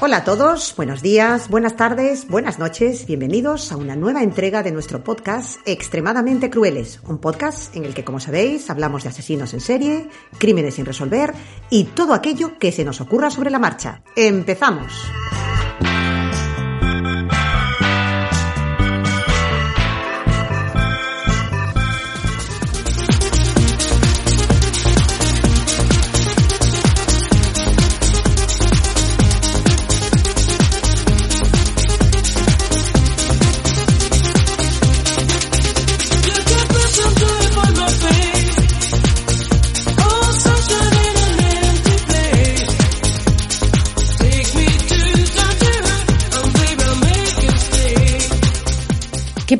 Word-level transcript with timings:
Hola 0.00 0.18
a 0.18 0.24
todos, 0.24 0.74
buenos 0.76 1.02
días, 1.02 1.48
buenas 1.48 1.74
tardes, 1.74 2.28
buenas 2.28 2.60
noches, 2.60 3.04
bienvenidos 3.04 3.72
a 3.72 3.76
una 3.76 3.96
nueva 3.96 4.22
entrega 4.22 4.62
de 4.62 4.70
nuestro 4.70 5.02
podcast 5.02 5.58
Extremadamente 5.66 6.50
Crueles, 6.50 7.00
un 7.08 7.18
podcast 7.18 7.74
en 7.74 7.84
el 7.84 7.94
que, 7.94 8.04
como 8.04 8.20
sabéis, 8.20 8.70
hablamos 8.70 9.02
de 9.02 9.08
asesinos 9.08 9.54
en 9.54 9.60
serie, 9.60 10.08
crímenes 10.38 10.74
sin 10.74 10.86
resolver 10.86 11.34
y 11.68 11.82
todo 11.82 12.14
aquello 12.14 12.60
que 12.60 12.70
se 12.70 12.84
nos 12.84 13.00
ocurra 13.00 13.28
sobre 13.28 13.50
la 13.50 13.58
marcha. 13.58 14.02
¡Empezamos! 14.14 14.92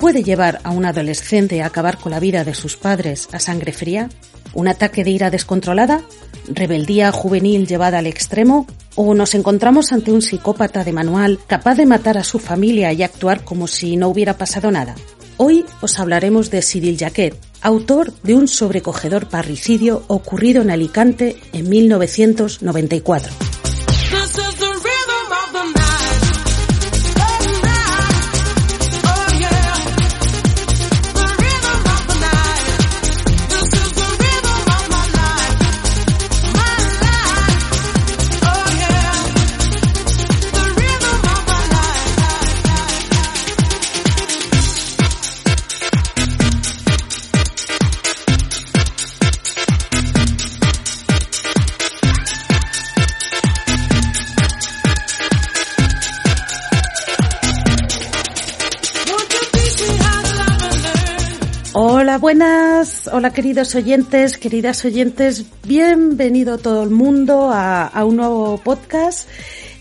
Puede 0.09 0.25
llevar 0.25 0.61
a 0.65 0.71
un 0.71 0.87
adolescente 0.87 1.61
a 1.61 1.67
acabar 1.67 1.99
con 1.99 2.13
la 2.13 2.19
vida 2.19 2.43
de 2.43 2.55
sus 2.55 2.79
padres 2.79 3.29
a 3.33 3.39
sangre 3.39 3.75
fría? 3.75 4.09
¿Un 4.55 4.67
ataque 4.67 5.05
de 5.05 5.11
ira 5.11 5.29
descontrolada? 5.29 6.01
¿Rebeldía 6.49 7.13
juvenil 7.13 7.67
llevada 7.67 7.99
al 7.99 8.07
extremo? 8.07 8.67
¿O 8.95 9.13
nos 9.13 9.35
encontramos 9.35 9.93
ante 9.93 10.11
un 10.11 10.23
psicópata 10.23 10.83
de 10.83 10.95
manual 10.95 11.39
capaz 11.47 11.75
de 11.75 11.85
matar 11.85 12.17
a 12.17 12.25
su 12.25 12.39
familia 12.39 12.91
y 12.95 13.03
actuar 13.03 13.45
como 13.45 13.67
si 13.67 13.99
no 13.99 14.09
hubiera 14.09 14.39
pasado 14.39 14.71
nada? 14.71 14.95
Hoy 15.37 15.67
os 15.83 15.99
hablaremos 15.99 16.51
de 16.51 16.63
Cyril 16.63 16.97
Jaquet, 16.97 17.37
autor 17.61 18.11
de 18.23 18.35
un 18.35 18.49
sobrecogedor 18.49 19.29
parricidio 19.29 20.05
ocurrido 20.07 20.63
en 20.63 20.71
Alicante 20.71 21.37
en 21.53 21.69
1994. 21.69 23.48
Hola, 63.13 63.33
queridos 63.33 63.75
oyentes, 63.75 64.39
queridas 64.39 64.85
oyentes. 64.85 65.45
Bienvenido 65.65 66.59
todo 66.59 66.83
el 66.83 66.91
mundo 66.91 67.51
a, 67.53 67.87
a, 67.87 68.05
un 68.05 68.17
nuevo 68.17 68.59
podcast. 68.59 69.29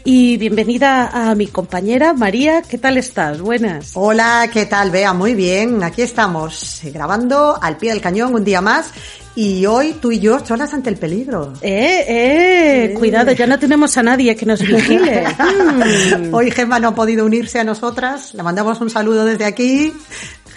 Y 0.03 0.37
bienvenida 0.37 1.07
a 1.07 1.35
mi 1.35 1.47
compañera 1.47 2.13
María. 2.13 2.61
¿Qué 2.61 2.77
tal 2.77 2.97
estás? 2.97 3.41
Buenas. 3.41 3.91
Hola, 3.95 4.49
¿qué 4.53 4.65
tal? 4.65 4.91
Bea, 4.91 5.13
muy 5.13 5.33
bien. 5.33 5.83
Aquí 5.83 6.01
estamos 6.01 6.83
eh, 6.83 6.91
grabando 6.91 7.57
al 7.61 7.77
pie 7.77 7.91
del 7.91 8.01
cañón 8.01 8.33
un 8.33 8.43
día 8.43 8.61
más. 8.61 8.93
Y 9.37 9.67
hoy 9.67 9.93
tú 10.01 10.11
y 10.11 10.19
yo 10.19 10.43
solas 10.43 10.73
ante 10.73 10.89
el 10.89 10.97
peligro. 10.97 11.53
Eh, 11.61 12.05
eh, 12.07 12.85
eh. 12.85 12.93
cuidado, 12.95 13.33
ya 13.33 13.45
no 13.45 13.59
tenemos 13.59 13.95
a 13.95 14.01
nadie 14.01 14.35
que 14.35 14.47
nos 14.47 14.61
vigile. 14.61 15.25
mm. 16.17 16.33
Hoy 16.33 16.49
Gemma 16.49 16.79
no 16.79 16.87
ha 16.87 16.95
podido 16.95 17.23
unirse 17.23 17.59
a 17.59 17.63
nosotras. 17.63 18.33
Le 18.33 18.41
mandamos 18.41 18.81
un 18.81 18.89
saludo 18.89 19.25
desde 19.25 19.45
aquí. 19.45 19.93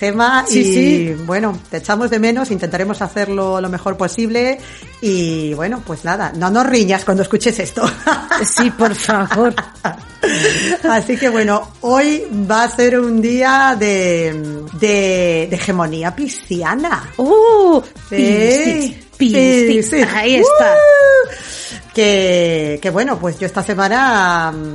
Gema, 0.00 0.46
sí, 0.48 0.60
y 0.60 0.64
sí. 0.64 1.14
bueno, 1.26 1.58
te 1.68 1.76
echamos 1.76 2.08
de 2.08 2.18
menos, 2.18 2.50
intentaremos 2.50 3.02
hacerlo 3.02 3.60
lo 3.60 3.68
mejor 3.68 3.98
posible 3.98 4.58
y 5.02 5.52
bueno, 5.52 5.82
pues 5.86 6.06
nada, 6.06 6.32
no 6.34 6.50
nos 6.50 6.64
riñas 6.64 7.04
cuando 7.04 7.22
escuches 7.22 7.58
esto. 7.58 7.82
Sí, 8.42 8.70
por 8.70 8.94
favor. 8.94 9.54
Así 10.90 11.18
que 11.18 11.28
bueno, 11.28 11.72
hoy 11.82 12.24
va 12.50 12.62
a 12.62 12.68
ser 12.70 12.98
un 12.98 13.20
día 13.20 13.76
de, 13.78 14.64
de, 14.80 15.46
de 15.50 15.56
hegemonía 15.56 16.16
pisciana. 16.16 17.10
¡Uh! 17.18 17.82
Piscis, 18.08 18.94
Piscis, 19.18 19.90
sí, 19.90 19.98
sí. 19.98 20.08
ahí 20.14 20.36
está. 20.36 20.72
Uh, 20.72 21.92
que, 21.94 22.78
que 22.80 22.88
bueno, 22.88 23.18
pues 23.18 23.38
yo 23.38 23.44
esta 23.44 23.62
semana 23.62 24.50
um, 24.54 24.74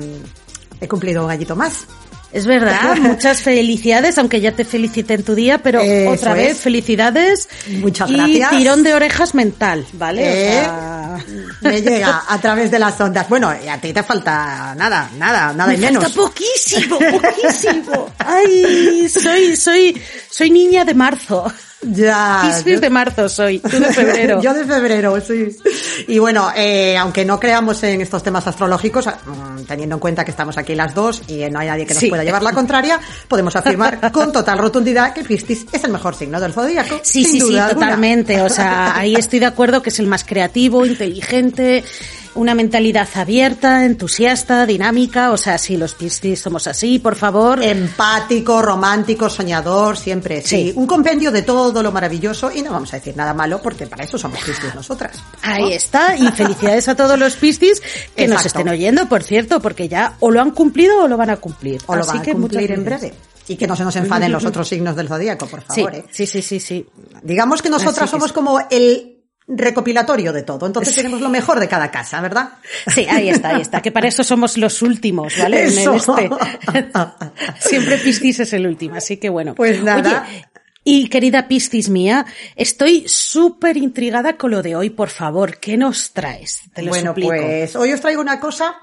he 0.79 0.87
cumplido 0.87 1.23
un 1.23 1.29
gallito 1.29 1.55
más. 1.55 1.87
Es 2.35 2.45
verdad, 2.45 2.97
muchas 3.01 3.41
felicidades, 3.41 4.17
aunque 4.17 4.41
ya 4.41 4.51
te 4.51 4.65
felicité 4.65 5.13
en 5.13 5.23
tu 5.23 5.35
día, 5.35 5.59
pero 5.59 5.79
Eso 5.79 6.11
otra 6.11 6.33
vez 6.33 6.51
es. 6.51 6.57
felicidades. 6.59 7.47
Muchas 7.79 8.09
y 8.09 8.15
gracias. 8.17 8.49
tirón 8.51 8.83
de 8.83 8.93
orejas 8.93 9.33
mental, 9.35 9.85
¿vale? 9.93 10.21
Eh, 10.25 10.59
O 10.59 10.63
sea, 10.63 11.17
Me 11.61 11.81
llega 11.81 12.23
a 12.27 12.37
través 12.41 12.69
de 12.71 12.79
las 12.79 12.99
ondas. 12.99 13.29
Bueno, 13.29 13.53
y 13.63 13.67
a 13.69 13.79
ti 13.79 13.93
te 13.93 14.03
falta 14.03 14.75
nada, 14.75 15.09
nada, 15.17 15.53
nada 15.53 15.67
me 15.71 15.75
y 15.75 15.77
menos. 15.77 16.03
falta 16.03 16.21
poquísimo, 16.21 16.99
poquísimo. 17.21 18.09
Ay, 18.19 19.07
soy, 19.09 19.55
soy, 19.55 20.01
soy 20.29 20.49
niña 20.51 20.83
de 20.83 20.93
marzo. 20.93 21.51
Ya. 21.91 22.41
Piscis 22.47 22.81
de 22.81 22.89
marzo 22.89 23.29
soy, 23.29 23.59
tú 23.59 23.79
de 23.79 23.93
febrero. 23.93 24.41
Yo 24.43 24.53
de 24.53 24.65
febrero, 24.65 25.19
sí. 25.21 25.55
Y 26.07 26.19
bueno, 26.19 26.49
eh, 26.55 26.97
aunque 26.97 27.23
no 27.25 27.39
creamos 27.39 27.81
en 27.83 28.01
estos 28.01 28.23
temas 28.23 28.45
astrológicos, 28.47 29.05
mm, 29.07 29.63
teniendo 29.67 29.95
en 29.95 29.99
cuenta 29.99 30.25
que 30.25 30.31
estamos 30.31 30.57
aquí 30.57 30.75
las 30.75 30.93
dos 30.95 31.21
y 31.27 31.39
no 31.49 31.59
hay 31.59 31.67
nadie 31.67 31.85
que 31.85 31.93
nos 31.93 32.01
Sí. 32.01 32.09
pueda 32.09 32.23
llevar 32.23 32.43
la 32.43 32.53
contraria, 32.53 32.99
podemos 33.27 33.55
afirmar 33.55 33.99
con 34.11 34.31
total 34.31 34.57
rotundidad 34.57 35.13
que 35.13 35.23
Piscis 35.23 35.65
es 35.71 35.83
el 35.83 35.91
mejor 35.91 36.15
signo 36.15 36.39
del 36.39 36.53
zodíaco. 36.53 36.99
Sí, 37.03 37.23
sin 37.23 37.31
sí, 37.33 37.41
sí, 37.41 37.57
alguna. 37.57 37.69
totalmente. 37.69 38.41
O 38.41 38.49
sea, 38.49 38.97
ahí 38.97 39.15
estoy 39.15 39.39
de 39.39 39.45
acuerdo 39.45 39.81
que 39.81 39.89
es 39.89 39.99
el 39.99 40.07
más 40.07 40.23
creativo, 40.23 40.85
inteligente 40.85 41.83
una 42.35 42.53
mentalidad 42.55 43.07
abierta, 43.15 43.85
entusiasta, 43.85 44.65
dinámica, 44.65 45.31
o 45.31 45.37
sea, 45.37 45.57
si 45.57 45.77
los 45.77 45.93
Piscis 45.95 46.39
somos 46.39 46.67
así, 46.67 46.99
por 46.99 47.15
favor. 47.15 47.61
Empático, 47.63 48.61
romántico, 48.61 49.29
soñador, 49.29 49.97
siempre 49.97 50.41
sí. 50.41 50.47
Sí. 50.71 50.73
Un 50.75 50.85
compendio 50.87 51.31
de 51.31 51.41
todo 51.41 51.81
lo 51.81 51.91
maravilloso 51.91 52.51
y 52.53 52.61
no 52.61 52.71
vamos 52.71 52.93
a 52.93 52.97
decir 52.97 53.15
nada 53.17 53.33
malo 53.33 53.61
porque 53.61 53.87
para 53.87 54.03
eso 54.03 54.17
somos 54.17 54.39
Piscis 54.39 54.73
nosotras. 54.75 55.17
Ahí 55.41 55.73
está, 55.73 56.15
y 56.15 56.27
felicidades 56.29 56.87
a 56.87 56.95
todos 56.95 57.17
los 57.17 57.35
Piscis 57.35 57.81
que 58.15 58.27
nos 58.27 58.45
estén 58.45 58.69
oyendo, 58.69 59.07
por 59.07 59.23
cierto, 59.23 59.59
porque 59.61 59.87
ya 59.87 60.15
o 60.19 60.31
lo 60.31 60.41
han 60.41 60.51
cumplido 60.51 61.03
o 61.03 61.07
lo 61.07 61.17
van 61.17 61.29
a 61.29 61.37
cumplir. 61.37 61.81
O 61.87 61.95
lo 61.95 62.01
Así 62.01 62.09
van 62.11 62.19
a 62.19 62.21
que 62.23 62.33
muchas 62.33 62.57
cumplir 62.57 62.71
en 62.71 62.85
breve. 62.85 63.13
Y 63.47 63.57
que 63.57 63.67
no 63.67 63.75
se 63.75 63.83
nos 63.83 63.95
enfaden 63.95 64.31
los 64.31 64.43
otros 64.45 64.67
signos 64.67 64.95
del 64.95 65.07
zodíaco, 65.07 65.45
por 65.47 65.61
Sí, 65.69 65.81
favor. 65.81 65.95
¿eh? 65.95 66.05
sí, 66.11 66.25
sí, 66.25 66.41
sí, 66.41 66.59
sí. 66.59 66.85
Digamos 67.21 67.61
que 67.61 67.69
nosotras 67.69 67.97
Así 67.97 68.05
que 68.05 68.11
somos 68.11 68.29
sí. 68.29 68.33
como 68.33 68.59
el 68.71 69.14
recopilatorio 69.47 70.33
de 70.33 70.43
todo. 70.43 70.65
Entonces 70.65 70.95
tenemos 70.95 71.21
lo 71.21 71.29
mejor 71.29 71.59
de 71.59 71.67
cada 71.67 71.91
casa, 71.91 72.21
¿verdad? 72.21 72.49
Sí, 72.87 73.05
ahí 73.09 73.29
está, 73.29 73.55
ahí 73.55 73.61
está. 73.61 73.81
Que 73.81 73.91
para 73.91 74.07
eso 74.07 74.23
somos 74.23 74.57
los 74.57 74.81
últimos, 74.81 75.33
¿vale? 75.37 75.63
En 75.63 75.77
este. 75.77 76.29
Siempre 77.59 77.97
Piscis 77.97 78.39
es 78.39 78.53
el 78.53 78.65
último, 78.67 78.95
así 78.95 79.17
que 79.17 79.29
bueno. 79.29 79.55
Pues 79.55 79.83
nada. 79.83 80.27
Oye, 80.27 80.45
y 80.87 81.09
querida 81.09 81.47
Piscis 81.49 81.89
mía, 81.89 82.25
estoy 82.55 83.05
súper 83.07 83.75
intrigada 83.75 84.37
con 84.37 84.51
lo 84.51 84.61
de 84.61 84.75
hoy, 84.75 84.91
por 84.91 85.09
favor. 85.09 85.57
¿Qué 85.57 85.75
nos 85.77 86.13
traes? 86.13 86.61
Te 86.73 86.83
lo 86.83 86.89
bueno, 86.91 87.09
suplico. 87.09 87.31
pues 87.31 87.75
hoy 87.75 87.91
os 87.91 87.99
traigo 87.99 88.21
una 88.21 88.39
cosa 88.39 88.75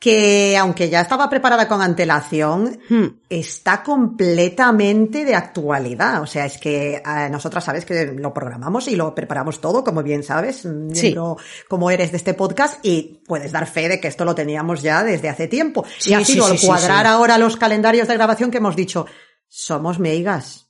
que, 0.00 0.56
aunque 0.56 0.88
ya 0.88 1.02
estaba 1.02 1.28
preparada 1.30 1.68
con 1.68 1.80
antelación, 1.82 2.80
Hmm. 2.88 3.04
está 3.28 3.82
completamente 3.82 5.24
de 5.26 5.34
actualidad. 5.34 6.22
O 6.22 6.26
sea, 6.26 6.46
es 6.46 6.56
que 6.58 6.94
eh, 6.96 7.28
nosotras 7.30 7.62
sabes 7.64 7.84
que 7.84 8.06
lo 8.06 8.32
programamos 8.32 8.88
y 8.88 8.96
lo 8.96 9.14
preparamos 9.14 9.60
todo, 9.60 9.84
como 9.84 10.02
bien 10.02 10.22
sabes, 10.22 10.64
miembro 10.64 11.36
como 11.68 11.90
eres 11.90 12.10
de 12.12 12.16
este 12.16 12.34
podcast, 12.34 12.84
y 12.84 13.20
puedes 13.26 13.52
dar 13.52 13.66
fe 13.66 13.88
de 13.90 14.00
que 14.00 14.08
esto 14.08 14.24
lo 14.24 14.34
teníamos 14.34 14.82
ya 14.82 15.04
desde 15.04 15.28
hace 15.28 15.48
tiempo. 15.48 15.84
Sí, 15.98 16.10
y 16.10 16.14
ha 16.14 16.24
sí, 16.24 16.32
sido 16.32 16.46
sí, 16.46 16.52
al 16.52 16.58
sí, 16.58 16.66
cuadrar 16.66 17.04
sí. 17.06 17.12
ahora 17.12 17.36
los 17.38 17.56
calendarios 17.56 18.08
de 18.08 18.14
grabación 18.14 18.50
que 18.50 18.58
hemos 18.58 18.74
dicho, 18.74 19.06
somos 19.48 19.98
meigas. 19.98 20.61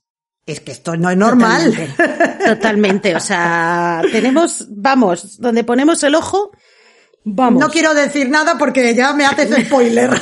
Es 0.45 0.59
que 0.59 0.73
esto 0.73 0.97
no 0.97 1.09
es 1.09 1.17
normal. 1.17 1.71
Totalmente, 1.71 2.45
totalmente. 2.45 3.15
O 3.15 3.19
sea, 3.19 4.01
tenemos, 4.11 4.65
vamos, 4.69 5.39
donde 5.39 5.63
ponemos 5.63 6.03
el 6.03 6.15
ojo, 6.15 6.51
vamos. 7.23 7.61
No 7.61 7.69
quiero 7.69 7.93
decir 7.93 8.29
nada 8.29 8.57
porque 8.57 8.93
ya 8.93 9.13
me 9.13 9.25
haces 9.25 9.65
spoiler. 9.65 10.09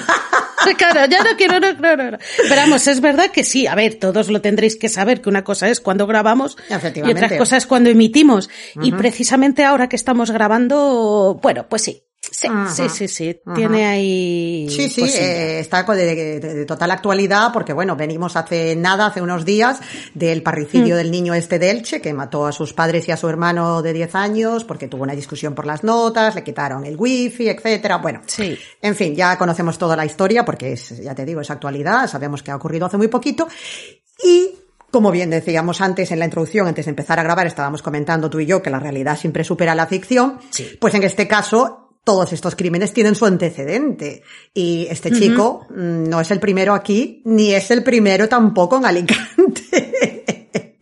Claro, 0.77 1.09
ya 1.09 1.23
no 1.23 1.35
quiero, 1.37 1.59
no, 1.59 1.73
no, 1.73 2.11
no. 2.11 2.17
Pero 2.37 2.55
vamos, 2.55 2.85
es 2.87 3.01
verdad 3.01 3.31
que 3.31 3.43
sí, 3.43 3.65
a 3.65 3.73
ver, 3.73 3.95
todos 3.95 4.29
lo 4.29 4.41
tendréis 4.41 4.75
que 4.75 4.89
saber, 4.89 5.19
que 5.19 5.27
una 5.27 5.43
cosa 5.43 5.67
es 5.69 5.79
cuando 5.79 6.05
grabamos 6.05 6.55
y 6.95 7.09
otra 7.09 7.35
cosa 7.35 7.57
es 7.57 7.65
cuando 7.65 7.89
emitimos. 7.89 8.47
Y 8.81 8.91
precisamente 8.91 9.63
ahora 9.63 9.89
que 9.89 9.95
estamos 9.95 10.29
grabando, 10.29 11.39
bueno, 11.41 11.65
pues 11.67 11.81
sí, 11.81 12.03
sí, 12.41 12.47
Ajá. 12.49 12.73
sí, 12.73 12.89
sí, 12.89 13.07
sí, 13.07 13.39
Ajá. 13.45 13.55
tiene 13.55 13.85
ahí... 13.85 14.67
Sí, 14.69 14.89
sí, 14.89 15.03
eh, 15.03 15.59
está 15.59 15.83
de, 15.83 16.15
de- 16.15 16.39
de 16.39 16.65
total 16.65 16.89
actualidad 16.91 17.51
porque, 17.53 17.73
bueno, 17.73 17.95
venimos 17.95 18.35
hace 18.35 18.75
nada, 18.75 19.05
hace 19.07 19.21
unos 19.21 19.45
días, 19.45 19.79
del 20.13 20.41
parricidio 20.41 20.95
del 20.95 21.11
niño 21.11 21.33
este 21.33 21.59
de 21.59 21.69
Elche, 21.71 22.01
que 22.01 22.13
mató 22.13 22.45
a 22.47 22.51
sus 22.51 22.73
padres 22.73 23.07
y 23.07 23.11
a 23.11 23.17
su 23.17 23.29
hermano 23.29 23.81
de 23.81 23.93
10 23.93 24.15
años 24.15 24.63
porque 24.63 24.87
tuvo 24.87 25.03
una 25.03 25.13
discusión 25.15 25.53
por 25.53 25.65
las 25.65 25.83
notas, 25.83 26.33
le 26.35 26.43
quitaron 26.43 26.85
el 26.85 26.95
wifi, 26.97 27.49
etcétera. 27.49 27.97
Bueno, 27.97 28.21
Sí. 28.25 28.57
en 28.81 28.95
fin, 28.95 29.15
ya 29.15 29.37
conocemos 29.37 29.77
toda 29.77 29.95
la 29.95 30.05
historia 30.05 30.43
porque 30.43 30.73
es, 30.73 30.97
ya 31.01 31.13
te 31.13 31.25
digo, 31.25 31.41
es 31.41 31.51
actualidad, 31.51 32.07
sabemos 32.07 32.41
que 32.43 32.51
ha 32.51 32.55
ocurrido 32.55 32.85
hace 32.87 32.97
muy 32.97 33.07
poquito. 33.07 33.47
Y 34.23 34.55
como 34.91 35.09
bien 35.11 35.29
decíamos 35.29 35.79
antes 35.79 36.11
en 36.11 36.19
la 36.19 36.25
introducción, 36.25 36.67
antes 36.67 36.85
de 36.85 36.89
empezar 36.89 37.17
a 37.19 37.23
grabar, 37.23 37.47
estábamos 37.47 37.81
comentando 37.81 38.29
tú 38.29 38.39
y 38.41 38.45
yo 38.45 38.61
que 38.61 38.69
la 38.69 38.79
realidad 38.79 39.17
siempre 39.17 39.43
supera 39.43 39.73
la 39.73 39.87
ficción. 39.87 40.39
Sí. 40.49 40.77
Pues 40.79 40.93
en 40.95 41.03
este 41.03 41.27
caso, 41.29 41.80
todos 42.03 42.33
estos 42.33 42.55
crímenes 42.55 42.93
tienen 42.93 43.15
su 43.15 43.25
antecedente. 43.25 44.23
Y 44.53 44.87
este 44.89 45.11
chico 45.11 45.67
mm, 45.69 46.09
no 46.09 46.19
es 46.21 46.31
el 46.31 46.39
primero 46.39 46.73
aquí, 46.73 47.21
ni 47.25 47.53
es 47.53 47.71
el 47.71 47.83
primero 47.83 48.27
tampoco 48.27 48.77
en 48.77 48.85
Alicante. 48.85 50.25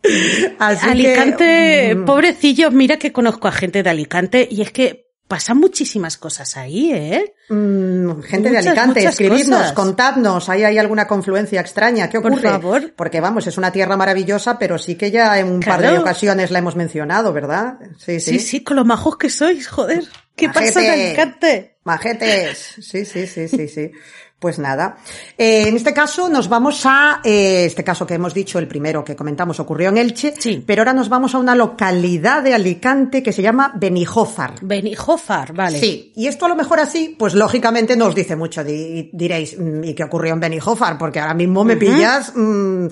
Así 0.58 0.84
que, 0.86 0.90
Alicante, 0.90 1.94
mm, 1.94 2.04
pobrecillos, 2.04 2.72
mira 2.72 2.98
que 2.98 3.12
conozco 3.12 3.48
a 3.48 3.52
gente 3.52 3.82
de 3.82 3.90
Alicante 3.90 4.48
y 4.50 4.62
es 4.62 4.72
que 4.72 5.10
pasan 5.28 5.58
muchísimas 5.58 6.16
cosas 6.16 6.56
ahí, 6.56 6.90
¿eh? 6.92 7.34
Mm, 7.48 8.20
gente 8.22 8.50
de 8.50 8.58
Alicante, 8.58 9.04
escribidnos, 9.04 9.60
cosas. 9.60 9.72
contadnos, 9.74 10.48
¿ahí 10.48 10.64
hay 10.64 10.76
alguna 10.78 11.06
confluencia 11.06 11.60
extraña? 11.60 12.08
¿Qué 12.08 12.20
Por 12.20 12.32
ocurre? 12.32 12.48
favor. 12.48 12.92
Porque 12.96 13.20
vamos, 13.20 13.46
es 13.46 13.56
una 13.56 13.70
tierra 13.70 13.96
maravillosa, 13.96 14.58
pero 14.58 14.76
sí 14.76 14.96
que 14.96 15.12
ya 15.12 15.38
en 15.38 15.46
un 15.46 15.60
par 15.60 15.82
de 15.82 15.96
ocasiones 15.98 16.50
la 16.50 16.58
hemos 16.58 16.74
mencionado, 16.74 17.32
¿verdad? 17.32 17.78
Sí, 17.98 18.18
sí. 18.18 18.32
Sí, 18.32 18.38
sí, 18.40 18.64
con 18.64 18.76
lo 18.76 18.84
majos 18.84 19.18
que 19.18 19.30
sois, 19.30 19.68
joder. 19.68 20.02
¿Qué 20.40 20.48
pasa 20.48 20.80
en 20.80 20.86
Majete. 20.88 20.90
Alicante? 21.06 21.74
Majetes. 21.84 22.74
Sí, 22.80 23.04
sí, 23.04 23.26
sí, 23.26 23.48
sí, 23.48 23.68
sí. 23.68 23.90
Pues 24.38 24.58
nada. 24.58 24.96
Eh, 25.36 25.68
en 25.68 25.76
este 25.76 25.92
caso 25.92 26.30
nos 26.30 26.48
vamos 26.48 26.80
a, 26.86 27.20
eh, 27.22 27.66
este 27.66 27.84
caso 27.84 28.06
que 28.06 28.14
hemos 28.14 28.32
dicho, 28.32 28.58
el 28.58 28.66
primero 28.66 29.04
que 29.04 29.14
comentamos 29.14 29.60
ocurrió 29.60 29.90
en 29.90 29.98
Elche, 29.98 30.32
Sí. 30.38 30.64
pero 30.66 30.80
ahora 30.80 30.94
nos 30.94 31.10
vamos 31.10 31.34
a 31.34 31.38
una 31.38 31.54
localidad 31.54 32.42
de 32.42 32.54
Alicante 32.54 33.22
que 33.22 33.34
se 33.34 33.42
llama 33.42 33.72
Benijófar. 33.76 34.54
Benijofar, 34.62 35.52
vale. 35.52 35.78
Sí, 35.78 36.14
y 36.16 36.26
esto 36.26 36.46
a 36.46 36.48
lo 36.48 36.56
mejor 36.56 36.80
así, 36.80 37.14
pues 37.18 37.34
lógicamente 37.34 37.96
nos 37.96 38.14
dice 38.14 38.34
mucho. 38.34 38.64
Di- 38.64 39.10
diréis, 39.12 39.58
mm, 39.58 39.84
¿y 39.84 39.94
qué 39.94 40.04
ocurrió 40.04 40.32
en 40.32 40.40
Benijófar? 40.40 40.96
Porque 40.96 41.20
ahora 41.20 41.34
mismo 41.34 41.62
me 41.62 41.76
pillas, 41.76 42.32
mm, 42.34 42.86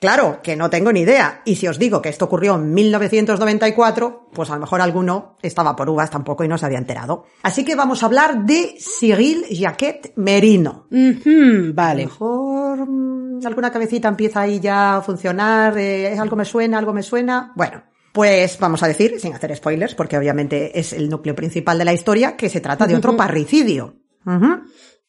claro, 0.00 0.40
que 0.42 0.56
no 0.56 0.70
tengo 0.70 0.90
ni 0.90 1.00
idea. 1.00 1.42
Y 1.44 1.56
si 1.56 1.68
os 1.68 1.78
digo 1.78 2.00
que 2.00 2.08
esto 2.08 2.24
ocurrió 2.24 2.54
en 2.54 2.72
1994, 2.72 4.23
pues 4.34 4.50
a 4.50 4.54
lo 4.54 4.60
mejor 4.60 4.80
alguno 4.82 5.36
estaba 5.40 5.74
por 5.74 5.88
uvas 5.88 6.10
tampoco 6.10 6.44
y 6.44 6.48
no 6.48 6.58
se 6.58 6.66
había 6.66 6.78
enterado. 6.78 7.24
Así 7.42 7.64
que 7.64 7.74
vamos 7.74 8.02
a 8.02 8.06
hablar 8.06 8.44
de 8.44 8.76
Cyril 8.78 9.44
Jacquet 9.50 10.12
Merino. 10.16 10.86
Ujú, 10.90 11.70
A 11.70 11.72
vale. 11.74 12.02
lo 12.02 12.08
mejor 12.10 12.86
mm, 12.88 13.46
alguna 13.46 13.70
cabecita 13.70 14.08
empieza 14.08 14.40
ahí 14.42 14.60
ya 14.60 14.96
a 14.96 15.00
funcionar, 15.02 15.78
eh, 15.78 16.18
algo 16.18 16.36
me 16.36 16.44
suena, 16.44 16.78
algo 16.78 16.92
me 16.92 17.02
suena. 17.02 17.52
Bueno, 17.56 17.82
pues 18.12 18.58
vamos 18.58 18.82
a 18.82 18.88
decir, 18.88 19.18
sin 19.20 19.34
hacer 19.34 19.56
spoilers, 19.56 19.94
porque 19.94 20.18
obviamente 20.18 20.78
es 20.78 20.92
el 20.92 21.08
núcleo 21.08 21.34
principal 21.34 21.78
de 21.78 21.84
la 21.84 21.92
historia, 21.92 22.36
que 22.36 22.48
se 22.48 22.60
trata 22.60 22.86
de 22.86 22.96
otro 22.96 23.16
parricidio. 23.16 23.96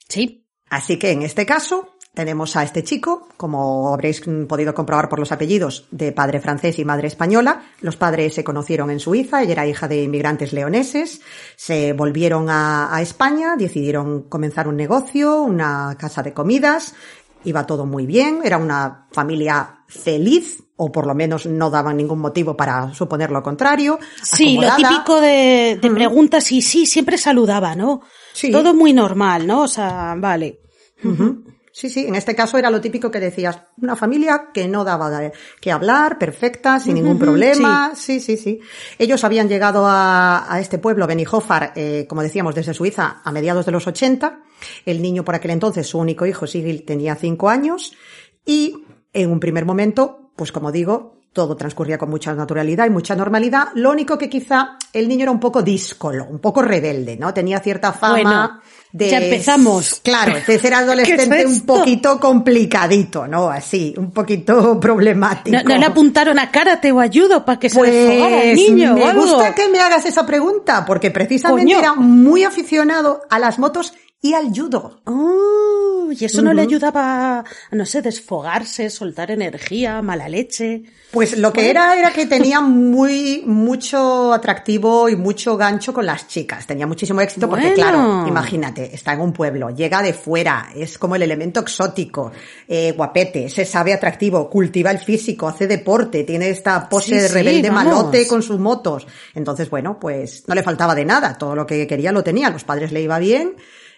Sí. 0.07 0.42
Así 0.69 0.98
que 0.98 1.12
en 1.12 1.21
este 1.21 1.45
caso 1.45 1.94
tenemos 2.15 2.56
a 2.56 2.63
este 2.63 2.83
chico, 2.83 3.27
como 3.38 3.94
habréis 3.94 4.21
podido 4.47 4.73
comprobar 4.73 5.09
por 5.09 5.19
los 5.19 5.31
apellidos, 5.31 5.88
de 5.91 6.12
padre 6.12 6.39
francés 6.39 6.79
y 6.79 6.85
madre 6.85 7.07
española. 7.07 7.63
Los 7.81 7.97
padres 7.97 8.33
se 8.33 8.44
conocieron 8.44 8.89
en 8.89 9.00
Suiza, 9.00 9.44
ella 9.44 9.51
era 9.51 9.67
hija 9.67 9.88
de 9.88 10.03
inmigrantes 10.03 10.53
leoneses, 10.53 11.21
se 11.56 11.94
volvieron 11.94 12.50
a, 12.50 12.95
a 12.95 13.01
España, 13.01 13.56
decidieron 13.57 14.23
comenzar 14.23 14.67
un 14.67 14.77
negocio, 14.77 15.41
una 15.41 15.95
casa 16.00 16.23
de 16.23 16.33
comidas, 16.33 16.95
iba 17.44 17.65
todo 17.65 17.85
muy 17.85 18.06
bien, 18.06 18.39
era 18.44 18.57
una 18.57 19.07
familia 19.11 19.81
feliz, 19.88 20.63
o 20.77 20.91
por 20.91 21.07
lo 21.07 21.15
menos 21.15 21.45
no 21.45 21.69
daban 21.69 21.97
ningún 21.97 22.19
motivo 22.19 22.57
para 22.57 22.94
suponer 22.94 23.31
lo 23.31 23.41
contrario. 23.41 24.00
Sí, 24.21 24.57
lo 24.57 24.75
típico 24.75 25.21
de, 25.21 25.79
de 25.81 25.91
preguntas 25.91 26.51
y 26.51 26.61
sí, 26.61 26.85
siempre 26.85 27.18
saludaba, 27.18 27.75
¿no? 27.75 28.01
Sí. 28.33 28.51
Todo 28.51 28.73
muy 28.73 28.92
normal, 28.92 29.47
¿no? 29.47 29.61
O 29.61 29.68
sea, 29.68 30.16
vale. 30.18 30.59
Sí, 31.77 31.89
sí, 31.89 32.05
en 32.07 32.15
este 32.15 32.33
caso 32.35 32.57
era 32.57 32.69
lo 32.69 32.79
típico 32.79 33.11
que 33.11 33.19
decías, 33.19 33.59
una 33.81 33.97
familia 33.97 34.47
que 34.53 34.65
no 34.65 34.85
daba 34.85 35.11
que 35.59 35.73
hablar, 35.73 36.17
perfecta, 36.17 36.79
sin 36.79 36.94
ningún 36.94 37.19
problema. 37.19 37.91
Sí, 37.95 38.21
sí, 38.21 38.37
sí. 38.37 38.61
Ellos 38.97 39.25
habían 39.25 39.49
llegado 39.49 39.85
a, 39.85 40.45
a 40.49 40.61
este 40.61 40.77
pueblo, 40.77 41.05
Benijofar, 41.05 41.73
eh, 41.75 42.05
como 42.07 42.21
decíamos, 42.21 42.55
desde 42.55 42.73
Suiza 42.73 43.17
a 43.21 43.29
mediados 43.33 43.65
de 43.65 43.73
los 43.73 43.85
80. 43.87 44.39
El 44.85 45.01
niño 45.01 45.25
por 45.25 45.35
aquel 45.35 45.51
entonces, 45.51 45.85
su 45.85 45.99
único 45.99 46.25
hijo, 46.25 46.47
Sigil, 46.47 46.85
tenía 46.85 47.13
cinco 47.15 47.49
años. 47.49 47.91
Y 48.45 48.85
en 49.11 49.29
un 49.29 49.41
primer 49.41 49.65
momento, 49.65 50.31
pues 50.37 50.53
como 50.53 50.71
digo, 50.71 51.15
todo 51.35 51.57
transcurría 51.57 51.97
con 51.97 52.09
mucha 52.09 52.33
naturalidad 52.33 52.85
y 52.85 52.89
mucha 52.89 53.13
normalidad. 53.13 53.67
Lo 53.75 53.91
único 53.91 54.17
que 54.17 54.29
quizá 54.29 54.77
el 54.94 55.09
niño 55.09 55.23
era 55.23 55.31
un 55.31 55.41
poco 55.41 55.61
díscolo, 55.61 56.23
un 56.23 56.39
poco 56.39 56.61
rebelde, 56.61 57.17
¿no? 57.17 57.33
Tenía 57.33 57.59
cierta 57.59 57.91
fama 57.91 58.13
Bueno, 58.13 58.61
de... 58.95 59.09
ya 59.09 59.18
empezamos. 59.18 59.99
Claro, 60.04 60.35
de 60.47 60.59
ser 60.59 60.73
adolescente 60.73 61.30
¿Qué 61.30 61.42
es 61.42 61.45
un 61.47 61.66
poquito 61.66 62.19
complicadito, 62.19 63.28
¿no? 63.28 63.49
Así, 63.49 63.94
un 63.97 64.11
poquito 64.11 64.80
problemático. 64.80 65.56
No, 65.57 65.64
no 65.64 65.78
le 65.78 65.85
apuntaron 65.85 66.40
a 66.40 66.49
karate 66.49 66.92
o 66.92 66.99
ayudo 66.99 67.44
para 67.44 67.59
que 67.59 67.69
se 67.69 67.78
Pues 67.78 67.92
desfogara 67.92 68.44
el 68.44 68.56
niño 68.56 68.94
o 68.94 68.95
me 68.95 69.04
algo. 69.04 69.21
gusta 69.23 69.54
que 69.54 69.68
me 69.68 69.80
hagas 69.80 70.06
esa 70.06 70.25
pregunta, 70.25 70.85
porque 70.85 71.11
precisamente 71.11 71.73
Coño. 71.73 71.80
era 71.80 71.94
muy 71.95 72.44
aficionado 72.44 73.21
a 73.30 73.37
las 73.40 73.59
motos 73.59 73.94
y 74.25 74.33
al 74.33 74.49
judo. 74.49 75.01
Oh, 75.05 76.09
y 76.11 76.25
eso 76.25 76.41
no 76.41 76.51
le 76.51 76.63
ayudaba 76.63 77.39
a, 77.39 77.44
no 77.71 77.85
sé, 77.85 78.01
desfogarse, 78.01 78.89
soltar 78.89 79.29
energía, 79.29 80.01
mala 80.01 80.27
leche. 80.27 80.81
Pues 81.11 81.37
lo 81.37 81.53
que 81.53 81.69
era 81.69 81.95
era 81.95 82.11
que 82.11 82.25
tenía 82.25 82.59
muy 82.61 83.44
mucho 83.45 84.33
atractivo 84.33 85.09
y 85.09 85.15
mucho 85.15 85.57
gancho 85.57 85.94
con 85.94 86.07
las 86.07 86.27
chicas. 86.27 86.65
Tenía 86.65 86.87
muchísimo 86.87 87.21
éxito 87.21 87.47
porque 87.47 87.67
Bueno. 87.67 87.75
claro, 87.75 88.27
imagínate, 88.27 88.95
está 88.95 89.13
en 89.13 89.21
un 89.21 89.31
pueblo, 89.31 89.69
llega 89.69 90.01
de 90.01 90.13
fuera, 90.13 90.69
es 90.75 90.97
como 90.97 91.15
el 91.15 91.21
elemento 91.21 91.59
exótico, 91.59 92.31
eh, 92.67 92.94
guapete, 92.94 93.47
se 93.47 93.63
sabe 93.63 93.94
atractivo, 93.94 94.49
cultiva 94.49 94.89
el 94.89 94.97
físico, 94.97 95.47
hace 95.47 95.67
deporte, 95.67 96.23
tiene 96.23 96.49
esta 96.49 96.89
pose 96.89 97.05
Sí, 97.05 97.13
de 97.13 97.27
rebelde 97.27 97.69
malote 97.69 98.25
con 98.25 98.41
sus 98.41 98.57
motos. 98.59 99.05
Entonces, 99.35 99.69
bueno, 99.69 99.99
pues 99.99 100.45
no 100.47 100.55
le 100.55 100.63
faltaba 100.63 100.95
de 100.95 101.05
nada, 101.05 101.37
todo 101.37 101.55
lo 101.55 101.67
que 101.67 101.85
quería 101.85 102.11
lo 102.11 102.23
tenía, 102.23 102.49
los 102.49 102.63
padres 102.63 102.91
le 102.91 103.01
iba 103.03 103.19
bien, 103.19 103.53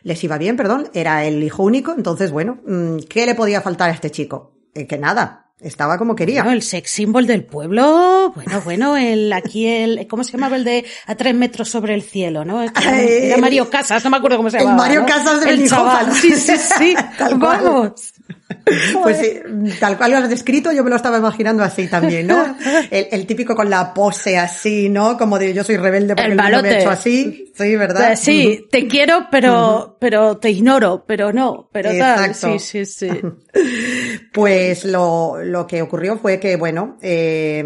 les 0.07 0.23
iba 0.23 0.37
bien, 0.37 0.55
perdón, 0.57 0.89
era 0.93 1.25
el 1.25 1.43
hijo 1.43 1.63
único, 1.63 1.93
entonces 1.95 2.31
bueno, 2.31 2.59
mm, 2.65 2.97
¿qué 3.09 3.25
le 3.25 3.35
podía 3.35 3.61
faltar 3.61 3.89
a 3.89 3.93
este 3.93 4.09
chico? 4.09 4.53
Eh, 4.73 4.87
que 4.87 4.97
nada, 4.97 5.51
estaba 5.59 5.97
como 5.97 6.15
quería. 6.15 6.43
Bueno, 6.43 6.55
el 6.55 6.61
sex 6.61 6.89
symbol 6.89 7.27
del 7.27 7.43
pueblo, 7.43 8.31
bueno, 8.35 8.61
bueno, 8.63 8.95
el, 8.97 9.33
aquí 9.33 9.65
el, 9.67 10.07
¿cómo 10.07 10.23
se 10.23 10.31
llamaba 10.31 10.55
el 10.55 10.63
de 10.63 10.85
a 11.07 11.15
tres 11.15 11.35
metros 11.35 11.69
sobre 11.69 11.93
el 11.93 12.03
cielo, 12.03 12.45
no? 12.45 12.61
Era, 12.61 12.71
era 13.01 13.35
El- 13.35 13.41
Mario 13.41 13.69
Casas, 13.69 14.03
no 14.03 14.09
me 14.09 14.17
acuerdo 14.17 14.37
cómo 14.37 14.49
se 14.49 14.57
el 14.57 14.63
llamaba. 14.63 14.83
Mario 14.83 15.01
¿no? 15.01 15.05
Casas 15.07 15.41
de 15.43 15.49
El 15.51 15.67
chaval, 15.67 16.13
sí, 16.13 16.31
sí, 16.35 16.53
sí, 16.57 16.95
vamos. 17.37 18.13
Pues 19.03 19.17
sí, 19.17 19.39
tal 19.79 19.97
cual 19.97 20.11
lo 20.11 20.17
has 20.17 20.29
descrito, 20.29 20.71
yo 20.71 20.83
me 20.83 20.89
lo 20.89 20.95
estaba 20.95 21.17
imaginando 21.17 21.63
así 21.63 21.87
también, 21.87 22.27
¿no? 22.27 22.55
El, 22.91 23.07
el 23.11 23.25
típico 23.25 23.55
con 23.55 23.69
la 23.69 23.93
pose 23.93 24.37
así, 24.37 24.89
¿no? 24.89 25.17
Como 25.17 25.37
de 25.39 25.53
yo 25.53 25.63
soy 25.63 25.77
rebelde 25.77 26.15
porque 26.15 26.31
El 26.31 26.39
el 26.39 26.61
me 26.61 26.69
ha 26.69 26.79
hecho 26.79 26.89
así. 26.89 27.51
Sí, 27.55 27.75
¿verdad? 27.75 28.13
Eh, 28.13 28.17
Sí, 28.17 28.65
te 28.71 28.87
quiero, 28.87 29.27
pero, 29.31 29.97
pero 29.99 30.37
te 30.37 30.49
ignoro, 30.49 31.03
pero 31.05 31.31
no, 31.33 31.69
pero 31.71 31.89
tal. 31.89 32.25
Exacto. 32.25 32.59
Sí, 32.59 32.85
sí, 32.85 32.85
sí. 32.85 33.21
Pues 34.33 34.85
lo, 34.85 35.37
lo 35.43 35.65
que 35.65 35.81
ocurrió 35.81 36.17
fue 36.17 36.39
que, 36.39 36.55
bueno, 36.55 36.97
eh, 37.01 37.65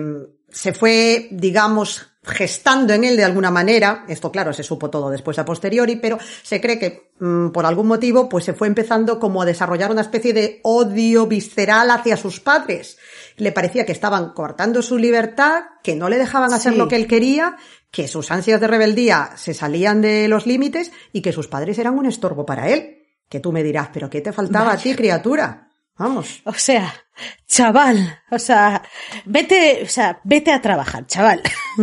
se 0.50 0.74
fue, 0.74 1.28
digamos, 1.32 2.11
gestando 2.24 2.94
en 2.94 3.04
él 3.04 3.18
de 3.18 3.24
alguna 3.24 3.50
manera, 3.50 4.06
esto 4.08 4.32
claro, 4.32 4.54
se 4.54 4.64
supo 4.64 4.90
todo 4.92 5.10
después 5.10 5.40
a 5.40 5.46
posteriori, 5.46 5.96
pero 5.96 6.20
se 6.44 6.62
cree 6.62 6.78
que 6.78 7.12
mm, 7.20 7.50
por 7.50 7.66
algún 7.66 7.88
motivo 7.88 8.30
pues 8.30 8.46
se 8.46 8.54
fue 8.54 8.68
empezando 8.68 9.20
como 9.20 9.42
a 9.42 9.46
desarrollar 9.46 9.92
una 9.92 10.02
especie 10.02 10.32
de 10.34 10.60
odio 10.64 11.26
visceral 11.26 11.90
hacia 11.90 12.18
sus 12.18 12.40
padres. 12.40 12.98
Le 13.38 13.52
parecía 13.52 13.86
que 13.86 13.92
estaban 13.92 14.34
cortando 14.34 14.82
su 14.84 14.98
libertad, 15.00 15.64
que 15.84 15.96
no 15.96 16.10
le 16.10 16.20
dejaban 16.20 16.54
hacer 16.54 16.74
Sí. 16.74 16.78
lo 16.78 16.88
que 16.88 16.96
él 16.98 17.08
quería, 17.08 17.58
que 17.90 18.08
sus 18.08 18.30
ansias 18.30 18.62
de 18.62 18.68
rebeldía 18.68 19.32
se 19.36 19.54
salían 19.56 20.02
de 20.02 20.28
los 20.28 20.46
límites 20.46 20.92
y 21.12 21.22
que 21.22 21.32
sus 21.34 21.48
padres 21.48 21.80
eran 21.80 21.98
un 21.98 22.06
estorbo 22.06 22.46
para 22.46 22.70
él. 22.70 23.00
Que 23.28 23.40
tú 23.40 23.52
me 23.52 23.64
dirás, 23.64 23.90
pero 23.92 24.10
¿qué 24.10 24.22
te 24.22 24.32
faltaba 24.32 24.74
a 24.74 24.78
ti, 24.78 24.94
criatura? 24.94 25.70
Vamos. 25.98 26.42
O 26.46 26.54
sea, 26.54 26.94
chaval, 27.48 28.20
o 28.32 28.40
sea, 28.40 28.82
vete, 29.26 29.82
o 29.84 29.90
sea, 29.90 30.20
vete 30.24 30.52
a 30.52 30.62
trabajar, 30.62 31.06
chaval. 31.08 31.42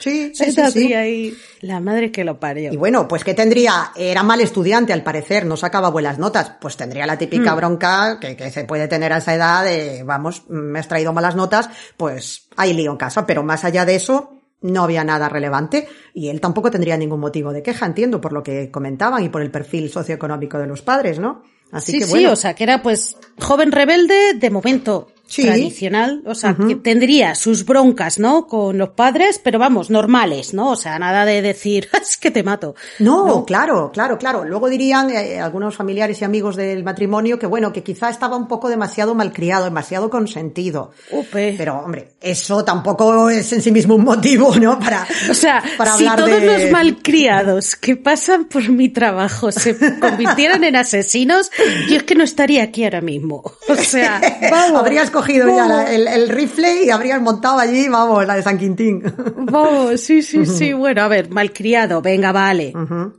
Sí, 0.00 0.32
sí, 0.34 0.50
sí, 0.72 1.36
la 1.60 1.78
madre 1.78 2.10
que 2.10 2.24
lo 2.24 2.40
parió. 2.40 2.72
Y 2.72 2.76
bueno, 2.76 3.06
pues 3.06 3.22
¿qué 3.22 3.34
tendría? 3.34 3.92
Era 3.94 4.22
mal 4.22 4.40
estudiante 4.40 4.92
al 4.94 5.02
parecer, 5.02 5.44
no 5.44 5.56
sacaba 5.56 5.90
buenas 5.90 6.18
notas. 6.18 6.52
Pues 6.60 6.76
tendría 6.76 7.06
la 7.06 7.14
Mm. 7.16 7.18
típica 7.18 7.54
bronca 7.54 8.18
que, 8.18 8.34
que 8.34 8.50
se 8.50 8.64
puede 8.64 8.88
tener 8.88 9.12
a 9.12 9.18
esa 9.18 9.34
edad 9.34 9.64
de, 9.64 10.02
vamos, 10.04 10.44
me 10.48 10.78
has 10.78 10.88
traído 10.88 11.12
malas 11.12 11.36
notas, 11.36 11.68
pues 11.96 12.48
hay 12.56 12.72
lío 12.72 12.90
en 12.92 12.96
casa. 12.96 13.26
Pero 13.26 13.42
más 13.42 13.64
allá 13.64 13.84
de 13.84 13.94
eso, 13.96 14.40
no 14.62 14.82
había 14.84 15.04
nada 15.04 15.28
relevante 15.28 15.86
y 16.14 16.28
él 16.28 16.40
tampoco 16.40 16.70
tendría 16.70 16.96
ningún 16.96 17.20
motivo 17.20 17.52
de 17.52 17.62
queja, 17.62 17.86
entiendo, 17.86 18.20
por 18.20 18.32
lo 18.32 18.42
que 18.42 18.70
comentaban 18.70 19.22
y 19.22 19.28
por 19.28 19.42
el 19.42 19.50
perfil 19.50 19.90
socioeconómico 19.90 20.58
de 20.58 20.66
los 20.66 20.82
padres, 20.82 21.18
¿no? 21.18 21.42
Así 21.72 21.92
sí, 21.92 21.98
que 22.00 22.04
sí, 22.04 22.26
o 22.26 22.36
sea, 22.36 22.54
que 22.54 22.64
era 22.64 22.82
pues 22.82 23.16
joven 23.38 23.72
rebelde 23.72 24.34
de 24.34 24.50
momento 24.50 25.12
Sí. 25.30 25.44
tradicional, 25.44 26.22
o 26.26 26.34
sea, 26.34 26.56
que 26.56 26.74
tendría 26.74 27.36
sus 27.36 27.64
broncas, 27.64 28.18
¿no? 28.18 28.48
Con 28.48 28.76
los 28.78 28.90
padres, 28.90 29.40
pero 29.42 29.60
vamos, 29.60 29.88
normales, 29.88 30.54
¿no? 30.54 30.70
O 30.70 30.76
sea, 30.76 30.98
nada 30.98 31.24
de 31.24 31.40
decir, 31.40 31.88
es 32.02 32.16
que 32.16 32.32
te 32.32 32.42
mato. 32.42 32.74
No, 32.98 33.44
claro, 33.44 33.92
claro, 33.92 34.18
claro. 34.18 34.44
Luego 34.44 34.68
dirían 34.68 35.08
eh, 35.10 35.38
algunos 35.38 35.76
familiares 35.76 36.20
y 36.20 36.24
amigos 36.24 36.56
del 36.56 36.82
matrimonio 36.82 37.38
que 37.38 37.46
bueno, 37.46 37.72
que 37.72 37.84
quizá 37.84 38.10
estaba 38.10 38.36
un 38.36 38.48
poco 38.48 38.68
demasiado 38.68 39.14
malcriado, 39.14 39.66
demasiado 39.66 40.10
consentido. 40.10 40.90
Upe. 41.12 41.54
Pero 41.56 41.78
hombre, 41.78 42.08
eso 42.20 42.64
tampoco 42.64 43.30
es 43.30 43.52
en 43.52 43.62
sí 43.62 43.70
mismo 43.70 43.94
un 43.94 44.04
motivo, 44.04 44.56
¿no? 44.56 44.80
Para, 44.80 45.06
O 45.30 45.34
sea, 45.34 45.62
para 45.78 45.92
si 45.92 46.08
hablar 46.08 46.26
todos 46.26 46.40
de... 46.40 46.46
los 46.46 46.72
malcriados 46.72 47.76
que 47.76 47.94
pasan 47.94 48.46
por 48.46 48.68
mi 48.68 48.88
trabajo 48.88 49.52
se 49.52 50.00
convirtieran 50.00 50.64
en 50.64 50.74
asesinos, 50.74 51.52
yo 51.88 51.98
es 51.98 52.02
que 52.02 52.16
no 52.16 52.24
estaría 52.24 52.64
aquí 52.64 52.82
ahora 52.82 53.00
mismo. 53.00 53.44
O 53.68 53.76
sea, 53.76 54.20
vamos. 54.50 54.80
habrías 54.80 55.10
cogido 55.20 55.46
ya 55.48 55.54
vamos. 55.54 55.68
la- 55.68 55.94
el, 55.94 56.08
el 56.08 56.28
rifle 56.28 56.84
y 56.84 56.90
habrías 56.90 57.20
montado 57.20 57.58
allí, 57.58 57.88
vamos, 57.88 58.26
la 58.26 58.36
de 58.36 58.42
San 58.42 58.58
Quintín. 58.58 59.02
Vamos, 59.36 60.00
sí, 60.00 60.22
sí, 60.22 60.44
sí. 60.58 60.72
Bueno, 60.72 61.02
a 61.02 61.08
ver, 61.08 61.30
malcriado, 61.30 62.00
venga, 62.02 62.32
vale. 62.32 62.72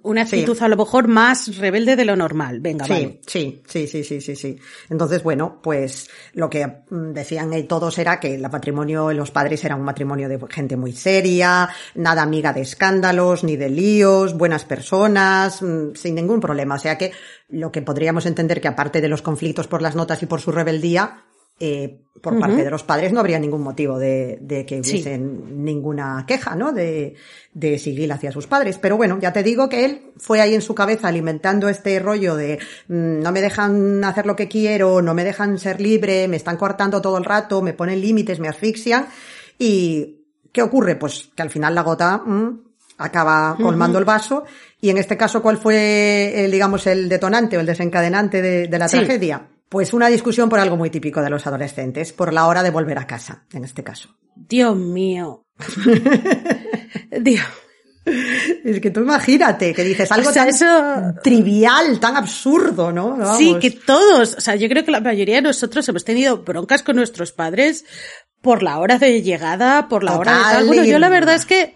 Una 0.04 0.26
sí. 0.26 0.36
actitud 0.38 0.62
a 0.62 0.68
lo 0.68 0.78
mejor 0.78 1.08
más 1.08 1.58
rebelde 1.58 1.96
de 1.96 2.06
lo 2.06 2.16
normal, 2.16 2.60
venga, 2.60 2.86
vale. 2.88 3.20
Sí, 3.26 3.62
sí, 3.66 3.88
sí, 3.88 3.88
sí, 3.88 4.04
sí, 4.04 4.22
sí, 4.22 4.36
sí. 4.36 4.58
Entonces, 4.90 5.24
bueno, 5.24 5.60
pues 5.62 6.10
lo 6.34 6.50
que 6.50 6.66
mm, 6.90 7.12
decían 7.14 7.54
eh, 7.54 7.64
todos 7.64 7.98
era 7.98 8.20
que 8.20 8.36
el 8.36 8.42
matrimonio, 8.50 9.12
los 9.14 9.32
padres 9.32 9.64
eran 9.64 9.80
un 9.80 9.86
matrimonio 9.86 10.30
de 10.30 10.40
gente 10.50 10.78
muy 10.78 10.92
seria, 10.94 11.70
nada 11.96 12.22
amiga 12.22 12.54
de 12.54 12.62
escándalos 12.62 13.44
ni 13.44 13.56
de 13.58 13.70
líos, 13.70 14.38
buenas 14.38 14.66
personas, 14.66 15.62
mm, 15.62 15.96
sin 15.96 16.16
ningún 16.16 16.40
problema. 16.40 16.76
O 16.76 16.80
sea 16.80 16.98
que 16.98 17.12
lo 17.50 17.72
que 17.72 17.82
podríamos 17.82 18.26
entender 18.26 18.62
que 18.62 18.68
aparte 18.70 19.02
de 19.02 19.10
los 19.10 19.22
conflictos 19.22 19.68
por 19.68 19.82
las 19.82 19.96
notas 19.96 20.22
y 20.24 20.26
por 20.26 20.40
su 20.42 20.52
rebeldía, 20.52 21.24
eh, 21.62 21.98
por 22.22 22.38
parte 22.40 22.64
de 22.64 22.70
los 22.70 22.84
padres 22.84 23.12
no 23.14 23.20
habría 23.20 23.40
ningún 23.40 23.62
motivo 23.64 23.98
de, 23.98 24.38
de 24.42 24.64
que 24.66 24.84
Sí. 24.84 24.92
hubiesen 24.92 25.64
ninguna 25.64 26.24
queja, 26.28 26.56
¿no? 26.56 26.72
De, 26.72 27.16
de 27.54 27.80
seguir 27.80 28.12
hacia 28.14 28.32
sus 28.32 28.46
padres. 28.48 28.78
Pero 28.78 28.96
bueno, 28.98 29.18
ya 29.20 29.34
te 29.34 29.42
digo 29.42 29.70
que 29.70 29.86
él 29.86 30.02
fue 30.18 30.40
ahí 30.42 30.54
en 30.54 30.62
su 30.62 30.76
cabeza 30.76 31.08
alimentando 31.08 31.68
este 31.70 31.98
rollo 32.00 32.36
de 32.36 32.60
mm, 32.90 33.22
no 33.22 33.32
me 33.32 33.42
dejan 33.42 34.04
hacer 34.04 34.26
lo 34.28 34.36
que 34.36 34.48
quiero, 34.48 35.02
no 35.02 35.14
me 35.16 35.24
dejan 35.24 35.58
ser 35.58 35.82
libre, 35.82 36.28
me 36.28 36.38
están 36.38 36.58
cortando 36.58 37.02
todo 37.02 37.18
el 37.18 37.26
rato, 37.26 37.62
me 37.64 37.74
ponen 37.74 38.02
límites, 38.02 38.40
me 38.40 38.50
asfixian. 38.50 39.08
Y 39.58 40.18
¿qué 40.52 40.62
ocurre? 40.62 40.96
Pues 40.98 41.30
que 41.36 41.42
al 41.42 41.50
final 41.50 41.74
la 41.74 41.82
gota 41.84 42.18
mm, 42.18 42.60
acaba 43.00 43.56
colmando 43.60 43.98
el 43.98 44.06
vaso. 44.06 44.44
Y 44.80 44.90
en 44.90 44.98
este 44.98 45.18
caso, 45.18 45.42
¿cuál 45.42 45.58
fue, 45.58 46.46
el, 46.46 46.52
digamos, 46.52 46.86
el 46.88 47.08
detonante 47.10 47.58
o 47.58 47.60
el 47.62 47.66
desencadenante 47.66 48.42
de, 48.42 48.68
de 48.68 48.80
la 48.80 48.88
Sí. 48.90 48.98
tragedia? 48.98 49.48
Pues 49.72 49.94
una 49.94 50.10
discusión 50.10 50.50
por 50.50 50.60
algo 50.60 50.76
muy 50.76 50.90
típico 50.90 51.22
de 51.22 51.30
los 51.30 51.48
adolescentes, 51.48 52.12
por 52.12 52.34
la 52.34 52.46
hora 52.48 52.62
de 52.62 52.72
volver 52.72 52.98
a 53.00 53.08
casa, 53.08 53.46
en 53.54 53.64
este 53.64 53.86
caso. 53.86 54.10
Dios 54.36 54.76
mío. 54.76 55.46
Dios. 57.22 57.46
Es 58.04 58.82
que 58.82 58.90
tú 58.92 59.00
imagínate 59.00 59.74
que 59.74 59.84
dices 59.86 60.12
algo 60.12 60.30
O 60.30 60.34
sea, 60.34 60.44
tan 60.44 60.50
eso- 60.54 61.14
trivial, 61.24 62.02
tan 62.02 62.18
absurdo, 62.18 62.92
¿no? 62.92 63.12
Vamos. 63.12 63.38
Sí, 63.38 63.56
que 63.62 63.72
todos, 63.72 64.36
o 64.36 64.42
sea, 64.42 64.56
yo 64.56 64.68
creo 64.68 64.84
que 64.84 64.92
la 64.92 65.00
mayoría 65.00 65.36
de 65.36 65.44
nosotros 65.44 65.88
hemos 65.88 66.04
tenido 66.04 66.40
broncas 66.40 66.84
con 66.84 66.98
nuestros 66.98 67.32
padres 67.32 67.86
por 68.42 68.64
la 68.64 68.78
hora 68.80 68.98
de 68.98 69.22
llegada, 69.22 69.88
por 69.88 70.04
la 70.04 70.18
hora 70.18 70.36
de 70.36 70.44
tal. 70.44 70.68
Bueno, 70.68 70.84
yo 70.84 71.00
la 71.00 71.08
verdad 71.10 71.36
es 71.36 71.46
que, 71.46 71.74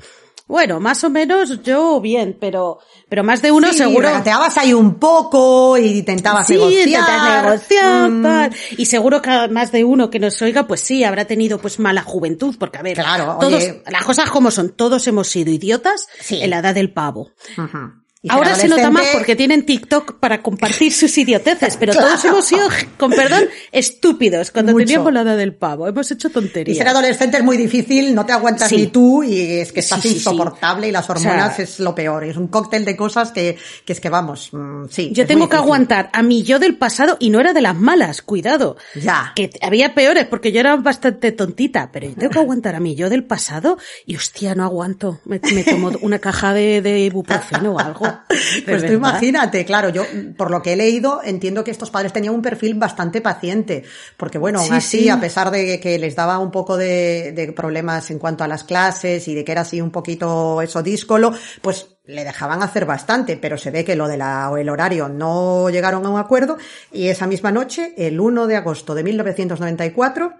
bueno, 0.47 0.79
más 0.79 1.03
o 1.03 1.09
menos 1.09 1.61
yo 1.63 1.99
bien, 2.01 2.37
pero, 2.39 2.79
pero 3.09 3.23
más 3.23 3.41
de 3.41 3.51
uno 3.51 3.69
Sí, 3.71 3.77
seguro. 3.79 4.07
regateabas 4.07 4.57
ahí 4.57 4.73
un 4.73 4.95
poco 4.95 5.77
y 5.77 5.99
intentabas 5.99 6.47
Sí, 6.47 6.53
negociar. 6.53 6.87
intentas 6.87 7.43
negociar, 7.43 8.09
Mm, 8.11 8.23
tal. 8.23 8.55
Y 8.77 8.85
seguro 8.85 9.21
que 9.21 9.47
más 9.49 9.71
de 9.71 9.83
uno 9.83 10.09
que 10.09 10.19
nos 10.19 10.41
oiga, 10.41 10.67
pues 10.67 10.81
sí, 10.81 11.03
habrá 11.03 11.25
tenido 11.25 11.57
pues 11.59 11.79
mala 11.79 12.03
juventud, 12.03 12.55
porque 12.59 12.77
a 12.77 12.81
ver, 12.83 12.95
Claro, 12.95 13.37
todos, 13.39 13.53
oye. 13.55 13.83
las 13.89 14.03
cosas 14.03 14.29
como 14.29 14.51
son, 14.51 14.69
todos 14.75 15.07
hemos 15.07 15.27
sido 15.27 15.51
idiotas 15.51 16.07
Sí. 16.19 16.41
en 16.41 16.49
la 16.51 16.59
edad 16.59 16.75
del 16.75 16.93
pavo. 16.93 17.31
ujú. 17.57 18.04
Y 18.25 18.31
Ahora 18.31 18.55
se 18.55 18.67
nota 18.67 18.89
más 18.89 19.05
porque 19.13 19.35
tienen 19.35 19.67
TikTok 19.67 20.19
para 20.19 20.41
compartir 20.41 20.91
sus 20.91 21.15
idioteces, 21.15 21.77
pero 21.77 21.93
todos 21.93 22.25
hemos 22.25 22.43
sido, 22.43 22.67
con 22.97 23.11
perdón, 23.11 23.43
estúpidos 23.71 24.49
cuando 24.49 24.71
Mucho. 24.71 24.85
teníamos 24.85 25.13
la 25.13 25.21
edad 25.21 25.37
del 25.37 25.53
pavo. 25.53 25.87
Hemos 25.87 26.09
hecho 26.09 26.29
Y 26.29 26.31
tonterías. 26.31 26.77
ser 26.79 26.87
adolescente 26.87 27.37
es 27.37 27.43
muy 27.43 27.55
difícil, 27.55 28.15
no 28.15 28.25
te 28.25 28.33
aguantas 28.33 28.67
Sí. 28.69 28.77
ni 28.77 28.87
tú 28.87 29.21
y 29.21 29.59
es 29.59 29.71
que 29.71 29.81
estás 29.81 30.01
Sí, 30.01 30.09
sí, 30.09 30.15
insoportable 30.15 30.87
y 30.87 30.91
las 30.91 31.07
hormonas 31.07 31.53
O 31.53 31.55
sea- 31.57 31.63
es 31.65 31.79
lo 31.79 31.93
peor. 31.93 32.23
Es 32.23 32.35
un 32.35 32.47
cóctel 32.47 32.83
de 32.83 32.95
cosas 32.97 33.31
que, 33.31 33.57
que 33.85 33.93
es 33.93 33.99
que 33.99 34.09
vamos, 34.09 34.49
mm, 34.51 34.85
sí. 34.89 35.11
Yo 35.13 35.27
tengo 35.27 35.47
que 35.47 35.57
aguantar 35.57 36.09
a 36.11 36.23
mi 36.23 36.41
yo 36.41 36.57
del 36.57 36.75
pasado 36.77 37.17
y 37.19 37.29
no 37.29 37.39
era 37.39 37.53
de 37.53 37.61
las 37.61 37.75
malas, 37.75 38.23
cuidado. 38.23 38.75
Ya. 38.95 39.33
Que 39.35 39.51
había 39.61 39.93
peores 39.93 40.25
porque 40.25 40.51
yo 40.51 40.61
era 40.61 40.75
bastante 40.77 41.31
tontita, 41.31 41.91
pero 41.93 42.07
yo 42.09 42.15
tengo 42.15 42.31
que 42.31 42.39
aguantar 42.39 42.73
a 42.73 42.79
mi 42.79 42.95
yo 42.95 43.09
del 43.11 43.23
pasado 43.23 43.77
y 44.07 44.15
hostia, 44.15 44.55
no 44.55 44.63
aguanto. 44.63 45.19
Me, 45.25 45.39
me 45.53 45.63
tomo 45.63 45.91
una 46.01 46.17
caja 46.17 46.53
de, 46.55 46.81
de 46.81 47.01
ibuprofeno 47.01 47.73
o 47.73 47.79
algo. 47.79 48.07
pues 48.65 48.85
tú 48.85 48.93
imagínate, 48.93 49.65
claro, 49.65 49.89
yo 49.89 50.03
por 50.37 50.51
lo 50.51 50.61
que 50.61 50.73
he 50.73 50.75
leído 50.75 51.21
entiendo 51.23 51.63
que 51.63 51.71
estos 51.71 51.91
padres 51.91 52.13
tenían 52.13 52.33
un 52.33 52.41
perfil 52.41 52.75
bastante 52.75 53.21
paciente, 53.21 53.83
porque 54.17 54.37
bueno, 54.37 54.59
aún 54.59 54.73
así, 54.73 55.09
a 55.09 55.19
pesar 55.19 55.51
de 55.51 55.79
que 55.79 55.99
les 55.99 56.15
daba 56.15 56.39
un 56.39 56.51
poco 56.51 56.77
de, 56.77 57.31
de, 57.33 57.51
problemas 57.53 58.11
en 58.11 58.19
cuanto 58.19 58.43
a 58.43 58.47
las 58.47 58.63
clases 58.63 59.27
y 59.27 59.35
de 59.35 59.43
que 59.43 59.51
era 59.51 59.61
así 59.61 59.81
un 59.81 59.91
poquito 59.91 60.61
eso 60.61 60.83
díscolo, 60.83 61.33
pues 61.61 61.95
le 62.07 62.23
dejaban 62.23 62.61
hacer 62.61 62.85
bastante, 62.85 63.37
pero 63.37 63.57
se 63.57 63.71
ve 63.71 63.83
que 63.83 63.95
lo 63.95 64.07
de 64.07 64.17
la, 64.17 64.51
el 64.57 64.69
horario 64.69 65.09
no 65.09 65.69
llegaron 65.69 66.05
a 66.05 66.09
un 66.09 66.19
acuerdo 66.19 66.57
y 66.91 67.07
esa 67.07 67.27
misma 67.27 67.51
noche, 67.51 67.93
el 67.97 68.19
1 68.19 68.47
de 68.47 68.55
agosto 68.55 68.93
de 68.93 69.03
1994, 69.03 70.33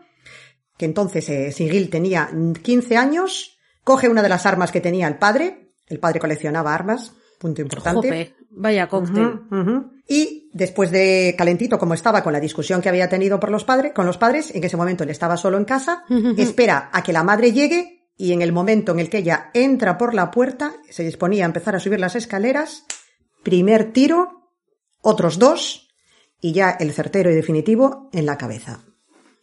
que 0.78 0.86
entonces 0.86 1.28
eh, 1.30 1.52
Sigil 1.52 1.90
tenía 1.90 2.30
15 2.62 2.98
años, 2.98 3.58
coge 3.84 4.10
una 4.10 4.22
de 4.22 4.30
las 4.30 4.46
armas 4.46 4.72
que 4.72 4.82
tenía 4.82 5.08
el 5.08 5.18
padre, 5.18 5.74
el 5.88 6.00
padre 6.00 6.20
coleccionaba 6.20 6.74
armas, 6.74 7.14
punto 7.40 7.62
importante. 7.62 8.36
vaya 8.50 8.88
cóctel. 8.88 9.42
Y 10.08 10.50
después 10.54 10.92
de 10.92 11.36
calentito, 11.38 11.80
como 11.80 11.94
estaba 11.94 12.24
con 12.24 12.34
la 12.34 12.40
discusión 12.40 12.82
que 12.82 12.90
había 12.90 13.10
tenido 13.10 13.40
por 13.40 13.50
los 13.52 13.64
padres, 13.64 13.94
con 13.94 14.06
los 14.06 14.18
padres, 14.18 14.54
en 14.54 14.64
ese 14.64 14.78
momento 14.78 15.04
él 15.04 15.10
estaba 15.10 15.38
solo 15.38 15.58
en 15.58 15.66
casa, 15.66 16.04
espera 16.38 16.90
a 16.94 17.04
que 17.04 17.14
la 17.14 17.24
madre 17.24 17.52
llegue 17.52 18.10
y 18.18 18.32
en 18.32 18.42
el 18.42 18.54
momento 18.54 18.92
en 18.94 19.00
el 19.00 19.10
que 19.10 19.18
ella 19.20 19.50
entra 19.54 19.98
por 19.98 20.14
la 20.14 20.32
puerta, 20.32 20.74
se 20.90 21.04
disponía 21.04 21.44
a 21.44 21.48
empezar 21.48 21.76
a 21.76 21.80
subir 21.80 22.00
las 22.00 22.16
escaleras, 22.16 22.86
primer 23.44 23.92
tiro, 23.92 24.52
otros 25.02 25.38
dos, 25.38 25.90
y 26.40 26.54
ya 26.54 26.72
el 26.72 26.94
certero 26.94 27.32
y 27.32 27.36
definitivo 27.36 28.10
en 28.14 28.26
la 28.26 28.38
cabeza. 28.38 28.84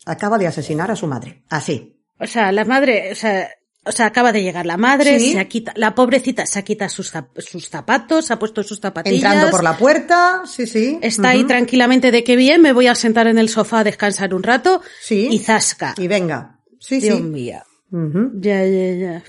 Acaba 0.07 0.39
de 0.39 0.47
asesinar 0.47 0.91
a 0.91 0.97
su 0.97 1.07
madre. 1.07 1.45
Así. 1.49 2.01
O 2.19 2.27
sea, 2.27 2.53
la 2.53 2.65
madre, 2.65 3.13
o 3.13 3.15
sea, 3.15 3.49
o 3.85 3.91
sea, 3.91 4.07
acaba 4.07 4.31
de 4.31 4.43
llegar 4.43 4.65
la 4.65 4.77
madre, 4.77 5.19
se 5.19 5.49
quita, 5.49 5.73
la 5.77 5.95
pobrecita 5.95 6.47
se 6.47 6.59
ha 6.59 6.63
quitado 6.63 6.89
sus, 6.89 7.13
sus 7.39 7.69
zapatos, 7.69 8.27
se 8.27 8.33
ha 8.33 8.39
puesto 8.39 8.63
sus 8.63 8.79
zapatillas. 8.79 9.25
Entrando 9.25 9.51
por 9.51 9.65
la 9.65 9.77
puerta, 9.77 10.43
sí, 10.47 10.67
sí. 10.67 10.99
Está 11.03 11.31
ahí 11.31 11.45
tranquilamente 11.45 12.13
de 12.13 12.23
qué 12.23 12.37
bien, 12.37 12.63
me 12.63 12.73
voy 12.73 12.87
a 12.87 12.95
sentar 12.95 13.27
en 13.27 13.39
el 13.39 13.49
sofá 13.49 13.81
a 13.81 13.85
descansar 13.85 14.35
un 14.35 14.45
rato. 14.45 14.83
Sí. 15.01 15.29
Y 15.31 15.39
zasca. 15.41 15.95
Y 15.99 16.07
venga. 16.07 16.61
Sí, 16.79 17.01
Dios 17.01 17.17
sí. 17.19 17.23
mío. 17.23 17.63
Ya, 17.93 18.65
ya, 18.65 18.93
ya. 18.95 19.25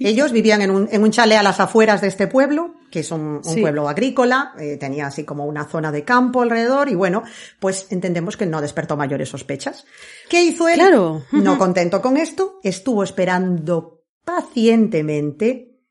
Ellos 0.00 0.32
vivían 0.32 0.62
en 0.62 0.70
un, 0.70 0.88
en 0.90 1.02
un 1.02 1.10
chalet 1.10 1.38
a 1.38 1.42
las 1.42 1.60
afueras 1.60 2.00
de 2.00 2.08
este 2.08 2.26
pueblo, 2.26 2.74
que 2.90 3.00
es 3.00 3.10
un, 3.10 3.42
un 3.44 3.60
pueblo 3.60 3.88
agrícola, 3.88 4.54
eh, 4.58 4.78
tenía 4.78 5.06
así 5.08 5.24
como 5.24 5.44
una 5.44 5.68
zona 5.68 5.92
de 5.92 6.04
campo 6.04 6.40
alrededor 6.40 6.88
y 6.88 6.94
bueno, 6.94 7.22
pues 7.60 7.86
entendemos 7.90 8.36
que 8.36 8.46
no 8.46 8.62
despertó 8.62 8.96
mayores 8.96 9.28
sospechas. 9.28 9.84
¿Qué 10.28 10.42
hizo 10.42 10.68
él? 10.68 10.76
Claro. 10.76 11.24
No 11.32 11.58
contento 11.58 12.00
con 12.00 12.16
esto, 12.16 12.60
estuvo 12.62 13.02
esperando 13.02 14.04
pacientemente 14.24 15.82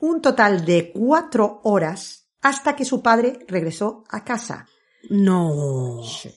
un 0.00 0.20
total 0.20 0.64
de 0.64 0.92
cuatro 0.92 1.60
horas 1.64 2.28
hasta 2.40 2.76
que 2.76 2.84
su 2.84 3.02
padre 3.02 3.38
regresó 3.48 4.04
a 4.10 4.22
casa. 4.22 4.68
No. 5.10 6.02
Sí. 6.04 6.30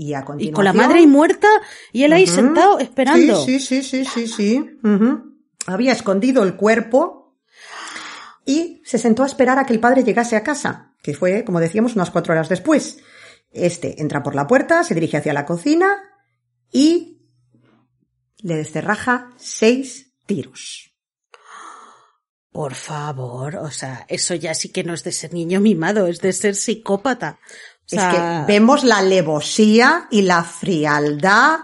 Y 0.00 0.14
a 0.14 0.24
continuación. 0.24 0.50
Y 0.50 0.54
con 0.54 0.64
la 0.64 0.72
madre 0.72 1.06
muerta 1.06 1.48
y 1.92 2.04
él 2.04 2.14
ahí 2.14 2.24
uh 2.24 2.26
-huh. 2.26 2.34
sentado 2.34 2.78
esperando. 2.78 3.44
Sí, 3.44 3.60
sí, 3.60 3.82
sí, 3.82 4.04
sí, 4.04 4.26
sí, 4.26 4.26
sí. 4.26 4.78
Uh 4.82 4.88
-huh. 4.88 5.22
Había 5.66 5.92
escondido 5.92 6.42
el 6.42 6.56
cuerpo 6.56 7.36
y 8.46 8.80
se 8.82 8.96
sentó 8.96 9.24
a 9.24 9.26
esperar 9.26 9.58
a 9.58 9.66
que 9.66 9.74
el 9.74 9.80
padre 9.80 10.02
llegase 10.02 10.36
a 10.36 10.42
casa, 10.42 10.94
que 11.02 11.12
fue, 11.12 11.44
como 11.44 11.60
decíamos, 11.60 11.96
unas 11.96 12.10
cuatro 12.10 12.32
horas 12.32 12.48
después. 12.48 12.98
Este 13.50 14.00
entra 14.00 14.22
por 14.22 14.34
la 14.34 14.46
puerta, 14.46 14.84
se 14.84 14.94
dirige 14.94 15.18
hacia 15.18 15.34
la 15.34 15.44
cocina 15.44 15.98
y 16.72 17.20
le 18.38 18.56
descerraja 18.56 19.34
seis 19.36 20.14
tiros. 20.24 20.94
Por 22.52 22.74
favor, 22.74 23.56
o 23.56 23.70
sea, 23.70 24.06
eso 24.08 24.34
ya 24.34 24.54
sí 24.54 24.70
que 24.70 24.82
no 24.82 24.94
es 24.94 25.04
de 25.04 25.12
ser 25.12 25.32
niño 25.32 25.60
mimado, 25.60 26.06
es 26.08 26.20
de 26.20 26.32
ser 26.32 26.56
psicópata. 26.56 27.38
Sea, 27.90 28.10
es 28.10 28.16
que 28.46 28.52
vemos 28.52 28.84
la 28.84 28.98
alevosía 28.98 30.06
y 30.10 30.22
la 30.22 30.44
frialdad 30.44 31.58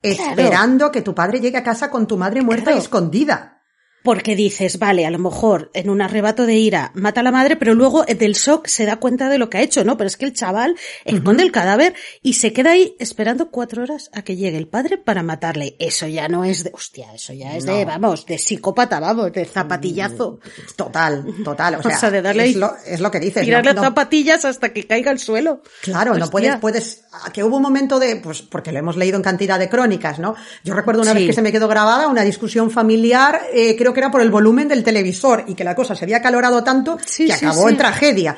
esperando 0.00 0.90
que 0.90 1.02
tu 1.02 1.14
padre 1.14 1.40
llegue 1.40 1.58
a 1.58 1.64
casa 1.64 1.90
con 1.90 2.06
tu 2.06 2.16
madre 2.16 2.42
muerta 2.42 2.64
claro. 2.64 2.78
y 2.78 2.80
escondida. 2.80 3.57
Porque 4.02 4.36
dices, 4.36 4.78
vale, 4.78 5.06
a 5.06 5.10
lo 5.10 5.18
mejor 5.18 5.70
en 5.74 5.90
un 5.90 6.00
arrebato 6.00 6.46
de 6.46 6.54
ira 6.54 6.92
mata 6.94 7.20
a 7.20 7.22
la 7.24 7.32
madre, 7.32 7.56
pero 7.56 7.74
luego 7.74 8.04
del 8.04 8.34
shock 8.34 8.66
se 8.66 8.86
da 8.86 8.96
cuenta 8.96 9.28
de 9.28 9.38
lo 9.38 9.50
que 9.50 9.58
ha 9.58 9.62
hecho, 9.62 9.84
¿no? 9.84 9.96
Pero 9.96 10.06
es 10.06 10.16
que 10.16 10.24
el 10.24 10.32
chaval 10.32 10.76
esconde 11.04 11.42
uh 11.42 11.44
-huh. 11.44 11.46
el 11.46 11.52
cadáver 11.52 11.94
y 12.22 12.34
se 12.34 12.52
queda 12.52 12.72
ahí 12.72 12.94
esperando 12.98 13.50
cuatro 13.50 13.82
horas 13.82 14.10
a 14.12 14.22
que 14.22 14.36
llegue 14.36 14.56
el 14.56 14.68
padre 14.68 14.98
para 14.98 15.22
matarle. 15.22 15.76
Eso 15.78 16.06
ya 16.06 16.28
no 16.28 16.44
es 16.44 16.64
de, 16.64 16.70
hostia, 16.72 17.12
eso 17.14 17.32
ya 17.32 17.56
es 17.56 17.64
no. 17.64 17.74
de, 17.74 17.84
vamos, 17.84 18.24
de 18.26 18.38
psicópata, 18.38 19.00
vamos, 19.00 19.32
de 19.32 19.44
zapatillazo. 19.44 20.38
Total, 20.76 21.24
total. 21.44 21.76
O 21.76 21.82
sea, 21.82 21.96
o 21.96 22.00
sea 22.00 22.10
de 22.10 22.22
darle 22.22 22.50
es, 22.50 22.56
lo, 22.56 22.72
es 22.86 23.00
lo 23.00 23.10
que 23.10 23.20
dices. 23.20 23.42
Tirarle 23.42 23.74
no, 23.74 23.82
zapatillas 23.82 24.44
hasta 24.44 24.72
que 24.72 24.86
caiga 24.86 25.10
al 25.10 25.18
suelo. 25.18 25.62
Claro, 25.82 26.12
hostia. 26.12 26.24
no 26.24 26.30
puedes, 26.30 26.56
puedes, 26.56 27.04
que 27.32 27.42
hubo 27.44 27.56
un 27.56 27.62
momento 27.62 27.98
de, 27.98 28.16
pues, 28.16 28.42
porque 28.42 28.72
lo 28.72 28.78
hemos 28.78 28.96
leído 28.96 29.16
en 29.16 29.22
cantidad 29.22 29.58
de 29.58 29.68
crónicas, 29.68 30.18
¿no? 30.18 30.34
Yo 30.64 30.74
recuerdo 30.74 31.02
una 31.02 31.12
sí. 31.12 31.18
vez 31.18 31.26
que 31.26 31.32
se 31.32 31.42
me 31.42 31.52
quedó 31.52 31.68
grabada 31.68 32.08
una 32.08 32.22
discusión 32.22 32.70
familiar, 32.70 33.40
eh, 33.52 33.76
creo 33.76 33.87
que 33.92 34.00
era 34.00 34.10
por 34.10 34.20
el 34.20 34.30
volumen 34.30 34.68
del 34.68 34.84
televisor 34.84 35.44
y 35.46 35.54
que 35.54 35.64
la 35.64 35.74
cosa 35.74 35.94
se 35.94 36.04
había 36.04 36.22
calorado 36.22 36.62
tanto 36.64 36.98
sí, 37.04 37.26
que 37.26 37.32
acabó 37.32 37.64
sí, 37.64 37.68
en 37.70 37.76
tragedia. 37.76 38.36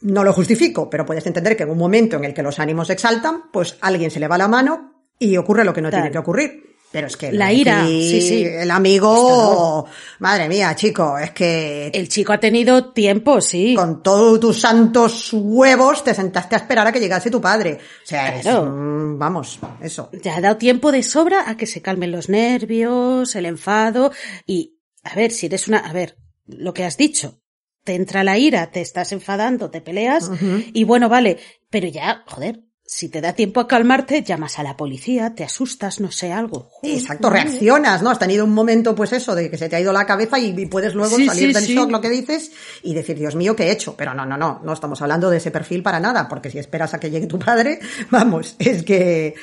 No 0.00 0.24
lo 0.24 0.32
justifico, 0.32 0.90
pero 0.90 1.06
puedes 1.06 1.26
entender 1.26 1.56
que 1.56 1.62
en 1.62 1.70
un 1.70 1.78
momento 1.78 2.16
en 2.16 2.24
el 2.24 2.34
que 2.34 2.42
los 2.42 2.58
ánimos 2.58 2.90
exaltan, 2.90 3.50
pues 3.52 3.76
a 3.80 3.86
alguien 3.86 4.10
se 4.10 4.20
le 4.20 4.28
va 4.28 4.38
la 4.38 4.48
mano 4.48 5.08
y 5.18 5.36
ocurre 5.36 5.64
lo 5.64 5.72
que 5.72 5.80
no 5.80 5.88
claro. 5.88 6.04
tiene 6.04 6.12
que 6.12 6.18
ocurrir. 6.18 6.66
Pero 6.92 7.08
es 7.08 7.16
que 7.16 7.32
la 7.32 7.52
ira, 7.52 7.84
sí, 7.84 8.20
sí. 8.22 8.44
El 8.44 8.70
amigo, 8.70 9.86
madre 10.20 10.48
mía, 10.48 10.74
chico, 10.76 11.18
es 11.18 11.32
que 11.32 11.88
el 11.88 12.08
chico 12.08 12.32
ha 12.32 12.38
tenido 12.38 12.92
tiempo, 12.92 13.40
sí. 13.40 13.74
Con 13.74 14.02
todos 14.02 14.38
tus 14.38 14.60
santos 14.60 15.30
huevos 15.32 16.04
te 16.04 16.14
sentaste 16.14 16.54
a 16.54 16.58
esperar 16.58 16.86
a 16.86 16.92
que 16.92 17.00
llegase 17.00 17.30
tu 17.30 17.40
padre. 17.40 17.78
O 18.04 18.06
sea, 18.06 18.40
claro. 18.40 18.64
es, 18.64 19.18
vamos, 19.18 19.58
eso. 19.82 20.08
Ya 20.22 20.36
ha 20.36 20.40
dado 20.40 20.56
tiempo 20.56 20.92
de 20.92 21.02
sobra 21.02 21.50
a 21.50 21.56
que 21.56 21.66
se 21.66 21.82
calmen 21.82 22.12
los 22.12 22.28
nervios, 22.28 23.34
el 23.34 23.46
enfado 23.46 24.12
y 24.46 24.75
a 25.06 25.14
ver, 25.14 25.32
si 25.32 25.46
eres 25.46 25.68
una, 25.68 25.78
a 25.78 25.92
ver, 25.92 26.16
lo 26.46 26.74
que 26.74 26.84
has 26.84 26.96
dicho, 26.96 27.40
te 27.84 27.94
entra 27.94 28.24
la 28.24 28.38
ira, 28.38 28.70
te 28.70 28.80
estás 28.80 29.12
enfadando, 29.12 29.70
te 29.70 29.80
peleas, 29.80 30.28
uh 30.28 30.34
-huh. 30.34 30.70
y 30.72 30.84
bueno, 30.84 31.08
vale, 31.08 31.38
pero 31.70 31.88
ya, 31.88 32.24
joder, 32.26 32.62
si 32.88 33.08
te 33.08 33.20
da 33.20 33.32
tiempo 33.32 33.60
a 33.60 33.66
calmarte, 33.66 34.22
llamas 34.22 34.58
a 34.60 34.62
la 34.62 34.76
policía, 34.76 35.34
te 35.34 35.42
asustas, 35.42 36.00
no 36.00 36.12
sé, 36.12 36.32
algo. 36.32 36.68
Joder, 36.70 36.96
Exacto, 36.96 37.30
reaccionas, 37.30 38.00
¿no? 38.00 38.10
Has 38.10 38.18
tenido 38.18 38.44
un 38.44 38.54
momento, 38.54 38.94
pues 38.94 39.12
eso, 39.12 39.34
de 39.34 39.50
que 39.50 39.58
se 39.58 39.68
te 39.68 39.76
ha 39.76 39.80
ido 39.80 39.92
la 39.92 40.06
cabeza 40.06 40.38
y, 40.38 40.54
y 40.56 40.66
puedes 40.66 40.94
luego 40.94 41.16
sí, 41.16 41.26
salir 41.26 41.48
sí, 41.48 41.52
del 41.52 41.64
sí. 41.64 41.74
shock, 41.74 41.90
lo 41.90 42.00
que 42.00 42.10
dices, 42.10 42.52
y 42.82 42.94
decir, 42.94 43.18
Dios 43.18 43.34
mío, 43.34 43.56
¿qué 43.56 43.64
he 43.64 43.72
hecho? 43.72 43.96
Pero 43.96 44.14
no, 44.14 44.24
no, 44.24 44.36
no, 44.36 44.60
no 44.62 44.72
estamos 44.72 45.02
hablando 45.02 45.30
de 45.30 45.38
ese 45.38 45.50
perfil 45.50 45.82
para 45.82 45.98
nada, 45.98 46.28
porque 46.28 46.50
si 46.50 46.58
esperas 46.58 46.94
a 46.94 47.00
que 47.00 47.10
llegue 47.10 47.26
tu 47.26 47.40
padre, 47.40 47.80
vamos, 48.10 48.54
es 48.60 48.84
que 48.84 49.34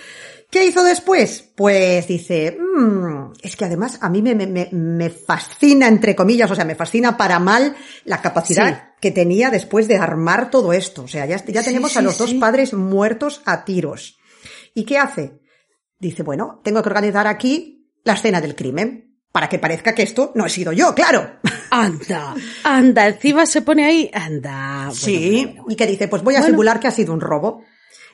¿Qué 0.54 0.68
hizo 0.68 0.84
después? 0.84 1.52
Pues 1.56 2.08
dice, 2.08 2.56
mmm, 2.60 3.32
es 3.42 3.56
que 3.56 3.66
además 3.66 3.98
a 4.02 4.08
mí 4.08 4.22
me, 4.22 4.36
me, 4.36 4.70
me, 4.72 5.10
fascina, 5.10 5.88
entre 5.88 6.16
comillas, 6.16 6.52
o 6.52 6.54
sea, 6.54 6.64
me 6.64 6.76
fascina 6.76 7.18
para 7.18 7.40
mal 7.40 7.76
la 8.06 8.22
capacidad 8.22 8.72
sí. 8.72 8.98
que 9.02 9.10
tenía 9.10 9.50
después 9.50 9.88
de 9.88 9.98
armar 9.98 10.52
todo 10.52 10.72
esto. 10.72 11.06
O 11.06 11.08
sea, 11.08 11.26
ya, 11.26 11.44
ya 11.44 11.64
tenemos 11.64 11.94
sí, 11.94 11.98
a 11.98 12.04
los 12.04 12.20
dos 12.20 12.36
padres 12.36 12.76
muertos 12.76 13.42
a 13.46 13.66
tiros. 13.66 14.20
¿Y 14.76 14.84
qué 14.84 15.00
hace? 15.00 15.40
Dice, 15.98 16.22
bueno, 16.22 16.62
tengo 16.64 16.84
que 16.84 16.90
organizar 16.90 17.26
aquí 17.26 17.90
la 18.04 18.14
escena 18.14 18.40
del 18.40 18.54
crimen 18.54 19.18
para 19.32 19.50
que 19.50 19.58
parezca 19.58 19.96
que 19.96 20.04
esto 20.04 20.34
no 20.36 20.46
he 20.46 20.50
sido 20.52 20.72
yo, 20.72 20.94
claro. 20.94 21.40
Anda, 21.72 22.36
anda, 22.64 23.08
encima 23.08 23.48
se 23.48 23.64
pone 23.64 23.86
ahí, 23.86 24.12
anda. 24.14 24.84
Bueno, 24.86 24.94
sí, 24.94 25.46
bueno, 25.46 25.64
bueno, 25.64 25.66
y 25.70 25.76
que 25.76 25.88
dice, 25.88 26.08
pues 26.08 26.22
voy 26.22 26.36
a 26.36 26.44
simular 26.44 26.80
que 26.80 26.88
ha 26.88 26.92
sido 26.92 27.12
un 27.12 27.22
robo. 27.22 27.64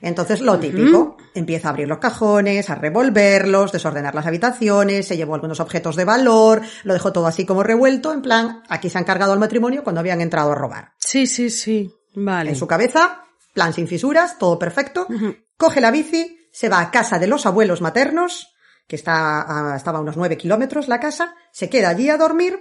Entonces, 0.02 0.42
lo 0.42 0.60
típico, 0.60 0.98
uh 1.00 1.18
-huh. 1.18 1.32
empieza 1.36 1.68
a 1.68 1.72
abrir 1.72 1.88
los 1.88 1.98
cajones, 1.98 2.70
a 2.70 2.76
revolverlos, 2.76 3.72
desordenar 3.72 4.16
las 4.16 4.26
habitaciones, 4.26 5.08
se 5.08 5.18
llevó 5.18 5.36
algunos 5.36 5.60
objetos 5.60 5.96
de 5.96 6.06
valor, 6.06 6.62
lo 6.84 6.94
dejó 6.94 7.12
todo 7.12 7.28
así 7.28 7.46
como 7.46 7.64
revuelto, 7.64 8.14
en 8.14 8.22
plan, 8.22 8.64
aquí 8.70 8.90
se 8.90 8.98
han 8.98 9.04
cargado 9.04 9.34
al 9.34 9.40
matrimonio 9.40 9.84
cuando 9.84 10.00
habían 10.00 10.22
entrado 10.22 10.52
a 10.52 10.56
robar. 10.56 10.94
Sí, 10.98 11.28
sí, 11.28 11.50
sí, 11.50 11.94
vale. 12.16 12.52
En 12.52 12.56
su 12.56 12.68
cabeza, 12.68 13.26
plan 13.54 13.74
sin 13.74 13.88
fisuras, 13.88 14.38
todo 14.38 14.58
perfecto, 14.58 15.06
uh 15.10 15.14
-huh. 15.14 15.46
coge 15.58 15.82
la 15.82 15.92
bici, 15.92 16.38
se 16.52 16.70
va 16.70 16.80
a 16.80 16.92
casa 16.92 17.20
de 17.20 17.28
los 17.28 17.46
abuelos 17.46 17.82
maternos, 17.82 18.54
que 18.88 18.96
está 18.96 19.74
a, 19.74 19.76
estaba 19.76 20.00
a 20.00 20.02
unos 20.02 20.18
nueve 20.18 20.38
kilómetros 20.38 20.88
la 20.88 21.00
casa, 21.00 21.36
se 21.52 21.70
queda 21.70 21.90
allí 21.90 22.10
a 22.10 22.18
dormir, 22.18 22.58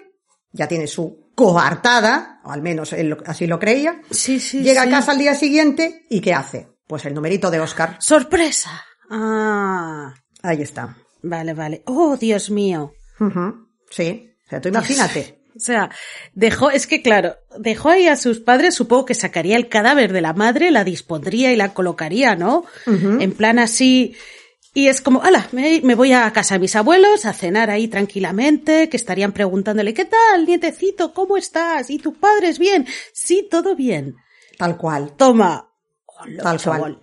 ya 0.53 0.67
tiene 0.67 0.87
su 0.87 1.31
coartada, 1.35 2.41
o 2.45 2.51
al 2.51 2.63
menos 2.63 2.93
él 2.93 3.17
así 3.27 3.47
lo 3.47 3.59
creía, 3.59 4.01
sí, 4.11 4.41
sí, 4.41 4.63
llega 4.63 4.83
sí. 4.83 4.89
a 4.89 4.91
casa 4.91 5.13
al 5.13 5.19
día 5.19 5.35
siguiente 5.35 6.07
y 6.11 6.21
¿qué 6.21 6.35
hace? 6.35 6.69
Pues 6.89 7.05
el 7.05 7.15
numerito 7.15 7.51
de 7.51 7.61
Oscar. 7.61 7.97
¡Sorpresa! 8.01 8.85
Ah. 9.11 10.15
Ahí 10.43 10.63
está. 10.63 10.97
Vale, 11.23 11.55
vale. 11.55 11.83
¡Oh, 11.87 12.17
Dios 12.17 12.51
mío! 12.51 12.93
Uh 13.21 13.25
-huh. 13.25 13.67
Sí. 13.91 14.35
O 14.47 14.49
sea, 14.49 14.61
tú 14.61 14.69
imagínate. 14.69 15.37
O 15.57 15.61
sea, 15.61 15.91
dejó, 16.35 16.71
es 16.71 16.87
que 16.87 17.03
claro, 17.03 17.35
dejó 17.59 17.89
ahí 17.89 18.07
a 18.07 18.15
sus 18.15 18.39
padres, 18.39 18.77
supongo 18.77 19.07
que 19.07 19.15
sacaría 19.15 19.57
el 19.57 19.69
cadáver 19.69 20.13
de 20.13 20.21
la 20.21 20.33
madre, 20.33 20.71
la 20.71 20.85
dispondría 20.85 21.53
y 21.53 21.57
la 21.57 21.75
colocaría, 21.75 22.37
¿no? 22.37 22.65
Uh 22.87 22.91
-huh. 22.93 23.21
En 23.21 23.33
plan 23.33 23.59
así, 23.59 24.15
y 24.73 24.87
es 24.87 25.01
como, 25.01 25.21
ala, 25.25 25.49
me, 25.51 25.81
me, 25.83 25.97
voy 25.97 26.13
a 26.13 26.33
casa 26.33 26.55
de 26.55 26.61
mis 26.61 26.77
abuelos 26.77 27.27
a 27.27 27.33
cenar 27.33 27.71
ahí 27.71 27.89
tranquilamente, 27.89 28.89
que 28.89 28.97
estarían 28.97 29.33
preguntándole, 29.33 29.95
¿qué 29.95 30.05
tal, 30.05 30.47
nietecito? 30.47 31.13
¿Cómo 31.13 31.37
estás? 31.37 31.91
¿Y 31.91 31.99
tus 31.99 32.17
padres 32.19 32.61
bien? 32.61 32.87
sí, 33.13 33.49
todo 33.51 33.75
bien. 33.75 34.15
Tal 34.59 34.77
cual. 34.77 35.17
Toma. 35.17 35.69
Tal 36.43 36.61
cual. 36.61 37.01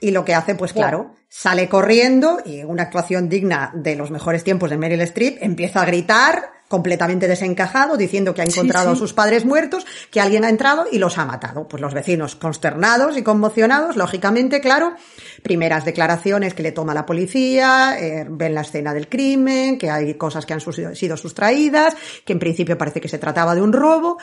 Y 0.00 0.10
lo 0.10 0.24
que 0.24 0.34
hace, 0.34 0.54
pues 0.54 0.72
claro, 0.72 1.14
sale 1.28 1.68
corriendo 1.68 2.38
y 2.44 2.60
en 2.60 2.68
una 2.68 2.84
actuación 2.84 3.28
digna 3.28 3.72
de 3.74 3.96
los 3.96 4.10
mejores 4.10 4.44
tiempos 4.44 4.70
de 4.70 4.76
Meryl 4.76 5.00
Streep 5.00 5.38
empieza 5.40 5.80
a 5.80 5.86
gritar 5.86 6.54
completamente 6.68 7.28
desencajado, 7.28 7.96
diciendo 7.96 8.34
que 8.34 8.42
ha 8.42 8.44
encontrado 8.44 8.90
a 8.90 8.96
sus 8.96 9.12
padres 9.12 9.44
muertos, 9.44 9.86
que 10.10 10.20
alguien 10.20 10.44
ha 10.44 10.48
entrado 10.48 10.86
y 10.90 10.98
los 10.98 11.18
ha 11.18 11.24
matado. 11.24 11.68
Pues 11.68 11.80
los 11.80 11.94
vecinos 11.94 12.36
consternados 12.36 13.16
y 13.16 13.22
conmocionados, 13.22 13.96
lógicamente, 13.96 14.60
claro, 14.60 14.94
primeras 15.42 15.84
declaraciones 15.84 16.54
que 16.54 16.62
le 16.62 16.72
toma 16.72 16.94
la 16.94 17.06
policía, 17.06 17.96
eh, 17.98 18.26
ven 18.28 18.54
la 18.54 18.62
escena 18.62 18.94
del 18.94 19.08
crimen, 19.08 19.78
que 19.78 19.90
hay 19.90 20.14
cosas 20.14 20.46
que 20.46 20.54
han 20.54 20.60
sido 20.60 21.16
sustraídas, 21.16 21.96
que 22.24 22.32
en 22.32 22.38
principio 22.38 22.78
parece 22.78 23.00
que 23.00 23.08
se 23.08 23.18
trataba 23.18 23.54
de 23.54 23.62
un 23.62 23.72
robo, 23.72 24.18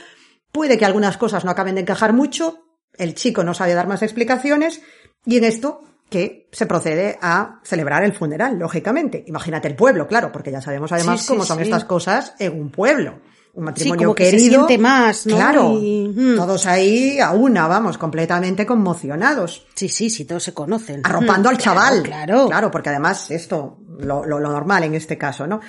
puede 0.51 0.77
que 0.77 0.85
algunas 0.85 1.17
cosas 1.17 1.45
no 1.45 1.51
acaben 1.51 1.75
de 1.75 1.81
encajar 1.81 2.11
mucho, 2.11 2.70
el 2.97 3.15
chico 3.15 3.43
no 3.43 3.53
sabe 3.53 3.73
dar 3.73 3.87
más 3.87 4.01
explicaciones, 4.01 4.81
y 5.25 5.37
en 5.37 5.43
esto 5.43 5.83
que 6.09 6.49
se 6.51 6.65
procede 6.65 7.17
a 7.21 7.61
celebrar 7.63 8.03
el 8.03 8.13
funeral, 8.13 8.59
lógicamente. 8.59 9.23
Imagínate 9.27 9.69
el 9.69 9.75
pueblo, 9.75 10.07
claro, 10.07 10.31
porque 10.31 10.51
ya 10.51 10.61
sabemos 10.61 10.91
además 10.91 11.25
cómo 11.25 11.45
son 11.45 11.61
estas 11.61 11.85
cosas 11.85 12.35
en 12.37 12.59
un 12.59 12.69
pueblo. 12.69 13.21
Un 13.53 13.65
matrimonio 13.65 14.13
querido. 14.15 14.39
se 14.39 14.49
siente 14.49 14.77
más, 14.77 15.25
¿no? 15.25 15.35
Claro. 15.35 15.73
Mm. 15.73 16.35
Todos 16.35 16.65
ahí 16.65 17.19
a 17.19 17.31
una, 17.31 17.67
vamos, 17.67 17.97
completamente 17.97 18.65
conmocionados. 18.65 19.65
Sí, 19.75 19.89
sí, 19.89 20.09
sí, 20.09 20.25
todos 20.25 20.43
se 20.43 20.53
conocen. 20.53 21.01
Arropando 21.03 21.49
al 21.49 21.57
chaval. 21.57 22.03
Claro. 22.03 22.47
Claro, 22.47 22.71
porque 22.71 22.89
además 22.89 23.31
esto, 23.31 23.79
lo, 23.99 24.25
lo, 24.25 24.39
normal 24.39 24.83
en 24.83 24.95
este 24.95 25.17
caso, 25.17 25.47
¿no? 25.47 25.59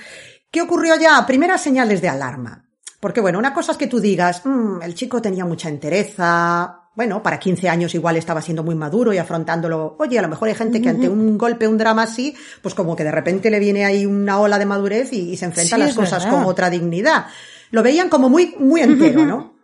¿Qué 0.50 0.61
ocurrió 0.61 0.96
ya? 0.96 1.24
Primeras 1.26 1.61
señales 1.61 2.00
de 2.00 2.08
alarma. 2.08 2.64
Porque 3.00 3.20
bueno, 3.20 3.38
una 3.38 3.52
cosa 3.52 3.72
es 3.72 3.78
que 3.78 3.88
tú 3.88 3.98
digas, 3.98 4.42
mmm, 4.44 4.80
el 4.82 4.94
chico 4.94 5.20
tenía 5.20 5.44
mucha 5.44 5.68
entereza, 5.68 6.82
bueno, 6.94 7.22
para 7.22 7.38
15 7.38 7.68
años 7.68 7.94
igual 7.94 8.16
estaba 8.16 8.42
siendo 8.42 8.62
muy 8.62 8.74
maduro 8.74 9.12
y 9.12 9.18
afrontándolo. 9.18 9.96
Oye, 9.98 10.18
a 10.18 10.22
lo 10.22 10.28
mejor 10.28 10.48
hay 10.48 10.55
gente 10.55 10.83
que 10.83 10.90
ante 10.90 11.09
un 11.09 11.38
golpe, 11.38 11.66
un 11.66 11.78
drama 11.78 12.02
así, 12.02 12.35
pues 12.61 12.74
como 12.74 12.94
que 12.94 13.05
de 13.05 13.11
repente 13.11 13.50
le 13.50 13.59
viene 13.59 13.85
ahí 13.85 14.05
una 14.05 14.38
ola 14.38 14.59
de 14.59 14.66
madurez 14.66 15.12
y, 15.12 15.37
se 15.37 15.46
enfrenta 15.46 15.76
a 15.76 15.78
las 15.78 15.94
cosas 15.94 16.26
con 16.26 16.44
otra 16.44 16.68
dignidad. 16.68 17.26
Lo 17.70 17.83
veían 17.83 18.11
como 18.11 18.28
muy, 18.28 18.55
muy 18.59 18.83
entero, 18.83 19.24
¿no? 19.24 19.55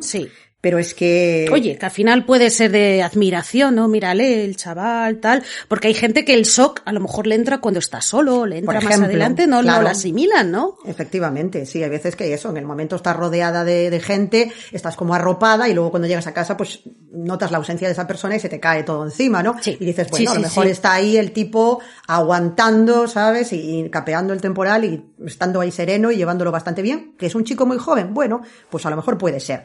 Sí. 0.00 0.28
Pero 0.60 0.78
es 0.78 0.92
que... 0.92 1.48
Oye, 1.52 1.78
que 1.78 1.86
al 1.86 1.92
final 1.92 2.24
puede 2.24 2.50
ser 2.50 2.72
de 2.72 3.00
admiración, 3.02 3.76
¿no? 3.76 3.86
Mírale, 3.86 4.44
el 4.44 4.56
chaval, 4.56 5.18
tal. 5.20 5.44
Porque 5.68 5.86
hay 5.86 5.94
gente 5.94 6.24
que 6.24 6.34
el 6.34 6.44
shock 6.44 6.82
a 6.84 6.92
lo 6.92 6.98
mejor 6.98 7.28
le 7.28 7.36
entra 7.36 7.58
cuando 7.58 7.78
está 7.78 8.00
solo, 8.00 8.44
le 8.44 8.58
entra 8.58 8.80
más 8.80 9.00
adelante, 9.00 9.46
no, 9.46 9.62
lo 9.62 9.70
asimilan, 9.70 10.50
¿no? 10.50 10.76
Efectivamente, 10.84 11.64
sí, 11.64 11.82
hay 11.82 11.90
veces 11.90 12.16
que 12.16 12.34
eso, 12.34 12.50
en 12.50 12.56
el 12.56 12.66
momento 12.66 12.96
estás 12.96 13.16
rodeada 13.16 13.64
de, 13.64 14.00
gente, 14.00 14.52
estás 14.72 14.96
como 14.96 15.14
arropada 15.14 15.68
y 15.68 15.74
luego 15.74 15.90
cuando 15.90 16.08
llegas 16.08 16.26
a 16.26 16.34
casa, 16.34 16.56
pues 16.56 16.80
notas 17.12 17.50
la 17.50 17.58
ausencia 17.58 17.86
de 17.86 17.92
esa 17.92 18.06
persona 18.06 18.36
y 18.36 18.40
se 18.40 18.48
te 18.48 18.58
cae 18.58 18.82
todo 18.82 19.04
encima, 19.04 19.42
¿no? 19.42 19.56
Sí. 19.60 19.76
Y 19.78 19.84
dices, 19.84 20.08
bueno, 20.10 20.32
a 20.32 20.34
lo 20.34 20.40
mejor 20.40 20.66
está 20.66 20.94
ahí 20.94 21.16
el 21.16 21.32
tipo 21.32 21.80
aguantando, 22.06 23.06
¿sabes? 23.06 23.52
Y, 23.52 23.88
capeando 23.90 24.32
el 24.32 24.40
temporal 24.40 24.84
y 24.84 25.04
estando 25.24 25.60
ahí 25.60 25.70
sereno 25.70 26.10
y 26.10 26.16
llevándolo 26.16 26.50
bastante 26.50 26.82
bien, 26.82 27.14
que 27.16 27.26
es 27.26 27.34
un 27.34 27.44
chico 27.44 27.64
muy 27.64 27.78
joven. 27.78 28.12
Bueno, 28.12 28.42
pues 28.70 28.84
a 28.86 28.90
lo 28.90 28.96
mejor 28.96 29.18
puede 29.18 29.40
ser. 29.40 29.64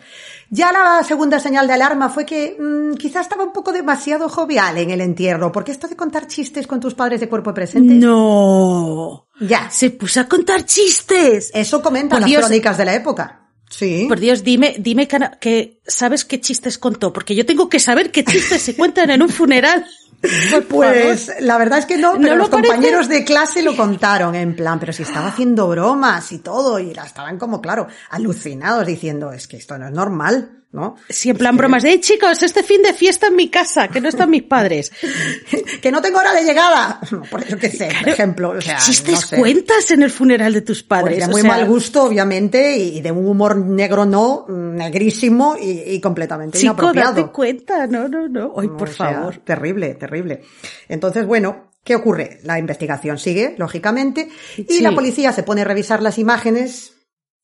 Ya 0.54 0.72
la 0.72 1.04
segunda 1.04 1.40
señal 1.40 1.66
de 1.66 1.74
alarma 1.74 2.10
fue 2.10 2.28
que 2.28 2.56
mmm, 2.60 2.94
quizás 2.94 3.24
estaba 3.24 3.44
un 3.44 3.52
poco 3.52 3.72
demasiado 3.72 4.30
jovial 4.30 4.78
en 4.78 4.92
el 4.92 5.02
entierro, 5.02 5.52
porque 5.52 5.72
esto 5.72 5.88
de 5.88 5.96
contar 5.96 6.28
chistes 6.28 6.68
con 6.68 6.80
tus 6.80 6.94
padres 6.94 7.20
de 7.20 7.28
cuerpo 7.28 7.56
presente. 7.56 7.96
No. 7.96 9.30
Ya. 9.40 9.72
Se 9.72 9.90
puso 9.90 10.20
a 10.20 10.26
contar 10.26 10.64
chistes. 10.64 11.50
Eso 11.56 11.82
comentan 11.82 12.22
las 12.22 12.32
crónicas 12.32 12.78
de 12.78 12.86
la 12.86 12.94
época. 12.94 13.50
Sí. 13.68 14.06
Por 14.08 14.20
Dios, 14.20 14.44
dime, 14.44 14.76
dime 14.78 15.08
que, 15.08 15.18
que 15.42 15.82
sabes 15.88 16.24
qué 16.24 16.40
chistes 16.40 16.78
contó, 16.78 17.12
porque 17.12 17.34
yo 17.34 17.48
tengo 17.48 17.68
que 17.68 17.80
saber 17.80 18.12
qué 18.12 18.24
chistes 18.24 18.62
se 18.62 18.76
cuentan 18.76 19.10
en 19.10 19.24
un 19.24 19.30
funeral. 19.30 19.84
Pues 20.70 21.32
la 21.42 21.58
verdad 21.58 21.80
es 21.80 21.86
que 21.86 21.98
no, 21.98 22.14
pero 22.20 22.36
los 22.36 22.50
compañeros 22.50 23.08
de 23.10 23.24
clase 23.24 23.62
lo 23.62 23.76
contaron 23.76 24.36
en 24.36 24.56
plan, 24.56 24.80
pero 24.80 24.94
si 24.94 25.04
estaba 25.04 25.28
haciendo 25.28 25.68
bromas 25.68 26.32
y 26.32 26.40
todo, 26.40 26.80
y 26.80 26.94
la 26.94 27.06
estaban 27.06 27.38
como, 27.38 27.62
claro, 27.62 27.88
alucinados 28.10 28.86
diciendo, 28.86 29.32
es 29.32 29.48
que 29.48 29.58
esto 29.58 29.78
no 29.78 29.88
es 29.88 29.92
normal. 29.92 30.63
¿No? 30.74 30.96
Sí, 31.08 31.30
en 31.30 31.38
plan 31.38 31.56
bromas 31.56 31.84
de, 31.84 32.00
chicos, 32.00 32.42
este 32.42 32.64
fin 32.64 32.82
de 32.82 32.94
fiesta 32.94 33.28
en 33.28 33.36
mi 33.36 33.48
casa, 33.50 33.88
que 33.88 34.02
no 34.02 34.10
están 34.10 34.32
mis 34.32 34.42
padres. 34.42 34.92
que 35.82 35.92
no 35.92 36.02
tengo 36.02 36.18
hora 36.18 36.34
de 36.34 36.44
llegada. 36.44 37.00
Por 37.30 37.44
eso 37.44 37.58
que 37.58 37.70
sé, 37.70 37.90
por 38.00 38.10
ejemplo. 38.10 38.54
¿Qué 38.60 38.74
chistes 38.84 39.28
cuentas 39.28 39.92
en 39.92 40.02
el 40.02 40.10
funeral 40.10 40.52
de 40.52 40.62
tus 40.62 40.82
padres? 40.82 41.20
de 41.20 41.28
muy 41.28 41.44
mal 41.44 41.66
gusto, 41.68 42.04
obviamente, 42.04 42.76
y 42.76 43.02
de 43.02 43.12
un 43.12 43.28
humor 43.28 43.56
negro 43.56 44.06
no, 44.06 44.46
negrísimo 44.50 45.56
y, 45.60 46.02
completamente 46.02 46.58
Chico, 46.58 46.74
inapropiado. 46.74 47.14
date 47.14 47.32
cuenta, 47.32 47.86
no, 47.86 48.08
no, 48.08 48.28
no. 48.28 48.54
Ay, 48.58 48.68
por 48.70 48.90
favor. 48.90 49.38
terrible, 49.38 49.94
terrible. 49.94 50.42
Entonces, 50.90 51.26
bueno, 51.26 51.72
¿Qué 51.84 51.96
ocurre? 51.96 52.40
La 52.44 52.58
investigación 52.60 53.20
sigue, 53.20 53.56
lógicamente, 53.58 54.30
y 54.56 54.80
la 54.80 54.94
policía 54.94 55.34
se 55.34 55.44
pone 55.44 55.64
a 55.64 55.66
revisar 55.66 56.02
las 56.02 56.18
imágenes 56.18 56.93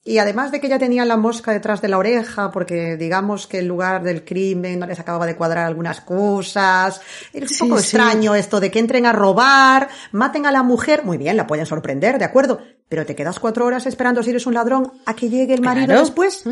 y 0.10 0.18
además 0.18 0.52
de 0.52 0.60
que 0.60 0.68
ya 0.68 0.80
tenían 0.80 1.08
la 1.08 1.18
mosca 1.18 1.52
detrás 1.52 1.84
de 1.84 1.88
la 1.88 2.00
oreja, 2.00 2.50
porque 2.50 2.98
digamos 2.98 3.46
que 3.46 3.60
el 3.60 3.68
lugar 3.68 4.02
del 4.02 4.26
crimen 4.26 4.80
no 4.80 4.88
les 4.88 5.00
acababa 5.00 5.28
de 5.28 5.36
cuadrar 5.36 5.68
algunas 5.68 6.02
cosas. 6.02 7.00
Es 7.32 7.62
un 7.62 7.70
poco 7.70 7.80
extraño 7.80 8.34
esto 8.34 8.60
de 8.60 8.72
que 8.72 8.80
entren 8.80 9.06
a 9.06 9.12
robar, 9.12 9.88
maten 10.12 10.48
a 10.48 10.52
la 10.52 10.64
mujer. 10.64 11.06
Muy 11.06 11.20
bien, 11.20 11.38
la 11.38 11.46
pueden 11.46 11.68
sorprender, 11.68 12.18
de 12.18 12.26
acuerdo. 12.26 12.60
Pero 12.88 13.06
te 13.06 13.16
quedas 13.16 13.40
cuatro 13.40 13.68
horas 13.68 13.86
esperando 13.86 14.24
si 14.24 14.32
eres 14.32 14.48
un 14.48 14.56
ladrón 14.56 14.94
a 15.06 15.16
que 15.16 15.30
llegue 15.30 15.54
el 15.54 15.62
marido 15.62 16.00
después. 16.00 16.44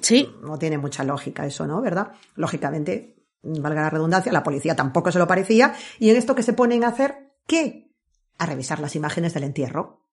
Sí. 0.00 0.32
No 0.40 0.56
tiene 0.56 0.78
mucha 0.78 1.02
lógica 1.02 1.44
eso, 1.44 1.66
¿no? 1.66 1.80
¿Verdad? 1.80 2.12
Lógicamente, 2.36 3.16
valga 3.42 3.82
la 3.82 3.90
redundancia, 3.90 4.30
la 4.30 4.44
policía 4.44 4.76
tampoco 4.76 5.10
se 5.10 5.18
lo 5.18 5.26
parecía. 5.26 5.74
Y 5.98 6.10
en 6.10 6.16
esto 6.16 6.36
que 6.36 6.44
se 6.44 6.52
ponen 6.52 6.84
a 6.84 6.88
hacer, 6.90 7.32
¿qué? 7.48 7.92
A 8.38 8.46
revisar 8.46 8.78
las 8.78 8.94
imágenes 8.94 9.34
del 9.34 9.42
entierro. 9.42 10.06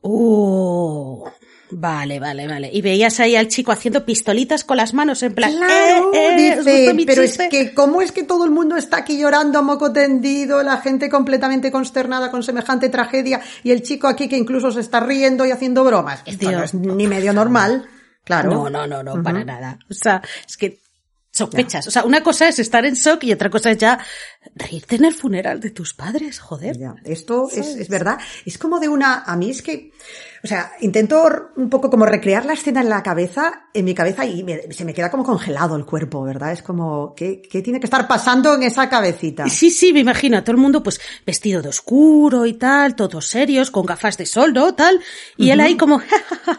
Oh. 0.00 1.30
Vale, 1.70 2.18
vale, 2.18 2.46
vale. 2.46 2.70
Y 2.72 2.80
veías 2.80 3.20
ahí 3.20 3.36
al 3.36 3.48
chico 3.48 3.72
haciendo 3.72 4.04
pistolitas 4.04 4.64
con 4.64 4.76
las 4.76 4.94
manos 4.94 5.22
en 5.22 5.34
plan. 5.34 5.52
Claro, 5.52 6.12
eh, 6.14 6.34
eh, 6.34 6.56
dice, 6.56 7.04
pero 7.06 7.22
es 7.22 7.38
que 7.50 7.74
cómo 7.74 8.00
es 8.00 8.12
que 8.12 8.22
todo 8.22 8.44
el 8.44 8.50
mundo 8.50 8.76
está 8.76 8.98
aquí 8.98 9.18
llorando 9.18 9.58
a 9.58 9.62
moco 9.62 9.92
tendido, 9.92 10.62
la 10.62 10.78
gente 10.78 11.10
completamente 11.10 11.70
consternada 11.70 12.30
con 12.30 12.42
semejante 12.42 12.88
tragedia 12.88 13.40
y 13.62 13.70
el 13.70 13.82
chico 13.82 14.08
aquí 14.08 14.28
que 14.28 14.36
incluso 14.36 14.70
se 14.70 14.80
está 14.80 15.00
riendo 15.00 15.44
y 15.44 15.50
haciendo 15.50 15.84
bromas. 15.84 16.22
Esto 16.24 16.50
no 16.50 16.64
es 16.64 16.74
ni 16.74 17.06
medio 17.06 17.32
normal. 17.32 17.86
Claro. 18.24 18.50
No, 18.50 18.70
no, 18.70 18.86
no, 18.86 19.02
no, 19.02 19.22
para 19.22 19.44
nada. 19.44 19.78
O 19.90 19.94
sea, 19.94 20.22
es 20.46 20.56
que 20.56 20.80
sospechas. 21.38 21.86
O 21.86 21.90
sea, 21.90 22.04
una 22.04 22.22
cosa 22.22 22.48
es 22.48 22.58
estar 22.58 22.84
en 22.84 22.94
shock 22.94 23.24
y 23.24 23.32
otra 23.32 23.50
cosa 23.50 23.70
es 23.70 23.78
ya 23.78 23.98
reírte 24.54 24.96
en 24.96 25.04
el 25.04 25.14
funeral 25.14 25.60
de 25.60 25.70
tus 25.70 25.94
padres, 25.94 26.38
joder. 26.38 26.76
esto 27.04 27.48
es, 27.50 27.76
es, 27.76 27.88
verdad. 27.88 28.18
Es 28.44 28.58
como 28.58 28.78
de 28.80 28.88
una, 28.88 29.22
a 29.24 29.36
mí 29.36 29.50
es 29.50 29.62
que, 29.62 29.92
o 30.42 30.46
sea, 30.46 30.72
intento 30.80 31.50
un 31.56 31.68
poco 31.68 31.90
como 31.90 32.06
recrear 32.06 32.44
la 32.44 32.52
escena 32.52 32.80
en 32.80 32.88
la 32.88 33.02
cabeza, 33.02 33.68
en 33.74 33.84
mi 33.84 33.94
cabeza 33.94 34.24
y 34.24 34.44
se 34.70 34.84
me 34.84 34.94
queda 34.94 35.10
como 35.10 35.24
congelado 35.24 35.76
el 35.76 35.84
cuerpo, 35.84 36.22
¿verdad? 36.22 36.52
Es 36.52 36.62
como, 36.62 37.14
¿qué, 37.14 37.42
¿qué, 37.42 37.62
tiene 37.62 37.80
que 37.80 37.86
estar 37.86 38.06
pasando 38.06 38.54
en 38.54 38.62
esa 38.62 38.88
cabecita? 38.88 39.48
Sí, 39.48 39.70
sí, 39.70 39.92
me 39.92 40.00
imagino 40.00 40.38
a 40.38 40.42
todo 40.42 40.52
el 40.52 40.62
mundo 40.62 40.82
pues 40.82 41.00
vestido 41.26 41.62
de 41.62 41.68
oscuro 41.68 42.46
y 42.46 42.54
tal, 42.54 42.94
todos 42.94 43.26
serios, 43.26 43.70
con 43.70 43.86
gafas 43.86 44.16
de 44.16 44.26
sol, 44.26 44.52
¿no? 44.52 44.74
Tal. 44.74 45.00
Y 45.36 45.50
él 45.50 45.60
ahí 45.60 45.76
como, 45.76 46.00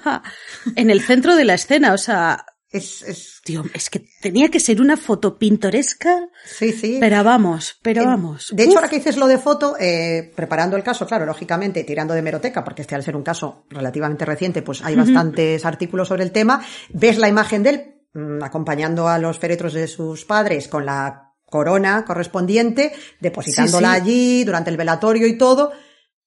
en 0.75 0.89
el 0.89 1.01
centro 1.01 1.35
de 1.35 1.45
la 1.45 1.55
escena, 1.55 1.93
o 1.93 1.97
sea, 1.97 2.45
es, 2.71 3.01
es... 3.01 3.41
Tío, 3.43 3.63
es 3.73 3.89
que 3.89 4.05
tenía 4.21 4.49
que 4.49 4.59
ser 4.59 4.79
una 4.81 4.95
foto 4.95 5.37
pintoresca. 5.39 6.29
Sí, 6.45 6.71
sí. 6.71 6.97
Pero 6.99 7.23
vamos, 7.23 7.77
pero 7.81 8.05
vamos. 8.05 8.49
De 8.51 8.63
hecho, 8.63 8.75
ahora 8.75 8.89
que 8.89 8.97
dices 8.97 9.17
lo 9.17 9.27
de 9.27 9.39
foto, 9.39 9.75
eh, 9.79 10.31
preparando 10.35 10.77
el 10.77 10.83
caso, 10.83 11.07
claro, 11.07 11.25
lógicamente, 11.25 11.83
tirando 11.83 12.13
de 12.13 12.21
meroteca, 12.21 12.63
porque 12.63 12.83
este 12.83 12.93
al 12.95 13.03
ser 13.03 13.15
un 13.15 13.23
caso 13.23 13.65
relativamente 13.69 14.23
reciente, 14.23 14.61
pues 14.61 14.83
hay 14.83 14.95
bastantes 14.95 15.65
artículos 15.65 16.07
sobre 16.07 16.23
el 16.23 16.31
tema, 16.31 16.63
ves 16.89 17.17
la 17.17 17.27
imagen 17.27 17.63
de 17.63 17.69
él 17.69 17.95
mm, 18.13 18.43
acompañando 18.43 19.07
a 19.07 19.17
los 19.17 19.39
féretros 19.39 19.73
de 19.73 19.87
sus 19.87 20.25
padres 20.25 20.67
con 20.67 20.85
la 20.85 21.33
corona 21.45 22.05
correspondiente, 22.05 22.93
depositándola 23.19 23.93
allí 23.93 24.43
durante 24.43 24.69
el 24.69 24.77
velatorio 24.77 25.25
y 25.25 25.39
todo. 25.39 25.71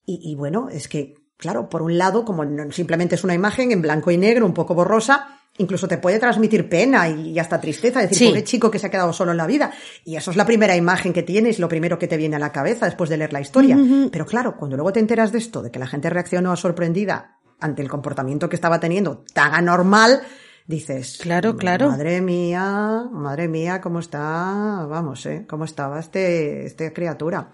Y, 0.05 0.33
y 0.33 0.35
bueno, 0.35 0.69
es 0.69 0.89
que, 0.89 1.15
claro, 1.37 1.69
por 1.69 1.83
un 1.83 1.97
lado, 1.97 2.25
como 2.25 2.43
simplemente 2.73 3.15
es 3.15 3.23
una 3.23 3.35
imagen 3.35 3.71
en 3.71 3.81
blanco 3.81 4.11
y 4.11 4.19
negro, 4.19 4.45
un 4.45 4.55
poco 4.55 4.75
borrosa, 4.75 5.39
incluso 5.59 5.87
te 5.87 5.99
puede 5.99 6.19
transmitir 6.19 6.69
pena 6.69 7.09
y 7.09 7.39
hasta 7.39 7.61
tristeza, 7.61 8.01
decir, 8.01 8.29
pobre 8.29 8.45
chico 8.45 8.71
que 8.71 8.79
se 8.79 8.87
ha 8.87 8.91
quedado 8.91 9.13
solo 9.13 9.33
en 9.33 9.37
la 9.37 9.47
vida. 9.47 9.73
Y 10.05 10.17
eso 10.17 10.31
es 10.31 10.37
la 10.37 10.47
primera 10.47 10.77
imagen 10.77 11.13
que 11.13 11.23
tienes, 11.23 11.59
lo 11.59 11.69
primero 11.69 11.99
que 11.99 12.09
te 12.09 12.17
viene 12.17 12.37
a 12.37 12.39
la 12.39 12.53
cabeza 12.53 12.87
después 12.87 13.11
de 13.11 13.19
leer 13.19 13.33
la 13.33 13.41
historia. 13.41 13.77
Pero 14.11 14.27
claro, 14.27 14.57
cuando 14.57 14.77
luego 14.77 14.93
te 14.93 15.01
enteras 15.01 15.33
de 15.33 15.39
esto, 15.39 15.63
de 15.63 15.71
que 15.71 15.79
la 15.79 15.87
gente 15.87 16.11
reaccionó 16.11 16.57
sorprendida 16.57 17.39
ante 17.61 17.83
el 17.83 17.89
comportamiento 17.89 18.49
que 18.49 18.57
estaba 18.57 18.81
teniendo 18.81 19.25
tan 19.33 19.55
anormal, 19.55 20.23
dices, 20.67 21.19
claro, 21.21 21.57
claro. 21.57 21.91
Madre 21.91 22.21
mía, 22.21 23.05
madre 23.13 23.47
mía, 23.47 23.81
cómo 23.81 24.01
está, 24.01 24.87
vamos, 24.89 25.27
eh, 25.27 25.45
cómo 25.49 25.65
estaba 25.65 26.01
este, 26.01 26.67
este 26.67 26.93
criatura. 26.93 27.51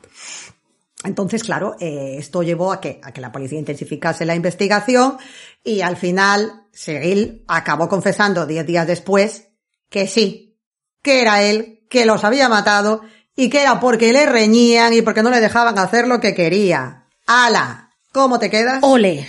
Entonces, 1.05 1.45
claro, 1.45 1.77
eh, 1.79 2.17
esto 2.19 2.43
llevó 2.43 2.73
a 2.73 2.81
que, 2.81 3.01
a 3.03 3.13
que 3.13 3.21
la 3.21 3.31
policía 3.31 3.59
intensificase 3.59 4.25
la 4.25 4.35
investigación 4.35 5.17
y 5.63 5.81
al 5.81 5.97
final 5.97 6.67
Seguil 6.73 7.45
acabó 7.47 7.89
confesando 7.89 8.47
diez 8.47 8.67
días 8.67 8.87
después 8.87 9.49
que 9.89 10.07
sí, 10.07 10.59
que 11.03 11.23
era 11.23 11.43
él, 11.43 11.85
que 11.89 12.05
los 12.05 12.25
había 12.25 12.49
matado 12.49 13.03
y 13.37 13.49
que 13.49 13.63
era 13.63 13.79
porque 13.79 14.13
le 14.13 14.27
reñían 14.27 14.93
y 14.93 15.03
porque 15.03 15.23
no 15.23 15.31
le 15.31 15.41
dejaban 15.41 15.79
hacer 15.79 16.09
lo 16.09 16.21
que 16.21 16.35
quería. 16.35 17.07
¡Hala! 17.27 17.91
¿Cómo 18.13 18.39
te 18.39 18.51
quedas? 18.51 18.81
Ole, 18.83 19.29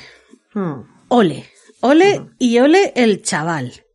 Hmm, 0.54 0.82
ole, 1.10 1.48
ole 1.82 2.32
y 2.40 2.58
ole 2.58 2.92
el 2.96 3.22
chaval. 3.22 3.86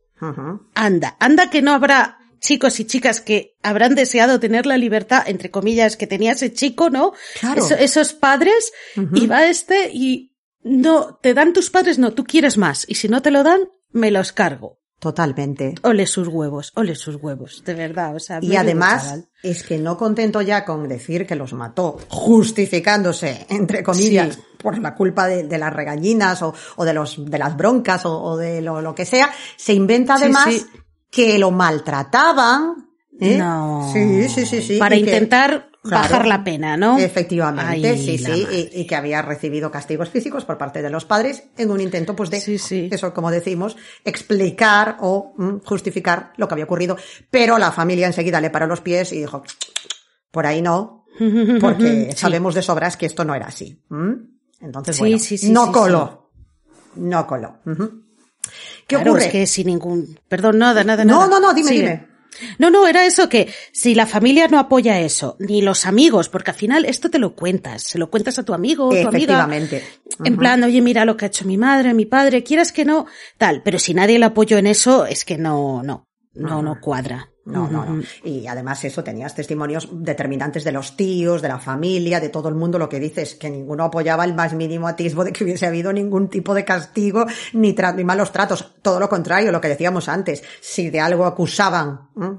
Anda, 0.73 1.17
anda 1.19 1.49
que 1.49 1.61
no 1.61 1.73
habrá 1.73 2.17
chicos 2.45 2.79
y 2.79 2.85
chicas 2.85 3.21
que 3.21 3.55
habrán 3.63 3.95
deseado 3.95 4.39
tener 4.39 4.65
la 4.65 4.77
libertad, 4.77 5.23
entre 5.27 5.49
comillas, 5.51 5.97
que 5.97 6.07
tenía 6.07 6.33
ese 6.33 6.53
chico, 6.53 6.89
¿no? 6.89 7.13
Claro. 7.39 7.65
Eso- 7.65 7.75
esos 7.75 8.13
padres, 8.13 8.71
y 9.13 9.27
va 9.27 9.47
este 9.47 9.89
y 9.93 10.33
no, 10.63 11.19
te 11.21 11.33
dan 11.33 11.53
tus 11.53 11.69
padres, 11.69 11.99
no, 11.99 12.11
tú 12.13 12.23
quieres 12.23 12.57
más. 12.57 12.85
Y 12.87 12.95
si 12.95 13.07
no 13.09 13.21
te 13.21 13.31
lo 13.31 13.43
dan, 13.43 13.61
me 13.91 14.11
los 14.11 14.31
cargo. 14.31 14.79
Totalmente. 14.99 15.75
Ole 15.83 16.07
sus 16.07 16.27
huevos, 16.29 16.71
ole 16.75 16.95
sus 16.95 17.17
huevos, 17.17 17.61
de 17.65 17.73
verdad. 17.73 18.15
O 18.15 18.19
sea, 18.19 18.39
Y 18.41 18.55
además 18.55 19.25
es 19.43 19.61
que 19.63 19.77
no 19.77 19.97
contento 19.97 20.41
ya 20.41 20.63
con 20.65 20.87
decir 20.87 21.27
que 21.27 21.35
los 21.35 21.51
mató, 21.53 21.99
justificándose, 22.09 23.45
entre 23.49 23.83
comillas, 23.83 24.35
Sí. 24.35 24.41
por 24.57 24.79
la 24.79 24.95
culpa 24.95 25.27
de, 25.27 25.43
de 25.43 25.57
las 25.57 25.73
regañinas 25.73 26.41
o, 26.41 26.53
o 26.77 26.85
de 26.85 26.93
los 26.93 27.23
de 27.29 27.37
las 27.37 27.55
broncas 27.57 28.05
o, 28.05 28.17
o 28.21 28.37
de 28.37 28.61
lo, 28.61 28.81
lo 28.81 28.95
que 28.95 29.05
sea, 29.05 29.29
se 29.57 29.73
inventa 29.73 30.17
Sí, 30.17 30.23
además 30.23 30.45
sí. 30.53 30.65
Que 31.15 31.39
lo 31.39 31.51
maltrataban. 31.51 32.89
¿eh? 33.19 33.37
No. 33.37 33.89
Sí, 33.93 34.27
sí, 34.29 34.45
sí, 34.45 34.61
sí. 34.61 34.77
Para 34.77 34.95
que- 34.95 35.01
intentar 35.01 35.69
Claro. 35.81 36.01
bajar 36.01 36.25
la 36.25 36.43
pena, 36.43 36.75
¿no? 36.77 36.97
Efectivamente, 36.97 37.89
Ay, 37.91 37.97
sí, 37.99 38.17
sí, 38.17 38.47
y, 38.73 38.81
y 38.81 38.87
que 38.87 38.95
había 38.95 39.21
recibido 39.21 39.69
castigos 39.69 40.09
físicos 40.09 40.43
por 40.43 40.57
parte 40.57 40.81
de 40.81 40.89
los 40.89 41.05
padres 41.05 41.43
en 41.57 41.69
un 41.69 41.79
intento, 41.79 42.15
pues, 42.15 42.31
de, 42.31 42.41
Sí, 42.41 42.57
sí. 42.57 42.89
eso, 42.91 43.13
como 43.13 43.29
decimos, 43.29 43.77
explicar 44.03 44.97
o 45.01 45.35
mm, 45.37 45.57
justificar 45.63 46.33
lo 46.37 46.47
que 46.47 46.55
había 46.55 46.65
ocurrido. 46.65 46.97
Pero 47.29 47.59
la 47.59 47.71
familia 47.71 48.07
enseguida 48.07 48.41
le 48.41 48.49
paró 48.49 48.65
los 48.65 48.81
pies 48.81 49.13
y 49.13 49.19
dijo, 49.19 49.43
por 50.31 50.47
ahí 50.47 50.63
no, 50.63 51.05
porque 51.61 52.07
Sí. 52.11 52.17
sabemos 52.17 52.55
de 52.55 52.63
sobras 52.63 52.97
que 52.97 53.05
esto 53.05 53.23
no 53.23 53.35
era 53.35 53.45
así. 53.45 53.79
Entonces, 54.59 54.95
Sí, 54.95 55.01
bueno, 55.03 55.19
sí, 55.19 55.37
sí, 55.37 55.51
no 55.51 55.71
coló. 55.71 56.31
No 56.95 57.27
coló. 57.27 57.59
Ujú. 57.63 58.04
¿Qué 58.87 58.95
Claro, 58.95 59.11
ocurre? 59.11 59.25
es 59.25 59.31
que 59.31 59.47
sin 59.47 59.67
ningún... 59.67 60.19
Perdón, 60.27 60.57
nada, 60.59 60.83
nada, 60.83 61.03
No, 61.05 61.15
nada. 61.15 61.27
no, 61.27 61.39
no, 61.39 61.53
dime, 61.53 61.69
Sigue. 61.69 61.81
dime. 61.81 62.07
No, 62.59 62.69
no, 62.69 62.85
era 62.85 63.05
eso 63.05 63.29
que 63.29 63.53
si 63.71 63.95
la 63.95 64.05
familia 64.05 64.49
no 64.49 64.59
apoya 64.59 64.99
eso, 64.99 65.37
ni 65.39 65.61
los 65.61 65.85
amigos, 65.85 66.27
porque 66.27 66.51
al 66.51 66.57
final 66.57 66.83
esto 66.83 67.09
te 67.09 67.17
lo 67.17 67.33
cuentas, 67.33 67.83
se 67.83 67.97
lo 67.97 68.09
cuentas 68.11 68.37
a 68.37 68.43
tu 68.43 68.53
amigo 68.53 68.89
tu 68.89 68.95
amiga. 68.95 69.07
Efectivamente. 69.09 69.83
En 70.25 70.35
plan, 70.35 70.61
oye, 70.63 70.81
mira 70.81 71.05
lo 71.05 71.15
que 71.15 71.23
ha 71.25 71.27
hecho 71.29 71.45
mi 71.45 71.57
madre, 71.57 71.93
mi 71.93 72.05
padre, 72.05 72.43
quieras 72.43 72.73
que 72.73 72.83
no, 72.83 73.05
tal. 73.37 73.63
Pero 73.63 73.79
si 73.79 73.93
nadie 73.93 74.19
le 74.19 74.25
apoyó 74.25 74.57
en 74.57 74.67
eso, 74.67 75.05
es 75.05 75.23
que 75.23 75.37
no, 75.37 75.81
no, 75.81 76.09
no, 76.33 76.61
no 76.61 76.81
cuadra. 76.81 77.29
No, 77.45 77.69
no, 77.69 77.85
no. 77.85 78.01
Y 78.23 78.47
además 78.47 78.83
eso, 78.85 79.03
tenías 79.03 79.35
testimonios 79.35 79.87
determinantes 79.91 80.63
de 80.63 80.71
los 80.71 80.97
tíos, 80.97 81.41
de 81.43 81.47
la 81.47 81.59
familia, 81.59 82.19
de 82.19 82.29
todo 82.29 82.49
el 82.49 82.55
mundo. 82.55 82.79
Lo 82.79 82.89
que 82.89 82.99
dices, 82.99 83.35
que 83.35 83.49
ninguno 83.51 83.83
apoyaba 83.83 84.25
el 84.25 84.33
más 84.33 84.53
mínimo 84.53 84.87
atisbo 84.87 85.23
de 85.23 85.31
que 85.31 85.43
hubiese 85.43 85.67
habido 85.67 85.93
ningún 85.93 86.27
tipo 86.27 86.53
de 86.55 86.65
castigo 86.65 87.25
ni, 87.53 87.75
tra- 87.75 87.93
ni 87.95 88.03
malos 88.03 88.31
tratos. 88.31 88.73
Todo 88.81 88.99
lo 88.99 89.07
contrario, 89.07 89.51
lo 89.51 89.61
que 89.61 89.67
decíamos 89.69 90.09
antes. 90.09 90.43
Si 90.59 90.89
de 90.89 90.99
algo 90.99 91.25
acusaban, 91.25 92.09
¿m? 92.19 92.37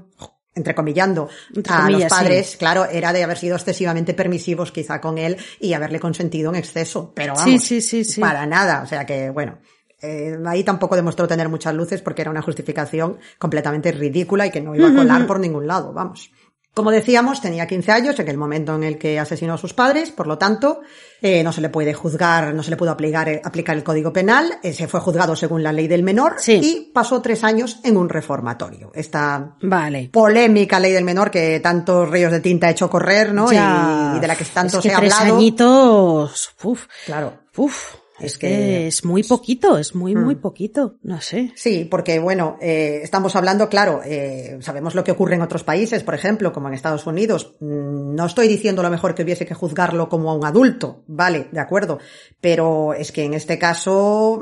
entrecomillando, 0.55 1.29
Entre 1.55 1.73
a 1.73 1.81
comillas, 1.81 2.01
los 2.01 2.09
padres, 2.19 2.49
sí. 2.49 2.57
claro, 2.57 2.85
era 2.85 3.13
de 3.13 3.23
haber 3.23 3.37
sido 3.37 3.55
excesivamente 3.55 4.13
permisivos 4.13 4.71
quizá 4.71 4.99
con 4.99 5.17
él 5.19 5.37
y 5.59 5.73
haberle 5.73 5.99
consentido 5.99 6.49
en 6.49 6.55
exceso. 6.57 7.13
Pero 7.15 7.35
Sí, 7.35 7.41
vamos, 7.45 7.63
sí, 7.63 7.81
sí, 7.81 8.03
sí. 8.03 8.19
para 8.19 8.45
nada. 8.45 8.81
O 8.81 8.87
sea 8.87 9.05
que, 9.05 9.29
bueno, 9.29 9.59
eh, 10.01 10.37
ahí 10.45 10.63
tampoco 10.63 10.95
demostró 10.95 11.27
tener 11.27 11.49
muchas 11.49 11.73
luces 11.73 12.01
porque 12.01 12.21
era 12.21 12.31
una 12.31 12.41
justificación 12.41 13.17
completamente 13.39 13.91
ridícula 13.91 14.45
y 14.47 14.51
que 14.51 14.61
no 14.61 14.75
iba 14.75 14.89
a 14.89 14.95
colar 14.95 15.25
por 15.27 15.39
ningún 15.39 15.67
lado, 15.67 15.93
vamos. 15.93 16.31
Como 16.73 16.91
decíamos, 16.91 17.41
tenía 17.41 17.65
15 17.65 17.91
años 17.91 18.19
en 18.19 18.27
el 18.27 18.37
momento 18.37 18.75
en 18.75 18.83
el 18.83 18.99
que 18.99 19.17
asesinó 19.19 19.55
a 19.55 19.57
sus 19.57 19.73
padres, 19.73 20.11
por 20.11 20.27
lo 20.27 20.37
tanto, 20.37 20.81
eh, 21.23 21.41
no 21.43 21.51
se 21.51 21.59
le 21.59 21.69
puede 21.69 21.95
juzgar, 21.95 22.53
no 22.53 22.61
se 22.61 22.69
le 22.69 22.77
pudo 22.77 22.91
aplicar, 22.91 23.27
eh, 23.29 23.41
aplicar 23.43 23.75
el 23.75 23.83
Código 23.83 24.13
Penal, 24.13 24.59
eh, 24.61 24.71
se 24.73 24.87
fue 24.87 24.99
juzgado 24.99 25.35
según 25.35 25.63
la 25.63 25.71
ley 25.73 25.87
del 25.87 26.03
menor 26.03 26.35
Sí. 26.37 26.59
y 26.61 26.91
pasó 26.93 27.19
tres 27.19 27.43
años 27.43 27.79
en 27.83 27.97
un 27.97 28.09
reformatorio. 28.09 28.91
Esta 28.93 29.55
Vale. 29.63 30.09
polémica 30.13 30.79
ley 30.79 30.91
del 30.91 31.03
menor 31.03 31.31
que 31.31 31.59
tantos 31.61 32.11
ríos 32.11 32.31
de 32.31 32.41
tinta 32.41 32.67
ha 32.67 32.69
hecho 32.69 32.91
correr, 32.91 33.33
¿no? 33.33 33.51
Y, 33.51 33.55
y 33.55 34.19
de 34.19 34.27
la 34.27 34.35
que 34.35 34.45
tanto 34.45 34.77
es 34.77 34.83
que 34.83 34.89
se 34.89 34.95
ha 34.95 34.99
tres 34.99 35.13
hablado. 35.15 35.35
añitos, 35.35 36.51
uf, 36.61 36.85
Claro. 37.07 37.33
uf, 37.55 37.95
es, 38.19 38.37
que... 38.37 38.87
es 38.87 39.05
muy 39.05 39.23
poquito, 39.23 39.77
es 39.77 39.95
muy, 39.95 40.15
muy 40.15 40.35
poquito, 40.35 40.95
no 41.03 41.21
sé. 41.21 41.51
Sí, 41.55 41.87
porque 41.89 42.19
bueno, 42.19 42.57
eh, 42.61 43.01
estamos 43.03 43.35
hablando, 43.35 43.69
claro, 43.69 44.01
eh, 44.05 44.57
sabemos 44.61 44.95
lo 44.95 45.03
que 45.03 45.11
ocurre 45.11 45.35
en 45.35 45.41
otros 45.41 45.63
países, 45.63 46.03
por 46.03 46.15
ejemplo, 46.15 46.51
como 46.51 46.67
en 46.67 46.73
Estados 46.73 47.05
Unidos. 47.05 47.55
Mm, 47.59 48.15
No 48.15 48.25
estoy 48.25 48.47
diciendo 48.47 48.81
lo 48.81 48.89
mejor 48.89 49.13
que 49.15 49.23
hubiese 49.23 49.45
que 49.45 49.53
juzgarlo 49.53 50.09
como 50.09 50.31
a 50.31 50.35
un 50.35 50.45
adulto, 50.45 51.03
vale, 51.07 51.47
de 51.51 51.59
acuerdo, 51.59 51.99
pero 52.41 52.93
es 52.93 53.11
que 53.11 53.23
en 53.23 53.33
este 53.33 53.59
caso, 53.59 54.39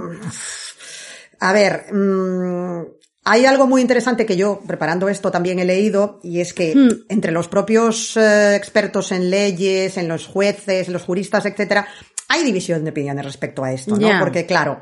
a 1.39 1.53
ver, 1.53 1.93
mm, 1.93 2.83
hay 3.27 3.45
algo 3.45 3.65
muy 3.67 3.81
interesante 3.81 4.25
que 4.25 4.38
yo, 4.38 4.61
preparando 4.67 5.09
esto, 5.09 5.31
también 5.31 5.57
he 5.59 5.65
leído, 5.65 6.19
y 6.23 6.39
es 6.41 6.53
que 6.53 6.75
Hmm. 6.75 7.05
entre 7.09 7.31
los 7.31 7.47
propios 7.47 8.15
eh, 8.17 8.55
expertos 8.55 9.11
en 9.11 9.29
leyes, 9.31 9.97
en 9.97 10.07
los 10.07 10.27
jueces, 10.27 10.88
los 10.89 11.03
juristas, 11.03 11.45
etcétera, 11.45 11.88
hay 12.27 12.43
división 12.43 12.83
de 12.83 12.89
opiniones 12.91 13.25
respecto 13.25 13.63
a 13.63 13.71
esto, 13.71 13.95
¿no? 13.95 14.09
Porque, 14.19 14.45
claro, 14.45 14.79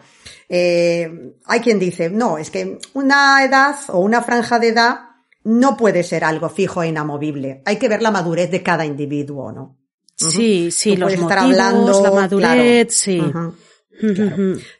eh, 0.49 1.35
hay 1.45 1.59
quien 1.59 1.79
dice, 1.79 2.09
no, 2.09 2.37
es 2.37 2.49
que 2.49 2.77
una 2.93 3.43
edad 3.43 3.75
o 3.89 3.99
una 3.99 4.21
franja 4.21 4.59
de 4.59 4.69
edad 4.69 4.99
no 5.43 5.75
puede 5.75 6.03
ser 6.03 6.23
algo 6.23 6.49
fijo 6.49 6.83
e 6.83 6.87
inamovible. 6.87 7.61
Hay 7.65 7.77
que 7.77 7.89
ver 7.89 8.01
la 8.01 8.11
madurez 8.11 8.49
de 8.51 8.63
cada 8.63 8.85
individuo, 8.85 9.51
¿no? 9.51 9.77
Sí, 10.15 10.69
sí, 10.71 10.93
Tú 10.93 11.01
los 11.01 11.09
motivos, 11.11 11.31
estar 11.31 11.43
hablando, 11.43 12.03
la 12.03 12.11
madurez, 12.11 12.47
claro. 12.49 12.89
sí. 12.89 13.19
Claro. 13.19 13.55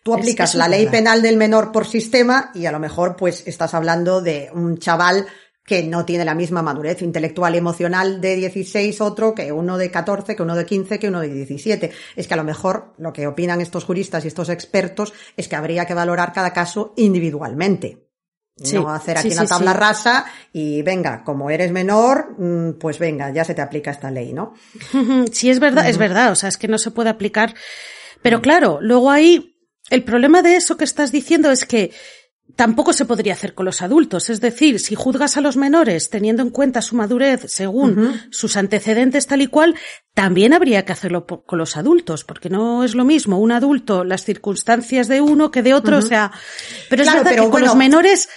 Tú 0.04 0.13
Es- 0.15 0.19
aplicas 0.19 0.56
la 0.56 0.67
ley 0.67 0.88
penal 0.88 1.21
del 1.21 1.38
menor 1.38 1.71
por 1.71 1.86
sistema 1.86 2.52
y 2.56 2.65
a 2.65 2.71
lo 2.71 2.80
mejor 2.80 3.15
pues 3.15 3.43
estás 3.45 3.73
hablando 3.73 4.21
de 4.21 4.49
un 4.54 4.78
chaval 4.80 5.28
que 5.65 5.84
no 5.84 6.06
tiene 6.06 6.26
la 6.26 6.36
misma 6.36 6.62
madurez 6.62 7.02
intelectual 7.02 7.56
y 7.56 7.58
emocional 7.58 8.19
de 8.19 8.36
16 8.36 8.99
otro 9.02 9.34
que 9.34 9.52
uno 9.52 9.78
de 9.78 9.89
14, 9.89 10.36
que 10.36 10.43
uno 10.43 10.56
de 10.56 10.65
15, 10.65 10.99
que 10.99 11.08
uno 11.08 11.21
de 11.21 11.30
17. 11.30 11.91
Es 12.15 12.28
que 12.28 12.34
a 12.34 12.38
lo 12.38 12.43
mejor 12.43 12.93
lo 12.97 13.13
que 13.13 13.28
opinan 13.28 13.62
estos 13.62 13.86
juristas 13.86 14.26
y 14.26 14.28
estos 14.28 14.49
expertos 14.49 15.13
es 15.38 15.47
que 15.47 15.56
habría 15.56 15.86
que 15.86 15.93
valorar 15.93 16.34
cada 16.34 16.52
caso 16.52 16.93
individualmente. 16.97 18.10
Sí, 18.56 18.76
no 18.76 18.89
hacer 18.89 19.17
aquí 19.17 19.32
sí, 19.32 19.38
una 19.38 19.47
tabla 19.47 19.71
sí. 19.71 19.78
rasa 19.80 20.26
y 20.52 20.84
venga, 20.84 21.23
como 21.23 21.49
eres 21.49 21.71
menor, 21.71 22.36
mm, 22.38 22.73
pues 22.73 22.99
venga, 22.99 23.32
ya 23.32 23.43
se 23.43 23.56
te 23.56 23.63
aplica 23.63 23.89
esta 23.89 24.12
ley, 24.12 24.32
¿no? 24.32 24.54
Sí, 25.32 25.49
es 25.49 25.60
verdad, 25.60 25.89
es 25.89 25.97
verdad, 25.97 26.32
o 26.32 26.36
sea, 26.36 26.49
es 26.49 26.58
que 26.58 26.67
no 26.67 26.78
se 26.78 26.91
puede 26.91 27.10
aplicar. 27.10 27.56
Pero 28.21 28.41
claro, 28.41 28.78
luego 28.80 29.10
ahí, 29.10 29.58
el 29.89 30.04
problema 30.04 30.43
de 30.43 30.56
eso 30.56 30.78
que 30.78 30.84
estás 30.84 31.12
diciendo 31.12 31.49
es 31.52 31.65
que 31.65 31.91
tampoco 32.56 32.94
se 32.94 33.06
podría 33.06 33.34
hacer 33.34 33.54
con 33.54 33.66
los 33.66 33.82
adultos. 33.82 34.30
Es 34.30 34.42
decir, 34.42 34.80
si 34.80 34.96
juzgas 34.96 35.38
a 35.38 35.42
los 35.42 35.58
menores 35.58 36.10
teniendo 36.10 36.44
en 36.44 36.50
cuenta 36.50 36.82
su 36.82 36.96
madurez 36.96 37.46
según 37.48 38.22
sus 38.30 38.58
antecedentes 38.58 39.28
tal 39.28 39.42
y 39.42 39.48
cual, 39.48 39.76
también 40.13 40.54
habría 40.54 40.86
que 40.86 40.92
hacerlo 40.92 41.26
con 41.26 41.58
los 41.58 41.76
adultos, 41.78 42.24
porque 42.24 42.50
no 42.50 42.84
es 42.84 42.94
lo 42.94 43.06
mismo 43.06 43.39
un 43.39 43.52
adulto, 43.52 44.04
las 44.04 44.24
circunstancias 44.24 45.08
de 45.08 45.22
uno 45.22 45.50
que 45.50 45.63
de 45.63 45.74
otro, 45.74 45.98
o 45.98 46.02
sea, 46.02 46.32
pero 46.89 47.02
es 47.02 47.08
Claro, 47.10 47.24
verdad 47.24 47.32
pero 47.32 47.46
que 47.46 47.52
con 47.52 47.62
los 47.62 47.76
menores 47.76 48.30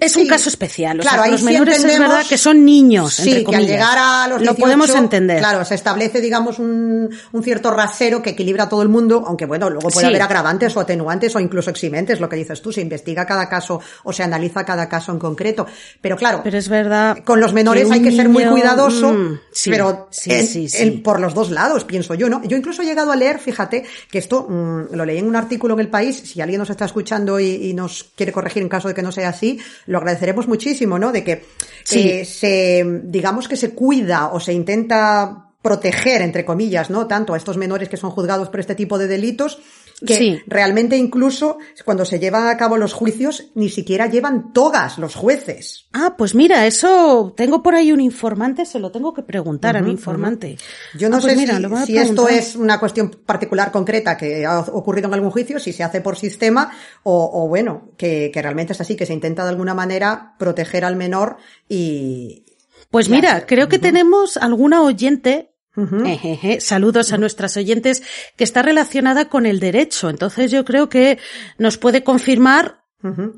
es 0.00 0.14
un 0.16 0.22
sí, 0.22 0.28
caso 0.28 0.48
especial. 0.48 1.00
O 1.00 1.02
claro, 1.02 1.22
sea, 1.24 1.32
los 1.32 1.40
sí 1.40 1.46
menores 1.46 1.78
es 1.84 1.98
verdad 1.98 2.24
que 2.28 2.38
son 2.38 2.64
niños, 2.64 3.14
Sí, 3.14 3.30
entre 3.30 3.44
que 3.44 3.56
al 3.56 3.66
llegar 3.66 3.98
a 3.98 4.28
los 4.28 4.38
18, 4.38 4.44
lo 4.44 4.56
podemos 4.64 4.90
entender. 4.94 5.38
Claro, 5.38 5.64
se 5.64 5.74
establece, 5.74 6.20
digamos, 6.20 6.58
un, 6.60 7.10
un 7.32 7.42
cierto 7.42 7.70
rasero 7.72 8.22
que 8.22 8.30
equilibra 8.30 8.64
a 8.64 8.68
todo 8.68 8.82
el 8.82 8.88
mundo, 8.88 9.24
aunque 9.26 9.44
bueno, 9.46 9.68
luego 9.70 9.88
puede 9.88 10.06
Sí. 10.06 10.10
haber 10.10 10.22
agravantes 10.22 10.76
o 10.76 10.80
atenuantes 10.80 11.34
o 11.34 11.40
incluso 11.40 11.70
eximentes, 11.70 12.20
lo 12.20 12.28
que 12.28 12.36
dices 12.36 12.62
tú, 12.62 12.70
se 12.72 12.80
investiga 12.80 13.26
cada 13.26 13.48
caso 13.48 13.80
o 14.04 14.12
se 14.12 14.22
analiza 14.22 14.64
cada 14.64 14.88
caso 14.88 15.10
en 15.10 15.18
concreto. 15.18 15.66
Pero 16.00 16.16
claro, 16.16 16.42
Pero 16.44 16.58
es 16.58 16.68
verdad. 16.68 17.18
con 17.24 17.40
los 17.40 17.52
menores 17.52 17.90
hay 17.90 18.00
que 18.02 18.12
ser 18.12 18.28
muy 18.28 18.44
cuidadoso, 18.44 19.12
mm, 19.12 19.40
sí, 19.50 19.70
pero 19.70 20.06
sí, 20.12 20.30
en- 20.32 20.46
sí, 20.46 20.68
sí. 20.68 20.82
en- 20.82 21.02
por 21.02 21.18
los 21.20 21.34
dos 21.34 21.50
lados, 21.50 21.84
pienso 21.84 22.14
yo, 22.14 22.28
¿no? 22.28 22.40
Yo 22.44 22.56
incluso 22.56 22.82
he 22.82 22.84
llegado 22.86 23.10
a 23.10 23.16
leer, 23.16 23.40
fíjate, 23.40 23.84
que 24.10 24.18
esto 24.18 24.46
mm, 24.48 24.94
lo 24.94 25.04
leí 25.04 25.18
en 25.18 25.26
un 25.26 25.34
artículo 25.34 25.74
en 25.74 25.80
El 25.80 25.88
País, 25.88 26.22
si 26.24 26.40
alguien 26.40 26.60
nos 26.60 26.70
está 26.70 26.84
escuchando 26.84 27.40
y, 27.40 27.48
y 27.70 27.74
nos 27.74 28.04
quiere 28.14 28.30
corregir 28.30 28.62
en 28.62 28.68
caso 28.68 28.86
de 28.86 28.94
que 28.94 29.02
no 29.02 29.10
sea 29.10 29.30
así, 29.30 29.58
lo 29.86 29.98
agradeceremos 29.98 30.48
muchísimo, 30.48 30.98
¿no? 30.98 31.12
De 31.12 31.24
que 31.24 31.44
Sí. 31.84 32.08
eh, 32.10 32.24
se, 32.24 32.84
digamos 33.04 33.48
que 33.48 33.56
se 33.56 33.70
cuida 33.70 34.28
o 34.28 34.40
se 34.40 34.52
intenta 34.52 35.44
proteger, 35.62 36.22
entre 36.22 36.44
comillas, 36.44 36.88
¿no? 36.90 37.06
Tanto 37.06 37.34
a 37.34 37.36
estos 37.36 37.56
menores 37.56 37.88
que 37.88 37.96
son 37.96 38.10
juzgados 38.10 38.48
por 38.48 38.60
este 38.60 38.74
tipo 38.74 38.96
de 38.98 39.06
delitos, 39.08 39.58
que 40.04 40.14
Sí. 40.16 40.40
realmente 40.46 40.96
incluso 40.96 41.58
cuando 41.84 42.04
se 42.04 42.18
llevan 42.20 42.46
a 42.46 42.56
cabo 42.56 42.76
los 42.76 42.92
juicios 42.92 43.48
ni 43.54 43.68
siquiera 43.68 44.06
llevan 44.06 44.52
togas 44.52 44.96
los 44.98 45.14
jueces. 45.16 45.86
Ah, 45.92 46.14
pues 46.16 46.34
mira, 46.34 46.66
eso 46.66 47.34
tengo 47.36 47.62
por 47.62 47.74
ahí 47.74 47.90
un 47.90 48.00
informante, 48.00 48.64
se 48.64 48.78
lo 48.78 48.92
tengo 48.92 49.12
que 49.12 49.22
preguntar 49.22 49.76
a 49.76 49.80
mi 49.82 49.90
informante. 49.90 50.56
Yo 50.96 51.08
no 51.08 51.16
Ah, 51.16 51.20
pues 51.20 51.32
sé 51.32 51.38
mira, 51.38 51.58
si, 51.84 51.96
esto 51.98 52.28
es 52.28 52.54
una 52.54 52.78
cuestión 52.78 53.10
particular 53.26 53.72
concreta 53.72 54.16
que 54.16 54.46
ha 54.46 54.60
ocurrido 54.60 55.08
en 55.08 55.14
algún 55.14 55.30
juicio, 55.30 55.58
si 55.58 55.72
se 55.72 55.82
hace 55.82 56.00
por 56.00 56.16
sistema 56.16 56.70
o, 57.02 57.30
o 57.44 57.48
bueno, 57.48 57.90
que, 57.96 58.30
que 58.32 58.40
realmente 58.42 58.74
es 58.74 58.80
así, 58.80 58.94
que 58.94 59.06
se 59.06 59.14
intenta 59.14 59.42
de 59.42 59.50
alguna 59.50 59.74
manera 59.74 60.34
proteger 60.38 60.84
al 60.84 60.96
menor 60.96 61.36
y... 61.68 62.44
Pues 62.90 63.08
mira, 63.10 63.32
hacer- 63.32 63.46
creo 63.46 63.68
que 63.68 63.78
tenemos 63.78 64.36
alguna 64.38 64.82
oyente. 64.82 65.50
Ujú. 65.78 66.04
Ejeje, 66.04 66.60
Saludos 66.60 67.12
a 67.12 67.18
nuestras 67.18 67.56
oyentes 67.56 68.02
que 68.36 68.44
está 68.44 68.62
relacionada 68.62 69.28
con 69.28 69.46
el 69.46 69.60
derecho. 69.60 70.10
Entonces 70.10 70.50
yo 70.50 70.64
creo 70.64 70.88
que 70.88 71.18
nos 71.56 71.78
puede 71.78 72.02
confirmar 72.02 72.78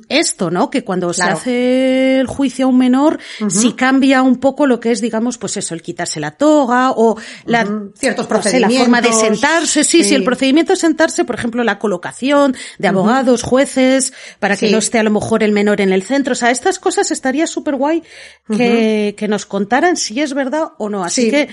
esto, 0.09 0.51
¿no? 0.51 0.71
Que 0.71 0.85
cuando 0.85 1.11
Claro. 1.11 1.37
se 1.37 1.41
hace 1.41 2.19
el 2.21 2.27
juicio 2.27 2.65
a 2.65 2.69
un 2.71 2.79
menor, 2.79 3.19
si 3.51 3.75
cambia 3.75 4.23
un 4.23 4.39
poco 4.39 4.67
lo 4.67 4.81
que 4.81 4.91
es, 4.91 5.03
digamos, 5.03 5.37
pues 5.37 5.59
eso, 5.59 5.75
el 5.75 5.83
quitarse 5.83 6.19
la 6.19 6.31
toga 6.31 6.93
o 6.93 7.19
la. 7.45 7.69
Ciertos 7.95 8.27
sé, 8.43 8.59
la 8.59 8.71
forma 8.71 9.03
de 9.03 9.09
procedimientos, 9.09 9.21
sentarse. 9.21 9.85
Sí, 9.85 10.03
sí, 10.03 10.09
sí. 10.09 10.15
el 10.15 10.25
procedimiento 10.25 10.73
es 10.73 10.79
sentarse, 10.79 11.27
por 11.27 11.35
ejemplo, 11.35 11.63
la 11.63 11.79
colocación 11.79 12.57
de 12.79 12.89
abogados, 12.89 13.43
jueces, 13.43 14.15
para 14.39 14.57
que 14.57 14.71
no 14.71 14.79
esté 14.79 14.99
a 14.99 15.03
lo 15.03 15.11
mejor 15.11 15.43
el 15.43 15.53
menor 15.53 15.83
en 15.83 15.93
el 15.93 16.05
centro. 16.05 16.33
O 16.33 16.37
sea, 16.37 16.51
estas 16.51 16.79
cosas 16.79 17.11
estaría 17.11 17.47
súper 17.47 17.75
guay 17.77 18.03
que, 18.49 19.15
que 19.15 19.29
nos 19.29 19.45
contaran 19.45 19.99
si 19.99 20.23
es 20.23 20.33
verdad 20.33 20.69
o 20.79 20.89
no. 20.89 21.05
Así 21.05 21.25
Sí. 21.25 21.31
que, 21.33 21.49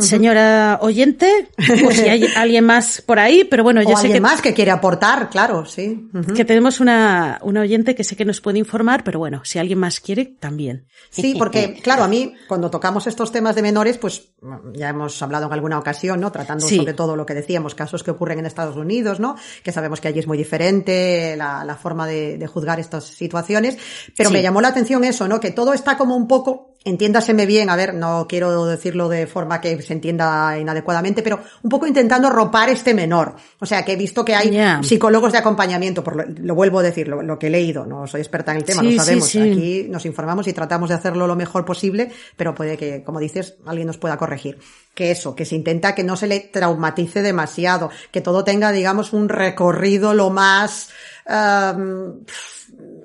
señora 0.00 0.78
oyente, 0.82 1.48
o 1.86 1.90
si 1.90 2.08
hay 2.08 2.24
alguien 2.36 2.64
más 2.64 3.02
por 3.04 3.18
ahí, 3.18 3.44
pero 3.44 3.62
bueno, 3.62 3.82
yo 3.82 3.88
o 3.90 3.92
sé 3.92 4.06
alguien 4.06 4.14
que 4.14 4.20
más 4.20 4.40
que 4.42 4.54
quiere 4.54 4.70
aportar, 4.70 5.30
claro, 5.30 5.64
sí. 5.66 6.08
Que 6.34 6.44
tenemos 6.44 6.80
una, 6.80 7.38
una 7.42 7.60
oyente 7.62 7.94
que 7.94 8.04
sé 8.04 8.16
que 8.16 8.24
nos 8.24 8.40
puede 8.40 8.58
informar, 8.58 9.04
pero 9.04 9.18
bueno, 9.18 9.42
si 9.44 9.58
alguien 9.58 9.78
más 9.78 10.00
quiere, 10.00 10.26
también. 10.38 10.86
Sí, 11.10 11.34
porque, 11.38 11.74
claro, 11.82 12.04
a 12.04 12.08
mí, 12.08 12.34
cuando 12.48 12.70
tocamos 12.70 13.06
estos 13.06 13.32
temas 13.32 13.54
de 13.54 13.62
menores, 13.62 13.98
pues 13.98 14.30
ya 14.74 14.88
hemos 14.88 15.20
hablado 15.22 15.46
en 15.46 15.52
alguna 15.52 15.78
ocasión, 15.78 16.20
¿no? 16.20 16.32
Tratando 16.32 16.66
Sí. 16.66 16.76
sobre 16.76 16.94
todo 16.94 17.16
lo 17.16 17.26
que 17.26 17.34
decíamos, 17.34 17.74
casos 17.74 18.02
que 18.02 18.10
ocurren 18.10 18.38
en 18.38 18.46
Estados 18.46 18.76
Unidos, 18.76 19.20
¿no? 19.20 19.36
Que 19.62 19.72
sabemos 19.72 20.00
que 20.00 20.08
allí 20.08 20.18
es 20.20 20.26
muy 20.26 20.38
diferente 20.38 21.34
la, 21.36 21.64
la 21.64 21.76
forma 21.76 22.06
de, 22.06 22.38
de 22.38 22.46
juzgar 22.46 22.80
estas 22.80 23.04
situaciones. 23.04 23.76
Pero 24.16 24.30
Sí. 24.30 24.34
me 24.34 24.42
llamó 24.42 24.60
la 24.60 24.68
atención 24.68 25.04
eso, 25.04 25.28
¿no? 25.28 25.40
Que 25.40 25.50
todo 25.50 25.72
está 25.72 25.96
como 25.96 26.16
un 26.16 26.28
poco, 26.28 26.69
entiéndaseme 26.82 27.44
bien, 27.44 27.68
a 27.68 27.76
ver, 27.76 27.92
no 27.94 28.26
quiero 28.28 28.64
decirlo 28.64 29.08
de 29.08 29.26
forma 29.26 29.60
que 29.60 29.82
se 29.82 29.92
entienda 29.92 30.58
inadecuadamente, 30.58 31.22
pero 31.22 31.40
un 31.62 31.68
poco 31.68 31.86
intentando 31.86 32.30
ropar 32.30 32.70
este 32.70 32.94
menor. 32.94 33.34
O 33.58 33.66
sea, 33.66 33.84
que 33.84 33.92
he 33.92 33.96
visto 33.96 34.24
que 34.24 34.34
hay 34.34 34.82
psicólogos 34.82 35.32
de 35.32 35.38
acompañamiento, 35.38 36.02
por 36.02 36.16
lo, 36.16 36.24
lo 36.26 36.54
vuelvo 36.54 36.78
a 36.78 36.82
decir, 36.82 37.08
lo, 37.08 37.22
lo 37.22 37.38
que 37.38 37.48
he 37.48 37.50
leído, 37.50 37.84
no 37.84 38.06
soy 38.06 38.20
experta 38.22 38.52
en 38.52 38.58
el 38.58 38.64
tema, 38.64 38.80
Sí, 38.80 38.86
lo 38.86 38.92
sí, 38.92 38.98
sabemos. 39.06 39.28
sí. 39.28 39.40
Aquí 39.40 39.86
nos 39.90 40.06
informamos 40.06 40.48
y 40.48 40.52
tratamos 40.54 40.88
de 40.88 40.94
hacerlo 40.94 41.26
lo 41.26 41.36
mejor 41.36 41.64
posible, 41.66 42.10
pero 42.36 42.54
puede 42.54 42.76
que, 42.78 43.02
como 43.04 43.20
dices, 43.20 43.56
alguien 43.66 43.86
nos 43.86 43.98
pueda 43.98 44.16
corregir. 44.16 44.58
Que 44.94 45.10
eso, 45.10 45.34
que 45.34 45.44
se 45.44 45.56
intenta 45.56 45.94
que 45.94 46.02
no 46.02 46.16
se 46.16 46.26
le 46.26 46.40
traumatice 46.40 47.20
demasiado, 47.22 47.90
que 48.10 48.20
todo 48.22 48.42
tenga, 48.42 48.72
digamos, 48.72 49.12
un 49.12 49.28
recorrido 49.28 50.14
lo 50.14 50.30
más, 50.30 50.88
am, 51.26 52.24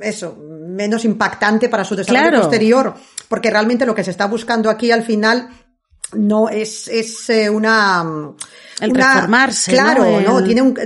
eso, 0.02 0.38
menos 0.38 1.06
impactante 1.06 1.70
para 1.70 1.84
su 1.86 1.96
desarrollo 1.96 2.22
Claro. 2.30 2.42
posterior, 2.42 2.94
porque 3.28 3.50
realmente 3.50 3.86
lo 3.86 3.96
que 3.96 4.04
se 4.04 4.12
está 4.12 4.26
buscando 4.28 4.70
aquí 4.70 4.92
al 4.92 5.04
final 5.04 5.50
no 6.14 6.50
es, 6.50 6.88
es 6.88 7.30
eh, 7.32 7.50
una, 7.50 8.06
El 8.80 8.92
una- 8.92 9.14
reformarse, 9.14 9.72
Claro, 9.72 10.22
¿no? 10.22 10.44
Tiene 10.44 10.62
un, 10.62 10.78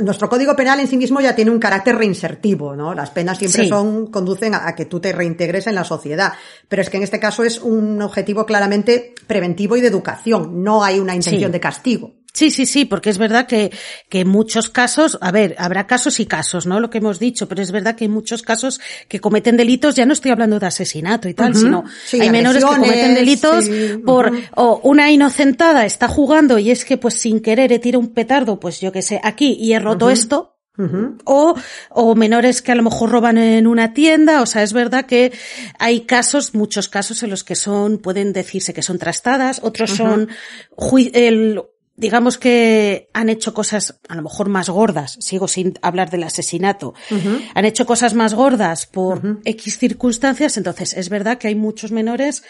nuestro 0.00 0.28
código 0.28 0.54
penal 0.54 0.78
en 0.80 0.86
sí 0.86 0.96
mismo 0.98 1.20
ya 1.20 1.34
tiene 1.34 1.50
un 1.50 1.58
carácter 1.58 1.96
reinsertivo, 1.96 2.76
¿no? 2.76 2.94
Las 2.94 3.10
penas 3.10 3.38
siempre 3.38 3.62
Sí. 3.64 3.68
son, 3.68 4.08
conducen 4.08 4.54
a, 4.54 4.68
a 4.68 4.74
que 4.74 4.84
tú 4.84 5.00
te 5.00 5.12
reintegres 5.12 5.66
en 5.66 5.74
la 5.76 5.84
sociedad. 5.84 6.34
Pero 6.68 6.82
es 6.82 6.90
que 6.90 6.98
en 6.98 7.02
este 7.04 7.18
caso 7.18 7.42
es 7.42 7.58
un 7.60 8.00
objetivo 8.02 8.44
claramente 8.44 9.14
preventivo 9.26 9.76
y 9.76 9.80
de 9.80 9.88
educación. 9.88 10.62
No 10.62 10.84
hay 10.84 11.00
una 11.00 11.14
intención 11.14 11.48
Sí. 11.48 11.52
de 11.52 11.60
castigo. 11.60 12.14
Sí, 12.36 12.50
sí, 12.50 12.66
sí, 12.66 12.84
porque 12.84 13.08
es 13.08 13.16
verdad 13.16 13.46
que, 13.46 13.72
que 14.10 14.20
en 14.20 14.28
muchos 14.28 14.68
casos, 14.68 15.16
a 15.22 15.32
ver, 15.32 15.56
habrá 15.58 15.86
casos 15.86 16.20
y 16.20 16.26
casos, 16.26 16.66
¿no? 16.66 16.80
Lo 16.80 16.90
que 16.90 16.98
hemos 16.98 17.18
dicho, 17.18 17.48
pero 17.48 17.62
es 17.62 17.72
verdad 17.72 17.96
que 17.96 18.04
hay 18.04 18.10
muchos 18.10 18.42
casos 18.42 18.78
que 19.08 19.20
cometen 19.20 19.56
delitos, 19.56 19.94
ya 19.94 20.04
no 20.04 20.12
estoy 20.12 20.32
hablando 20.32 20.58
de 20.58 20.66
asesinato 20.66 21.30
y 21.30 21.34
tal, 21.34 21.54
sino 21.54 21.84
Sí, 22.04 22.20
hay 22.20 22.28
menores 22.28 22.62
que 22.62 22.76
cometen 22.76 23.14
delitos 23.14 23.64
sí, 23.64 24.02
por, 24.04 24.30
o 24.54 24.80
una 24.82 25.10
inocentada 25.10 25.86
está 25.86 26.08
jugando 26.08 26.58
y 26.58 26.70
es 26.70 26.84
que 26.84 26.98
pues 26.98 27.14
sin 27.14 27.40
querer 27.40 27.72
he 27.72 27.78
tirado 27.78 28.00
un 28.00 28.12
petardo, 28.12 28.60
pues 28.60 28.82
yo 28.82 28.92
que 28.92 29.00
sé, 29.00 29.18
aquí 29.24 29.56
y 29.58 29.72
he 29.72 29.78
roto 29.78 30.10
esto, 30.10 30.58
o, 31.24 31.54
o 31.88 32.14
menores 32.14 32.60
que 32.60 32.72
a 32.72 32.74
lo 32.74 32.82
mejor 32.82 33.10
roban 33.10 33.38
en 33.38 33.66
una 33.66 33.94
tienda, 33.94 34.42
o 34.42 34.46
sea, 34.46 34.62
es 34.62 34.74
verdad 34.74 35.06
que 35.06 35.32
hay 35.78 36.02
casos, 36.02 36.54
muchos 36.54 36.90
casos 36.90 37.22
en 37.22 37.30
los 37.30 37.44
que 37.44 37.54
son, 37.54 37.96
pueden 37.96 38.34
decirse 38.34 38.74
que 38.74 38.82
son 38.82 38.98
trastadas, 38.98 39.60
otros 39.62 39.92
son, 39.92 40.28
el, 41.14 41.62
digamos 41.96 42.38
que 42.38 43.08
han 43.12 43.28
hecho 43.28 43.54
cosas 43.54 44.00
a 44.08 44.14
lo 44.14 44.22
mejor 44.22 44.48
más 44.48 44.68
gordas, 44.68 45.16
sigo 45.20 45.48
sin 45.48 45.74
hablar 45.82 46.10
del 46.10 46.22
asesinato, 46.22 46.94
han 47.54 47.64
hecho 47.64 47.86
cosas 47.86 48.14
más 48.14 48.34
gordas 48.34 48.86
por 48.86 49.40
X 49.44 49.78
circunstancias, 49.78 50.56
entonces 50.56 50.94
es 50.94 51.08
verdad 51.08 51.38
que 51.38 51.48
hay 51.48 51.54
muchos 51.54 51.92
menores 51.92 52.42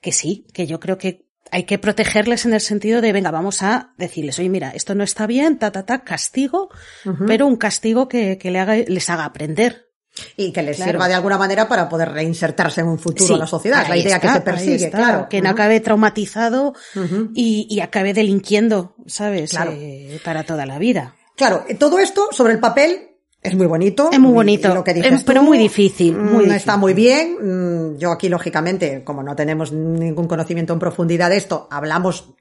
que 0.00 0.12
sí, 0.12 0.46
que 0.52 0.66
yo 0.66 0.80
creo 0.80 0.98
que 0.98 1.26
hay 1.52 1.64
que 1.64 1.78
protegerles 1.78 2.44
en 2.46 2.54
el 2.54 2.60
sentido 2.60 3.00
de, 3.00 3.12
venga, 3.12 3.30
vamos 3.30 3.62
a 3.62 3.92
decirles, 3.96 4.38
oye, 4.38 4.48
mira, 4.48 4.70
esto 4.70 4.94
no 4.94 5.02
está 5.02 5.26
bien, 5.26 5.58
ta, 5.58 5.72
ta, 5.72 5.84
ta, 5.84 6.04
castigo, 6.04 6.68
pero 7.26 7.46
un 7.46 7.56
castigo 7.56 8.08
que, 8.08 8.38
que 8.38 8.50
le 8.50 8.60
haga, 8.60 8.76
les 8.76 9.10
haga 9.10 9.24
aprender. 9.24 9.89
Y 10.36 10.52
que 10.52 10.62
les 10.62 10.76
Claro. 10.76 10.90
sirva 10.92 11.08
de 11.08 11.14
alguna 11.14 11.38
manera 11.38 11.68
para 11.68 11.88
poder 11.88 12.10
reinsertarse 12.12 12.80
en 12.80 12.88
un 12.88 12.98
futuro 12.98 13.26
Sí, 13.26 13.32
en 13.32 13.38
la 13.38 13.46
sociedad. 13.46 13.86
La 13.88 13.96
idea 13.96 14.18
que 14.20 14.28
se 14.28 14.40
persigue, 14.40 14.86
está, 14.86 14.98
claro. 14.98 15.28
Que 15.28 15.40
no 15.40 15.50
acabe 15.50 15.80
traumatizado 15.80 16.74
y, 17.34 17.66
y 17.70 17.80
acabe 17.80 18.12
delinquiendo, 18.12 18.94
¿sabes? 19.06 19.50
Claro. 19.50 19.72
Eh, 19.74 20.20
para 20.24 20.42
toda 20.44 20.66
la 20.66 20.78
vida. 20.78 21.14
Claro, 21.36 21.64
eh, 21.68 21.74
todo 21.74 21.98
esto 21.98 22.28
sobre 22.32 22.52
el 22.52 22.58
papel 22.58 23.08
es 23.42 23.54
muy 23.54 23.66
bonito. 23.66 24.10
Es 24.12 24.18
muy 24.18 24.32
bonito, 24.32 24.70
y 24.70 24.74
lo 24.74 24.84
que 24.84 24.92
dices 24.92 25.22
pero 25.24 25.40
tú, 25.40 25.46
muy 25.46 25.56
difícil, 25.58 26.14
muy 26.14 26.24
mm, 26.24 26.36
difícil. 26.38 26.52
Está 26.56 26.76
muy 26.76 26.92
bien. 26.92 27.36
Mm, 27.94 27.96
Yo 27.98 28.10
aquí, 28.10 28.28
lógicamente, 28.28 29.02
como 29.04 29.22
no 29.22 29.34
tenemos 29.34 29.72
ningún 29.72 30.26
conocimiento 30.26 30.74
en 30.74 30.78
profundidad 30.78 31.30
de 31.30 31.38
esto, 31.38 31.66
hablamos 31.70 32.34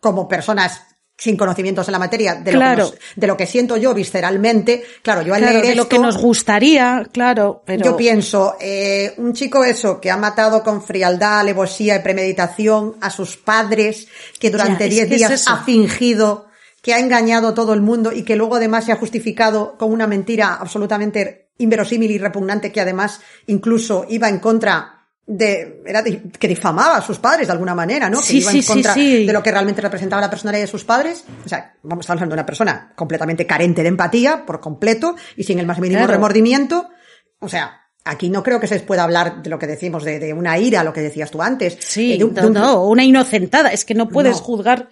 como 0.00 0.26
personas 0.28 0.80
sin 1.18 1.36
conocimientos 1.36 1.88
en 1.88 1.92
la 1.92 1.98
materia 1.98 2.34
de, 2.34 2.50
Claro. 2.52 2.84
lo, 2.84 2.90
que 2.90 2.96
nos- 2.96 3.04
de 3.16 3.26
lo 3.26 3.36
que 3.36 3.46
siento 3.46 3.76
yo 3.78 3.94
visceralmente. 3.94 4.84
Claro, 5.02 5.22
yo 5.22 5.32
al 5.34 5.40
Claro, 5.40 5.54
leer 5.60 5.68
de 5.70 5.74
lo 5.74 5.82
esto, 5.82 5.96
que 5.96 5.98
nos 5.98 6.18
gustaría, 6.18 7.06
claro, 7.10 7.62
pero... 7.64 7.84
yo 7.84 7.96
pienso, 7.96 8.56
eh, 8.60 9.14
un 9.16 9.32
chico 9.32 9.64
eso, 9.64 10.00
que 10.00 10.10
ha 10.10 10.16
matado 10.18 10.62
con 10.62 10.82
frialdad, 10.82 11.40
alevosía 11.40 11.96
y 11.96 12.00
premeditación 12.00 12.96
a 13.00 13.10
sus 13.10 13.36
padres, 13.38 14.08
que 14.38 14.50
durante 14.50 14.80
Ya, 14.80 14.84
es 14.84 14.90
10 14.90 15.08
que 15.08 15.14
es 15.14 15.18
días 15.20 15.44
ha 15.48 15.64
fingido, 15.64 16.46
que 16.82 16.92
ha 16.92 16.98
engañado 17.00 17.48
a 17.48 17.54
todo 17.54 17.72
el 17.72 17.80
mundo 17.80 18.12
y 18.12 18.22
que 18.22 18.36
luego 18.36 18.56
además 18.56 18.84
se 18.84 18.92
ha 18.92 18.96
justificado 18.96 19.76
con 19.78 19.90
una 19.92 20.06
mentira 20.06 20.54
absolutamente 20.54 21.48
inverosímil 21.58 22.10
y 22.10 22.18
repugnante 22.18 22.70
que 22.70 22.82
además 22.82 23.20
incluso 23.46 24.04
iba 24.10 24.28
en 24.28 24.38
contra 24.38 24.95
de, 25.26 25.82
era 25.84 26.02
di- 26.02 26.22
que 26.38 26.46
difamaba 26.46 26.96
a 26.98 27.02
sus 27.02 27.18
padres 27.18 27.48
de 27.48 27.52
alguna 27.52 27.74
manera, 27.74 28.08
¿no? 28.08 28.22
Sí, 28.22 28.34
que 28.34 28.38
iba 28.42 28.50
sí, 28.52 28.56
en 28.58 28.62
sí, 28.62 28.68
contra 28.72 28.94
sí. 28.94 29.26
de 29.26 29.32
lo 29.32 29.42
que 29.42 29.50
realmente 29.50 29.80
representaba 29.82 30.22
la 30.22 30.30
personalidad 30.30 30.62
de 30.64 30.70
sus 30.70 30.84
padres. 30.84 31.24
O 31.44 31.48
sea, 31.48 31.74
vamos 31.82 32.02
a 32.02 32.04
estar 32.04 32.14
hablando 32.16 32.34
de 32.34 32.40
una 32.40 32.46
persona 32.46 32.92
completamente 32.94 33.46
carente 33.46 33.82
de 33.82 33.88
empatía, 33.88 34.44
por 34.46 34.60
completo, 34.60 35.16
y 35.36 35.42
sin 35.44 35.58
el 35.58 35.66
más 35.66 35.78
mínimo 35.80 35.98
Claro. 36.00 36.12
remordimiento. 36.12 36.88
O 37.40 37.48
sea, 37.48 37.80
aquí 38.04 38.30
no 38.30 38.42
creo 38.44 38.60
que 38.60 38.68
se 38.68 38.78
pueda 38.80 39.02
hablar 39.02 39.42
de 39.42 39.50
lo 39.50 39.58
que 39.58 39.66
decimos, 39.66 40.04
de, 40.04 40.20
de 40.20 40.32
una 40.32 40.58
ira, 40.58 40.84
lo 40.84 40.92
que 40.92 41.00
decías 41.00 41.30
tú 41.32 41.42
antes. 41.42 41.76
Sí, 41.80 42.12
Eh, 42.12 42.18
de 42.18 42.24
un- 42.24 42.34
no, 42.34 42.40
de 42.42 42.46
un- 42.46 42.52
no, 42.54 42.84
una 42.84 43.02
inocentada. 43.04 43.70
Es 43.70 43.84
que 43.84 43.94
no 43.94 44.08
puedes 44.08 44.36
No. 44.36 44.42
juzgar 44.42 44.88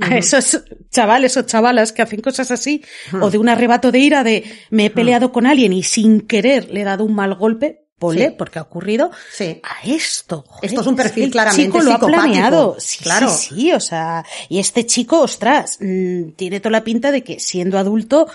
a 0.00 0.16
esos 0.16 0.62
chavales 0.90 1.36
o 1.36 1.42
chavalas 1.42 1.92
que 1.92 2.02
hacen 2.02 2.20
cosas 2.20 2.50
así, 2.52 2.82
o 3.20 3.30
de 3.30 3.38
un 3.38 3.48
arrebato 3.48 3.90
de 3.90 3.98
ira 3.98 4.22
de 4.24 4.44
me 4.70 4.86
he 4.86 4.90
peleado 4.90 5.32
con 5.32 5.44
alguien 5.46 5.72
y 5.72 5.82
sin 5.82 6.20
querer 6.22 6.70
le 6.70 6.80
he 6.80 6.84
dado 6.84 7.04
un 7.04 7.14
mal 7.14 7.34
golpe, 7.34 7.81
Sí. 8.10 8.34
porque 8.36 8.58
ha 8.58 8.62
ocurrido 8.62 9.10
Sí. 9.32 9.60
a 9.62 9.86
esto. 9.88 10.44
Joder, 10.48 10.64
Esto 10.70 10.80
es 10.80 10.86
un 10.86 10.96
perfil 10.96 11.30
claramente 11.30 11.64
chico 11.64 11.78
lo 11.82 11.90
ha 11.90 11.94
psicopático. 11.94 12.22
planeado. 12.22 12.76
Sí, 12.78 12.98
Claro. 13.04 13.30
sí, 13.30 13.54
sí, 13.54 13.72
o 13.72 13.80
sea, 13.80 14.24
y 14.48 14.58
este 14.58 14.84
chico, 14.86 15.20
ostras, 15.20 15.78
mm, 15.80 16.30
tiene 16.32 16.60
toda 16.60 16.72
la 16.72 16.84
pinta 16.84 17.10
de 17.10 17.22
que 17.22 17.38
siendo 17.40 17.78
adulto 17.78 18.26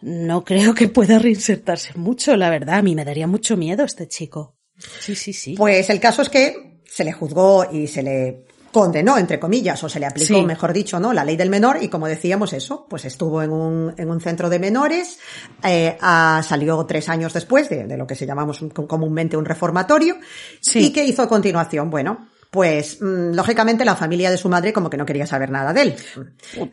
no 0.00 0.44
creo 0.44 0.74
que 0.74 0.88
pueda 0.88 1.18
reinsertarse 1.18 1.92
mucho, 1.96 2.36
la 2.36 2.50
verdad. 2.50 2.76
A 2.78 2.82
mí 2.82 2.94
me 2.94 3.04
daría 3.04 3.26
mucho 3.26 3.56
miedo 3.56 3.84
este 3.84 4.06
chico. 4.06 4.56
Sí, 5.00 5.14
sí, 5.14 5.32
sí. 5.32 5.54
Pues 5.56 5.88
el 5.88 6.00
caso 6.00 6.20
es 6.22 6.28
que 6.28 6.80
se 6.84 7.04
le 7.04 7.12
juzgó 7.12 7.66
y 7.72 7.86
se 7.86 8.02
le 8.02 8.44
condenó, 8.74 9.16
entre 9.16 9.38
comillas, 9.38 9.82
o 9.84 9.88
se 9.88 10.00
le 10.00 10.06
aplicó, 10.06 10.34
Sí. 10.34 10.42
mejor 10.44 10.72
dicho, 10.72 10.98
¿no? 10.98 11.12
La 11.12 11.24
ley 11.24 11.36
del 11.36 11.48
menor 11.48 11.78
y 11.80 11.88
como 11.88 12.08
decíamos 12.08 12.52
eso, 12.52 12.86
pues 12.90 13.04
estuvo 13.04 13.40
en 13.42 13.52
un, 13.52 13.94
en 13.96 14.10
un 14.10 14.20
centro 14.20 14.50
de 14.50 14.58
menores, 14.58 15.18
eh, 15.62 15.96
salió 16.00 16.84
tres 16.84 17.08
años 17.08 17.32
después 17.32 17.68
de, 17.68 17.86
de 17.86 17.96
lo 17.96 18.06
que 18.06 18.16
se 18.16 18.26
llamamos 18.26 18.60
un- 18.60 18.70
comúnmente 18.70 19.36
un 19.36 19.44
reformatorio. 19.44 20.16
Sí. 20.60 20.86
¿Y 20.86 20.92
qué 20.92 21.04
hizo 21.04 21.22
a 21.22 21.28
continuación? 21.28 21.88
Bueno, 21.88 22.26
pues 22.50 22.98
mm, 23.00 23.32
lógicamente 23.34 23.84
la 23.84 23.94
familia 23.96 24.30
de 24.30 24.36
su 24.38 24.48
madre 24.48 24.72
como 24.72 24.90
que 24.90 24.96
no 24.96 25.06
quería 25.06 25.26
saber 25.26 25.50
nada 25.50 25.72
de 25.72 25.82
él. 25.82 25.96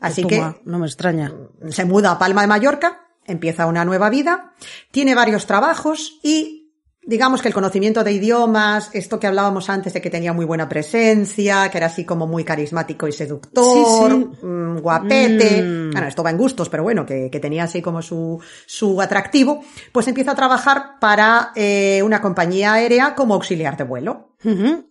Así 0.02 0.24
que 0.26 0.44
no 0.66 0.80
me 0.80 0.88
extraña. 0.88 1.32
se 1.70 1.86
muda 1.86 2.12
a 2.12 2.20
Palma 2.20 2.42
de 2.42 2.48
Mallorca, 2.48 3.08
empieza 3.26 3.68
una 3.68 3.86
nueva 3.86 4.10
vida, 4.10 4.54
tiene 4.92 5.14
varios 5.16 5.46
trabajos 5.46 6.20
y 6.24 6.61
digamos 7.04 7.42
que 7.42 7.48
el 7.48 7.54
conocimiento 7.54 8.04
de 8.04 8.12
idiomas, 8.14 8.90
esto 8.94 9.20
que 9.20 9.28
hablábamos 9.28 9.70
antes 9.70 9.94
de 9.94 10.02
que 10.02 10.10
tenía 10.10 10.34
muy 10.34 10.46
buena 10.46 10.70
presencia, 10.70 11.70
que 11.70 11.78
era 11.78 11.88
así 11.88 12.06
como 12.06 12.28
muy 12.28 12.44
carismático 12.44 13.08
y 13.08 13.12
seductor, 13.12 14.12
Sí, 14.12 14.28
sí. 14.40 14.46
mm, 14.46 14.78
guapete, 14.82 15.62
Mm. 15.64 15.92
bueno, 15.92 16.08
esto 16.08 16.24
va 16.24 16.30
en 16.30 16.38
gustos, 16.38 16.70
pero 16.70 16.84
bueno, 16.84 17.06
que, 17.06 17.30
que 17.32 17.40
tenía 17.40 17.64
así 17.64 17.82
como 17.82 18.02
su, 18.02 18.40
su 18.66 19.02
atractivo, 19.02 19.64
pues 19.92 20.08
empieza 20.08 20.32
a 20.32 20.36
trabajar 20.36 21.00
para 21.00 21.52
eh, 21.56 22.02
una 22.04 22.22
compañía 22.22 22.74
aérea 22.74 23.16
como 23.16 23.34
auxiliar 23.34 23.76
de 23.78 23.84
vuelo. 23.84 24.36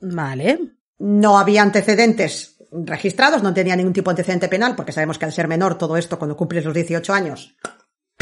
Vale. 0.01 0.59
No 0.99 1.39
había 1.39 1.63
antecedentes 1.63 2.57
registrados, 2.73 3.43
no 3.43 3.55
tenía 3.55 3.75
ningún 3.77 3.93
tipo 3.93 4.11
de 4.11 4.13
antecedente 4.13 4.49
penal, 4.49 4.77
porque 4.77 4.93
sabemos 4.93 5.19
que 5.19 5.25
al 5.25 5.33
ser 5.33 5.49
menor 5.49 5.77
todo 5.79 5.97
esto, 5.97 6.19
cuando 6.19 6.37
cumples 6.37 6.65
los 6.65 6.75
18 6.75 7.13
años, 7.13 7.57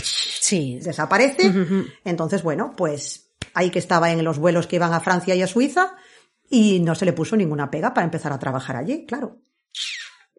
Sí. 0.00 0.78
desaparece. 0.82 1.52
Entonces, 2.04 2.42
bueno, 2.42 2.72
pues 2.76 3.27
ahí 3.58 3.70
que 3.70 3.80
estaba 3.80 4.10
en 4.12 4.22
los 4.22 4.38
vuelos 4.38 4.66
que 4.66 4.76
iban 4.76 4.94
a 4.94 5.00
Francia 5.00 5.34
y 5.34 5.42
a 5.42 5.46
Suiza 5.46 5.96
y 6.48 6.80
no 6.80 6.94
se 6.94 7.04
le 7.04 7.12
puso 7.12 7.36
ninguna 7.36 7.70
pega 7.70 7.92
para 7.92 8.04
empezar 8.04 8.32
a 8.32 8.38
trabajar 8.38 8.76
allí, 8.76 9.04
claro. 9.04 9.42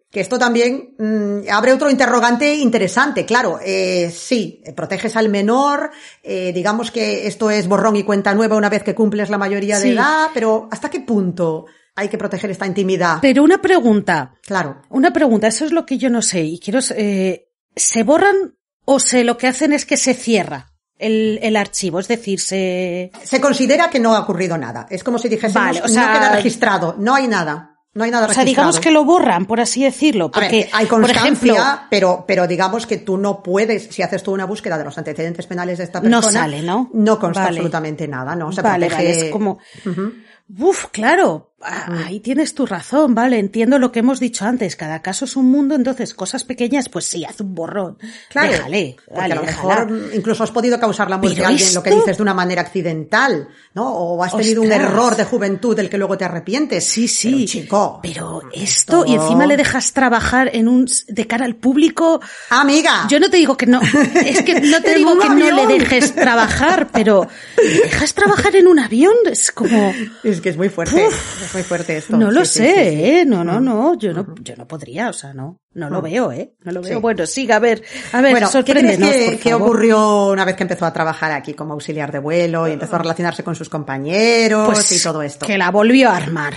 Que 0.09 0.21
esto 0.21 0.39
también 0.39 0.95
mm, 0.97 1.51
abre 1.51 1.73
otro 1.73 1.89
interrogante 1.89 2.55
interesante, 2.55 3.25
claro. 3.25 3.59
Eh, 3.63 4.09
sí, 4.09 4.63
proteges 4.75 5.15
al 5.15 5.29
menor, 5.29 5.91
eh, 6.23 6.51
digamos 6.53 6.89
que 6.89 7.27
esto 7.27 7.51
es 7.51 7.67
borrón 7.67 7.97
y 7.97 8.03
cuenta 8.03 8.33
nueva 8.33 8.55
una 8.55 8.69
vez 8.69 8.83
que 8.83 8.95
cumples 8.95 9.29
la 9.29 9.37
mayoría 9.37 9.79
de 9.79 9.91
edad, 9.91 10.29
pero 10.33 10.67
¿hasta 10.71 10.89
qué 10.89 11.01
punto 11.01 11.65
hay 11.95 12.07
que 12.07 12.17
proteger 12.17 12.49
esta 12.49 12.65
intimidad? 12.65 13.19
Pero 13.21 13.43
una 13.43 13.61
pregunta. 13.61 14.33
Claro. 14.41 14.81
Una 14.89 15.11
pregunta, 15.11 15.47
eso 15.47 15.65
es 15.65 15.71
lo 15.71 15.85
que 15.85 15.97
yo 15.97 16.09
no 16.09 16.21
sé 16.21 16.41
y 16.41 16.59
quiero... 16.59 16.79
eh, 16.95 17.45
¿Se 17.75 18.03
borran 18.03 18.55
o 18.85 18.99
se 18.99 19.23
lo 19.23 19.37
que 19.37 19.47
hacen 19.47 19.73
es 19.73 19.85
que 19.85 19.95
se 19.95 20.15
cierra 20.15 20.68
el, 20.99 21.39
el 21.41 21.55
archivo? 21.55 21.99
Es 21.99 22.07
decir, 22.07 22.39
se... 22.39 23.11
Se 23.23 23.41
considera 23.41 23.89
que 23.89 23.99
no 23.99 24.15
ha 24.15 24.19
ocurrido 24.19 24.57
nada. 24.57 24.85
Es 24.89 25.03
como 25.03 25.17
si 25.17 25.27
dijésemos, 25.29 25.65
Vale, 25.67 25.81
o 25.81 25.87
sea- 25.87 26.07
no 26.07 26.13
queda 26.19 26.31
registrado, 26.35 26.95
no 26.99 27.15
hay 27.15 27.27
nada. 27.27 27.65
No 27.91 28.03
hay 28.03 28.11
nada 28.11 28.27
O 28.27 28.29
sea, 28.33 28.43
registrado. 28.43 28.67
digamos 28.69 28.79
que 28.79 28.91
lo 28.91 29.03
borran, 29.03 29.47
por 29.47 29.59
así 29.59 29.83
decirlo. 29.83 30.29
Porque, 30.29 30.57
ver, 30.65 30.69
hay 30.73 30.85
por 30.85 31.01
constancia, 31.01 31.23
ejemplo, 31.53 31.63
pero, 31.89 32.23
pero 32.27 32.45
digamos 32.47 32.85
que 32.85 32.97
tú 32.97 33.17
no 33.17 33.41
puedes, 33.41 33.87
si 33.89 34.03
haces 34.03 34.21
tú 34.21 34.31
una 34.31 34.45
búsqueda 34.45 34.77
de 34.77 34.83
los 34.83 34.95
antecedentes 34.99 35.47
penales 35.47 35.79
de 35.79 35.85
esta 35.85 35.99
persona, 35.99 36.21
No 36.21 36.31
sale, 36.31 36.61
¿no? 36.61 36.91
No 36.93 37.17
consta 37.19 37.45
Vale. 37.45 37.57
absolutamente 37.57 38.07
nada, 38.07 38.35
¿no? 38.35 38.51
Se 38.51 38.61
vale, 38.61 38.87
protege- 38.89 38.95
vale, 38.95 39.25
es 39.25 39.31
como... 39.31 39.57
Ujú. 39.85 40.13
Uf, 40.59 40.85
claro, 40.91 41.53
ah, 41.61 42.03
ahí 42.05 42.19
tienes 42.19 42.53
tu 42.53 42.65
razón, 42.65 43.15
vale, 43.15 43.39
entiendo 43.39 43.79
lo 43.79 43.91
que 43.91 43.99
hemos 43.99 44.19
dicho 44.19 44.45
antes, 44.45 44.75
cada 44.75 45.01
caso 45.01 45.25
es 45.25 45.35
un 45.35 45.49
mundo, 45.49 45.75
entonces 45.75 46.13
cosas 46.13 46.43
pequeñas, 46.43 46.89
pues 46.89 47.05
sí, 47.05 47.25
haz 47.25 47.39
un 47.41 47.55
borrón. 47.55 47.97
Claro, 48.29 48.51
Déjale, 48.51 48.95
dale, 49.09 49.33
a 49.33 49.35
lo 49.35 49.41
déjala. 49.41 49.85
mejor 49.85 50.09
incluso 50.13 50.43
has 50.43 50.51
podido 50.51 50.79
causar 50.79 51.09
la 51.09 51.17
muerte 51.17 51.43
a 51.43 51.47
alguien, 51.49 51.73
lo 51.73 51.83
que 51.83 51.91
dices, 51.91 52.17
de 52.17 52.23
una 52.23 52.33
manera 52.33 52.61
accidental, 52.61 53.47
¿no? 53.73 53.89
O 53.89 54.23
has 54.23 54.35
tenido 54.35 54.61
un 54.61 54.71
error 54.71 55.15
de 55.15 55.25
juventud 55.25 55.75
del 55.75 55.89
que 55.89 55.97
luego 55.97 56.17
te 56.17 56.25
arrepientes. 56.25 56.83
Sí, 56.85 57.07
sí. 57.07 57.31
Pero, 57.31 57.45
chico. 57.47 57.99
Pero 58.01 58.41
esto, 58.53 59.05
y 59.05 59.15
encima 59.15 59.45
le 59.45 59.57
dejas 59.57 59.93
trabajar 59.93 60.49
en 60.53 60.67
un, 60.67 60.87
de 61.07 61.27
cara 61.27 61.45
al 61.45 61.55
público. 61.55 62.21
Amiga. 62.49 63.07
Yo 63.09 63.19
no 63.19 63.29
te 63.29 63.37
digo 63.37 63.57
que 63.57 63.65
no, 63.65 63.81
es 63.81 64.41
que 64.43 64.59
no 64.61 64.81
te 64.81 64.95
digo 64.95 65.17
que 65.17 65.29
no 65.29 65.51
le 65.51 65.67
dejes 65.67 66.13
trabajar, 66.15 66.89
pero 66.91 67.27
¿le 67.57 67.79
dejas 67.81 68.13
trabajar 68.13 68.55
en 68.55 68.67
un 68.67 68.79
avión? 68.79 69.13
Es 69.25 69.51
como, 69.51 69.93
Es 70.23 70.41
que 70.41 70.49
es 70.49 70.57
muy 70.57 70.69
fuerte. 70.69 71.07
Es 71.49 71.53
muy 71.55 71.63
fuerte 71.63 71.97
esto. 71.97 72.15
no 72.15 72.29
lo 72.31 72.45
Sí, 72.45 72.59
sé, 72.59 72.67
sí, 72.67 72.89
sí, 72.91 72.95
sí. 72.97 73.03
eh, 73.05 73.25
no, 73.25 73.43
no, 73.43 73.59
no, 73.59 73.97
yo 73.97 74.13
no, 74.13 74.35
yo 74.41 74.55
no 74.55 74.67
podría, 74.67 75.09
o 75.09 75.13
sea, 75.13 75.33
no, 75.33 75.59
no 75.73 75.89
lo 75.89 76.01
veo, 76.01 76.31
eh, 76.31 76.53
no 76.63 76.71
lo 76.71 76.81
veo. 76.81 77.01
Bueno, 77.01 77.25
siga, 77.25 77.55
a 77.55 77.59
ver, 77.59 77.83
a 78.13 78.21
ver, 78.21 78.31
Bueno, 78.33 78.49
¿qué 78.51 78.63
crees 78.63 78.97
que, 78.99 79.39
que 79.39 79.53
ocurrió 79.55 80.27
una 80.27 80.45
vez 80.45 80.55
que 80.55 80.63
empezó 80.63 80.85
a 80.85 80.93
trabajar 80.93 81.31
aquí 81.31 81.53
como 81.55 81.73
auxiliar 81.73 82.11
de 82.11 82.19
vuelo 82.19 82.67
y 82.67 82.73
empezó 82.73 82.95
a 82.95 82.99
relacionarse 82.99 83.43
con 83.43 83.55
sus 83.55 83.67
compañeros 83.67 84.69
Pues 84.71 84.91
y 84.91 85.01
todo 85.03 85.21
esto? 85.23 85.45
que 85.47 85.57
la 85.57 85.71
volvió 85.71 86.09
a 86.09 86.17
armar. 86.17 86.53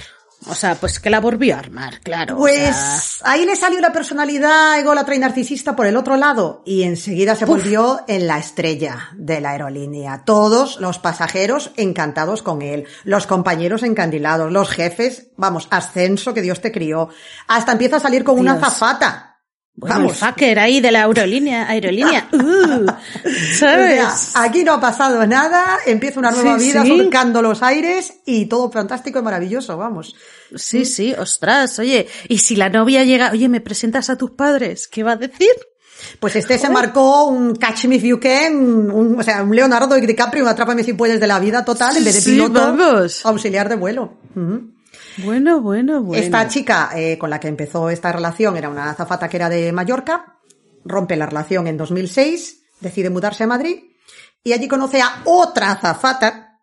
O 0.48 0.54
sea, 0.54 0.74
pues 0.74 0.98
que 0.98 1.10
la 1.10 1.20
volvió 1.20 1.54
a 1.54 1.58
armar, 1.58 2.00
claro. 2.00 2.34
o 2.34 2.38
Pues 2.38 2.74
sea, 2.74 3.30
ahí 3.30 3.44
le 3.46 3.56
salió 3.56 3.80
la 3.80 3.92
personalidad 3.92 4.78
ególatra 4.78 5.14
y 5.14 5.18
narcisista 5.18 5.76
por 5.76 5.86
el 5.86 5.96
otro 5.96 6.16
lado 6.16 6.62
y 6.64 6.82
enseguida 6.82 7.34
se 7.36 7.44
volvió 7.44 8.02
en 8.08 8.26
la 8.26 8.38
estrella 8.38 9.10
de 9.14 9.40
la 9.40 9.50
aerolínea. 9.50 10.22
Todos 10.24 10.80
los 10.80 10.98
pasajeros 10.98 11.70
encantados 11.76 12.42
con 12.42 12.62
él, 12.62 12.86
los 13.04 13.26
compañeros 13.26 13.82
encandilados, 13.82 14.52
los 14.52 14.70
jefes, 14.70 15.28
vamos, 15.36 15.68
ascenso 15.70 16.34
que 16.34 16.42
Dios 16.42 16.60
te 16.60 16.72
crió. 16.72 17.08
Hasta 17.48 17.72
empieza 17.72 17.96
a 17.96 18.00
salir 18.00 18.24
con 18.24 18.38
una 18.38 18.58
zafata. 18.58 19.31
Bueno, 19.74 19.96
Vamos. 19.96 20.22
el 20.22 20.28
fucker 20.28 20.58
ahí 20.58 20.80
de 20.80 20.92
la 20.92 21.04
aerolínea, 21.04 21.68
aerolínea. 21.68 22.28
Uh, 22.32 22.84
O 22.90 23.58
¿Sabes? 23.58 24.00
sea, 24.12 24.42
aquí 24.42 24.64
no 24.64 24.74
ha 24.74 24.80
pasado 24.80 25.26
nada, 25.26 25.78
empieza 25.86 26.20
una 26.20 26.30
nueva 26.30 26.58
Sí, 26.58 26.66
vida 26.66 26.82
sí. 26.84 26.88
surcando 26.88 27.40
los 27.42 27.62
aires 27.62 28.12
y 28.26 28.46
todo 28.46 28.70
fantástico 28.70 29.18
y 29.18 29.22
maravilloso, 29.22 29.76
vamos. 29.76 30.14
Sí, 30.54 30.84
sí, 30.84 31.14
ostras, 31.18 31.78
oye, 31.78 32.06
y 32.28 32.38
si 32.38 32.54
la 32.56 32.68
novia 32.68 33.04
llega, 33.04 33.30
oye, 33.32 33.48
¿me 33.48 33.60
presentas 33.60 34.10
a 34.10 34.16
tus 34.18 34.32
padres? 34.32 34.88
¿Qué 34.88 35.02
va 35.02 35.12
a 35.12 35.16
decir? 35.16 35.48
Pues 36.20 36.36
este 36.36 36.58
se 36.58 36.68
marcó 36.68 37.26
un 37.26 37.54
Catch 37.56 37.84
Me 37.86 37.96
If 37.96 38.02
You 38.02 38.20
Can, 38.20 38.90
un, 38.90 39.18
o 39.20 39.22
sea, 39.22 39.42
un 39.42 39.54
Leonardo 39.54 39.94
DiCaprio, 39.94 40.42
un 40.42 40.48
Atrápame 40.50 40.82
si 40.84 40.92
puedes 40.94 41.20
de 41.20 41.26
la 41.26 41.38
vida 41.38 41.64
total, 41.64 41.96
en 41.96 42.04
vez 42.04 42.14
de 42.16 42.20
Sí, 42.20 42.30
piloto, 42.32 42.60
vamos. 42.60 43.24
auxiliar 43.24 43.68
de 43.68 43.76
vuelo. 43.76 44.18
Bueno, 45.18 45.60
bueno, 45.60 46.02
bueno. 46.02 46.22
Esta 46.22 46.48
chica 46.48 46.90
eh, 46.94 47.18
con 47.18 47.30
la 47.30 47.38
que 47.40 47.48
empezó 47.48 47.90
esta 47.90 48.12
relación 48.12 48.56
era 48.56 48.68
una 48.68 48.90
azafata 48.90 49.28
que 49.28 49.36
era 49.36 49.48
de 49.48 49.72
Mallorca, 49.72 50.38
rompe 50.84 51.16
la 51.16 51.26
relación 51.26 51.66
en 51.66 51.76
2006, 51.76 52.62
decide 52.80 53.10
mudarse 53.10 53.44
a 53.44 53.46
Madrid 53.46 53.76
y 54.42 54.52
allí 54.52 54.68
conoce 54.68 55.00
a 55.00 55.22
otra 55.24 55.72
azafata 55.72 56.58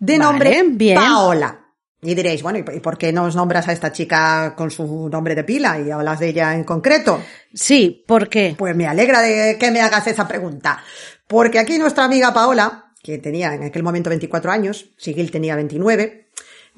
de 0.00 0.18
Vale, 0.18 0.24
nombre 0.32 0.62
bien. 0.70 0.96
Paola. 0.96 1.64
Y 2.00 2.14
diréis, 2.14 2.42
bueno, 2.44 2.58
¿y 2.60 2.62
por- 2.62 2.74
¿y 2.76 2.80
por 2.80 2.96
qué 2.96 3.12
nos 3.12 3.34
nombras 3.34 3.66
a 3.66 3.72
esta 3.72 3.90
chica 3.90 4.54
con 4.56 4.70
su 4.70 5.08
nombre 5.08 5.34
de 5.34 5.42
pila 5.42 5.80
y 5.80 5.90
hablas 5.90 6.20
de 6.20 6.28
ella 6.28 6.54
en 6.54 6.62
concreto? 6.62 7.20
Sí, 7.52 8.04
¿por 8.06 8.28
qué? 8.28 8.54
Pues 8.56 8.76
me 8.76 8.86
alegra 8.86 9.20
de 9.20 9.56
que 9.58 9.70
me 9.72 9.80
hagas 9.80 10.06
esa 10.06 10.28
pregunta. 10.28 10.80
Porque 11.26 11.58
aquí 11.58 11.76
nuestra 11.76 12.04
amiga 12.04 12.32
Paola, 12.32 12.92
que 13.02 13.18
tenía 13.18 13.52
en 13.54 13.64
aquel 13.64 13.82
momento 13.82 14.10
24 14.10 14.52
años, 14.52 14.90
Sigil 14.96 15.32
tenía 15.32 15.56
29, 15.56 16.27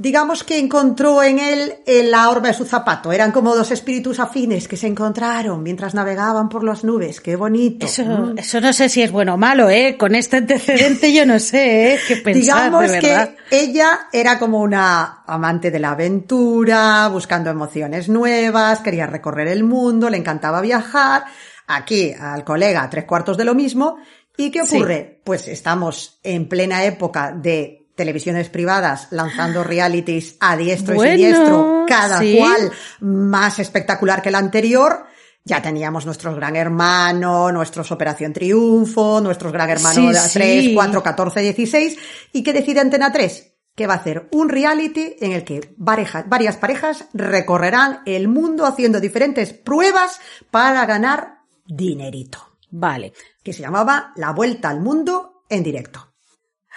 digamos 0.02 0.44
que 0.44 0.58
encontró 0.58 1.22
en 1.22 1.38
él 1.38 1.74
la 2.10 2.30
orba 2.30 2.48
de 2.48 2.54
su 2.54 2.64
zapato. 2.64 3.12
Eran 3.12 3.32
como 3.32 3.54
dos 3.54 3.70
espíritus 3.70 4.18
afines 4.18 4.66
que 4.66 4.78
se 4.78 4.86
encontraron 4.86 5.62
mientras 5.62 5.92
navegaban 5.94 6.48
por 6.48 6.64
las 6.64 6.84
nubes. 6.84 7.20
Qué 7.20 7.36
bonito. 7.36 7.84
Eso, 7.84 8.02
Mm. 8.04 8.38
eso 8.38 8.60
no 8.62 8.72
sé 8.72 8.88
si 8.88 9.02
es 9.02 9.12
bueno 9.12 9.34
o 9.34 9.36
malo, 9.36 9.68
¿eh? 9.68 9.96
Con 9.98 10.14
este 10.14 10.38
antecedente 10.38 11.12
yo 11.12 11.26
no 11.26 11.38
sé, 11.38 11.92
¿eh? 11.94 11.98
¿Qué 12.08 12.16
pensar, 12.16 12.70
Digamos 12.70 12.90
de 12.90 13.00
verdad? 13.00 13.34
que 13.50 13.60
ella 13.62 14.08
era 14.10 14.38
como 14.38 14.60
una 14.60 15.22
amante 15.26 15.70
de 15.70 15.78
la 15.80 15.90
aventura, 15.90 17.06
buscando 17.08 17.50
emociones 17.50 18.08
nuevas, 18.08 18.80
quería 18.80 19.06
recorrer 19.06 19.48
el 19.48 19.64
mundo, 19.64 20.08
le 20.08 20.16
encantaba 20.16 20.62
viajar. 20.62 21.24
Aquí 21.66 22.12
al 22.18 22.42
colega 22.42 22.88
tres 22.88 23.04
cuartos 23.04 23.36
de 23.36 23.44
lo 23.44 23.54
mismo. 23.54 23.98
¿Y 24.36 24.50
qué 24.50 24.64
Sí. 24.64 24.76
ocurre? 24.76 25.20
Pues 25.24 25.46
estamos 25.48 26.18
en 26.22 26.48
plena 26.48 26.84
época 26.84 27.32
de 27.36 27.79
televisiones 28.00 28.48
privadas 28.48 29.08
lanzando 29.10 29.62
realities 29.62 30.36
a 30.40 30.56
diestro 30.56 30.94
Bueno, 30.94 31.12
y 31.12 31.16
siniestro, 31.18 31.84
cada 31.86 32.18
sí. 32.18 32.36
cual 32.38 32.72
más 33.00 33.58
espectacular 33.58 34.22
que 34.22 34.30
el 34.30 34.34
anterior. 34.36 35.04
Ya 35.44 35.60
teníamos 35.62 36.04
nuestros 36.06 36.34
Gran 36.36 36.56
Hermano, 36.56 37.52
nuestros 37.52 37.90
Operación 37.92 38.32
Triunfo, 38.32 39.20
nuestros 39.20 39.52
Gran 39.52 39.70
Hermano 39.70 39.94
Sí, 39.94 40.06
de 40.08 40.18
sí. 40.20 40.30
3, 40.34 40.68
4, 40.74 41.02
14, 41.02 41.40
16. 41.40 41.98
¿Y 42.32 42.42
qué 42.42 42.52
decide 42.52 42.80
Antena 42.80 43.10
3? 43.12 43.52
Que 43.74 43.86
va 43.86 43.94
a 43.94 43.96
hacer 43.98 44.28
un 44.32 44.48
reality 44.48 45.16
en 45.20 45.32
el 45.32 45.44
que 45.44 45.74
pareja- 45.82 46.24
varias 46.26 46.56
parejas 46.56 47.04
recorrerán 47.14 48.00
el 48.06 48.28
mundo 48.28 48.66
haciendo 48.66 49.00
diferentes 49.00 49.52
pruebas 49.52 50.20
para 50.50 50.84
ganar 50.86 51.38
dinerito. 51.66 52.38
Vale. 52.70 53.12
Que 53.42 53.52
se 53.52 53.62
llamaba 53.62 54.12
La 54.16 54.32
Vuelta 54.32 54.68
al 54.68 54.80
Mundo 54.80 55.42
en 55.48 55.62
directo. 55.62 56.12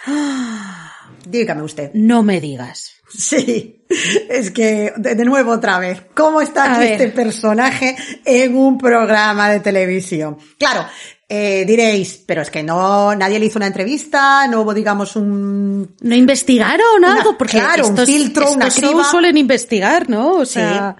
Dígame 1.26 1.62
usted. 1.62 1.90
No 1.94 2.22
me 2.22 2.40
digas. 2.40 2.90
Sí, 3.16 3.84
es 4.28 4.50
que 4.50 4.92
de, 4.96 5.14
de 5.14 5.24
nuevo 5.24 5.52
otra 5.52 5.78
vez, 5.78 6.02
¿cómo 6.14 6.40
está 6.40 6.74
aquí 6.74 6.84
este 6.86 7.08
personaje 7.08 7.96
en 8.24 8.56
un 8.56 8.76
programa 8.78 9.50
de 9.50 9.60
televisión? 9.60 10.36
Claro, 10.58 10.84
eh, 11.28 11.64
diréis, 11.66 12.22
pero 12.26 12.42
es 12.42 12.50
que 12.50 12.62
no, 12.62 13.14
nadie 13.14 13.38
le 13.38 13.46
hizo 13.46 13.58
una 13.58 13.66
entrevista, 13.68 14.46
no 14.48 14.62
hubo, 14.62 14.74
digamos, 14.74 15.14
un... 15.16 15.94
¿No 16.00 16.14
investigaron 16.14 16.86
Una- 16.98 17.14
algo? 17.20 17.38
Porque 17.38 17.58
claro, 17.58 17.88
un 17.88 17.96
filtro, 17.98 18.48
estos 18.48 18.74
criba. 18.74 19.04
suelen 19.04 19.36
investigar, 19.36 20.08
¿no? 20.10 20.32
O 20.32 20.46
sea, 20.46 20.96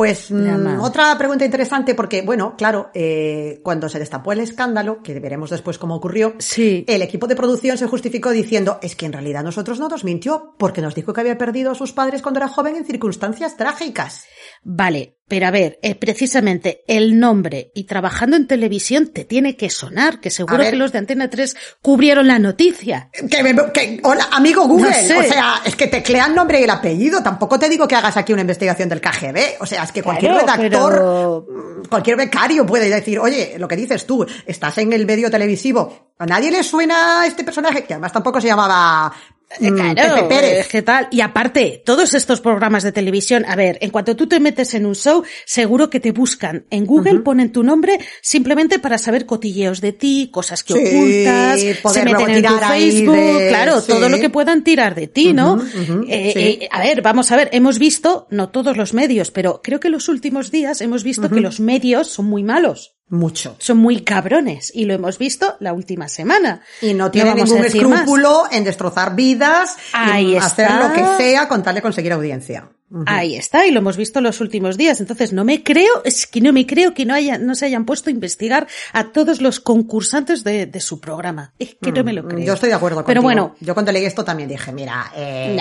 Pues 0.00 0.30
mm, 0.30 0.80
otra 0.80 1.18
pregunta 1.18 1.44
interesante 1.44 1.94
porque, 1.94 2.22
bueno, 2.22 2.54
claro, 2.56 2.90
eh, 2.94 3.60
cuando 3.62 3.86
se 3.86 3.98
destapó 3.98 4.32
el 4.32 4.40
escándalo, 4.40 5.02
que 5.02 5.20
veremos 5.20 5.50
después 5.50 5.76
cómo 5.76 5.94
ocurrió, 5.94 6.36
Sí. 6.38 6.86
el 6.88 7.02
equipo 7.02 7.26
de 7.26 7.36
producción 7.36 7.76
se 7.76 7.86
justificó 7.86 8.30
diciendo, 8.30 8.78
es 8.80 8.96
que 8.96 9.04
en 9.04 9.12
realidad 9.12 9.44
nosotros 9.44 9.78
no 9.78 9.88
nos 9.90 10.02
mintió 10.02 10.54
porque 10.56 10.80
nos 10.80 10.94
dijo 10.94 11.12
que 11.12 11.20
había 11.20 11.36
perdido 11.36 11.70
a 11.70 11.74
sus 11.74 11.92
padres 11.92 12.22
cuando 12.22 12.40
era 12.40 12.48
joven 12.48 12.76
en 12.76 12.86
circunstancias 12.86 13.58
trágicas. 13.58 14.24
Vale, 14.62 15.16
pero 15.26 15.46
a 15.46 15.50
ver, 15.50 15.78
eh, 15.82 15.94
precisamente 15.94 16.82
el 16.86 17.18
nombre 17.18 17.70
y 17.74 17.84
trabajando 17.84 18.36
en 18.36 18.46
televisión 18.46 19.06
te 19.08 19.24
tiene 19.24 19.56
que 19.56 19.70
sonar, 19.70 20.20
que 20.20 20.28
seguro 20.28 20.58
que 20.64 20.76
los 20.76 20.92
de 20.92 20.98
Antena 20.98 21.30
3 21.30 21.56
cubrieron 21.80 22.26
la 22.26 22.38
noticia. 22.38 23.10
Que, 23.30 23.42
me- 23.42 23.54
que- 23.72 24.00
hola, 24.02 24.28
amigo 24.32 24.66
Google, 24.66 24.90
No 24.90 24.94
sé. 25.06 25.16
o 25.18 25.22
sea, 25.22 25.62
es 25.64 25.76
que 25.76 25.86
teclea 25.86 26.26
el 26.26 26.34
nombre 26.34 26.60
y 26.60 26.64
el 26.64 26.70
apellido, 26.70 27.22
tampoco 27.22 27.58
te 27.58 27.68
digo 27.68 27.86
que 27.88 27.94
hagas 27.94 28.16
aquí 28.16 28.32
una 28.32 28.42
investigación 28.42 28.88
del 28.88 29.00
KGB, 29.00 29.60
o 29.60 29.66
sea, 29.66 29.84
es 29.84 29.92
que 29.92 30.02
cualquier 30.02 30.32
Claro, 30.32 30.46
redactor, 30.46 30.92
pero- 30.92 31.46
mm, 31.48 31.88
cualquier 31.88 32.16
becario 32.16 32.66
puede 32.66 32.90
decir, 32.90 33.18
oye, 33.18 33.54
lo 33.58 33.66
que 33.68 33.76
dices 33.76 34.04
tú, 34.06 34.26
estás 34.46 34.76
en 34.78 34.92
el 34.92 35.06
medio 35.06 35.30
televisivo, 35.30 36.10
a 36.18 36.26
nadie 36.26 36.50
le 36.50 36.62
suena 36.64 37.24
este 37.26 37.44
personaje, 37.44 37.84
que 37.84 37.94
además 37.94 38.12
tampoco 38.12 38.40
se 38.40 38.48
llamaba 38.48 39.10
Claro, 39.58 40.14
Pepe 40.14 40.28
Pérez. 40.28 40.66
eh, 40.66 40.68
¿qué 40.70 40.82
tal? 40.82 41.08
Y 41.10 41.20
aparte, 41.22 41.82
todos 41.84 42.14
estos 42.14 42.40
programas 42.40 42.84
de 42.84 42.92
televisión, 42.92 43.44
a 43.48 43.56
ver, 43.56 43.78
en 43.80 43.90
cuanto 43.90 44.14
tú 44.14 44.28
te 44.28 44.38
metes 44.38 44.74
en 44.74 44.86
un 44.86 44.94
show, 44.94 45.24
seguro 45.44 45.90
que 45.90 45.98
te 45.98 46.12
buscan 46.12 46.66
en 46.70 46.86
Google, 46.86 47.20
ponen 47.20 47.50
tu 47.50 47.62
nombre 47.64 47.98
simplemente 48.22 48.78
para 48.78 48.96
saber 48.96 49.26
cotilleos 49.26 49.80
de 49.80 49.92
ti, 49.92 50.28
cosas 50.32 50.62
que 50.62 50.74
Sí, 50.74 50.80
ocultas, 50.96 51.60
se 51.92 52.04
meten 52.04 52.30
en 52.30 52.44
tu 52.44 52.54
Facebook, 52.58 53.16
de- 53.16 53.46
claro, 53.48 53.80
sí. 53.80 53.88
todo 53.88 54.08
lo 54.08 54.18
que 54.20 54.30
puedan 54.30 54.62
tirar 54.62 54.94
de 54.94 55.08
ti, 55.08 55.32
¿no? 55.32 55.60
Eh, 56.08 56.30
sí. 56.32 56.40
eh, 56.62 56.68
a 56.70 56.80
ver, 56.82 57.02
vamos 57.02 57.32
a 57.32 57.36
ver, 57.36 57.48
hemos 57.52 57.78
visto, 57.80 58.28
no 58.30 58.50
todos 58.50 58.76
los 58.76 58.94
medios, 58.94 59.30
pero 59.32 59.60
creo 59.62 59.80
que 59.80 59.88
los 59.88 60.08
últimos 60.08 60.50
días 60.52 60.80
hemos 60.80 61.02
visto 61.02 61.28
que 61.28 61.40
los 61.40 61.58
medios 61.60 62.06
son 62.06 62.26
muy 62.26 62.44
malos. 62.44 62.94
Mucho. 63.10 63.56
Son 63.58 63.76
muy 63.76 64.02
cabrones 64.02 64.70
y 64.74 64.84
lo 64.84 64.94
hemos 64.94 65.18
visto 65.18 65.56
la 65.60 65.72
última 65.72 66.08
semana. 66.08 66.62
Y 66.80 66.94
no 66.94 67.10
tiene 67.10 67.34
ningún 67.34 67.58
más. 67.58 67.74
escrúpulo 67.74 68.44
en 68.50 68.64
destrozar 68.64 69.14
vidas, 69.16 69.76
Ahí 69.92 70.32
y 70.32 70.36
hacer 70.36 70.70
lo 70.70 70.92
que 70.92 71.04
sea 71.18 71.48
con 71.48 71.62
tal 71.62 71.74
de 71.74 71.82
conseguir 71.82 72.12
audiencia. 72.12 72.70
Ahí 73.06 73.36
está, 73.36 73.66
y 73.66 73.70
lo 73.70 73.78
hemos 73.78 73.96
visto 73.96 74.20
los 74.20 74.40
últimos 74.40 74.76
días. 74.76 75.00
Entonces, 75.00 75.32
no 75.32 75.44
me 75.44 75.62
creo, 75.62 76.02
es 76.04 76.26
que 76.26 76.40
no 76.40 76.52
me 76.52 76.66
creo 76.66 76.92
que 76.92 77.06
no 77.06 77.14
haya, 77.14 77.38
no 77.38 77.54
se 77.54 77.66
hayan 77.66 77.84
puesto 77.84 78.10
a 78.10 78.12
investigar 78.12 78.66
a 78.92 79.12
todos 79.12 79.40
los 79.40 79.60
concursantes 79.60 80.42
de, 80.42 80.66
de 80.66 80.80
su 80.80 81.00
programa. 81.00 81.52
Es 81.60 81.76
que 81.80 81.92
no 81.92 82.02
me 82.02 82.12
lo 82.12 82.26
creo. 82.26 82.40
Mm, 82.40 82.42
Yo 82.42 82.54
estoy 82.54 82.68
de 82.68 82.74
acuerdo 82.74 82.96
contigo. 82.96 83.06
Pero 83.06 83.22
bueno, 83.22 83.54
Yo 83.60 83.74
cuando 83.74 83.92
leí 83.92 84.04
esto 84.04 84.24
también 84.24 84.48
dije, 84.48 84.72
mira, 84.72 85.12
eh, 85.14 85.56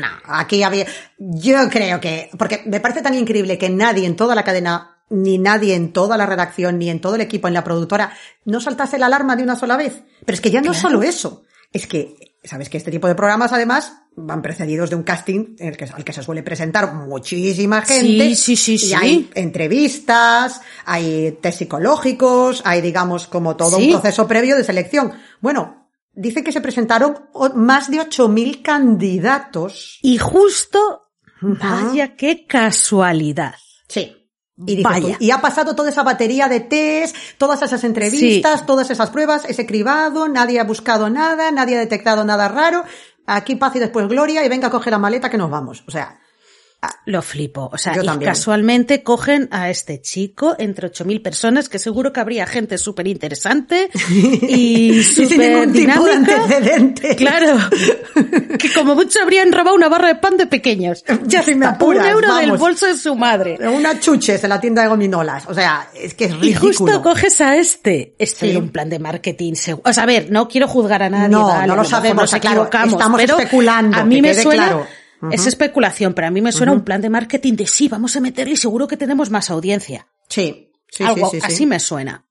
no, 0.00 0.06
aquí 0.24 0.62
había... 0.62 0.86
Yo 1.18 1.68
creo 1.68 2.00
que... 2.00 2.30
Porque 2.38 2.62
me 2.64 2.80
parece 2.80 3.02
tan 3.02 3.14
increíble 3.14 3.58
que 3.58 3.68
nadie 3.68 4.06
en 4.06 4.16
toda 4.16 4.34
la 4.34 4.42
cadena, 4.42 4.96
ni 5.12 5.38
nadie 5.38 5.74
en 5.74 5.92
toda 5.92 6.16
la 6.16 6.26
redacción, 6.26 6.78
ni 6.78 6.90
en 6.90 7.00
todo 7.00 7.14
el 7.14 7.20
equipo, 7.20 7.46
en 7.48 7.54
la 7.54 7.62
productora, 7.64 8.12
no 8.44 8.60
saltase 8.60 8.98
la 8.98 9.06
alarma 9.06 9.36
de 9.36 9.42
una 9.44 9.56
sola 9.56 9.76
vez. 9.76 10.02
Pero 10.24 10.34
es 10.34 10.40
que 10.40 10.50
ya 10.50 10.60
no 10.60 10.72
es 10.72 10.78
solo 10.78 11.02
eso. 11.02 11.44
Es 11.72 11.86
que, 11.86 12.36
¿sabes 12.42 12.68
que 12.68 12.76
este 12.78 12.90
tipo 12.90 13.08
de 13.08 13.14
programas 13.14 13.52
además 13.52 13.94
van 14.14 14.42
precedidos 14.42 14.90
de 14.90 14.96
un 14.96 15.04
casting 15.04 15.56
en 15.58 15.68
el 15.68 15.76
que, 15.76 15.84
al 15.86 16.04
que 16.04 16.12
se 16.12 16.22
suele 16.22 16.42
presentar 16.42 16.92
muchísima 16.94 17.82
gente? 17.82 18.34
Sí, 18.34 18.36
sí, 18.36 18.56
sí, 18.56 18.74
y 18.74 18.78
sí. 18.78 18.94
hay 18.94 19.30
entrevistas, 19.34 20.60
hay 20.84 21.38
test 21.40 21.58
psicológicos, 21.58 22.62
hay, 22.64 22.80
digamos, 22.80 23.26
como 23.26 23.56
todo 23.56 23.76
Sí. 23.78 23.84
un 23.86 23.90
proceso 24.00 24.26
previo 24.28 24.56
de 24.56 24.64
selección. 24.64 25.12
Bueno, 25.40 25.88
dice 26.12 26.42
que 26.44 26.52
se 26.52 26.60
presentaron 26.60 27.16
más 27.54 27.90
de 27.90 27.98
8.000 27.98 28.60
candidatos. 28.62 29.98
y 30.02 30.18
justo, 30.18 31.08
vaya 31.40 32.16
qué 32.16 32.46
casualidad. 32.46 33.54
Sí. 33.88 34.16
Y, 34.66 34.76
dices 34.76 34.90
Vaya. 34.90 35.16
y 35.18 35.30
ha 35.30 35.40
pasado 35.40 35.74
toda 35.74 35.90
esa 35.90 36.02
batería 36.02 36.48
de 36.48 36.60
test, 36.60 37.16
todas 37.38 37.62
esas 37.62 37.84
entrevistas, 37.84 38.66
todas 38.66 38.90
esas 38.90 39.10
pruebas, 39.10 39.44
ese 39.44 39.66
cribado, 39.66 40.28
nadie 40.28 40.60
ha 40.60 40.64
buscado 40.64 41.10
nada, 41.10 41.50
nadie 41.50 41.76
ha 41.76 41.80
detectado 41.80 42.24
nada 42.24 42.48
raro. 42.48 42.84
Aquí 43.26 43.56
paz 43.56 43.76
y 43.76 43.78
después 43.78 44.08
gloria 44.08 44.44
y 44.44 44.48
venga 44.48 44.68
a 44.68 44.70
coger 44.70 44.92
la 44.92 44.98
maleta 44.98 45.30
que 45.30 45.38
nos 45.38 45.50
vamos. 45.50 45.84
O 45.86 45.90
sea, 45.90 46.18
Lo 47.06 47.22
flipo. 47.22 47.68
O 47.72 47.78
sea, 47.78 47.94
Yo 47.94 48.02
y 48.02 48.06
también. 48.06 48.30
casualmente 48.30 49.02
cogen 49.04 49.48
a 49.52 49.70
este 49.70 50.00
chico 50.00 50.56
entre 50.58 50.90
8.000 50.90 51.22
personas, 51.22 51.68
que 51.68 51.78
seguro 51.78 52.12
que 52.12 52.18
habría 52.20 52.46
gente 52.46 52.76
súper 52.78 53.06
interesante 53.06 53.88
y 54.10 54.98
y 54.98 55.02
súper 55.04 55.68
ningún 55.68 55.72
tipo 55.72 56.04
de 56.04 56.16
dinámica. 56.18 56.34
antecedente. 56.42 57.16
Claro, 57.16 57.56
que 58.58 58.72
como 58.72 58.94
mucho 58.94 59.20
habrían 59.22 59.52
robado 59.52 59.76
una 59.76 59.88
barra 59.88 60.08
de 60.08 60.14
pan 60.16 60.36
de 60.36 60.46
pequeños. 60.46 61.04
Ya 61.24 61.42
Si 61.42 61.54
me 61.54 61.66
apuras, 61.66 62.04
un 62.04 62.10
euro 62.10 62.34
del 62.36 62.52
bolso 62.56 62.86
de 62.86 62.96
su 62.96 63.14
madre. 63.14 63.58
Una 63.68 63.98
chuches 64.00 64.42
en 64.42 64.50
la 64.50 64.60
tienda 64.60 64.82
de 64.82 64.88
gominolas. 64.88 65.44
O 65.48 65.54
sea, 65.54 65.88
es 65.94 66.14
que 66.14 66.24
es 66.26 66.32
Y 66.32 66.34
ridículo. 66.34 66.72
justo 66.72 67.02
coges 67.02 67.40
a 67.40 67.56
este. 67.56 68.14
Este 68.18 68.46
Sí. 68.46 68.50
era 68.50 68.58
un 68.58 68.70
plan 68.70 68.88
de 68.88 68.98
marketing 68.98 69.54
seguro. 69.54 69.88
O 69.88 69.92
sea, 69.92 70.02
a 70.02 70.06
ver, 70.06 70.30
no 70.30 70.48
quiero 70.48 70.66
juzgar 70.66 71.02
a 71.02 71.10
nadie. 71.10 71.28
No, 71.28 71.46
vale, 71.46 71.66
no 71.68 71.76
lo 71.76 71.84
sabemos, 71.84 72.22
nos 72.32 72.40
claro, 72.40 72.56
equivocamos, 72.62 72.92
estamos 72.94 73.20
pero 73.20 73.38
especulando, 73.38 73.96
A 73.98 74.04
mí 74.04 74.16
que 74.16 74.22
me 74.22 74.30
quede 74.32 74.42
suena. 74.42 74.64
claro. 74.68 74.86
Es 75.30 75.46
especulación, 75.46 76.14
pero 76.14 76.26
a 76.28 76.30
mí 76.30 76.40
me 76.42 76.50
suena 76.52 76.72
un 76.72 76.82
plan 76.82 77.00
de 77.00 77.10
marketing 77.10 77.54
de 77.54 77.66
sí, 77.66 77.88
vamos 77.88 78.16
a 78.16 78.20
meterle 78.20 78.54
y 78.54 78.56
seguro 78.56 78.88
que 78.88 78.96
tenemos 78.96 79.30
más 79.30 79.50
audiencia. 79.50 80.06
Sí, 80.28 80.72
sí, 80.90 81.04
Algo 81.04 81.30
sí, 81.30 81.36
sí, 81.40 81.46
sí. 81.46 81.52
así 81.52 81.66
me 81.66 81.78
suena. 81.78 82.24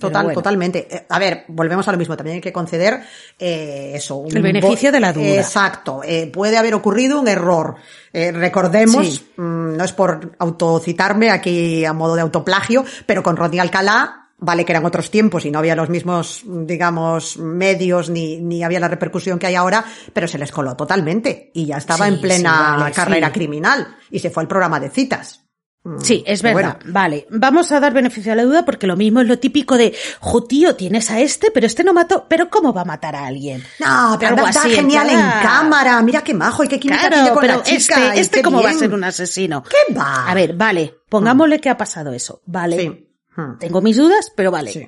Total, 0.00 0.24
bueno. 0.24 0.34
totalmente. 0.34 0.88
Eh, 0.90 1.06
A 1.08 1.18
ver, 1.20 1.44
volvemos 1.46 1.86
a 1.86 1.92
lo 1.92 1.96
mismo. 1.98 2.16
También 2.16 2.34
hay 2.36 2.40
que 2.40 2.52
conceder 2.52 3.00
eh, 3.38 3.92
eso. 3.94 4.16
un 4.16 4.36
El 4.36 4.42
beneficio 4.42 4.90
de 4.90 4.98
la 4.98 5.12
duda. 5.12 5.26
Exacto. 5.26 6.00
Eh, 6.04 6.26
puede 6.26 6.56
haber 6.56 6.74
ocurrido 6.74 7.20
un 7.20 7.28
error. 7.28 7.76
Eh, 8.12 8.32
recordemos, 8.32 9.06
Sí. 9.06 9.26
mm, 9.36 9.76
no 9.76 9.84
es 9.84 9.92
por 9.92 10.34
autocitarme 10.40 11.30
aquí 11.30 11.84
a 11.84 11.92
modo 11.92 12.16
de 12.16 12.22
autoplagio, 12.22 12.84
pero 13.06 13.22
con 13.22 13.36
Rodney 13.36 13.60
Alcalá, 13.60 14.23
vale 14.38 14.64
que 14.64 14.72
eran 14.72 14.84
otros 14.84 15.10
tiempos 15.10 15.44
y 15.46 15.50
no 15.50 15.58
había 15.58 15.76
los 15.76 15.88
mismos, 15.88 16.42
digamos, 16.44 17.36
medios 17.38 18.10
ni, 18.10 18.38
ni 18.40 18.62
había 18.62 18.80
la 18.80 18.88
repercusión 18.88 19.38
que 19.38 19.46
hay 19.46 19.54
ahora, 19.54 19.84
pero 20.12 20.28
se 20.28 20.38
les 20.38 20.52
coló 20.52 20.76
totalmente 20.76 21.50
y 21.54 21.66
ya 21.66 21.78
estaba 21.78 22.06
Sí, 22.06 22.14
en 22.14 22.20
plena 22.20 22.74
sí, 22.76 22.80
vale, 22.82 22.94
carrera 22.94 23.26
sí. 23.28 23.32
criminal 23.34 23.96
y 24.10 24.18
se 24.18 24.30
fue 24.30 24.42
al 24.42 24.48
programa 24.48 24.80
de 24.80 24.90
citas. 24.90 25.40
Mm, 25.86 25.98
Sí, 26.00 26.24
es 26.26 26.40
verdad. 26.40 26.78
bueno. 26.80 26.92
Vale, 26.94 27.26
vamos 27.30 27.70
a 27.70 27.78
dar 27.78 27.92
beneficio 27.92 28.32
a 28.32 28.34
la 28.36 28.44
duda 28.44 28.64
porque 28.64 28.86
lo 28.86 28.96
mismo 28.96 29.20
es 29.20 29.28
lo 29.28 29.38
típico 29.38 29.76
de, 29.76 29.94
jo 30.18 30.42
tío, 30.44 30.74
tienes 30.76 31.10
a 31.10 31.20
este, 31.20 31.50
pero 31.50 31.66
este 31.66 31.84
no 31.84 31.92
mató, 31.92 32.24
pero 32.26 32.48
¿cómo 32.48 32.72
va 32.72 32.80
a 32.82 32.86
matar 32.86 33.14
a 33.14 33.26
alguien? 33.26 33.62
No, 33.80 34.16
pero 34.18 34.34
Algo 34.34 34.46
está 34.48 34.60
así, 34.60 34.70
en 34.70 34.76
genial 34.76 35.10
en 35.10 35.20
cámara. 35.42 36.00
Mira 36.00 36.22
qué 36.22 36.32
majo 36.32 36.64
y 36.64 36.68
qué 36.68 36.80
química 36.80 37.10
tiene 37.10 37.30
con 37.30 37.40
pero 37.42 37.56
la 37.58 37.62
chica. 37.62 37.76
este, 37.76 38.16
y 38.16 38.20
este 38.20 38.36
qué 38.38 38.42
cómo 38.42 38.62
va 38.62 38.70
a 38.70 38.74
ser 38.74 38.94
un 38.94 39.04
asesino. 39.04 39.62
¿Qué 39.62 39.94
va? 39.94 40.26
A 40.26 40.34
ver, 40.34 40.54
vale, 40.54 40.94
pongámosle 41.10 41.60
que 41.60 41.68
ha 41.68 41.76
pasado 41.76 42.12
eso, 42.14 42.40
vale. 42.46 42.78
Sí. 42.78 43.03
Hmm. 43.36 43.58
Tengo 43.58 43.80
mis 43.82 43.96
dudas, 43.96 44.32
pero 44.34 44.50
vale. 44.50 44.72
Sí. 44.72 44.86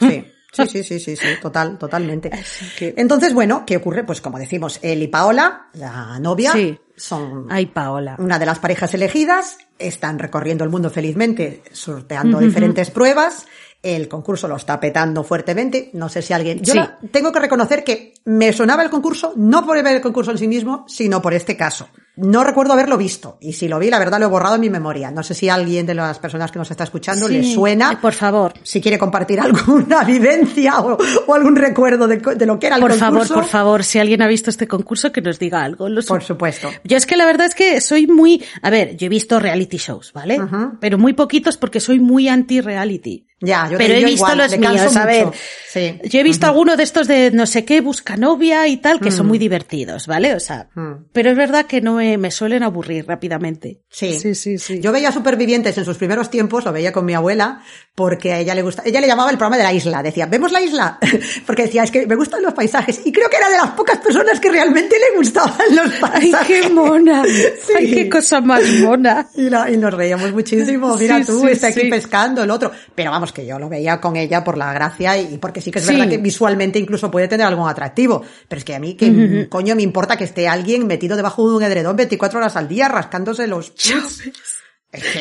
Sí. 0.00 0.24
Sí, 0.52 0.66
sí, 0.68 0.84
sí, 0.84 1.00
sí, 1.00 1.16
sí, 1.16 1.26
total, 1.42 1.76
totalmente. 1.78 2.30
Que- 2.78 2.94
Entonces, 2.96 3.34
bueno, 3.34 3.64
¿qué 3.66 3.76
ocurre? 3.76 4.04
Pues 4.04 4.20
como 4.20 4.38
decimos, 4.38 4.78
él 4.82 5.02
y 5.02 5.08
Paola, 5.08 5.66
la 5.72 6.16
novia, 6.20 6.52
Sí. 6.52 6.78
son 6.96 7.46
Ay, 7.50 7.66
Paola. 7.66 8.14
una 8.20 8.38
de 8.38 8.46
las 8.46 8.60
parejas 8.60 8.94
elegidas, 8.94 9.58
están 9.80 10.16
recorriendo 10.20 10.62
el 10.62 10.70
mundo 10.70 10.90
felizmente, 10.90 11.62
sorteando 11.72 12.38
diferentes 12.38 12.90
pruebas. 12.92 13.46
El 13.82 14.06
concurso 14.08 14.46
lo 14.46 14.54
está 14.56 14.78
petando 14.78 15.24
fuertemente. 15.24 15.90
No 15.92 16.08
sé 16.08 16.22
si 16.22 16.32
alguien. 16.32 16.60
Yo 16.62 16.72
Sí. 16.72 16.78
la- 16.78 16.98
tengo 17.10 17.32
que 17.32 17.40
reconocer 17.40 17.82
que 17.82 18.14
me 18.24 18.52
sonaba 18.52 18.84
el 18.84 18.90
concurso, 18.90 19.32
no 19.36 19.66
por 19.66 19.82
ver 19.82 19.96
el 19.96 20.00
concurso 20.00 20.30
en 20.30 20.38
sí 20.38 20.46
mismo, 20.46 20.84
sino 20.86 21.20
por 21.20 21.34
este 21.34 21.56
caso. 21.56 21.88
No 22.16 22.44
recuerdo 22.44 22.72
haberlo 22.74 22.96
visto. 22.96 23.38
Y 23.40 23.54
si 23.54 23.66
lo 23.66 23.78
vi, 23.78 23.90
la 23.90 23.98
verdad 23.98 24.20
lo 24.20 24.26
he 24.26 24.28
borrado 24.28 24.54
en 24.54 24.60
mi 24.60 24.70
memoria. 24.70 25.10
No 25.10 25.22
sé 25.24 25.34
si 25.34 25.48
alguien 25.48 25.84
de 25.84 25.94
las 25.94 26.18
personas 26.20 26.52
que 26.52 26.58
nos 26.60 26.70
está 26.70 26.84
escuchando 26.84 27.26
le 27.28 27.42
suena. 27.42 28.00
Por 28.00 28.12
favor. 28.12 28.54
Si 28.62 28.80
quiere 28.80 28.98
compartir 28.98 29.40
alguna 29.40 30.04
vivencia 30.04 30.78
o, 30.80 30.96
o 31.26 31.34
algún 31.34 31.56
recuerdo 31.56 32.06
de, 32.06 32.46
lo 32.46 32.58
que 32.60 32.66
era 32.68 32.76
el 32.76 32.82
Por 32.82 32.92
favor, 32.92 33.18
concurso. 33.20 33.34
por 33.34 33.44
favor, 33.46 33.82
si 33.84 33.98
alguien 33.98 34.22
ha 34.22 34.28
visto 34.28 34.50
este 34.50 34.68
concurso, 34.68 35.10
que 35.10 35.22
nos 35.22 35.38
diga 35.40 35.62
algo. 35.64 35.88
Lo 35.88 36.02
Por 36.02 36.20
su- 36.20 36.28
supuesto. 36.28 36.70
Yo 36.84 36.96
es 36.96 37.04
que 37.06 37.16
la 37.16 37.26
verdad 37.26 37.46
es 37.46 37.54
que 37.56 37.80
soy 37.80 38.06
muy, 38.06 38.44
a 38.62 38.70
ver, 38.70 38.96
yo 38.96 39.06
he 39.06 39.08
visto 39.08 39.40
reality 39.40 39.78
shows, 39.78 40.12
¿vale? 40.12 40.38
Pero 40.80 40.98
muy 40.98 41.14
poquitos 41.14 41.56
porque 41.56 41.80
soy 41.80 41.98
muy 41.98 42.28
anti-reality. 42.28 43.26
Ya, 43.40 43.68
yo, 43.70 43.76
Pero 43.76 43.94
he 43.94 44.00
yo 44.00 44.06
visto 44.06 44.26
igual, 44.32 44.38
los 44.38 44.58
míos, 44.58 44.96
a 44.96 45.04
ver. 45.04 45.26
Sí. 45.68 45.98
Yo 46.04 46.20
he 46.20 46.22
visto 46.22 46.46
alguno 46.46 46.76
de 46.76 46.84
estos 46.84 47.08
de 47.08 47.30
no 47.32 47.46
sé 47.46 47.64
qué, 47.64 47.80
busca 47.80 48.16
novia 48.16 48.68
y 48.68 48.76
tal, 48.78 49.00
que 49.00 49.10
son 49.10 49.26
muy 49.26 49.38
divertidos, 49.38 50.06
¿vale? 50.06 50.34
O 50.34 50.40
sea, 50.40 50.68
Mm. 50.74 51.06
pero 51.12 51.30
es 51.30 51.36
verdad 51.36 51.66
que 51.66 51.80
no 51.80 51.94
me, 51.94 52.16
me 52.16 52.30
suelen 52.30 52.62
aburrir 52.62 53.06
rápidamente. 53.06 53.80
Sí. 53.90 54.18
Sí, 54.18 54.34
sí, 54.36 54.56
sí. 54.58 54.80
Yo 54.80 54.92
veía 54.92 55.10
Supervivientes 55.12 55.76
en 55.76 55.84
sus 55.84 55.96
primeros 55.98 56.30
tiempos, 56.30 56.64
lo 56.64 56.72
veía 56.72 56.92
con 56.92 57.04
mi 57.04 57.12
abuela, 57.14 57.60
porque 57.96 58.32
a 58.32 58.38
ella 58.38 58.54
le 58.54 58.62
gusta, 58.62 58.82
ella 58.86 59.00
le 59.00 59.08
llamaba 59.08 59.30
el 59.30 59.36
programa 59.36 59.56
de 59.58 59.64
la 59.64 59.72
isla, 59.72 60.02
decía, 60.02 60.26
¿vemos 60.26 60.52
la 60.52 60.60
isla? 60.60 60.98
Porque 61.46 61.62
decía, 61.64 61.82
es 61.82 61.90
que 61.90 62.06
me 62.06 62.14
gustan 62.14 62.40
los 62.42 62.54
paisajes, 62.54 63.00
y 63.04 63.12
creo 63.12 63.28
que 63.28 63.36
era 63.36 63.48
de 63.50 63.56
las 63.56 63.70
pocas 63.72 63.98
personas 63.98 64.38
que 64.40 64.50
realmente 64.50 64.96
le 64.98 65.18
gustaban 65.18 65.52
los 65.74 65.86
Ay, 66.02 66.30
paisajes. 66.30 66.60
qué 66.62 66.68
mona. 66.70 67.22
Sí. 67.64 67.72
Ay, 67.76 67.90
qué 67.94 68.08
cosa 68.08 68.40
más 68.40 68.62
mona. 68.80 69.28
Y, 69.34 69.50
la- 69.50 69.70
y 69.70 69.76
nos 69.76 69.92
reíamos 69.92 70.32
muchísimo, 70.32 70.96
mira 70.96 71.18
Sí, 71.18 71.24
tú, 71.26 71.40
sí, 71.40 71.46
está 71.50 71.66
aquí 71.68 71.88
pescando 71.90 72.42
el 72.44 72.50
otro. 72.50 72.70
Pero 72.94 73.10
vamos, 73.10 73.23
que 73.32 73.46
yo 73.46 73.58
lo 73.58 73.68
veía 73.68 74.00
con 74.00 74.16
ella 74.16 74.42
por 74.44 74.56
la 74.58 74.72
gracia 74.72 75.16
y 75.18 75.38
porque 75.38 75.60
sí 75.60 75.70
que 75.70 75.78
es 75.78 75.86
Sí. 75.86 75.92
verdad 75.94 76.08
que 76.08 76.18
visualmente 76.18 76.78
incluso 76.78 77.10
puede 77.10 77.28
tener 77.28 77.46
algún 77.46 77.68
atractivo. 77.68 78.22
Pero 78.48 78.58
es 78.58 78.64
que 78.64 78.74
a 78.74 78.78
mí, 78.80 78.94
que 78.94 79.48
coño 79.48 79.74
me 79.76 79.82
importa 79.82 80.16
que 80.16 80.24
esté 80.24 80.48
alguien 80.48 80.86
metido 80.86 81.16
debajo 81.16 81.48
de 81.48 81.56
un 81.56 81.62
edredón 81.62 81.96
24 81.96 82.38
horas 82.38 82.56
al 82.56 82.68
día 82.68 82.88
rascándose 82.88 83.46
los... 83.46 83.72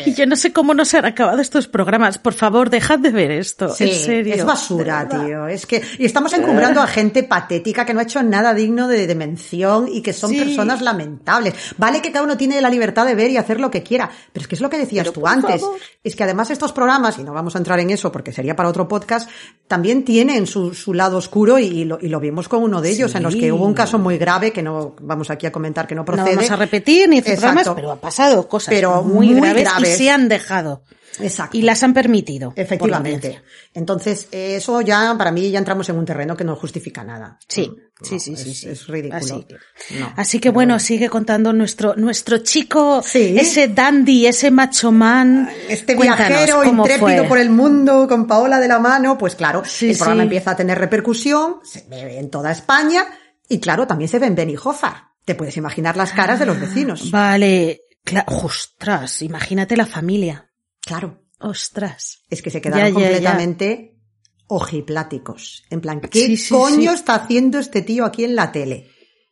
Y 0.06 0.14
yo 0.14 0.26
no 0.26 0.36
sé 0.36 0.52
cómo 0.54 0.74
no 0.74 0.86
se 0.86 0.98
han 0.98 1.06
acabado 1.06 1.40
estos 1.42 1.68
programas. 1.68 2.18
Por 2.18 2.34
favor, 2.34 2.70
dejad 2.70 3.00
de 3.00 3.12
ver 3.12 3.32
esto. 3.32 3.70
Sí, 3.70 3.86
en 3.86 3.96
serio. 3.96 4.34
es 4.36 4.46
basura, 4.46 5.08
tío. 5.08 5.48
Es 5.48 5.66
que 5.66 5.82
y 5.98 6.06
estamos 6.06 6.34
encumbrando 6.34 6.82
a 6.82 6.88
gente 6.88 7.24
patética 7.24 7.86
que 7.86 7.94
no 7.94 8.00
ha 8.00 8.04
hecho 8.04 8.22
nada 8.24 8.54
digno 8.54 8.88
de, 8.88 9.08
de 9.08 9.16
mención 9.16 9.88
y 9.92 10.02
que 10.02 10.14
son 10.14 10.32
Sí. 10.32 10.38
personas 10.40 10.82
lamentables. 10.82 11.54
Vale 11.78 12.02
que 12.02 12.12
cada 12.12 12.24
uno 12.26 12.38
tiene 12.38 12.60
la 12.62 12.70
libertad 12.70 13.06
de 13.06 13.16
ver 13.16 13.32
y 13.32 13.38
hacer 13.38 13.60
lo 13.60 13.70
que 13.72 13.84
quiera, 13.84 14.10
pero 14.32 14.42
es 14.44 14.48
que 14.48 14.56
es 14.56 14.62
lo 14.62 14.70
que 14.70 14.78
decías 14.78 15.04
Pero 15.08 15.14
tú 15.22 15.28
antes. 15.28 15.62
favor. 15.62 15.80
Es 16.04 16.16
que 16.16 16.24
además 16.24 16.50
estos 16.52 16.72
programas, 16.74 17.18
y 17.20 17.24
no 17.24 17.34
vamos 17.34 17.56
a 17.56 17.58
entrar 17.58 17.80
en 17.80 17.90
eso 17.90 18.12
porque 18.12 18.32
sería 18.32 18.56
para 18.56 18.70
otro 18.70 18.88
podcast, 18.88 19.30
también 19.68 20.04
tienen 20.04 20.48
su, 20.48 20.74
su 20.74 20.94
lado 20.94 21.18
oscuro 21.18 21.58
y, 21.60 21.66
y 21.66 21.86
lo, 21.86 21.98
y 22.02 22.08
lo 22.10 22.20
vimos 22.20 22.48
con 22.50 22.62
uno 22.64 22.82
de 22.82 22.90
ellos, 22.92 23.16
en 23.16 23.24
los 23.24 23.36
que 23.36 23.52
hubo 23.52 23.66
un 23.66 23.74
caso 23.74 23.98
muy 24.00 24.18
grave 24.18 24.52
que 24.52 24.62
no 24.62 24.96
vamos 25.02 25.30
aquí 25.30 25.46
a 25.46 25.52
comentar 25.52 25.88
que 25.88 25.96
no 25.96 26.02
No 26.02 26.06
procede. 26.06 26.36
vamos 26.36 26.52
a 26.52 26.56
repetir 26.56 27.08
ni 27.10 27.22
programas, 27.22 27.70
pero 27.76 27.92
ha 27.92 27.96
pasado 27.96 28.48
cosas 28.48 28.74
Pero 28.74 29.02
muy, 29.04 29.28
muy 29.30 29.36
graves, 29.42 29.63
graves. 29.64 29.90
y 30.00 30.04
se 30.04 30.10
han 30.10 30.30
dejado. 30.30 30.84
Exacto. 31.20 31.56
Y 31.56 31.62
las 31.62 31.84
han 31.84 31.94
permitido. 31.94 32.54
Efectivamente. 32.56 33.40
Entonces, 33.76 34.28
eso 34.32 34.82
ya, 34.82 35.14
para 35.16 35.32
mí, 35.32 35.52
ya 35.52 35.60
entramos 35.60 35.88
en 35.90 35.98
un 35.98 36.06
terreno 36.06 36.36
que 36.36 36.44
no 36.44 36.56
justifica 36.56 37.04
nada. 37.04 37.38
Sí, 37.48 37.68
No, 37.70 38.08
sí, 38.10 38.20
sí, 38.20 38.34
es, 38.34 38.42
sí. 38.62 38.68
Es 38.70 38.88
ridículo. 38.88 39.18
Así 39.20 39.44
que, 39.48 40.00
No. 40.00 40.14
así 40.18 40.40
que 40.40 40.50
bueno, 40.50 40.80
sigue 40.80 41.10
contando 41.10 41.54
nuestro, 41.54 41.94
nuestro 41.98 42.40
chico, 42.40 43.04
Sí. 43.06 43.36
ese 43.38 43.68
dandy, 43.68 44.26
ese 44.26 44.50
macho 44.50 44.92
man. 44.92 45.50
Este 45.70 45.96
Cuéntanos, 45.96 46.28
viajero 46.30 46.64
¿cómo 46.64 46.82
intrépido 46.84 47.18
fue? 47.20 47.28
por 47.28 47.38
el 47.38 47.52
mundo 47.52 48.08
con 48.10 48.26
Paola 48.26 48.60
de 48.60 48.68
la 48.68 48.80
mano, 48.80 49.16
pues 49.16 49.36
claro, 49.36 49.62
Sí, 49.64 49.92
el 49.92 49.98
programa 49.98 50.24
empieza 50.24 50.52
a 50.52 50.56
tener 50.56 50.80
repercusión, 50.80 51.58
se 51.64 51.86
ve 51.90 52.18
en 52.18 52.32
toda 52.32 52.52
España 52.52 53.06
y 53.48 53.60
claro, 53.60 53.86
también 53.86 54.10
se 54.10 54.18
ve 54.18 54.26
en 54.26 54.34
Benijofar. 54.36 55.14
Te 55.26 55.36
puedes 55.36 55.56
imaginar 55.56 55.96
las 55.96 56.12
caras 56.12 56.38
de 56.40 56.46
los 56.46 56.60
vecinos. 56.60 57.10
Vale, 57.10 57.83
cla- 58.06 58.26
ostras, 58.28 59.22
imagínate 59.22 59.76
la 59.78 59.86
familia. 59.86 60.50
Claro, 60.82 61.24
Ostras. 61.40 62.20
es 62.30 62.42
que 62.42 62.50
se 62.52 62.62
quedaron 62.62 62.86
Ya, 62.86 62.90
ya, 62.90 62.94
ya. 62.94 62.94
completamente 63.08 64.00
ojipláticos. 64.48 65.64
En 65.70 65.82
plan, 65.82 66.00
¿qué 66.02 66.26
Sí, 66.26 66.38
sí, 66.38 66.50
coño 66.54 66.92
sí. 66.92 66.96
está 66.98 67.16
haciendo 67.16 67.60
este 67.60 67.82
tío 67.82 68.06
aquí 68.06 68.24
en 68.24 68.36
la 68.36 68.52
tele? 68.52 68.90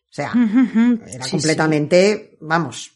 O 0.09 0.13
sea, 0.13 0.33
Era 1.07 1.25
completamente, 1.29 2.37
vamos, 2.41 2.91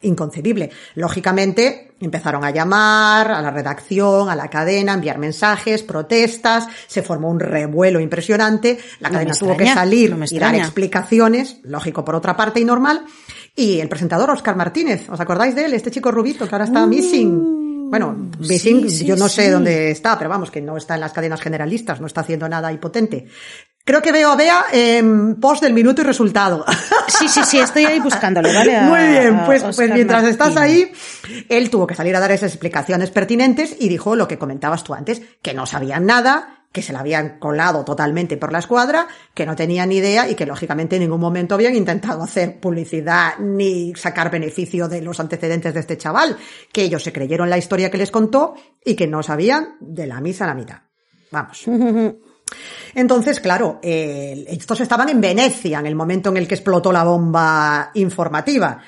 inconcebible. 0.00 0.70
Lógicamente, 0.94 1.92
empezaron 2.00 2.44
a 2.44 2.50
llamar 2.50 3.30
a 3.32 3.40
la 3.42 3.50
redacción, 3.50 4.28
a 4.30 4.36
la 4.36 4.48
cadena, 4.48 4.92
a 4.92 4.94
enviar 4.96 5.18
mensajes, 5.18 5.82
protestas, 5.82 6.66
se 6.86 7.02
formó 7.02 7.28
un 7.30 7.40
revuelo 7.40 8.00
impresionante, 8.00 8.78
la 9.00 9.08
No 9.08 9.14
cadena 9.14 9.34
tuvo 9.34 9.50
extraña, 9.52 9.72
que 9.72 9.78
salir 9.80 10.16
no 10.16 10.24
y 10.30 10.38
dar 10.38 10.54
explicaciones, 10.54 11.58
lógico 11.64 12.04
por 12.04 12.14
otra 12.14 12.36
parte 12.36 12.60
y 12.60 12.64
normal, 12.64 13.04
y 13.56 13.80
el 13.80 13.88
presentador 13.88 14.30
Oscar 14.30 14.56
Martínez, 14.56 15.08
¿os 15.08 15.20
acordáis 15.20 15.54
de 15.54 15.66
él? 15.66 15.74
Este 15.74 15.90
chico 15.90 16.10
rubito 16.10 16.46
que 16.48 16.54
ahora 16.54 16.64
está 16.64 16.86
missing. 16.86 17.88
Bueno, 17.90 18.30
missing, 18.40 18.78
Uh, 18.78 18.82
sí, 18.88 18.90
sí, 18.98 19.04
yo 19.04 19.14
no 19.16 19.28
sé 19.28 19.50
dónde 19.50 19.90
está, 19.90 20.16
pero 20.18 20.28
vamos, 20.30 20.50
que 20.50 20.60
no 20.60 20.76
está 20.76 20.94
en 20.94 21.00
las 21.00 21.12
cadenas 21.12 21.40
generalistas, 21.40 22.00
no 22.00 22.06
está 22.06 22.22
haciendo 22.22 22.48
nada 22.48 22.72
impotente. 22.72 23.26
Creo 23.84 24.00
que 24.00 24.10
veo 24.12 24.30
a 24.30 24.36
Bea 24.36 24.64
en 24.72 25.36
post 25.38 25.62
del 25.62 25.74
minuto 25.74 26.00
y 26.00 26.04
resultado. 26.04 26.64
Sí, 27.06 27.28
sí, 27.28 27.40
sí, 27.44 27.58
estoy 27.60 27.84
ahí 27.84 28.00
buscándole, 28.00 28.52
¿vale? 28.52 28.74
A- 28.78 28.82
Muy 28.88 29.06
bien, 29.06 29.42
pues, 29.44 29.62
pues 29.62 29.90
mientras 29.92 30.24
estás 30.24 30.56
ahí, 30.56 30.90
él 31.50 31.68
tuvo 31.70 31.86
que 31.86 31.94
salir 31.94 32.16
a 32.16 32.20
dar 32.20 32.32
esas 32.32 32.50
explicaciones 32.52 33.10
pertinentes 33.10 33.76
y 33.78 33.88
dijo 33.90 34.16
lo 34.16 34.26
que 34.26 34.38
comentabas 34.38 34.82
tú 34.82 34.94
antes, 34.94 35.20
que 35.42 35.52
no 35.52 35.66
sabían 35.66 36.06
nada, 36.06 36.63
que 36.74 36.82
se 36.82 36.92
la 36.92 36.98
habían 36.98 37.38
colado 37.38 37.84
totalmente 37.84 38.36
por 38.36 38.50
la 38.50 38.58
escuadra, 38.58 39.06
que 39.32 39.46
no 39.46 39.54
tenían 39.54 39.90
ni 39.90 39.98
idea 39.98 40.28
y 40.28 40.34
que 40.34 40.44
lógicamente 40.44 40.96
en 40.96 41.02
ningún 41.02 41.20
momento 41.20 41.54
habían 41.54 41.76
intentado 41.76 42.24
hacer 42.24 42.58
publicidad 42.58 43.38
ni 43.38 43.94
sacar 43.94 44.28
beneficio 44.28 44.88
de 44.88 45.00
los 45.00 45.20
antecedentes 45.20 45.72
de 45.72 45.78
este 45.78 45.96
chaval, 45.96 46.36
que 46.72 46.82
ellos 46.82 47.04
se 47.04 47.12
creyeron 47.12 47.48
la 47.48 47.58
historia 47.58 47.92
que 47.92 47.98
les 47.98 48.10
contó 48.10 48.54
y 48.84 48.96
que 48.96 49.06
no 49.06 49.22
sabían 49.22 49.76
de 49.78 50.08
la 50.08 50.20
misa 50.20 50.44
a 50.44 50.48
la 50.48 50.54
mitad. 50.54 50.78
Vamos. 51.30 51.64
Entonces, 52.96 53.38
claro, 53.38 53.78
eh, 53.80 54.44
estos 54.48 54.80
estaban 54.80 55.08
en 55.10 55.20
Venecia 55.20 55.78
en 55.78 55.86
el 55.86 55.94
momento 55.94 56.30
en 56.30 56.38
el 56.38 56.48
que 56.48 56.56
explotó 56.56 56.90
la 56.92 57.04
bomba 57.04 57.92
informativa. 57.94 58.80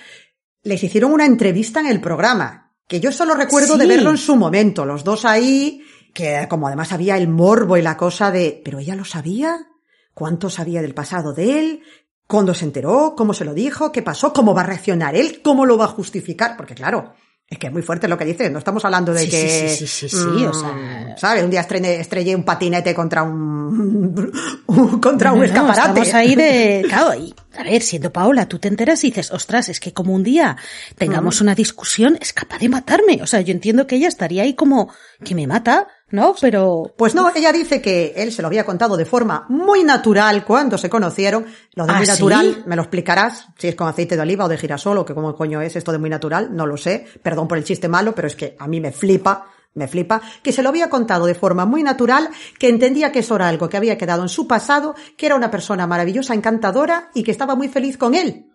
Les 0.64 0.82
hicieron 0.82 1.12
una 1.12 1.24
entrevista 1.24 1.78
en 1.78 1.86
el 1.86 2.00
programa, 2.00 2.72
que 2.88 2.98
yo 2.98 3.12
solo 3.12 3.34
recuerdo 3.34 3.74
Sí. 3.74 3.78
de 3.80 3.86
verlo 3.86 4.10
en 4.10 4.18
su 4.18 4.34
momento, 4.34 4.84
los 4.84 5.04
dos 5.04 5.24
ahí, 5.24 5.82
que 6.16 6.46
como 6.48 6.66
además 6.66 6.92
había 6.92 7.18
el 7.18 7.28
morbo 7.28 7.76
y 7.76 7.82
la 7.82 7.98
cosa 7.98 8.30
de, 8.30 8.62
pero 8.64 8.78
ella 8.78 8.96
lo 8.96 9.04
sabía, 9.04 9.68
cuánto 10.14 10.48
sabía 10.48 10.80
del 10.80 10.94
pasado 10.94 11.34
de 11.34 11.58
él, 11.58 11.82
cuándo 12.26 12.54
se 12.54 12.64
enteró, 12.64 13.14
cómo 13.14 13.34
se 13.34 13.44
lo 13.44 13.52
dijo, 13.52 13.92
qué 13.92 14.00
pasó, 14.00 14.32
cómo 14.32 14.54
va 14.54 14.62
a 14.62 14.66
reaccionar 14.66 15.14
él, 15.14 15.42
cómo 15.44 15.66
lo 15.66 15.76
va 15.76 15.84
a 15.84 15.88
justificar, 15.88 16.56
porque 16.56 16.74
claro, 16.74 17.12
es 17.48 17.58
que 17.58 17.66
es 17.66 17.72
muy 17.72 17.82
fuerte 17.82 18.08
lo 18.08 18.16
que 18.18 18.24
dice, 18.24 18.48
no 18.50 18.58
estamos 18.58 18.84
hablando 18.86 19.12
de 19.12 19.20
Sí, 19.20 19.30
que... 19.30 19.68
sí, 19.68 19.68
sí, 19.68 19.86
sí, 19.86 20.08
sí, 20.08 20.16
sí, 20.16 20.46
o 20.46 20.52
sea- 20.54 20.72
mm, 20.72 21.18
¿Sabes? 21.18 21.44
Un 21.44 21.50
día 21.50 21.60
estrellé, 21.60 22.00
estrellé 22.00 22.34
un 22.34 22.44
patinete 22.44 22.94
contra 22.94 23.22
un... 23.22 24.32
un- 24.66 25.00
contra 25.00 25.32
un 25.32 25.38
No, 25.40 25.44
no, 25.44 25.52
escaparate. 25.52 26.00
Estamos 26.00 26.14
ahí 26.14 26.34
de. 26.34 26.84
Claro, 26.88 27.14
y, 27.14 27.34
a 27.56 27.62
ver, 27.62 27.80
siendo 27.82 28.12
Paola, 28.12 28.46
tú 28.48 28.58
te 28.58 28.68
enteras 28.68 29.02
y 29.04 29.08
dices, 29.08 29.30
ostras, 29.30 29.68
es 29.68 29.80
que 29.80 29.92
como 29.92 30.12
un 30.12 30.22
día 30.24 30.56
tengamos 30.96 31.40
una 31.40 31.54
discusión, 31.54 32.18
es 32.20 32.32
capaz 32.32 32.58
de 32.58 32.68
matarme. 32.68 33.20
O 33.22 33.26
sea, 33.26 33.40
yo 33.42 33.52
entiendo 33.52 33.86
que 33.86 33.96
ella 33.96 34.08
estaría 34.08 34.42
ahí 34.42 34.54
como 34.54 34.92
que 35.24 35.34
me 35.34 35.46
mata, 35.46 35.86
¿no? 36.10 36.34
Pero. 36.40 36.92
Pues 36.96 37.14
no, 37.14 37.30
ella 37.34 37.52
dice 37.52 37.82
que 37.82 38.14
él 38.16 38.32
se 38.32 38.42
lo 38.42 38.48
había 38.48 38.64
contado 38.64 38.96
de 38.96 39.04
forma 39.04 39.46
muy 39.48 39.84
natural 39.84 40.44
cuando 40.44 40.78
se 40.78 40.88
conocieron. 40.88 41.46
Lo 41.74 41.86
de 41.86 41.92
¿Ah, 41.92 41.96
muy 41.96 42.06
sí? 42.06 42.12
natural, 42.12 42.62
me 42.66 42.76
lo 42.76 42.82
explicarás, 42.82 43.48
si 43.58 43.68
es 43.68 43.74
con 43.74 43.88
aceite 43.88 44.16
de 44.16 44.22
oliva 44.22 44.44
o 44.44 44.48
de 44.48 44.58
girasol 44.58 44.98
o 44.98 45.04
que 45.04 45.14
cómo 45.14 45.34
coño 45.34 45.60
es 45.60 45.76
esto 45.76 45.92
de 45.92 45.98
muy 45.98 46.10
natural, 46.10 46.54
no 46.54 46.66
lo 46.66 46.76
sé. 46.76 47.06
Perdón 47.22 47.48
por 47.48 47.58
el 47.58 47.64
chiste 47.64 47.88
malo, 47.88 48.14
pero 48.14 48.28
es 48.28 48.36
que 48.36 48.56
a 48.58 48.68
mí 48.68 48.80
me 48.80 48.92
flipa, 48.92 49.46
me 49.74 49.88
flipa, 49.88 50.22
que 50.42 50.52
se 50.52 50.62
lo 50.62 50.70
había 50.70 50.88
contado 50.88 51.26
de 51.26 51.34
forma 51.34 51.66
muy 51.66 51.82
natural, 51.82 52.30
que 52.58 52.68
entendía 52.68 53.12
que 53.12 53.20
eso 53.20 53.36
era 53.36 53.48
algo 53.48 53.68
que 53.68 53.76
había 53.76 53.98
quedado 53.98 54.22
en 54.22 54.28
su 54.28 54.46
pasado, 54.46 54.94
que 55.16 55.26
era 55.26 55.34
una 55.34 55.50
persona 55.50 55.86
maravillosa, 55.86 56.34
encantadora 56.34 57.10
y 57.14 57.22
que 57.22 57.30
estaba 57.30 57.54
muy 57.54 57.68
feliz 57.68 57.96
con 57.98 58.14
él. 58.14 58.46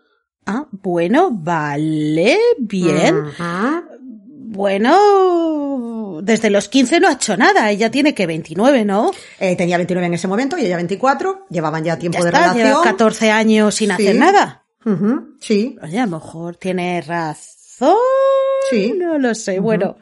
Ah, 0.45 0.65
bueno, 0.71 1.29
vale, 1.31 2.39
bien. 2.57 3.25
Bueno, 4.51 6.19
desde 6.21 6.49
los 6.49 6.67
15 6.67 6.99
no 6.99 7.07
ha 7.07 7.13
hecho 7.13 7.37
nada. 7.37 7.69
Ella 7.71 7.89
tiene 7.89 8.13
que 8.13 8.27
29, 8.27 8.83
¿no? 8.85 9.11
Eh, 9.39 9.55
tenía 9.55 9.77
29 9.77 10.07
en 10.07 10.13
ese 10.13 10.27
momento 10.27 10.57
y 10.57 10.65
ella 10.65 10.75
24, 10.75 11.45
llevaban 11.49 11.83
ya 11.83 11.97
tiempo 11.97 12.17
Ya 12.19 12.23
de 12.25 12.29
está, 12.29 12.39
relación. 12.41 12.67
lleva 12.67 12.81
14 12.83 13.31
años 13.31 13.75
sin 13.75 13.87
Sí. 13.89 13.93
hacer 13.93 14.15
nada. 14.15 14.63
Sí, 15.39 15.77
Oye, 15.81 15.99
a 15.99 16.05
lo 16.05 16.17
mejor 16.17 16.55
tiene 16.57 17.01
razón. 17.01 17.95
Sí. 18.69 18.93
No 18.97 19.17
lo 19.19 19.33
sé. 19.35 19.59
Bueno, 19.59 19.95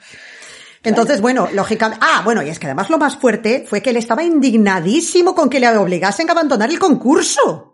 Entonces, 0.84 1.20
bueno, 1.22 1.50
lógicamente. 1.54 2.04
Ah, 2.10 2.22
bueno, 2.24 2.42
y 2.42 2.50
es 2.50 2.58
que 2.58 2.66
además 2.68 2.90
lo 2.90 2.98
más 2.98 3.18
fuerte 3.18 3.66
fue 3.68 3.82
que 3.82 3.90
él 3.90 3.98
estaba 3.98 4.24
indignadísimo 4.24 5.36
con 5.36 5.50
que 5.50 5.60
le 5.60 5.68
obligasen 5.78 6.30
a 6.30 6.32
abandonar 6.32 6.70
el 6.70 6.80
concurso. 6.80 7.69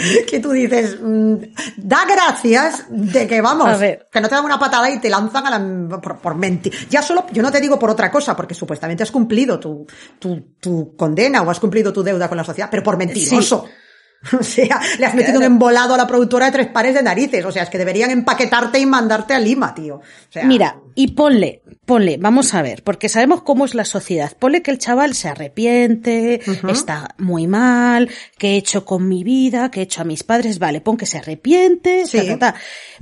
que 0.28 0.40
tú 0.40 0.50
dices, 0.52 0.98
mm, 1.00 1.34
da 1.76 2.04
gracias 2.04 2.86
de 2.88 3.26
que 3.26 3.40
vamos, 3.40 3.78
que 3.78 4.20
no 4.20 4.28
te 4.28 4.34
dan 4.34 4.44
una 4.44 4.58
patada 4.58 4.90
y 4.90 4.98
te 4.98 5.10
lanzan 5.10 5.46
a 5.46 5.58
la, 5.58 6.00
por, 6.00 6.18
por 6.18 6.34
mentir. 6.34 6.72
Ya 6.88 7.02
solo, 7.02 7.26
yo 7.32 7.42
no 7.42 7.50
te 7.50 7.60
digo 7.60 7.78
por 7.78 7.90
otra 7.90 8.10
cosa, 8.10 8.36
porque 8.36 8.54
supuestamente 8.54 9.02
has 9.02 9.10
cumplido 9.10 9.58
tu, 9.58 9.86
tu, 10.18 10.54
tu 10.60 10.96
condena 10.96 11.42
o 11.42 11.50
has 11.50 11.60
cumplido 11.60 11.92
tu 11.92 12.02
deuda 12.02 12.28
con 12.28 12.36
la 12.36 12.44
sociedad, 12.44 12.68
pero 12.70 12.82
por 12.82 12.96
mentiroso. 12.96 13.66
O 14.38 14.42
sea, 14.42 14.80
le 14.98 15.06
has 15.06 15.14
metido 15.14 15.38
un 15.38 15.44
embolado 15.44 15.94
a 15.94 15.96
la 15.96 16.06
productora 16.06 16.46
de 16.46 16.52
tres 16.52 16.66
pares 16.66 16.94
de 16.94 17.02
narices. 17.02 17.44
O 17.44 17.50
sea, 17.50 17.62
es 17.62 17.70
que 17.70 17.78
deberían 17.78 18.10
empaquetarte 18.10 18.78
y 18.78 18.84
mandarte 18.84 19.32
a 19.32 19.40
Lima, 19.40 19.74
tío. 19.74 19.96
O 19.96 20.02
sea, 20.28 20.44
Mira, 20.44 20.78
y 20.94 21.12
ponle, 21.12 21.62
ponle, 21.86 22.18
vamos 22.18 22.54
a 22.54 22.62
ver, 22.62 22.82
porque 22.84 23.08
sabemos 23.08 23.42
cómo 23.42 23.64
es 23.64 23.74
la 23.74 23.84
sociedad. 23.84 24.32
Ponle 24.38 24.62
que 24.62 24.70
el 24.70 24.78
chaval 24.78 25.14
se 25.14 25.28
arrepiente, 25.28 26.40
está 26.68 27.14
muy 27.18 27.46
mal, 27.46 28.08
que 28.38 28.50
he 28.50 28.56
hecho 28.56 28.84
con 28.84 29.08
mi 29.08 29.24
vida, 29.24 29.70
que 29.70 29.80
he 29.80 29.82
hecho 29.84 30.02
a 30.02 30.04
mis 30.04 30.22
padres, 30.22 30.58
vale, 30.58 30.80
pon 30.80 30.96
que 30.96 31.06
se 31.06 31.18
arrepiente, 31.18 32.06
Sí. 32.06 32.18
ta, 32.18 32.24
ta, 32.26 32.38
ta. 32.38 32.54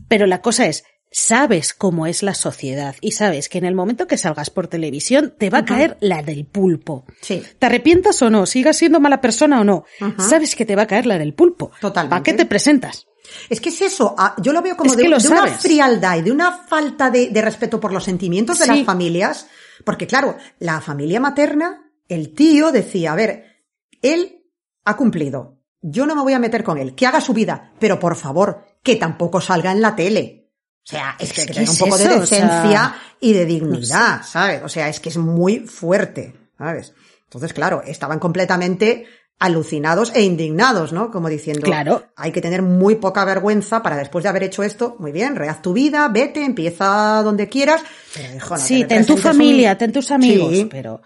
Pero 0.08 0.26
la 0.26 0.40
cosa 0.40 0.66
es, 0.66 0.84
sabes 1.10 1.72
cómo 1.74 2.06
es 2.06 2.22
la 2.22 2.34
sociedad 2.34 2.94
y 3.00 3.12
sabes 3.12 3.48
que 3.48 3.58
en 3.58 3.64
el 3.64 3.74
momento 3.74 4.06
que 4.06 4.18
salgas 4.18 4.50
por 4.50 4.68
televisión 4.68 5.34
te 5.38 5.48
va 5.50 5.58
a 5.58 5.64
caer 5.64 5.96
la 6.00 6.22
del 6.22 6.44
pulpo. 6.46 7.04
Sí. 7.22 7.42
¿Te 7.58 7.66
arrepientas 7.66 8.20
o 8.22 8.30
no? 8.30 8.46
¿Sigas 8.46 8.76
siendo 8.76 9.00
mala 9.00 9.20
persona 9.20 9.60
o 9.60 9.64
no? 9.64 9.84
Sabes 10.18 10.54
que 10.54 10.66
te 10.66 10.76
va 10.76 10.82
a 10.82 10.86
caer 10.86 11.06
la 11.06 11.18
del 11.18 11.32
pulpo. 11.34 11.70
Totalmente. 11.80 12.10
¿Para 12.10 12.22
qué 12.22 12.32
te 12.34 12.44
presentas? 12.46 13.06
Es 13.48 13.60
que 13.60 13.68
es 13.70 13.80
eso, 13.82 14.14
ah, 14.18 14.34
yo 14.38 14.52
lo 14.52 14.62
veo 14.62 14.76
como 14.76 14.90
Es 14.90 14.96
de, 14.96 15.06
una 15.28 15.46
frialdad 15.48 16.16
y 16.18 16.22
de 16.22 16.32
una 16.32 16.52
falta 16.52 17.10
de, 17.10 17.28
de 17.30 17.42
respeto 17.42 17.78
por 17.80 17.92
los 17.92 18.04
sentimientos 18.04 18.58
de 18.58 18.64
Sí. 18.66 18.70
las 18.70 18.84
familias, 18.84 19.46
porque 19.84 20.06
claro, 20.06 20.36
la 20.58 20.80
familia 20.80 21.20
materna, 21.20 21.90
el 22.08 22.34
tío 22.34 22.72
decía, 22.72 23.12
a 23.12 23.16
ver, 23.16 23.64
él 24.02 24.44
ha 24.84 24.96
cumplido, 24.96 25.58
yo 25.80 26.06
no 26.06 26.14
me 26.16 26.22
voy 26.22 26.32
a 26.32 26.38
meter 26.38 26.64
con 26.64 26.78
él, 26.78 26.94
que 26.94 27.06
haga 27.06 27.20
su 27.20 27.32
vida, 27.34 27.72
pero 27.78 27.98
por 27.98 28.16
favor, 28.16 28.64
que 28.82 28.96
tampoco 28.96 29.40
salga 29.40 29.72
en 29.72 29.80
la 29.82 29.94
tele. 29.94 30.50
O 30.84 30.90
sea, 30.90 31.16
es 31.18 31.32
que, 31.32 31.42
Es 31.42 31.46
que 31.46 31.52
que 31.52 31.58
tenga 31.60 31.70
un 31.72 31.78
poco 31.78 31.98
de 31.98 32.04
eso, 32.04 32.20
o 32.20 32.26
sea, 32.26 32.46
decencia 32.46 32.94
y 33.20 33.32
de 33.34 33.44
dignidad, 33.44 34.22
¿sabes? 34.24 34.62
O 34.64 34.68
sea, 34.70 34.88
es 34.88 35.00
que 35.00 35.10
es 35.10 35.18
muy 35.18 35.60
fuerte, 35.60 36.34
¿sabes? 36.56 36.94
Entonces, 37.24 37.52
claro, 37.52 37.82
estaban 37.84 38.18
completamente 38.18 39.06
alucinados 39.38 40.10
e 40.14 40.22
indignados, 40.22 40.92
¿no? 40.92 41.10
Como 41.10 41.28
diciendo, 41.28 41.62
Claro. 41.62 42.04
hay 42.16 42.32
que 42.32 42.40
tener 42.40 42.62
muy 42.62 42.96
poca 42.96 43.24
vergüenza 43.24 43.82
para 43.82 43.96
después 43.96 44.24
de 44.24 44.28
haber 44.28 44.42
hecho 44.42 44.62
esto, 44.62 44.96
muy 44.98 45.12
bien, 45.12 45.36
rehaz 45.36 45.62
tu 45.62 45.72
vida, 45.72 46.08
vete, 46.08 46.44
empieza 46.44 47.22
donde 47.22 47.48
quieras, 47.48 47.82
pero 48.14 48.34
hijo, 48.34 48.54
no 48.56 48.60
Sí, 48.60 48.80
te 48.82 48.88
ten 48.96 49.06
tu 49.06 49.16
familia, 49.16 49.72
un- 49.72 49.78
ten 49.78 49.92
tus 49.92 50.10
amigos, 50.10 50.52
Sí, 50.52 50.66
pero, 50.68 51.00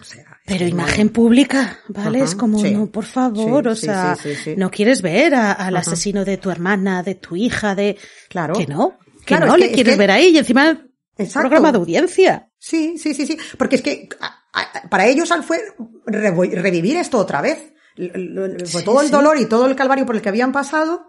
o 0.00 0.04
sea, 0.04 0.24
pero 0.46 0.66
imagen 0.68 1.08
pública, 1.08 1.80
¿vale? 1.88 2.18
Ajá, 2.18 2.24
es 2.28 2.34
como, 2.36 2.60
sí. 2.60 2.70
no, 2.70 2.86
por 2.86 3.04
favor, 3.06 3.64
Sí, 3.64 3.68
o 3.70 3.74
sea, 3.74 4.14
sí, 4.22 4.34
sí, 4.34 4.40
sí. 4.44 4.54
no 4.56 4.70
quieres 4.70 5.02
ver 5.02 5.34
a- 5.34 5.52
al 5.52 5.76
asesino 5.76 6.24
de 6.24 6.36
tu 6.36 6.50
hermana, 6.50 7.02
de 7.02 7.16
tu 7.16 7.34
hija, 7.34 7.74
de... 7.74 7.96
Claro. 8.28 8.54
Que 8.54 8.66
no, 8.68 8.98
que 9.20 9.24
Claro, 9.24 9.46
no 9.46 9.54
es 9.54 9.60
le 9.60 9.66
que- 9.66 9.70
es 9.72 9.74
quieres 9.76 9.94
que- 9.94 9.98
ver 9.98 10.10
ahí 10.12 10.28
y 10.28 10.38
encima 10.38 10.80
Exacto. 11.18 11.40
programa 11.48 11.72
de 11.72 11.78
audiencia. 11.78 12.48
Sí, 12.58 12.98
sí, 12.98 13.14
sí, 13.14 13.26
sí. 13.26 13.36
Porque 13.58 13.76
es 13.76 13.82
que 13.82 14.08
a- 14.20 14.26
a- 14.26 14.43
para 14.90 15.06
ellos 15.06 15.30
al 15.32 15.42
fue 15.44 15.58
revivir 16.06 16.96
esto 16.96 17.18
otra 17.18 17.40
vez. 17.40 17.72
Fue 18.66 18.82
todo 18.82 19.00
el 19.02 19.10
dolor 19.10 19.38
y 19.38 19.46
todo 19.46 19.66
el 19.66 19.76
calvario 19.76 20.06
por 20.06 20.16
el 20.16 20.22
que 20.22 20.28
habían 20.28 20.52
pasado. 20.52 21.06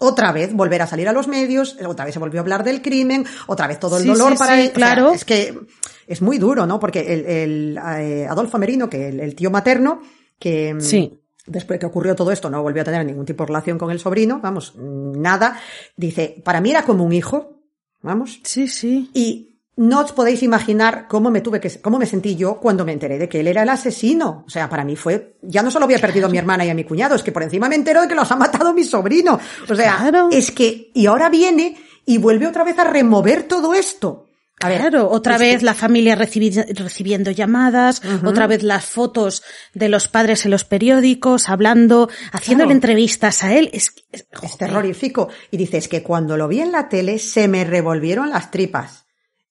Otra 0.00 0.30
vez 0.30 0.52
volver 0.54 0.80
a 0.82 0.86
salir 0.86 1.08
a 1.08 1.12
los 1.12 1.26
medios, 1.26 1.76
otra 1.84 2.04
vez 2.04 2.14
se 2.14 2.20
volvió 2.20 2.38
a 2.38 2.42
hablar 2.42 2.62
del 2.62 2.80
crimen, 2.82 3.26
otra 3.48 3.66
vez 3.66 3.80
todo 3.80 3.96
el 3.96 4.04
Sí, 4.04 4.08
dolor 4.08 4.32
sí, 4.32 4.38
para 4.38 4.54
sí, 4.54 4.60
él. 4.60 4.66
O 4.68 4.70
sea, 4.70 4.74
claro. 4.74 5.12
es 5.12 5.24
que 5.24 5.58
es 6.06 6.22
muy 6.22 6.38
duro, 6.38 6.66
¿no? 6.66 6.78
Porque 6.78 7.00
el, 7.12 7.26
el, 7.26 7.78
eh, 7.98 8.26
Adolfo 8.30 8.58
Merino, 8.58 8.88
que 8.88 9.08
el, 9.08 9.18
el 9.18 9.34
tío 9.34 9.50
materno, 9.50 10.00
que 10.38 10.74
mm, 10.74 10.80
Sí. 10.80 11.20
después 11.46 11.76
de 11.76 11.80
que 11.80 11.86
ocurrió 11.86 12.14
todo 12.14 12.30
esto 12.30 12.48
no 12.48 12.62
volvió 12.62 12.82
a 12.82 12.84
tener 12.84 13.04
ningún 13.04 13.26
tipo 13.26 13.42
de 13.42 13.48
relación 13.48 13.76
con 13.76 13.90
el 13.90 13.98
sobrino, 13.98 14.38
vamos, 14.40 14.74
nada, 14.76 15.58
dice, 15.96 16.40
para 16.44 16.60
mí 16.60 16.70
era 16.70 16.84
como 16.84 17.02
un 17.02 17.12
hijo, 17.12 17.60
vamos, 18.00 18.38
Sí, 18.44 18.68
sí. 18.68 19.10
y 19.14 19.47
no 19.78 20.00
os 20.00 20.12
podéis 20.12 20.42
imaginar 20.42 21.06
cómo 21.08 21.30
me 21.30 21.40
tuve 21.40 21.60
que, 21.60 21.80
cómo 21.80 21.98
me 21.98 22.06
sentí 22.06 22.34
yo 22.36 22.58
cuando 22.60 22.84
me 22.84 22.92
enteré 22.92 23.16
de 23.16 23.28
que 23.28 23.40
él 23.40 23.46
era 23.46 23.62
el 23.62 23.68
asesino. 23.68 24.44
O 24.46 24.50
sea, 24.50 24.68
para 24.68 24.84
mí 24.84 24.96
fue, 24.96 25.36
ya 25.42 25.62
no 25.62 25.70
solo 25.70 25.84
había 25.84 25.98
perdido 26.00 26.26
a 26.26 26.30
mi 26.30 26.36
hermana 26.38 26.64
y 26.64 26.70
a 26.70 26.74
mi 26.74 26.84
cuñado, 26.84 27.14
es 27.14 27.22
que 27.22 27.32
por 27.32 27.42
encima 27.44 27.68
me 27.68 27.76
entero 27.76 28.02
de 28.02 28.08
que 28.08 28.14
los 28.14 28.30
ha 28.30 28.36
matado 28.36 28.74
mi 28.74 28.84
sobrino. 28.84 29.38
O 29.68 29.74
sea, 29.74 29.96
Claro. 29.98 30.28
es 30.32 30.50
que, 30.50 30.90
y 30.94 31.06
ahora 31.06 31.28
viene 31.30 31.76
y 32.04 32.18
vuelve 32.18 32.46
otra 32.46 32.64
vez 32.64 32.78
a 32.78 32.84
remover 32.84 33.44
todo 33.44 33.72
esto. 33.72 34.24
A 34.60 34.68
ver, 34.68 34.80
Claro, 34.80 35.08
otra 35.08 35.36
es 35.36 35.40
vez 35.40 35.58
que- 35.60 35.64
la 35.66 35.74
familia 35.74 36.16
recibi- 36.18 36.66
recibiendo 36.76 37.30
llamadas, 37.30 38.02
otra 38.24 38.48
vez 38.48 38.64
las 38.64 38.86
fotos 38.86 39.44
de 39.72 39.88
los 39.88 40.08
padres 40.08 40.44
en 40.44 40.50
los 40.50 40.64
periódicos, 40.64 41.48
hablando, 41.48 42.08
haciéndole 42.32 42.70
Claro. 42.70 42.76
entrevistas 42.76 43.44
a 43.44 43.54
él. 43.54 43.70
Es, 43.72 43.92
es- 44.10 44.26
terrorífico. 44.58 45.28
Y 45.52 45.56
dices 45.58 45.86
que 45.86 46.02
cuando 46.02 46.36
lo 46.36 46.48
vi 46.48 46.60
en 46.60 46.72
la 46.72 46.88
tele 46.88 47.20
se 47.20 47.46
me 47.46 47.62
revolvieron 47.64 48.30
las 48.30 48.50
tripas. 48.50 49.04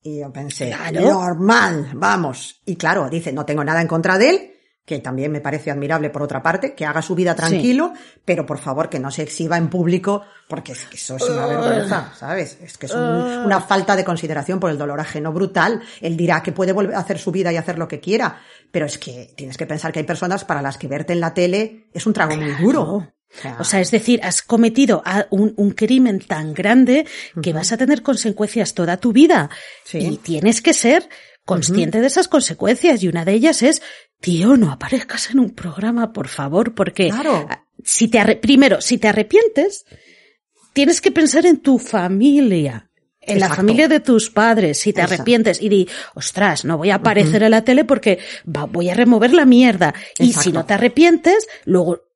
Y 0.08 0.20
yo 0.20 0.32
pensé, 0.32 0.70
Claro. 0.70 1.02
normal, 1.02 1.92
vamos. 1.96 2.62
Y 2.66 2.76
claro, 2.76 3.10
dice, 3.10 3.32
no 3.34 3.46
tengo 3.46 3.64
nada 3.64 3.82
en 3.82 3.88
contra 3.88 4.18
de 4.18 4.30
él, 4.30 4.52
que 4.86 5.00
también 5.00 5.34
me 5.34 5.42
parece 5.42 5.70
admirable 5.70 6.10
por 6.10 6.24
otra 6.24 6.42
parte, 6.42 6.74
que 6.74 6.86
haga 6.86 7.02
su 7.02 7.14
vida 7.14 7.36
tranquilo, 7.36 7.92
pero 8.24 8.46
por 8.46 8.58
favor 8.58 8.88
que 8.90 9.00
no 9.00 9.12
se 9.12 9.24
exhiba 9.24 9.58
en 9.58 9.70
público, 9.70 10.22
porque 10.48 10.72
es 10.72 10.86
que 10.86 10.96
eso 10.96 11.18
es 11.18 11.24
una 11.30 11.46
vergüenza, 11.46 12.14
¿sabes? 12.18 12.58
Es 12.62 12.78
que 12.78 12.86
es 12.86 12.94
un- 12.96 13.26
una 13.44 13.60
falta 13.60 13.98
de 13.98 14.06
consideración 14.06 14.62
por 14.62 14.72
el 14.72 14.78
dolor 14.78 14.98
ajeno 15.02 15.34
brutal. 15.34 15.82
Él 16.00 16.16
dirá 16.16 16.42
que 16.42 16.54
puede 16.54 16.72
volver 16.72 16.96
a 16.96 17.00
hacer 17.00 17.20
su 17.20 17.32
vida 17.34 17.52
y 17.52 17.58
hacer 17.58 17.78
lo 17.78 17.90
que 17.90 18.00
quiera, 18.00 18.40
pero 18.72 18.86
es 18.86 18.98
que 18.98 19.34
tienes 19.36 19.58
que 19.58 19.66
pensar 19.66 19.92
que 19.92 20.00
hay 20.00 20.06
personas 20.06 20.46
para 20.46 20.62
las 20.62 20.78
que 20.78 20.88
verte 20.88 21.12
en 21.12 21.20
la 21.20 21.34
tele 21.34 21.90
es 21.94 22.08
un 22.08 22.14
trago 22.14 22.38
muy 22.38 22.54
duro. 22.54 23.10
O 23.60 23.64
sea, 23.64 23.82
es 23.82 23.92
decir, 23.92 24.20
has 24.24 24.42
cometido 24.42 25.04
un, 25.30 25.54
un 25.58 25.72
crimen 25.72 26.20
tan 26.20 26.54
grande 26.54 27.06
que 27.42 27.54
vas 27.54 27.72
a 27.72 27.78
tener 27.78 28.02
consecuencias 28.02 28.74
toda 28.74 28.98
tu 28.98 29.14
vida. 29.14 29.50
Sí. 29.86 30.00
Y 30.00 30.18
tienes 30.18 30.62
que 30.62 30.74
ser 30.74 31.08
consciente 31.46 32.02
de 32.02 32.08
esas 32.08 32.28
consecuencias. 32.28 33.04
Y 33.04 33.08
una 33.08 33.26
de 33.26 33.34
ellas 33.34 33.62
es, 33.64 33.82
tío, 34.20 34.58
no 34.58 34.72
aparezcas 34.72 35.30
en 35.30 35.40
un 35.40 35.52
programa, 35.52 36.14
por 36.14 36.28
favor, 36.30 36.74
porque 36.74 37.10
Claro. 37.10 37.46
ah, 37.50 37.64
si 37.84 38.08
te 38.08 38.36
primero, 38.38 38.82
si 38.82 38.98
te 38.98 39.08
arrepientes, 39.08 39.86
tienes 40.74 41.00
que 41.02 41.12
pensar 41.12 41.46
en 41.46 41.58
tu 41.58 41.78
familia. 41.80 42.90
En 43.22 43.42
la 43.42 43.50
familia 43.54 43.90
de 43.90 44.00
tus 44.00 44.30
padres, 44.30 44.80
si 44.80 44.94
te 44.94 45.02
Exacto. 45.02 45.16
arrepientes 45.16 45.62
y 45.62 45.68
di, 45.68 45.90
ostras, 46.16 46.64
no 46.64 46.78
voy 46.78 46.92
a 46.92 46.96
aparecer 46.96 47.44
en 47.44 47.52
la 47.52 47.62
tele 47.66 47.84
porque 47.84 48.20
va- 48.48 48.64
voy 48.66 48.90
a 48.90 48.94
remover 48.94 49.34
la 49.34 49.44
mierda. 49.46 49.94
Y 50.18 50.32
si 50.32 50.54
no 50.54 50.66
te 50.66 50.74
arrepientes, 50.76 51.46
luego 51.66 52.07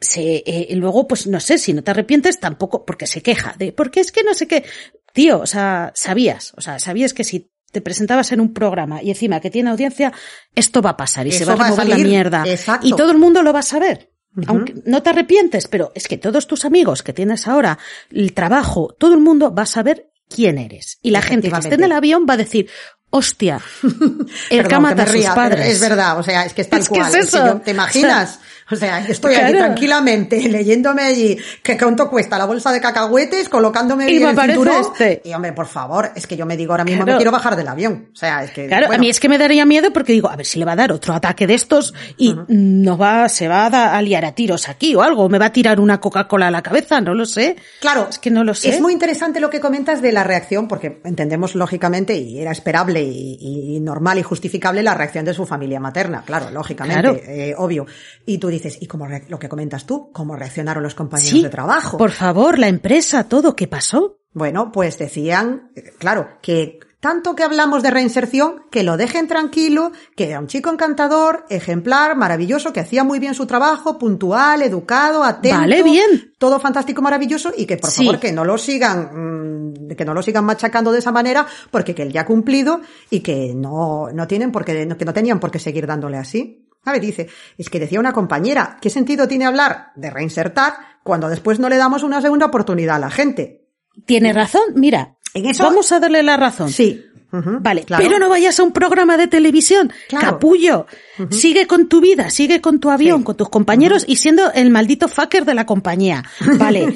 se, 0.00 0.42
eh, 0.46 0.68
luego, 0.76 1.08
pues 1.08 1.26
no 1.26 1.40
sé, 1.40 1.58
si 1.58 1.72
no 1.72 1.82
te 1.82 1.90
arrepientes 1.90 2.38
tampoco, 2.38 2.84
porque 2.84 3.06
se 3.06 3.22
queja 3.22 3.54
de, 3.58 3.72
porque 3.72 4.00
es 4.00 4.12
que 4.12 4.22
no 4.22 4.34
sé 4.34 4.46
qué. 4.46 4.64
Tío, 5.12 5.40
o 5.40 5.46
sea, 5.46 5.92
sabías, 5.94 6.52
o 6.56 6.60
sea, 6.60 6.78
sabías 6.78 7.14
que 7.14 7.24
si 7.24 7.50
te 7.72 7.80
presentabas 7.80 8.32
en 8.32 8.40
un 8.40 8.54
programa 8.54 9.02
y 9.02 9.10
encima 9.10 9.40
que 9.40 9.50
tiene 9.50 9.70
audiencia, 9.70 10.12
esto 10.54 10.80
va 10.80 10.90
a 10.90 10.96
pasar 10.96 11.26
y 11.26 11.32
se 11.32 11.44
va 11.44 11.54
a 11.54 11.56
va 11.56 11.66
a 11.66 11.70
remover 11.70 11.88
la 11.88 11.96
mierda. 11.96 12.44
exacto. 12.46 12.86
Y 12.86 12.92
todo 12.92 13.10
el 13.10 13.18
mundo 13.18 13.42
lo 13.42 13.52
va 13.52 13.60
a 13.60 13.62
saber. 13.62 14.12
Aunque 14.46 14.74
no 14.84 15.02
te 15.02 15.10
arrepientes, 15.10 15.66
pero 15.66 15.90
es 15.96 16.06
que 16.06 16.16
todos 16.16 16.46
tus 16.46 16.64
amigos 16.64 17.02
que 17.02 17.12
tienes 17.12 17.48
ahora, 17.48 17.78
el 18.10 18.34
trabajo, 18.34 18.94
todo 18.96 19.14
el 19.14 19.20
mundo 19.20 19.52
va 19.52 19.62
a 19.62 19.66
saber 19.66 20.10
quién 20.28 20.58
eres. 20.58 20.98
Y 21.02 21.10
la 21.10 21.22
gente 21.22 21.50
que 21.50 21.58
esté 21.58 21.74
en 21.74 21.82
el 21.84 21.92
avión 21.92 22.24
va 22.28 22.34
a 22.34 22.36
decir, 22.36 22.68
hostia, 23.10 23.60
el 23.82 24.62
que 24.62 24.68
Perdón, 24.68 25.00
a 25.00 25.06
sus 25.06 25.26
padres. 25.26 25.66
Es 25.66 25.80
verdad, 25.80 26.18
o 26.18 26.22
sea, 26.22 26.44
es 26.44 26.52
que 26.52 26.62
es 26.62 26.68
tal 26.70 26.80
Es 26.80 26.88
que 26.88 26.98
yo- 26.98 27.60
¿Te 27.64 27.70
imaginas? 27.72 28.36
O 28.36 28.38
sea, 28.38 28.48
yo 28.70 28.76
estoy 29.12 29.34
allí 29.34 29.52
Claro. 29.52 29.58
tranquilamente 29.66 30.40
leyéndome 30.48 31.02
allí 31.02 31.38
que 31.62 31.76
cuánto 31.78 32.08
cuesta 32.10 32.36
la 32.38 32.44
bolsa 32.44 32.72
de 32.72 32.80
cacahuetes, 32.80 33.48
colocándome 33.48 34.10
Y 34.10 34.18
bien 34.18 34.34
me 34.34 34.42
el 34.42 34.50
cinturón. 34.50 34.82
este. 34.92 35.22
Y 35.24 35.32
hombre, 35.34 35.52
por 35.52 35.66
favor, 35.66 36.10
es 36.14 36.26
que 36.26 36.36
yo 36.36 36.46
me 36.46 36.56
digo 36.56 36.72
ahora 36.72 36.84
mismo 36.84 37.04
Claro. 37.04 37.16
me 37.16 37.18
quiero 37.18 37.30
bajar 37.32 37.56
del 37.56 37.68
avión. 37.68 38.08
O 38.12 38.16
sea, 38.16 38.44
es 38.44 38.50
que. 38.50 38.66
Claro, 38.66 38.86
bueno, 38.88 38.98
a 38.98 39.00
mí 39.00 39.08
es 39.08 39.20
que 39.20 39.28
me 39.28 39.38
daría 39.38 39.64
miedo 39.64 39.92
porque 39.92 40.12
digo, 40.12 40.28
a 40.28 40.36
ver 40.36 40.44
si 40.46 40.58
le 40.58 40.64
va 40.64 40.72
a 40.72 40.76
dar 40.76 40.92
otro 40.92 41.14
ataque 41.14 41.46
de 41.46 41.54
estos 41.54 41.94
y 42.16 42.34
nos 42.48 43.00
va, 43.00 43.28
se 43.28 43.48
va 43.48 43.66
a, 43.66 44.02
liar 44.02 44.24
a 44.24 44.32
tiros 44.32 44.68
aquí 44.68 44.94
o 44.94 45.02
algo, 45.02 45.28
me 45.28 45.38
va 45.38 45.46
a 45.46 45.52
tirar 45.52 45.80
una 45.80 46.00
Coca-Cola 46.00 46.48
a 46.48 46.50
la 46.50 46.62
cabeza, 46.62 47.00
no 47.00 47.14
lo 47.14 47.24
sé. 47.26 47.56
Claro, 47.80 48.06
Es 48.10 48.18
que 48.18 48.30
no 48.30 48.44
lo 48.44 48.54
sé. 48.54 48.68
Es 48.70 48.80
muy 48.80 48.92
interesante 48.92 49.40
lo 49.40 49.50
que 49.50 49.60
comentas 49.60 50.02
de 50.02 50.12
la 50.12 50.24
reacción, 50.24 50.68
porque 50.68 51.00
entendemos 51.04 51.54
lógicamente, 51.54 52.16
y 52.16 52.38
era 52.40 52.50
esperable 52.52 53.02
y, 53.02 53.76
y 53.76 53.80
normal 53.80 54.18
y 54.18 54.22
justificable 54.22 54.82
la 54.82 54.94
reacción 54.94 55.24
de 55.24 55.34
su 55.34 55.46
familia 55.46 55.80
materna, 55.80 56.22
claro, 56.26 56.50
lógicamente, 56.50 57.00
Claro. 57.02 57.20
eh, 57.26 57.54
obvio. 57.56 57.86
Y 58.26 58.38
tú 58.38 58.48
dices, 58.48 58.57
¿y 58.80 58.86
cómo 58.86 59.06
re- 59.06 59.24
lo 59.28 59.38
que 59.38 59.48
comentas 59.48 59.86
tú? 59.86 60.10
¿Cómo 60.12 60.36
reaccionaron 60.36 60.82
los 60.82 60.94
compañeros 60.94 61.30
Sí, 61.30 61.42
de 61.42 61.48
trabajo? 61.50 61.96
por 61.98 62.10
favor, 62.10 62.58
la 62.58 62.68
empresa, 62.68 63.24
todo, 63.24 63.54
¿qué 63.56 63.66
pasó? 63.68 64.18
Bueno, 64.32 64.70
pues 64.72 64.98
decían, 64.98 65.70
eh, 65.74 65.92
claro, 65.98 66.28
que 66.42 66.78
tanto 67.00 67.34
que 67.36 67.44
hablamos 67.44 67.82
de 67.82 67.90
reinserción, 67.90 68.62
que 68.70 68.82
lo 68.82 68.96
dejen 68.96 69.28
tranquilo, 69.28 69.92
que 70.16 70.28
era 70.30 70.40
un 70.40 70.48
chico 70.48 70.70
encantador, 70.70 71.44
ejemplar, 71.48 72.16
maravilloso, 72.16 72.72
que 72.72 72.80
hacía 72.80 73.04
muy 73.04 73.18
bien 73.20 73.34
su 73.34 73.46
trabajo, 73.46 73.98
puntual, 73.98 74.62
educado, 74.62 75.22
atento. 75.22 75.58
Vale, 75.58 75.82
bien. 75.84 76.32
Todo 76.38 76.58
fantástico, 76.58 77.00
maravilloso, 77.00 77.52
y 77.56 77.66
que 77.66 77.76
por 77.76 77.90
Sí. 77.90 78.04
favor 78.04 78.18
que 78.20 78.32
no 78.32 78.44
lo 78.44 78.58
sigan, 78.58 79.72
mm, 79.72 79.88
que 79.96 80.04
no 80.04 80.12
lo 80.14 80.22
sigan 80.22 80.44
machacando 80.44 80.90
de 80.92 80.98
esa 80.98 81.12
manera, 81.12 81.46
porque 81.70 81.94
que 81.94 82.02
él 82.02 82.12
ya 82.12 82.22
ha 82.22 82.26
cumplido 82.26 82.80
y 83.10 83.20
que 83.20 83.52
no, 83.54 84.08
no 84.12 84.26
tienen 84.26 84.50
por 84.50 84.64
qué, 84.64 84.88
que 84.98 85.04
no 85.04 85.12
tenían 85.14 85.38
por 85.40 85.50
qué 85.50 85.58
seguir 85.60 85.86
dándole 85.86 86.16
así. 86.16 86.64
A 86.84 86.92
ver, 86.92 87.00
dice, 87.00 87.28
es 87.58 87.68
que 87.70 87.80
decía 87.80 88.00
una 88.00 88.12
compañera, 88.12 88.76
¿qué 88.80 88.88
sentido 88.90 89.28
tiene 89.28 89.44
hablar 89.44 89.92
de 89.94 90.10
reinsertar 90.10 90.74
cuando 91.04 91.28
después 91.28 91.58
no 91.60 91.68
le 91.68 91.76
damos 91.76 92.02
una 92.02 92.20
segunda 92.22 92.46
oportunidad 92.46 92.96
a 92.96 93.00
la 93.00 93.10
gente? 93.10 93.66
Tiene 94.06 94.32
razón, 94.32 94.62
mira, 94.76 95.16
En 95.34 95.46
eso- 95.46 95.62
vamos 95.64 95.90
a 95.92 96.00
darle 96.00 96.22
la 96.22 96.36
razón. 96.36 96.70
Sí. 96.70 97.04
Vale, 97.30 97.82
claro. 97.84 98.02
pero 98.02 98.18
no 98.18 98.30
vayas 98.30 98.58
a 98.58 98.62
un 98.62 98.72
programa 98.72 99.18
de 99.18 99.26
televisión, 99.28 99.92
Claro. 100.08 100.26
capullo. 100.30 100.86
Sigue 101.30 101.66
con 101.66 101.86
tu 101.86 102.00
vida, 102.00 102.30
sigue 102.30 102.62
con 102.62 102.80
tu 102.80 102.88
avión, 102.88 103.18
Sí. 103.18 103.24
con 103.24 103.36
tus 103.36 103.50
compañeros 103.50 104.04
y 104.08 104.16
siendo 104.16 104.50
el 104.52 104.70
maldito 104.70 105.08
fucker 105.08 105.44
de 105.44 105.52
la 105.54 105.66
compañía. 105.66 106.24
Vale, 106.58 106.94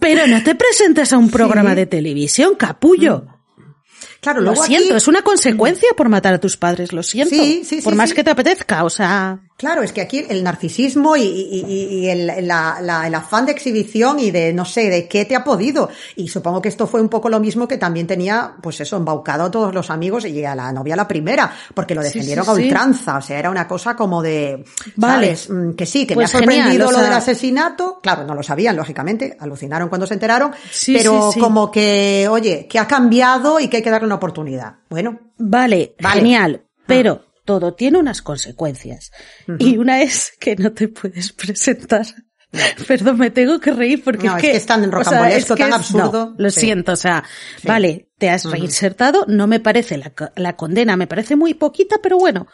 pero 0.00 0.26
no 0.26 0.42
te 0.42 0.54
presentes 0.54 1.12
a 1.12 1.18
un 1.18 1.28
programa 1.30 1.74
de 1.74 1.84
televisión, 1.84 2.54
capullo. 2.54 3.26
Claro, 4.22 4.40
Lo 4.40 4.56
siento, 4.56 4.88
aquí- 4.88 4.96
es 4.96 5.08
una 5.08 5.20
consecuencia 5.20 5.88
por 5.94 6.08
matar 6.08 6.32
a 6.32 6.40
tus 6.40 6.56
padres, 6.56 6.94
lo 6.94 7.02
siento. 7.02 7.34
Sí, 7.34 7.60
sí, 7.62 7.76
sí, 7.80 7.82
por 7.82 7.94
más 7.94 8.14
que 8.14 8.24
te 8.24 8.30
apetezca, 8.30 8.82
o 8.82 8.88
sea. 8.90 9.40
Claro, 9.56 9.82
es 9.82 9.92
que 9.92 10.02
aquí 10.02 10.24
el 10.28 10.44
narcisismo 10.44 11.16
y, 11.16 11.22
y- 11.22 11.64
y- 11.66 11.98
y 12.00 12.08
el, 12.08 12.46
la- 12.46 12.78
la- 12.82 13.06
el 13.06 13.14
afán 13.14 13.46
de 13.46 13.52
exhibición 13.52 14.18
y 14.20 14.30
de 14.30 14.52
no 14.52 14.66
sé, 14.66 14.90
de 14.90 15.08
qué 15.08 15.24
te 15.24 15.34
ha 15.34 15.42
podido. 15.44 15.88
Y 16.14 16.28
supongo 16.28 16.60
que 16.60 16.68
esto 16.68 16.86
fue 16.86 17.00
un 17.00 17.08
poco 17.08 17.30
lo 17.30 17.40
mismo 17.40 17.66
que 17.66 17.78
también 17.78 18.06
tenía, 18.06 18.54
pues 18.62 18.80
eso, 18.80 18.98
embaucado 18.98 19.44
a 19.44 19.50
todos 19.50 19.72
los 19.72 19.88
amigos 19.88 20.26
y 20.26 20.44
a 20.44 20.54
la 20.54 20.70
novia 20.72 20.94
la 20.94 21.08
primera, 21.08 21.50
porque 21.72 21.94
lo 21.94 22.02
defendieron 22.02 22.44
sí, 22.44 22.50
a 22.50 22.54
sí. 22.54 22.62
ultranza. 22.64 23.16
O 23.16 23.22
sea, 23.22 23.38
era 23.38 23.48
una 23.50 23.66
cosa 23.66 23.96
como 23.96 24.20
de, 24.20 24.62
Vale. 24.96 25.34
¿sabes? 25.36 25.48
Mm, 25.50 25.70
Que 25.74 25.86
sí, 25.86 26.06
que 26.06 26.14
Pues 26.14 26.24
me 26.32 26.36
ha 26.36 26.40
sorprendido 26.40 26.70
genial, 26.72 26.88
o 26.88 26.92
lo 26.92 26.98
del 27.04 27.12
asesinato. 27.14 27.98
Claro, 28.02 28.24
no 28.24 28.34
lo 28.34 28.42
sabían, 28.42 28.76
lógicamente, 28.76 29.36
alucinaron 29.40 29.88
cuando 29.88 30.06
se 30.06 30.14
enteraron, 30.14 30.52
Sí, 30.70 30.94
pero 30.98 31.30
como 31.40 31.70
que, 31.70 32.26
oye, 32.30 32.66
que 32.68 32.78
ha 32.78 32.86
cambiado 32.86 33.58
y 33.58 33.68
que 33.68 33.78
hay 33.78 33.82
que 33.82 33.90
darle 33.90 34.06
una 34.06 34.16
oportunidad. 34.16 34.74
Bueno, 34.90 35.18
Vale, 35.38 35.94
Vale. 36.00 36.20
genial, 36.20 36.62
pero 36.86 37.25
todo 37.46 37.72
tiene 37.74 37.96
unas 37.98 38.20
consecuencias. 38.20 39.10
Y 39.58 39.78
una 39.78 40.02
es 40.02 40.32
que 40.38 40.56
no 40.56 40.72
te 40.72 40.88
puedes 40.88 41.32
presentar 41.32 42.04
Perdón, 42.86 43.18
me 43.18 43.30
tengo 43.30 43.58
que 43.58 43.72
reír 43.72 44.02
porque 44.04 44.28
No, 44.28 44.36
es, 44.36 44.44
es 44.44 44.50
que 44.50 44.56
es 44.56 44.66
tan 44.66 44.90
rocambolesco, 44.90 45.56
tan 45.56 45.68
es- 45.68 45.74
absurdo. 45.74 46.26
no, 46.30 46.34
lo 46.38 46.50
Sí. 46.50 46.60
siento, 46.60 46.92
o 46.92 46.96
sea, 46.96 47.24
Sí. 47.60 47.66
vale, 47.66 48.08
te 48.18 48.30
has 48.30 48.44
reinsertado, 48.44 49.24
no 49.26 49.46
me 49.48 49.58
parece, 49.60 49.98
la, 49.98 50.10
co- 50.10 50.30
la 50.36 50.54
condena 50.56 50.96
me 50.96 51.08
parece 51.08 51.34
muy 51.36 51.54
poquita, 51.54 51.96
pero 52.02 52.18
bueno, 52.18 52.46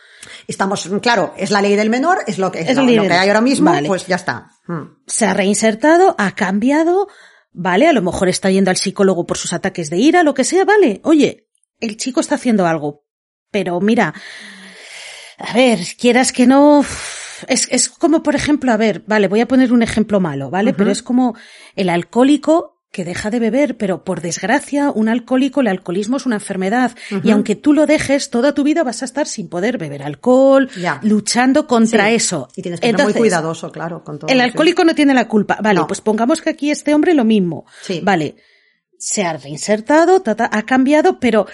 Estamos, 0.49 0.89
claro, 1.03 1.35
es 1.37 1.51
la 1.51 1.61
ley 1.61 1.77
del 1.77 1.91
menor, 1.91 2.21
es 2.27 2.39
lo 2.39 2.51
que, 2.51 2.61
es 2.63 2.71
Es 2.71 2.77
lo, 2.77 2.87
que 2.87 3.13
hay 3.13 3.29
ahora 3.29 3.43
mismo, 3.43 3.71
Vale. 3.71 3.87
pues 3.87 4.07
ya 4.07 4.17
está. 4.17 4.49
Mm. 4.67 4.83
se 5.07 5.27
ha 5.27 5.35
reinsertado, 5.35 6.15
ha 6.19 6.35
cambiado, 6.35 7.07
vale, 7.53 7.87
a 7.87 7.93
lo 7.93 8.01
mejor 8.03 8.29
está 8.29 8.51
yendo 8.51 8.71
al 8.71 8.79
psicólogo 8.79 9.27
por 9.27 9.37
sus 9.37 9.53
ataques 9.53 9.91
de 9.91 9.99
ira, 9.99 10.23
lo 10.25 10.33
que 10.35 10.45
sea, 10.45 10.65
vale, 10.65 11.01
oye, 11.05 11.49
el 11.81 11.97
chico 11.99 12.21
está 12.21 12.37
haciendo 12.37 12.67
algo, 12.67 13.05
pero 13.51 13.79
mira, 13.81 14.15
a 15.43 15.53
ver, 15.55 15.79
quieras 15.99 16.33
que 16.33 16.47
no, 16.47 16.85
es, 17.49 17.69
es 17.71 17.89
como 17.89 18.23
por 18.23 18.35
ejemplo, 18.35 18.73
a 18.73 18.77
ver, 18.77 19.03
vale, 19.07 19.29
voy 19.29 19.41
a 19.41 19.49
poner 19.49 19.73
un 19.73 19.83
ejemplo 19.83 20.21
malo, 20.21 20.51
¿vale? 20.51 20.73
Pero 20.73 20.91
es 20.91 21.03
como 21.03 21.35
el 21.77 21.89
alcohólico 21.89 22.71
que 22.93 23.05
deja 23.07 23.31
de 23.31 23.39
beber, 23.39 23.79
pero 23.79 24.05
por 24.05 24.21
desgracia, 24.21 24.91
un 24.91 25.09
alcohólico, 25.09 25.63
el 25.63 25.69
alcoholismo 25.69 26.19
es 26.19 26.27
una 26.27 26.37
enfermedad. 26.37 26.93
Y 27.25 27.31
aunque 27.31 27.57
tú 27.57 27.73
lo 27.73 27.87
dejes, 27.87 28.29
toda 28.29 28.53
tu 28.53 28.65
vida 28.65 28.83
vas 28.85 29.01
a 29.01 29.07
estar 29.07 29.27
sin 29.27 29.49
poder 29.49 29.79
beber 29.79 30.03
alcohol, 30.03 30.69
Ya. 30.77 31.01
luchando 31.03 31.67
contra 31.67 32.09
Sí. 32.09 32.15
eso. 32.17 32.49
Y 32.55 32.61
tienes 32.61 32.81
que 32.81 32.91
ser 32.91 33.03
muy 33.03 33.15
cuidadoso, 33.15 33.73
claro, 33.73 34.05
con 34.05 34.19
todo. 34.19 34.31
el 34.31 34.43
alcohólico 34.43 34.85
no 34.85 34.95
tiene 34.95 35.15
la 35.15 35.27
culpa. 35.27 35.57
Vale, 35.63 35.81
No. 35.81 35.87
pues 35.87 36.03
pongamos 36.03 36.43
que 36.43 36.51
aquí 36.51 36.71
este 36.71 36.93
hombre 36.95 37.15
lo 37.15 37.25
mismo. 37.25 37.65
Sí. 37.81 38.01
Vale, 38.05 38.37
se 38.99 39.25
ha 39.25 39.33
reinsertado, 39.39 40.21
ta, 40.21 40.35
ta, 40.37 40.51
ha 40.53 40.63
cambiado, 40.65 41.19
pero 41.19 41.47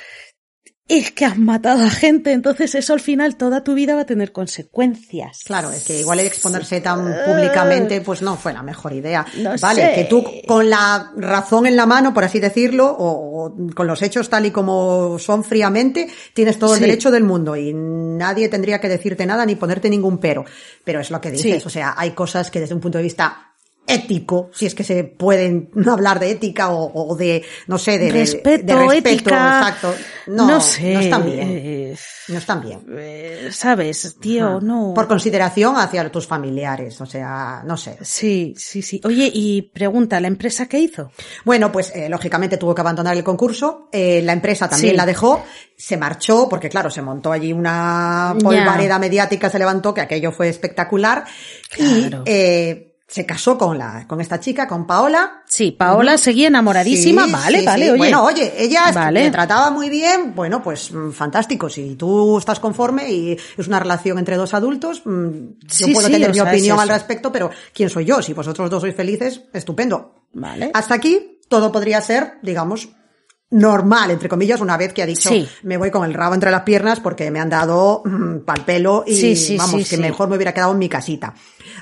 es 0.88 1.10
que 1.12 1.26
has 1.26 1.36
matado 1.38 1.84
a 1.84 1.90
gente, 1.90 2.32
entonces 2.32 2.74
eso 2.74 2.94
al 2.94 3.00
final 3.00 3.36
toda 3.36 3.62
tu 3.62 3.74
vida 3.74 3.94
va 3.94 4.00
a 4.02 4.06
tener 4.06 4.32
consecuencias. 4.32 5.42
Claro, 5.44 5.70
es 5.70 5.84
que 5.84 6.00
igual 6.00 6.20
el 6.20 6.26
exponerse 6.26 6.80
tan 6.80 7.14
públicamente, 7.26 8.00
pues 8.00 8.22
no 8.22 8.36
fue 8.36 8.52
la 8.54 8.62
mejor 8.62 8.92
idea. 8.94 9.26
No 9.38 9.50
vale, 9.60 9.82
sé. 9.82 9.92
que 9.94 10.04
tú 10.04 10.24
con 10.46 10.70
la 10.70 11.12
razón 11.16 11.66
en 11.66 11.76
la 11.76 11.84
mano, 11.86 12.14
por 12.14 12.24
así 12.24 12.40
decirlo, 12.40 12.86
o, 12.90 13.46
o 13.46 13.56
con 13.74 13.86
los 13.86 14.00
hechos 14.02 14.28
tal 14.30 14.46
y 14.46 14.50
como 14.50 15.18
son 15.18 15.44
fríamente, 15.44 16.08
tienes 16.34 16.58
todo 16.58 16.74
el 16.74 16.80
Sí. 16.80 16.86
derecho 16.86 17.10
del 17.10 17.24
mundo 17.24 17.54
y 17.56 17.72
nadie 17.74 18.48
tendría 18.48 18.80
que 18.80 18.88
decirte 18.88 19.26
nada 19.26 19.44
ni 19.44 19.56
ponerte 19.56 19.90
ningún 19.90 20.18
pero. 20.18 20.44
Pero 20.84 21.00
es 21.00 21.10
lo 21.10 21.20
que 21.20 21.30
dices, 21.30 21.62
Sí. 21.62 21.66
o 21.66 21.70
sea, 21.70 21.94
hay 21.96 22.12
cosas 22.12 22.50
que 22.50 22.60
desde 22.60 22.74
un 22.74 22.80
punto 22.80 22.98
de 22.98 23.04
vista 23.04 23.44
ético, 23.88 24.50
si 24.52 24.66
es 24.66 24.74
que 24.74 24.84
se 24.84 25.02
pueden 25.04 25.70
hablar 25.90 26.20
de 26.20 26.30
ética 26.30 26.70
o, 26.70 27.08
o 27.10 27.16
de, 27.16 27.42
no 27.66 27.78
sé, 27.78 27.98
de, 27.98 28.10
respeto, 28.12 28.66
de 28.66 28.74
respeto, 28.86 29.08
ética. 29.08 29.58
exacto. 29.58 29.94
No, 30.28 30.46
no 30.46 30.60
sé. 30.60 30.92
no 30.94 31.00
están 31.00 31.24
bien. 31.24 31.96
No 32.28 32.38
están 32.38 32.60
bien. 32.60 32.80
eh, 32.98 33.48
Sabes, 33.50 34.16
tío, 34.20 34.60
no. 34.60 34.92
Por 34.94 35.08
consideración 35.08 35.76
hacia 35.76 36.10
tus 36.12 36.26
familiares, 36.26 37.00
o 37.00 37.06
sea, 37.06 37.62
no 37.64 37.76
sé. 37.78 37.96
Sí, 38.02 38.54
sí, 38.56 38.82
sí. 38.82 39.00
Oye, 39.04 39.30
y 39.32 39.62
pregunta, 39.62 40.20
¿la 40.20 40.28
empresa 40.28 40.66
qué 40.68 40.78
hizo? 40.78 41.10
Bueno, 41.44 41.72
pues 41.72 41.90
eh, 41.94 42.08
lógicamente 42.10 42.58
tuvo 42.58 42.74
que 42.74 42.82
abandonar 42.82 43.16
el 43.16 43.24
concurso, 43.24 43.88
eh, 43.90 44.20
la 44.22 44.34
empresa 44.34 44.68
también 44.68 44.92
Sí. 44.92 44.96
la 44.98 45.06
dejó, 45.06 45.42
se 45.76 45.96
marchó, 45.96 46.46
porque 46.48 46.68
claro, 46.68 46.90
se 46.90 47.00
montó 47.00 47.32
allí 47.32 47.52
una 47.54 48.36
polvareda 48.42 48.98
mediática, 48.98 49.48
se 49.48 49.58
levantó, 49.58 49.94
que 49.94 50.02
aquello 50.02 50.30
fue 50.30 50.48
espectacular, 50.50 51.24
Claro. 51.70 52.24
y 52.26 52.30
eh, 52.30 52.87
se 53.08 53.24
casó 53.24 53.56
con 53.56 53.78
la, 53.78 54.06
con 54.06 54.20
esta 54.20 54.38
chica, 54.38 54.68
con 54.68 54.86
Paola. 54.86 55.42
Sí, 55.46 55.72
Paola 55.72 56.18
seguía 56.18 56.48
enamoradísima, 56.48 57.24
Sí, 57.24 57.32
vale, 57.32 57.60
sí, 57.60 57.64
vale, 57.66 57.84
sí. 57.86 57.90
oye. 57.92 57.98
Bueno, 57.98 58.22
oye, 58.22 58.52
ella 58.62 58.92
Vale. 58.92 59.22
me 59.22 59.30
trataba 59.30 59.70
muy 59.70 59.88
bien, 59.88 60.34
bueno, 60.34 60.62
pues 60.62 60.92
mm, 60.92 61.12
fantástico. 61.12 61.70
Si 61.70 61.94
tú 61.96 62.36
estás 62.36 62.60
conforme 62.60 63.10
y 63.10 63.32
es 63.56 63.66
una 63.66 63.80
relación 63.80 64.18
entre 64.18 64.36
dos 64.36 64.52
adultos, 64.52 65.00
mm, 65.06 65.30
yo 65.68 65.92
puedo 65.94 66.10
tener 66.10 66.28
mi 66.28 66.34
sea, 66.34 66.44
opinión 66.44 66.78
al 66.78 66.90
respecto, 66.90 67.32
pero 67.32 67.50
¿quién 67.72 67.88
soy 67.88 68.04
yo? 68.04 68.20
Si 68.20 68.34
vosotros 68.34 68.68
dos 68.68 68.82
sois 68.82 68.94
felices, 68.94 69.40
estupendo. 69.54 70.26
Vale. 70.34 70.70
Hasta 70.74 70.94
aquí 70.94 71.40
todo 71.48 71.72
podría 71.72 72.02
ser, 72.02 72.34
digamos, 72.42 72.90
normal, 73.50 74.10
entre 74.10 74.28
comillas, 74.28 74.60
una 74.60 74.76
vez 74.76 74.92
que 74.92 75.02
ha 75.02 75.06
dicho 75.06 75.30
Sí. 75.30 75.48
me 75.62 75.76
voy 75.78 75.90
con 75.90 76.04
el 76.04 76.12
rabo 76.14 76.34
entre 76.34 76.50
las 76.50 76.62
piernas 76.62 77.00
porque 77.00 77.30
me 77.30 77.40
han 77.40 77.48
dado 77.48 78.02
mm, 78.04 78.40
pal 78.40 78.64
pelo 78.66 79.04
y 79.06 79.14
Sí, 79.14 79.36
sí, 79.36 79.56
vamos, 79.56 79.88
que 79.88 79.96
mejor 79.96 80.28
me 80.28 80.36
hubiera 80.36 80.52
quedado 80.52 80.72
en 80.72 80.78
mi 80.78 80.88
casita. 80.88 81.34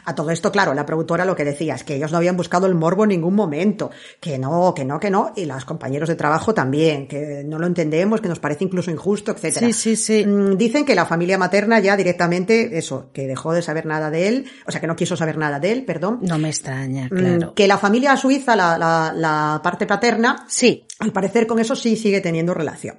A 0.04 0.14
todo 0.14 0.30
esto, 0.30 0.52
claro, 0.52 0.74
la 0.74 0.86
productora 0.86 1.24
lo 1.24 1.34
que 1.34 1.44
decía 1.44 1.74
es 1.74 1.82
que 1.82 1.96
ellos 1.96 2.12
no 2.12 2.18
habían 2.18 2.36
buscado 2.36 2.66
el 2.66 2.74
morbo 2.76 3.02
en 3.04 3.08
ningún 3.10 3.34
momento, 3.34 3.90
que 4.20 4.38
no, 4.38 4.72
que 4.74 4.84
no, 4.84 5.00
que 5.00 5.10
no, 5.10 5.32
y 5.34 5.44
los 5.46 5.64
compañeros 5.64 6.08
de 6.08 6.14
trabajo 6.14 6.54
también, 6.54 7.08
que 7.08 7.42
no 7.44 7.58
lo 7.58 7.66
entendemos, 7.66 8.20
que 8.20 8.28
nos 8.28 8.38
parece 8.38 8.64
incluso 8.64 8.90
injusto, 8.92 9.32
etcétera. 9.32 9.66
Sí, 9.66 9.72
sí, 9.72 9.96
sí. 9.96 10.24
Mm, 10.26 10.56
Dicen 10.56 10.84
que 10.84 10.94
la 10.94 11.06
familia 11.06 11.38
materna 11.38 11.80
ya 11.80 11.96
directamente, 11.96 12.78
eso, 12.78 13.10
que 13.12 13.26
dejó 13.26 13.52
de 13.52 13.62
saber 13.62 13.86
nada 13.86 14.10
de 14.10 14.28
él, 14.28 14.44
o 14.66 14.70
sea, 14.70 14.80
que 14.80 14.86
no 14.86 14.94
quiso 14.96 15.16
saber 15.16 15.36
nada 15.38 15.58
de 15.58 15.72
él, 15.72 15.84
perdón. 15.84 16.18
No 16.22 16.38
me 16.38 16.48
extraña, 16.50 17.06
Mm, 17.06 17.16
claro. 17.16 17.54
Que 17.54 17.66
la 17.66 17.78
familia 17.78 18.16
suiza, 18.16 18.54
la, 18.54 18.78
la, 18.78 19.12
la 19.14 19.60
parte 19.62 19.86
paterna, 19.86 20.44
Sí, 20.48 20.86
al 21.00 21.12
parecer 21.12 21.46
con 21.56 21.62
eso 21.62 21.74
sí 21.74 21.96
sigue 21.96 22.20
teniendo 22.20 22.52
relación. 22.52 22.98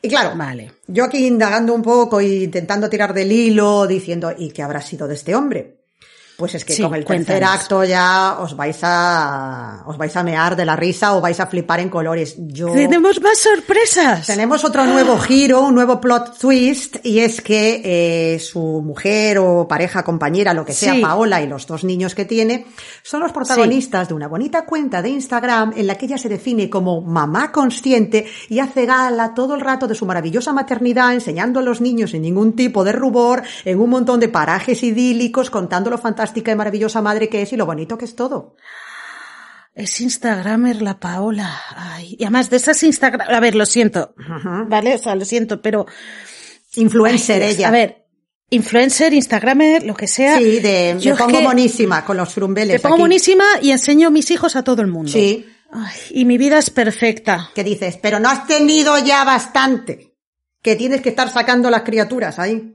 Y 0.00 0.08
claro, 0.08 0.36
Vale. 0.36 0.70
yo 0.86 1.02
aquí 1.02 1.26
indagando 1.26 1.74
un 1.74 1.82
poco 1.82 2.20
e 2.20 2.44
intentando 2.44 2.88
tirar 2.88 3.12
del 3.12 3.32
hilo, 3.32 3.88
diciendo, 3.88 4.32
¿y 4.38 4.50
qué 4.50 4.62
habrá 4.62 4.80
sido 4.80 5.08
de 5.08 5.14
este 5.14 5.34
hombre? 5.34 5.77
Pues 6.38 6.54
es 6.54 6.64
que 6.64 6.72
Sí, 6.72 6.82
con 6.84 6.94
el 6.94 7.04
tercer 7.04 7.26
cuéntanos. 7.26 7.60
acto 7.62 7.82
ya 7.82 8.36
os 8.38 8.54
vais 8.54 8.78
a, 8.84 9.82
os 9.86 9.98
vais 9.98 10.14
a 10.14 10.22
mear 10.22 10.54
de 10.54 10.64
la 10.64 10.76
risa 10.76 11.16
o 11.16 11.20
vais 11.20 11.40
a 11.40 11.48
flipar 11.48 11.80
en 11.80 11.88
colores. 11.88 12.36
Yo... 12.38 12.70
tenemos 12.74 13.20
más 13.20 13.38
sorpresas. 13.38 14.24
Tenemos 14.24 14.62
otro 14.62 14.84
nuevo 14.86 15.18
giro, 15.18 15.62
un 15.62 15.74
nuevo 15.74 16.00
plot 16.00 16.38
twist, 16.38 17.04
y 17.04 17.18
es 17.18 17.40
que 17.40 17.82
eh, 17.84 18.38
su 18.38 18.60
mujer 18.86 19.38
o 19.38 19.66
pareja, 19.66 20.04
compañera, 20.04 20.54
lo 20.54 20.64
que 20.64 20.74
sea, 20.74 20.94
Sí. 20.94 21.00
Paola 21.02 21.42
y 21.42 21.48
los 21.48 21.66
dos 21.66 21.82
niños 21.82 22.14
que 22.14 22.24
tiene, 22.24 22.66
son 23.02 23.18
los 23.18 23.32
protagonistas 23.32 24.06
de 24.06 24.14
una 24.14 24.28
bonita 24.28 24.64
cuenta 24.64 25.02
de 25.02 25.08
Instagram 25.08 25.72
en 25.76 25.88
la 25.88 25.96
que 25.96 26.06
ella 26.06 26.18
se 26.18 26.28
define 26.28 26.70
como 26.70 27.00
mamá 27.00 27.50
consciente 27.50 28.26
y 28.48 28.60
hace 28.60 28.86
gala 28.86 29.34
todo 29.34 29.56
el 29.56 29.60
rato 29.60 29.88
de 29.88 29.96
su 29.96 30.06
maravillosa 30.06 30.52
maternidad, 30.52 31.14
enseñando 31.14 31.58
a 31.58 31.64
los 31.64 31.80
niños 31.80 32.12
sin 32.12 32.22
ningún 32.22 32.52
tipo 32.54 32.84
de 32.84 32.92
rubor, 32.92 33.42
en 33.64 33.80
un 33.80 33.90
montón 33.90 34.20
de 34.20 34.28
parajes 34.28 34.84
idílicos, 34.84 35.50
contando 35.50 35.90
lo 35.90 35.98
fantástica 36.28 36.52
y 36.52 36.56
maravillosa 36.56 37.02
madre 37.02 37.28
que 37.28 37.42
es 37.42 37.52
y 37.52 37.56
lo 37.56 37.66
bonito 37.66 37.96
que 37.96 38.04
es 38.04 38.14
todo. 38.14 38.54
Es 39.74 40.00
Instagramer 40.00 40.82
la 40.82 40.98
Paola. 40.98 41.60
Ay, 41.74 42.16
y 42.18 42.24
además 42.24 42.50
de 42.50 42.56
esas 42.56 42.82
Instagram... 42.82 43.28
A 43.30 43.40
ver, 43.40 43.54
lo 43.54 43.64
siento. 43.64 44.14
Vale, 44.66 44.94
o 44.94 44.98
sea, 44.98 45.14
lo 45.14 45.24
siento, 45.24 45.62
pero... 45.62 45.86
Influencer 46.74 47.42
Ay, 47.42 47.52
ella. 47.52 47.68
A 47.68 47.70
ver, 47.70 48.06
influencer, 48.50 49.14
Instagramer, 49.14 49.84
lo 49.84 49.94
que 49.94 50.06
sea. 50.06 50.36
Sí, 50.36 50.60
de, 50.60 50.96
Yo 51.00 51.14
me 51.14 51.18
pongo 51.18 51.40
monísima 51.40 52.04
con 52.04 52.16
los 52.16 52.28
frumbeles. 52.28 52.76
Te 52.76 52.82
pongo 52.82 52.96
aquí. 52.96 53.02
monísima 53.02 53.44
y 53.62 53.70
enseño 53.70 54.08
a 54.08 54.10
mis 54.10 54.30
hijos 54.30 54.54
a 54.54 54.62
todo 54.62 54.82
el 54.82 54.88
mundo. 54.88 55.10
Sí. 55.10 55.46
Ay, 55.70 55.98
y 56.10 56.24
mi 56.24 56.38
vida 56.38 56.58
es 56.58 56.70
perfecta. 56.70 57.50
que 57.54 57.64
dices, 57.64 57.98
pero 58.02 58.20
no 58.20 58.28
has 58.28 58.46
tenido 58.46 58.98
ya 58.98 59.24
bastante, 59.24 60.14
que 60.60 60.76
tienes 60.76 61.00
que 61.00 61.10
estar 61.10 61.30
sacando 61.30 61.70
las 61.70 61.82
criaturas 61.82 62.38
ahí. 62.38 62.74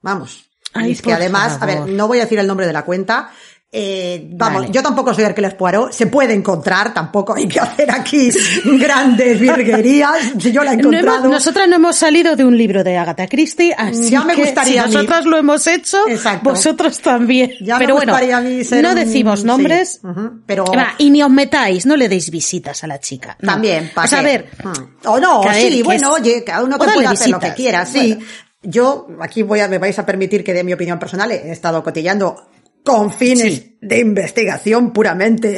Vamos. 0.00 0.43
Ay, 0.74 0.92
es 0.92 1.02
que 1.02 1.12
además, 1.12 1.58
a 1.60 1.66
ver, 1.66 1.86
no 1.88 2.08
voy 2.08 2.18
a 2.18 2.22
decir 2.24 2.38
el 2.38 2.46
nombre 2.46 2.66
de 2.66 2.72
la 2.72 2.82
cuenta. 2.84 3.30
eh, 3.76 4.28
vamos, 4.30 4.60
Vale. 4.62 4.72
yo 4.72 4.84
tampoco 4.84 5.12
soy 5.12 5.24
Hercules 5.24 5.54
Poirot, 5.54 5.90
se 5.92 6.06
puede 6.06 6.32
encontrar, 6.32 6.94
tampoco 6.94 7.34
hay 7.34 7.48
que 7.48 7.58
hacer 7.60 7.90
aquí 7.90 8.30
grandes 8.78 9.40
virguerías. 9.40 10.32
Si 10.38 10.52
yo 10.52 10.62
la 10.62 10.74
he 10.74 10.76
No 10.76 10.90
hemos- 10.90 10.94
encontrado. 11.00 11.28
nosotras 11.28 11.68
no 11.68 11.76
hemos 11.76 11.96
salido 11.96 12.36
de 12.36 12.44
un 12.44 12.56
libro 12.56 12.84
de 12.84 12.96
Agatha 12.96 13.26
Christie, 13.26 13.74
así 13.76 14.10
Ya 14.10 14.22
me 14.22 14.34
que 14.36 14.42
gustaría 14.44 14.84
a 14.84 14.88
si 14.88 14.94
nosotras 14.94 15.24
lo 15.26 15.36
hemos 15.38 15.66
hecho, 15.66 15.98
Exacto. 16.08 16.50
vosotros 16.50 17.00
también. 17.00 17.52
ya 17.60 17.78
Pero 17.78 17.94
me 17.94 18.00
bueno, 18.00 18.12
gustaría 18.12 18.36
a 18.36 18.40
mí 18.42 18.62
ser 18.64 18.82
no 18.82 18.90
un- 18.90 18.94
decimos 18.94 19.40
sí, 19.40 19.46
nombres. 19.46 20.00
ujú, 20.04 20.40
pero 20.46 20.64
Va, 20.66 20.94
y 20.98 21.10
ni 21.10 21.22
os 21.22 21.30
metáis, 21.30 21.84
no 21.84 21.96
le 21.96 22.08
deis 22.08 22.30
visitas 22.30 22.84
a 22.84 22.86
la 22.86 23.00
chica. 23.00 23.36
no. 23.40 23.52
También, 23.54 23.90
¿para 23.92 24.06
O 24.06 24.08
sea, 24.08 24.20
a 24.20 24.22
ver, 24.22 24.50
Hmm. 24.62 25.06
O 25.06 25.18
no, 25.20 25.40
que 25.42 25.52
sí, 25.54 25.76
que 25.78 25.82
bueno, 25.82 26.16
es- 26.16 26.22
oye, 26.22 26.44
cada 26.44 26.62
uno 26.64 26.78
que 26.78 26.86
pueda 26.92 27.10
hacer 27.10 27.28
lo 27.30 27.40
que 27.40 27.52
quiera, 27.54 27.84
sí. 27.84 28.14
bueno. 28.14 28.26
Yo, 28.64 29.06
aquí 29.20 29.42
voy 29.42 29.60
a, 29.60 29.68
me 29.68 29.78
vais 29.78 29.98
a 29.98 30.06
permitir 30.06 30.42
que 30.42 30.52
dé 30.52 30.64
mi 30.64 30.72
opinión 30.72 30.98
personal, 30.98 31.30
he 31.30 31.52
estado 31.52 31.82
cotillando 31.82 32.36
con 32.84 33.10
fines 33.12 33.54
Sí. 33.54 33.78
de 33.80 33.98
investigación, 33.98 34.92
puramente 34.92 35.48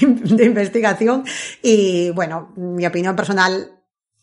de 0.00 0.44
investigación, 0.44 1.24
y 1.62 2.10
bueno, 2.10 2.52
mi 2.56 2.86
opinión 2.86 3.14
personal, 3.14 3.72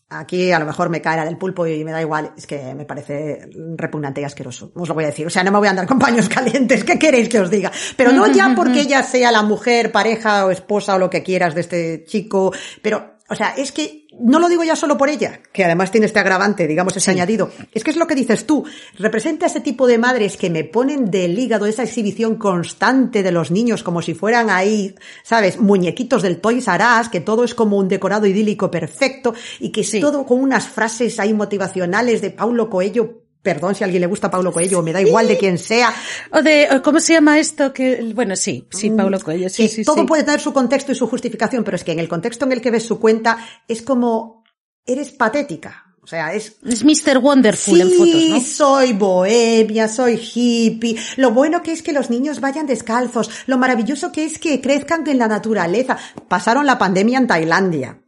aquí 0.10 0.52
a 0.52 0.60
lo 0.60 0.66
mejor 0.66 0.90
me 0.90 1.02
caerá 1.02 1.26
del 1.26 1.38
pulpo 1.38 1.66
y 1.68 1.84
me 1.84 1.92
da 1.92 2.02
igual, 2.02 2.34
es 2.38 2.48
que 2.48 2.74
me 2.76 2.86
parece 2.86 3.50
repugnante 3.76 4.22
y 4.22 4.24
asqueroso, 4.24 4.72
os 4.76 4.88
lo 4.88 4.96
voy 4.96 5.04
a 5.04 5.08
decir, 5.08 5.26
o 5.28 5.30
sea, 5.30 5.44
no 5.44 5.52
me 5.52 5.58
voy 5.60 5.68
a 5.68 5.72
andar 5.72 5.88
con 5.88 6.00
paños 6.00 6.28
calientes, 6.38 6.84
¿qué 6.84 6.98
queréis 6.98 7.30
que 7.30 7.40
os 7.40 7.50
diga? 7.50 7.72
Pero 7.98 8.12
no 8.12 8.26
ya 8.28 8.54
porque 8.56 8.82
ella 8.88 9.04
sea 9.04 9.32
la 9.32 9.44
mujer, 9.44 9.92
pareja 9.92 10.46
o 10.46 10.52
esposa 10.52 10.96
o 10.96 11.00
lo 11.00 11.10
que 11.10 11.24
quieras 11.24 11.54
de 11.56 11.62
este 11.62 12.04
chico, 12.06 12.52
pero, 12.82 13.13
o 13.34 13.36
sea, 13.36 13.54
es 13.58 13.72
que 13.72 14.08
no 14.20 14.40
lo 14.40 14.48
digo 14.48 14.64
ya 14.64 14.76
solo 14.76 14.98
por 14.98 15.10
ella, 15.10 15.40
que 15.52 15.66
además 15.66 15.92
tiene 15.92 16.06
este 16.06 16.20
agravante, 16.20 16.68
digamos, 16.68 16.96
ese 16.96 17.12
añadido. 17.12 17.50
Es 17.74 17.84
que 17.84 17.90
es 17.92 17.98
lo 17.98 18.06
que 18.08 18.14
dices 18.16 18.46
tú. 18.46 18.64
Representa 18.98 19.48
ese 19.48 19.60
tipo 19.60 19.88
de 19.88 19.98
madres 19.98 20.38
que 20.38 20.50
me 20.52 20.64
ponen 20.64 21.10
del 21.10 21.38
hígado 21.38 21.66
esa 21.66 21.84
exhibición 21.84 22.36
constante 22.36 23.24
de 23.24 23.32
los 23.32 23.50
niños 23.52 23.82
como 23.84 24.02
si 24.02 24.14
fueran 24.14 24.50
ahí, 24.50 24.94
¿sabes? 25.24 25.60
Muñequitos 25.60 26.22
del 26.22 26.40
Toys 26.40 26.68
R 26.68 26.84
Us, 27.02 27.10
que 27.10 27.22
todo 27.22 27.44
es 27.44 27.56
como 27.56 27.78
un 27.78 27.88
decorado 27.88 28.28
idílico 28.28 28.70
perfecto 28.70 29.34
y 29.60 29.72
que 29.72 29.82
es 29.82 29.90
Sí. 29.90 30.00
todo 30.00 30.26
con 30.26 30.40
unas 30.40 30.68
frases 30.68 31.20
ahí 31.20 31.34
motivacionales 31.34 32.22
de 32.22 32.30
Paulo 32.30 32.70
Coelho 32.70 33.23
Perdón 33.44 33.76
si 33.76 33.84
a 33.84 33.86
alguien 33.86 34.02
le 34.02 34.08
gusta 34.08 34.32
Paulo 34.32 34.54
Coelho, 34.54 34.82
me 34.82 34.94
da 34.94 35.02
igual 35.02 35.28
de 35.28 35.38
quién 35.38 35.58
sea. 35.58 35.94
O 36.32 36.42
de, 36.42 36.82
¿cómo 36.84 37.00
se 37.02 37.14
llama 37.14 37.38
esto? 37.40 37.74
Que, 37.74 38.12
bueno, 38.16 38.36
sí, 38.38 38.66
sí, 38.72 38.90
Mm, 38.90 38.98
Paulo 38.98 39.20
Coelho, 39.20 39.50
sí, 39.50 39.64
que 39.64 39.70
sí, 39.70 39.84
todo 39.84 39.98
sí. 40.02 40.04
puede 40.08 40.24
tener 40.24 40.40
su 40.40 40.54
contexto 40.54 40.94
y 40.94 40.96
su 40.96 41.08
justificación, 41.08 41.64
pero 41.66 41.76
es 41.76 41.84
que 41.84 41.92
en 41.92 42.00
el 42.00 42.08
contexto 42.08 42.46
en 42.46 42.54
el 42.54 42.62
que 42.62 42.72
ves 42.72 42.86
su 42.86 43.00
cuenta 43.00 43.38
es 43.68 43.82
como 43.82 44.44
eres 44.86 45.12
patética. 45.12 45.82
O 46.02 46.08
sea, 46.08 46.34
es 46.34 46.58
Es 46.66 46.84
Mr. 46.84 47.18
Wonderful 47.20 47.76
sí, 47.76 47.82
en 47.82 47.92
fotos, 47.92 48.30
¿no? 48.30 48.42
soy 48.42 48.92
bohemia, 48.94 49.88
soy 49.88 50.16
hippie. 50.34 50.98
Lo 51.16 51.32
bueno 51.32 51.62
que 51.64 51.72
es 51.72 51.82
que 51.82 51.94
los 51.94 52.10
niños 52.10 52.42
vayan 52.42 52.66
descalzos. 52.66 53.30
Lo 53.46 53.58
maravilloso 53.58 54.12
que 54.12 54.26
es 54.26 54.38
que 54.38 54.60
crezcan 54.60 55.08
en 55.08 55.18
la 55.18 55.30
naturaleza. 55.30 55.98
Pasaron 56.28 56.66
la 56.66 56.78
pandemia 56.78 57.20
en 57.20 57.28
Tailandia. 57.28 58.00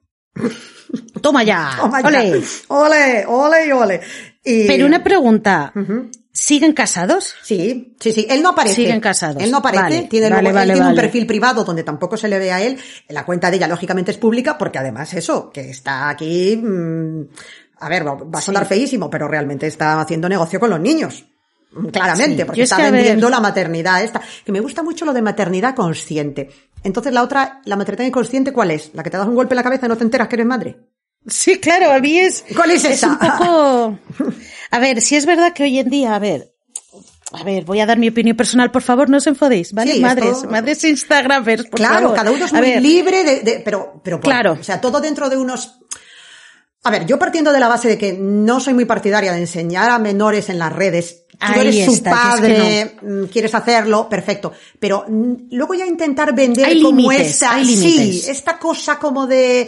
Toma 1.21 1.43
ya. 1.43 1.71
Toma 1.79 2.01
ya. 2.01 2.09
ole. 2.09 2.43
ole, 2.67 3.25
ole, 3.27 3.73
ole. 3.73 4.01
Y- 4.45 4.67
Pero 4.67 4.85
una 4.85 5.03
pregunta. 5.03 5.73
¿siguen 6.31 6.73
casados? 6.73 7.33
Sí, 7.43 7.95
sí, 7.99 8.11
sí. 8.11 8.27
Él 8.29 8.43
no 8.43 8.49
aparece. 8.49 8.75
Siguen 8.75 8.99
casados. 8.99 9.41
Él 9.41 9.49
no 9.51 9.57
aparece. 9.57 9.81
Vale, 9.83 10.01
tiene, 10.03 10.29
vale, 10.29 10.43
luego- 10.43 10.59
él 10.59 10.71
tiene 10.73 10.87
un 10.89 10.95
perfil 10.95 11.25
privado 11.25 11.63
donde 11.63 11.83
tampoco 11.83 12.17
se 12.17 12.27
le 12.27 12.37
ve 12.39 12.51
a 12.51 12.61
él. 12.61 12.77
La 13.09 13.25
cuenta 13.25 13.49
de 13.49 13.57
ella, 13.57 13.67
lógicamente, 13.67 14.11
es 14.11 14.17
pública 14.17 14.57
porque 14.57 14.77
además 14.77 15.13
eso, 15.13 15.49
que 15.49 15.69
está 15.69 16.09
aquí, 16.09 16.57
mm, 16.57 17.21
a 17.79 17.89
ver, 17.89 18.05
va 18.05 18.39
a 18.39 18.41
sonar 18.41 18.65
feísimo, 18.65 19.09
pero 19.09 19.27
realmente 19.27 19.65
está 19.67 19.99
haciendo 20.01 20.27
negocio 20.29 20.59
con 20.59 20.69
los 20.69 20.79
niños. 20.79 21.25
Mm, 21.71 21.87
Claramente, 21.87 22.37
Sí, 22.41 22.45
porque 22.45 22.61
está 22.63 22.77
ver- 22.77 22.91
vendiendo 22.91 23.29
la 23.29 23.39
maternidad 23.39 24.03
esta. 24.03 24.21
Que 24.45 24.51
me 24.51 24.59
gusta 24.59 24.83
mucho 24.83 25.05
lo 25.05 25.13
de 25.13 25.21
maternidad 25.21 25.73
consciente. 25.75 26.49
Entonces 26.83 27.11
la 27.13 27.23
otra, 27.23 27.61
la 27.65 27.75
maternidad 27.77 28.07
inconsciente, 28.07 28.53
¿cuál 28.53 28.71
es? 28.71 28.91
¿La 28.93 29.03
que 29.03 29.09
te 29.09 29.17
das 29.17 29.27
un 29.27 29.35
golpe 29.35 29.53
en 29.53 29.57
la 29.57 29.63
cabeza 29.63 29.85
y 29.85 29.89
no 29.89 29.97
te 29.97 30.03
enteras 30.03 30.27
que 30.27 30.35
eres 30.35 30.45
madre? 30.45 30.77
Sí, 31.27 31.57
claro, 31.59 31.91
a 31.91 31.99
mí 31.99 32.19
es... 32.19 32.43
¿Cuál 32.55 32.71
es 32.71 32.85
esa? 32.85 33.07
un 33.09 33.17
poco... 33.19 33.99
A 34.71 34.79
ver, 34.79 35.01
si 35.01 35.15
es 35.15 35.25
verdad 35.25 35.53
que 35.53 35.63
hoy 35.63 35.79
en 35.79 35.89
día, 35.89 36.15
a 36.15 36.19
ver... 36.19 36.51
A 37.31 37.43
ver, 37.43 37.65
voy 37.65 37.79
a 37.79 37.85
dar 37.85 37.97
mi 37.97 38.07
opinión 38.09 38.37
personal, 38.37 38.71
por 38.71 38.81
favor, 38.83 39.09
no 39.09 39.17
os 39.17 39.27
enfadéis, 39.27 39.73
¿vale? 39.73 39.93
Sí, 39.93 39.99
madres, 39.99 40.37
esto- 40.37 40.49
madres 40.49 40.83
Instagramers, 40.83 41.63
por 41.65 41.79
claro, 41.79 42.01
favor. 42.01 42.15
cada 42.15 42.31
uno 42.31 42.45
es 42.45 42.53
muy 42.53 42.61
ver, 42.61 42.81
libre 42.81 43.23
de, 43.23 43.39
de- 43.41 43.59
pero, 43.65 43.99
pero 44.03 44.19
por- 44.19 44.29
Claro. 44.29 44.57
o 44.59 44.63
sea, 44.63 44.79
todo 44.79 45.01
dentro 45.01 45.27
de 45.29 45.35
unos. 45.37 45.79
A 46.83 46.91
ver, 46.91 47.05
yo 47.07 47.17
partiendo 47.17 47.51
de 47.51 47.59
la 47.59 47.67
base 47.67 47.87
de 47.89 47.97
que 47.97 48.13
no 48.13 48.59
soy 48.59 48.73
muy 48.75 48.85
partidaria 48.85 49.33
de 49.33 49.39
enseñar 49.39 49.89
a 49.89 49.97
menores 49.97 50.49
en 50.49 50.59
las 50.59 50.71
redes. 50.71 51.23
Tú 51.31 51.37
Ahí 51.39 51.59
eres 51.61 51.85
su 51.85 51.93
es 51.93 52.01
que 52.01 52.09
padre, 52.09 52.95
mm, 53.01 53.23
quieres 53.25 53.55
hacerlo, 53.55 54.07
perfecto. 54.07 54.53
Pero 54.79 55.05
luego 55.09 55.73
ya 55.73 55.85
intentar 55.87 56.33
vender 56.33 56.65
Hay 56.67 56.81
como 56.81 57.01
límites, 57.11 57.27
esta, 57.41 57.61
sí, 57.63 58.23
esta 58.27 58.59
cosa 58.59 58.99
como 58.99 59.25
de 59.25 59.67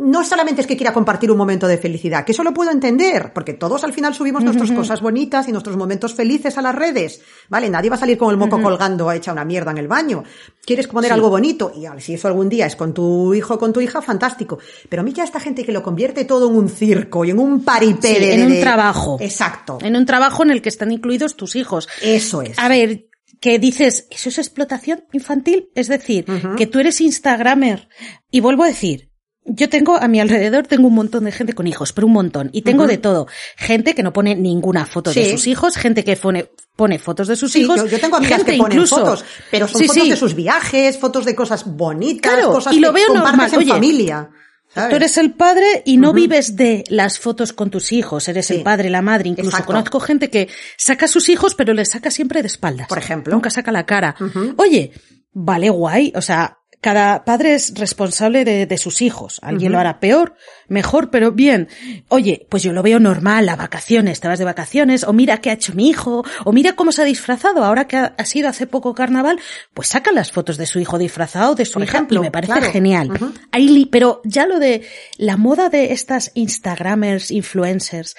no 0.00 0.24
solamente 0.24 0.60
es 0.60 0.66
que 0.66 0.76
quiera 0.76 0.92
compartir 0.92 1.30
un 1.30 1.36
momento 1.38 1.66
de 1.66 1.78
felicidad, 1.78 2.24
que 2.24 2.32
eso 2.32 2.42
lo 2.44 2.54
puedo 2.54 2.70
entender, 2.70 3.32
porque 3.32 3.54
todos 3.54 3.84
al 3.84 3.92
final 3.92 4.14
subimos 4.14 4.42
nuestras 4.44 4.70
cosas 4.72 5.00
bonitas 5.00 5.48
y 5.48 5.52
nuestros 5.52 5.76
momentos 5.76 6.14
felices 6.14 6.56
a 6.58 6.62
las 6.62 6.74
redes, 6.74 7.20
¿vale? 7.48 7.68
Nadie 7.68 7.90
va 7.90 7.96
a 7.96 7.98
salir 7.98 8.16
con 8.18 8.30
el 8.30 8.36
moco 8.36 8.60
colgando 8.62 9.10
hecha 9.12 9.32
una 9.32 9.44
mierda 9.44 9.70
en 9.72 9.78
el 9.78 9.88
baño. 9.88 10.24
Quieres 10.64 10.86
poner 10.86 11.12
algo 11.12 11.30
bonito 11.30 11.72
y 11.74 11.86
si 12.00 12.14
eso 12.14 12.28
algún 12.28 12.48
día 12.48 12.66
es 12.66 12.76
con 12.76 12.94
tu 12.94 13.34
hijo 13.34 13.54
o 13.54 13.58
con 13.58 13.72
tu 13.72 13.80
hija, 13.80 14.00
fantástico. 14.02 14.58
Pero 14.88 15.02
a 15.02 15.04
mí 15.04 15.12
ya 15.12 15.24
esta 15.24 15.40
gente 15.40 15.64
que 15.64 15.72
lo 15.72 15.82
convierte 15.82 16.24
todo 16.24 16.48
en 16.48 16.56
un 16.56 16.68
circo 16.68 17.24
y 17.24 17.30
en 17.30 17.38
un 17.38 17.64
paripé 17.64 18.14
Sí, 18.14 18.20
de- 18.20 18.34
en 18.34 18.42
un 18.46 18.52
de- 18.52 18.60
trabajo. 18.60 19.16
Exacto. 19.20 19.78
En 19.82 19.96
un 19.96 20.06
trabajo 20.06 20.42
en 20.42 20.50
el 20.50 20.62
que 20.62 20.68
están 20.68 20.92
incluidos 20.92 21.36
tus 21.36 21.56
hijos. 21.56 21.88
Eso 22.02 22.42
es. 22.42 22.58
A 22.58 22.68
ver, 22.68 23.06
que 23.40 23.58
dices, 23.58 24.06
¿eso 24.10 24.28
es 24.28 24.38
explotación 24.38 25.04
infantil? 25.12 25.70
Es 25.74 25.88
decir, 25.88 26.26
que 26.56 26.66
tú 26.66 26.78
eres 26.80 27.00
Instagramer. 27.00 27.88
Y 28.30 28.40
vuelvo 28.40 28.64
a 28.64 28.66
decir, 28.66 29.07
yo 29.48 29.68
tengo 29.68 29.96
a 29.96 30.06
mi 30.08 30.20
alrededor, 30.20 30.66
tengo 30.66 30.88
un 30.88 30.94
montón 30.94 31.24
de 31.24 31.32
gente 31.32 31.52
con 31.54 31.66
hijos, 31.66 31.92
pero 31.92 32.06
un 32.06 32.12
montón. 32.12 32.50
Y 32.52 32.62
tengo 32.62 32.86
de 32.86 32.98
todo. 32.98 33.26
Gente 33.56 33.94
que 33.94 34.02
no 34.02 34.12
pone 34.12 34.34
ninguna 34.34 34.86
foto 34.86 35.12
de 35.12 35.30
sus 35.32 35.46
hijos, 35.46 35.76
gente 35.76 36.04
que 36.04 36.16
pone, 36.16 36.50
pone 36.76 36.98
fotos 36.98 37.28
de 37.28 37.36
sus 37.36 37.52
Sí, 37.52 37.62
hijos. 37.62 37.76
yo, 37.76 37.86
yo 37.86 37.98
tengo 38.00 38.16
amigas 38.16 38.38
gente 38.38 38.52
que 38.52 38.58
ponen 38.58 38.72
incluso- 38.78 38.96
fotos, 38.98 39.24
pero 39.50 39.66
son 39.66 39.80
Sí, 39.80 39.88
fotos 39.88 40.08
de 40.08 40.16
sus 40.16 40.34
viajes, 40.34 40.98
fotos 40.98 41.24
de 41.24 41.34
cosas 41.34 41.64
bonitas, 41.66 42.32
Claro, 42.32 42.52
cosas 42.52 42.72
y 42.74 42.80
lo 42.80 42.92
que 42.92 43.00
veo 43.00 43.14
normal. 43.14 43.48
en 43.52 43.58
Oye, 43.58 43.68
familia. 43.72 44.30
¿sabes? 44.74 44.90
Tú 44.90 44.96
eres 44.96 45.16
el 45.16 45.32
padre 45.32 45.82
y 45.86 45.96
no 45.96 46.12
vives 46.12 46.54
de 46.54 46.84
las 46.90 47.18
fotos 47.18 47.52
con 47.54 47.70
tus 47.70 47.90
hijos, 47.92 48.28
eres 48.28 48.50
el 48.50 48.62
padre, 48.62 48.90
la 48.90 49.00
madre, 49.02 49.30
incluso 49.30 49.48
Exacto. 49.50 49.72
conozco 49.72 49.98
gente 50.00 50.28
que 50.30 50.48
saca 50.76 51.06
a 51.06 51.08
sus 51.08 51.28
hijos 51.30 51.54
pero 51.54 51.72
les 51.72 51.88
saca 51.88 52.10
siempre 52.10 52.42
de 52.42 52.48
espaldas. 52.48 52.86
Por 52.86 52.98
ejemplo. 52.98 53.32
Nunca 53.32 53.48
saca 53.50 53.72
la 53.72 53.86
cara. 53.86 54.14
Oye, 54.56 54.92
vale 55.32 55.70
guay, 55.70 56.12
o 56.14 56.20
sea, 56.20 56.58
cada 56.80 57.24
padre 57.24 57.54
es 57.54 57.74
responsable 57.74 58.44
de, 58.44 58.66
de 58.66 58.78
sus 58.78 59.02
hijos. 59.02 59.40
Alguien 59.42 59.72
lo 59.72 59.78
hará 59.80 59.98
peor, 59.98 60.36
mejor, 60.68 61.10
pero 61.10 61.32
bien. 61.32 61.68
Oye, 62.08 62.46
pues 62.48 62.62
yo 62.62 62.72
lo 62.72 62.82
veo 62.84 63.00
normal, 63.00 63.46
las 63.46 63.58
vacaciones, 63.58 64.20
te 64.20 64.28
vas 64.28 64.38
de 64.38 64.44
vacaciones, 64.44 65.02
o 65.02 65.12
mira 65.12 65.38
qué 65.38 65.50
ha 65.50 65.54
hecho 65.54 65.74
mi 65.74 65.88
hijo, 65.88 66.24
o 66.44 66.52
mira 66.52 66.74
cómo 66.74 66.92
se 66.92 67.02
ha 67.02 67.04
disfrazado, 67.04 67.64
ahora 67.64 67.88
que 67.88 67.96
ha, 67.96 68.14
ha 68.16 68.24
sido 68.24 68.48
hace 68.48 68.66
poco 68.68 68.94
carnaval, 68.94 69.40
pues 69.74 69.88
sacan 69.88 70.14
las 70.14 70.30
fotos 70.30 70.56
de 70.56 70.66
su 70.66 70.78
hijo 70.78 70.98
disfrazado, 70.98 71.54
de 71.56 71.64
su 71.64 71.74
Por 71.74 71.82
hija, 71.82 71.96
ejemplo, 71.98 72.20
y 72.20 72.22
me 72.22 72.30
parece 72.30 72.52
claro. 72.52 72.70
genial. 72.72 73.10
Hay 73.50 73.68
li- 73.68 73.86
pero 73.86 74.20
ya 74.24 74.46
lo 74.46 74.58
de 74.60 74.86
la 75.16 75.36
moda 75.36 75.68
de 75.70 75.92
estas 75.92 76.30
Instagramers, 76.34 77.30
influencers, 77.32 78.14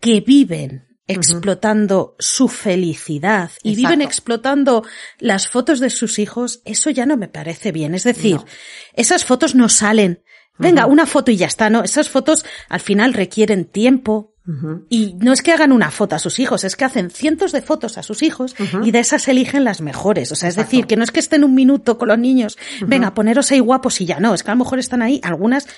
que 0.00 0.20
viven 0.20 0.86
explotando 1.14 2.16
su 2.18 2.48
felicidad 2.48 3.50
y 3.62 3.70
Exacto. 3.70 3.88
viven 3.88 4.02
explotando 4.02 4.84
las 5.18 5.48
fotos 5.48 5.80
de 5.80 5.90
sus 5.90 6.18
hijos, 6.18 6.60
eso 6.64 6.90
ya 6.90 7.06
no 7.06 7.16
me 7.16 7.28
parece 7.28 7.72
bien. 7.72 7.94
Es 7.94 8.04
decir, 8.04 8.36
No. 8.36 8.44
esas 8.94 9.24
fotos 9.24 9.54
no 9.54 9.68
salen. 9.68 10.22
Venga, 10.58 10.84
una 10.86 11.06
foto 11.06 11.30
y 11.30 11.36
ya 11.38 11.46
está, 11.46 11.70
¿no? 11.70 11.82
Esas 11.82 12.10
fotos 12.10 12.44
al 12.68 12.80
final 12.80 13.14
requieren 13.14 13.64
tiempo. 13.64 14.34
Y 14.88 15.14
no 15.20 15.32
es 15.32 15.42
que 15.42 15.52
hagan 15.52 15.70
una 15.70 15.92
foto 15.92 16.16
a 16.16 16.18
sus 16.18 16.40
hijos, 16.40 16.64
es 16.64 16.74
que 16.74 16.84
hacen 16.84 17.10
cientos 17.10 17.52
de 17.52 17.62
fotos 17.62 17.98
a 17.98 18.02
sus 18.02 18.20
hijos 18.24 18.56
y 18.82 18.90
de 18.90 18.98
esas 18.98 19.28
eligen 19.28 19.62
las 19.62 19.80
mejores. 19.80 20.32
O 20.32 20.34
sea, 20.34 20.48
es 20.48 20.56
Exacto. 20.56 20.70
decir, 20.72 20.86
que 20.88 20.96
no 20.96 21.04
es 21.04 21.12
que 21.12 21.20
estén 21.20 21.44
un 21.44 21.54
minuto 21.54 21.98
con 21.98 22.08
los 22.08 22.18
niños, 22.18 22.58
venga, 22.84 23.14
poneros 23.14 23.52
ahí 23.52 23.60
guapos 23.60 24.00
y 24.00 24.06
ya 24.06 24.18
no, 24.18 24.34
es 24.34 24.42
que 24.42 24.50
a 24.50 24.54
lo 24.54 24.58
mejor 24.64 24.80
están 24.80 25.02
ahí 25.02 25.20
algunas 25.22 25.68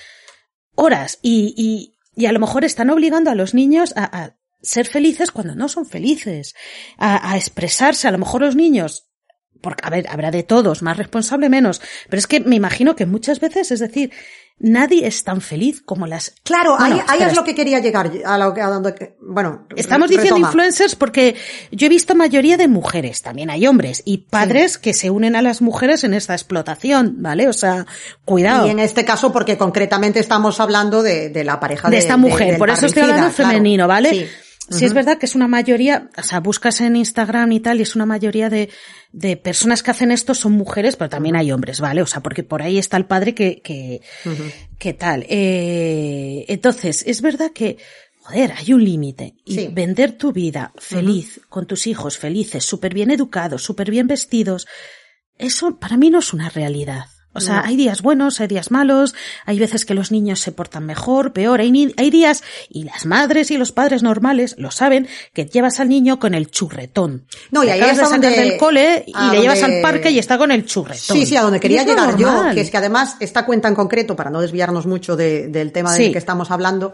horas 0.75 1.19
y, 1.21 1.53
y, 1.57 1.99
y 2.21 2.27
a 2.27 2.33
lo 2.33 2.41
mejor 2.41 2.65
están 2.65 2.89
obligando 2.89 3.31
a 3.31 3.35
los 3.35 3.53
niños 3.53 3.93
a, 3.95 4.05
a 4.05 4.37
ser 4.63 4.87
felices 4.87 5.31
cuando 5.31 5.55
no 5.55 5.69
son 5.69 5.87
felices, 5.87 6.55
a, 6.99 7.33
a 7.33 7.37
expresarse. 7.37 8.09
A 8.09 8.13
lo 8.13 8.19
mejor 8.19 8.43
los 8.43 8.57
niños, 8.57 9.09
porque 9.61 9.87
a 9.87 9.91
ver, 9.91 10.07
habrá 10.09 10.31
de 10.31 10.43
todos, 10.43 10.83
más 10.83 10.97
responsable, 10.97 11.49
menos, 11.49 11.81
pero 12.09 12.19
es 12.19 12.27
que 12.27 12.41
me 12.41 12.57
imagino 12.57 12.97
que 12.97 13.07
muchas 13.07 13.41
veces, 13.41 13.71
es 13.71 13.81
decir, 13.81 14.13
nadie 14.59 15.07
es 15.07 15.25
tan 15.25 15.41
feliz 15.41 15.83
como 15.83 16.07
las. 16.07 16.35
Claro, 16.43 16.77
Bueno, 16.79 16.97
ahí, 16.97 17.21
ahí 17.21 17.29
es 17.29 17.37
lo 17.37 17.45
que 17.45 17.55
quería 17.55 17.81
llegar. 17.81 18.11
A 18.25 18.39
lo 18.39 18.55
que, 18.55 18.61
a 18.61 18.69
donde, 18.69 19.17
bueno, 19.21 19.67
Estamos 19.77 20.09
diciendo 20.09 20.39
influencers 20.39 20.95
porque 20.95 21.37
yo 21.71 21.87
he 21.87 21.89
visto 21.89 22.15
mayoría 22.15 22.57
de 22.57 22.69
mujeres, 22.69 23.23
también 23.23 23.51
hay 23.51 23.67
hombres 23.67 24.03
y 24.05 24.19
padres 24.19 24.79
que 24.79 24.95
se 24.95 25.11
unen 25.11 25.37
a 25.37 25.43
las 25.43 25.63
mujeres 25.63 26.05
en 26.05 26.15
esta 26.15 26.35
explotación, 26.35 27.17
¿vale? 27.19 27.49
O 27.49 27.53
sea, 27.53 27.87
cuidado. 28.25 28.67
Y 28.67 28.71
en 28.71 28.79
este 28.79 29.05
caso, 29.05 29.33
porque 29.33 29.59
concretamente 29.59 30.21
estamos 30.21 30.61
hablando 30.61 31.03
de, 31.03 31.29
de 31.29 31.45
la 31.45 31.61
pareja 31.61 31.89
de 31.89 31.97
de, 31.97 32.03
esta 32.03 32.17
mujer, 32.17 32.59
por 32.59 32.71
eso 32.71 32.87
estoy 32.87 33.03
hablando 33.03 33.33
claro. 33.33 33.51
femenino, 33.51 33.89
¿vale? 33.89 34.11
Sí. 34.11 34.27
Sí, 34.73 34.85
es 34.85 34.95
verdad 34.95 35.19
que 35.19 35.27
es 35.27 35.35
una 35.35 35.49
mayoría, 35.49 36.09
o 36.17 36.23
sea, 36.23 36.41
buscas 36.41 36.81
en 36.81 36.97
Instagram 36.97 37.53
y 37.53 37.61
tal, 37.61 37.79
y 37.79 37.83
es 37.83 37.95
una 37.95 38.07
mayoría 38.07 38.49
de, 38.51 38.71
de 39.13 39.37
personas 39.37 39.83
que 39.83 39.91
hacen 39.91 40.11
esto 40.11 40.35
son 40.35 40.53
mujeres, 40.53 40.97
pero 40.97 41.11
también 41.11 41.37
hay 41.37 41.53
hombres, 41.53 41.81
¿vale? 41.81 42.03
O 42.03 42.07
sea, 42.07 42.23
porque 42.23 42.43
por 42.43 42.63
ahí 42.63 42.79
está 42.79 42.97
el 42.97 43.05
padre 43.07 43.35
que, 43.35 43.61
que, 43.63 44.01
que 44.79 44.93
tal. 44.95 45.25
Eh, 45.29 46.45
entonces, 46.49 47.05
es 47.07 47.23
verdad 47.23 47.53
que, 47.53 47.77
joder, 48.21 48.53
hay 48.57 48.73
un 48.73 48.85
límite. 48.85 49.35
Y 49.45 49.55
Sí. 49.55 49.69
vender 49.73 50.13
tu 50.13 50.33
vida 50.33 50.73
feliz, 50.79 51.41
con 51.49 51.67
tus 51.67 51.87
hijos 51.87 52.19
felices, 52.19 52.65
súper 52.65 52.95
bien 52.95 53.11
educados, 53.11 53.63
súper 53.63 53.91
bien 53.91 54.07
vestidos, 54.07 54.67
eso 55.39 55.79
para 55.79 55.97
mí 55.97 56.11
no 56.11 56.21
es 56.21 56.33
una 56.33 56.49
realidad. 56.49 57.07
O 57.35 57.41
sea, 57.41 57.57
No. 57.61 57.65
hay 57.67 57.77
días 57.77 58.03
buenos, 58.03 58.41
hay 58.41 58.47
días 58.49 58.71
malos, 58.71 59.15
hay 59.47 59.59
veces 59.59 59.85
que 59.85 59.95
los 59.95 60.11
niños 60.13 60.41
se 60.41 60.53
portan 60.53 60.85
mejor, 60.87 61.33
peor, 61.33 61.61
hay, 61.61 61.71
días, 62.11 62.43
y 62.69 62.85
las 62.85 63.07
madres 63.07 63.51
y 63.51 63.57
los 63.59 63.73
padres 63.73 64.03
normales 64.03 64.55
lo 64.59 64.71
saben, 64.71 65.09
que 65.33 65.47
llevas 65.47 65.81
al 65.81 65.89
niño 65.89 66.19
con 66.19 66.35
el 66.35 66.51
churretón. 66.51 67.27
No, 67.51 67.65
y 67.65 67.71
ahí 67.71 67.81
acabas 67.81 67.99
de 68.11 68.19
donde- 68.19 68.31
del 68.31 68.57
cole 68.59 69.05
y 69.07 69.31
le 69.35 69.41
llevas 69.41 69.63
al 69.63 69.81
parque 69.81 70.11
y 70.11 70.19
está 70.19 70.37
con 70.39 70.51
el 70.53 70.67
churretón. 70.67 71.17
Sí, 71.17 71.27
sí, 71.27 71.37
a 71.37 71.43
donde 71.43 71.61
quería 71.61 71.85
llegar 71.85 72.17
yo, 72.17 72.45
que 72.55 72.61
es 72.61 72.71
que 72.71 72.77
además 72.77 73.17
esta 73.21 73.47
cuenta 73.47 73.69
en 73.69 73.75
concreto, 73.75 74.15
para 74.17 74.31
no 74.31 74.41
desviarnos 74.41 74.87
mucho 74.87 75.17
de- 75.17 75.49
del 75.49 75.73
tema 75.73 75.95
Sí. 75.95 76.05
del 76.05 76.13
que 76.13 76.19
estamos 76.19 76.51
hablando, 76.51 76.93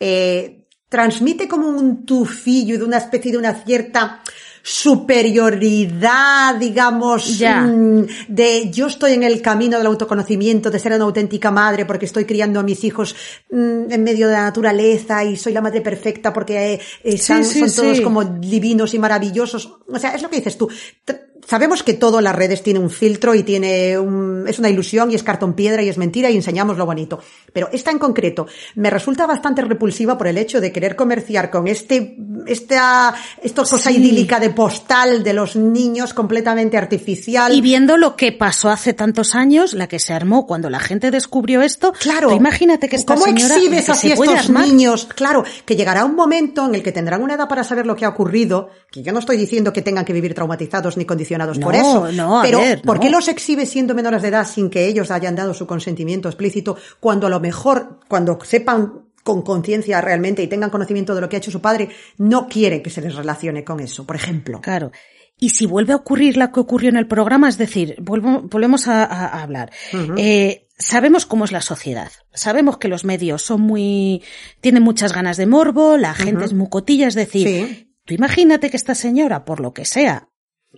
eh, 0.00 0.64
transmite 0.88 1.48
como 1.48 1.68
un 1.68 2.06
tufillo 2.06 2.78
de 2.78 2.84
una 2.84 2.98
especie 2.98 3.32
de 3.32 3.38
una 3.38 3.54
cierta 3.54 4.22
superioridad, 4.68 6.56
digamos, 6.56 7.38
Ya. 7.38 7.62
mm, 7.62 8.06
de 8.28 8.70
yo 8.70 8.86
estoy 8.86 9.12
en 9.12 9.22
el 9.22 9.40
camino 9.40 9.78
del 9.78 9.86
autoconocimiento, 9.86 10.70
de 10.70 10.78
ser 10.78 10.92
una 10.92 11.04
auténtica 11.04 11.50
madre 11.50 11.84
porque 11.86 12.06
estoy 12.06 12.24
criando 12.24 12.60
a 12.60 12.62
mis 12.62 12.82
hijos 12.84 13.14
mm, 13.50 13.90
en 13.92 14.02
medio 14.04 14.26
de 14.28 14.34
la 14.34 14.42
naturaleza 14.42 15.24
y 15.24 15.36
soy 15.36 15.52
la 15.52 15.60
madre 15.62 15.80
perfecta 15.80 16.32
porque 16.32 16.74
eh, 16.74 16.80
están, 17.04 17.44
sí, 17.44 17.60
son 17.60 17.72
todos 17.84 17.96
sí. 17.98 18.02
como 18.02 18.24
divinos 18.24 18.94
y 18.94 18.98
maravillosos. 18.98 19.72
O 19.92 19.98
sea, 19.98 20.10
es 20.14 20.22
lo 20.22 20.28
que 20.30 20.36
dices 20.36 20.56
tú. 20.58 20.68
T- 21.04 21.25
Sabemos 21.48 21.82
que 21.84 21.94
todo 21.94 22.18
en 22.18 22.24
las 22.24 22.34
redes 22.34 22.62
tiene 22.62 22.80
un 22.80 22.90
filtro 22.90 23.34
y 23.34 23.44
tiene 23.44 23.96
un, 23.98 24.46
es 24.48 24.58
una 24.58 24.68
ilusión 24.68 25.10
y 25.10 25.14
es 25.14 25.22
cartón 25.22 25.54
piedra 25.54 25.80
y 25.82 25.88
es 25.88 25.96
mentira 25.96 26.28
y 26.28 26.36
enseñamos 26.36 26.76
lo 26.76 26.86
bonito. 26.86 27.20
Pero 27.52 27.68
esta 27.72 27.92
en 27.92 27.98
concreto 28.00 28.46
me 28.74 28.90
resulta 28.90 29.26
bastante 29.26 29.62
repulsiva 29.62 30.18
por 30.18 30.26
el 30.26 30.38
hecho 30.38 30.60
de 30.60 30.72
querer 30.72 30.96
comerciar 30.96 31.50
con 31.50 31.68
este 31.68 32.16
esta, 32.46 33.14
esta 33.42 33.62
cosa 33.62 33.90
Sí. 33.90 33.96
idílica 33.98 34.40
de 34.40 34.50
postal 34.50 35.22
de 35.22 35.32
los 35.32 35.54
niños 35.56 36.14
completamente 36.14 36.76
artificial. 36.76 37.52
Y 37.52 37.60
viendo 37.60 37.96
lo 37.96 38.16
que 38.16 38.32
pasó 38.32 38.68
hace 38.70 38.92
tantos 38.92 39.34
años, 39.36 39.72
la 39.72 39.86
que 39.86 39.98
se 40.00 40.12
armó 40.12 40.46
cuando 40.46 40.68
la 40.70 40.80
gente 40.80 41.10
descubrió 41.12 41.62
esto, 41.62 41.92
Claro. 41.92 42.32
imagínate 42.32 42.88
que 42.88 42.96
esta 42.96 43.14
¿Cómo 43.14 43.26
señora 43.26 43.54
exhibes 43.56 43.88
así 43.88 44.10
estos 44.10 44.50
niños? 44.50 45.08
Claro, 45.14 45.44
que 45.64 45.76
llegará 45.76 46.04
un 46.04 46.14
momento 46.16 46.66
en 46.66 46.74
el 46.74 46.82
que 46.82 46.92
tendrán 46.92 47.22
una 47.22 47.34
edad 47.34 47.48
para 47.48 47.62
saber 47.64 47.86
lo 47.86 47.94
que 47.94 48.04
ha 48.04 48.08
ocurrido, 48.08 48.70
que 48.90 49.02
yo 49.02 49.12
no 49.12 49.20
estoy 49.20 49.36
diciendo 49.36 49.72
que 49.72 49.82
tengan 49.82 50.04
que 50.04 50.12
vivir 50.12 50.34
traumatizados 50.34 50.96
ni 50.96 51.04
condicionados 51.04 51.35
por 51.60 51.74
No, 51.74 52.06
eso. 52.06 52.12
no, 52.12 52.40
a 52.40 52.42
pero 52.42 52.58
ver, 52.60 52.82
¿por 52.82 52.96
no. 52.96 53.02
qué 53.02 53.10
los 53.10 53.28
exhibes 53.28 53.70
siendo 53.70 53.94
menores 53.94 54.22
de 54.22 54.28
edad 54.28 54.46
sin 54.46 54.70
que 54.70 54.86
ellos 54.86 55.10
hayan 55.10 55.36
dado 55.36 55.54
su 55.54 55.66
consentimiento 55.66 56.28
explícito 56.28 56.76
cuando 57.00 57.26
a 57.26 57.30
lo 57.30 57.40
mejor, 57.40 58.00
cuando 58.08 58.38
sepan 58.44 59.02
con 59.22 59.42
conciencia 59.42 60.00
realmente 60.00 60.42
y 60.42 60.46
tengan 60.46 60.70
conocimiento 60.70 61.14
de 61.14 61.20
lo 61.20 61.28
que 61.28 61.36
ha 61.36 61.38
hecho 61.40 61.50
su 61.50 61.60
padre, 61.60 61.88
no 62.18 62.46
quieren 62.48 62.82
que 62.82 62.90
se 62.90 63.00
les 63.00 63.14
relacione 63.14 63.64
con 63.64 63.80
eso, 63.80 64.06
por 64.06 64.14
ejemplo? 64.16 64.60
Claro. 64.60 64.92
Y 65.38 65.50
si 65.50 65.66
vuelve 65.66 65.92
a 65.92 65.96
ocurrir 65.96 66.36
lo 66.38 66.50
que 66.50 66.60
ocurrió 66.60 66.88
en 66.88 66.96
el 66.96 67.06
programa, 67.08 67.48
es 67.48 67.58
decir, 67.58 67.96
volvemos 68.00 68.88
a, 68.88 69.42
hablar. 69.42 69.70
Eh, 70.16 70.66
sabemos 70.78 71.26
cómo 71.26 71.44
es 71.44 71.52
la 71.52 71.60
sociedad. 71.60 72.10
Sabemos 72.32 72.78
que 72.78 72.88
los 72.88 73.04
medios 73.04 73.42
son 73.42 73.60
muy, 73.60 74.22
tienen 74.62 74.82
muchas 74.82 75.12
ganas 75.12 75.36
de 75.36 75.46
morbo, 75.46 75.96
la 75.98 76.14
gente 76.14 76.44
es 76.46 76.54
mucotilla, 76.54 77.08
es 77.08 77.14
decir, 77.14 77.46
Sí. 77.48 77.94
tú 78.06 78.14
imagínate 78.14 78.70
que 78.70 78.76
esta 78.78 78.94
señora, 78.94 79.44
por 79.44 79.60
lo 79.60 79.74
que 79.74 79.84
sea, 79.84 80.28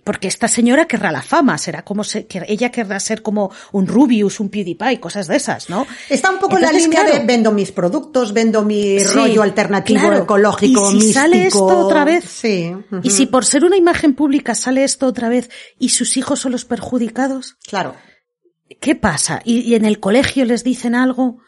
porque 0.03 0.27
esta 0.27 0.47
señora 0.47 0.85
querrá 0.85 1.11
la 1.11 1.21
fama, 1.21 1.57
será 1.57 1.83
como 1.83 2.03
se, 2.03 2.25
que 2.27 2.43
ella 2.47 2.71
querrá 2.71 2.99
ser 2.99 3.21
como 3.21 3.51
un 3.71 3.87
Rubius, 3.87 4.39
un 4.39 4.49
PewDiePie, 4.49 4.99
cosas 4.99 5.27
de 5.27 5.35
esas, 5.37 5.69
¿no? 5.69 5.85
Está 6.09 6.31
un 6.31 6.39
poco 6.39 6.55
en 6.57 6.63
la 6.63 6.71
línea 6.71 7.03
claro, 7.03 7.19
de 7.19 7.25
vendo 7.25 7.51
mis 7.51 7.71
productos, 7.71 8.33
vendo 8.33 8.63
mi 8.63 8.99
Sí, 8.99 9.05
rollo 9.05 9.41
alternativo, 9.43 9.99
claro. 10.01 10.23
ecológico, 10.23 10.87
¿Y 10.87 10.91
si 10.91 10.97
místico. 10.97 11.19
sale 11.19 11.47
esto 11.47 11.65
otra 11.65 12.05
vez? 12.05 12.23
Sí. 12.25 12.71
Y 13.03 13.09
si 13.11 13.25
por 13.25 13.45
ser 13.45 13.63
una 13.65 13.77
imagen 13.77 14.13
pública 14.13 14.55
sale 14.55 14.83
esto 14.83 15.05
otra 15.07 15.29
vez 15.29 15.49
y 15.79 15.89
sus 15.89 16.17
hijos 16.17 16.39
son 16.39 16.51
los 16.51 16.65
perjudicados, 16.65 17.57
Claro. 17.67 17.95
¿qué 18.79 18.95
pasa? 18.95 19.41
¿Y, 19.43 19.59
y 19.61 19.75
en 19.75 19.85
el 19.85 19.99
colegio 19.99 20.45
les 20.45 20.63
dicen 20.63 20.95
algo? 20.95 21.39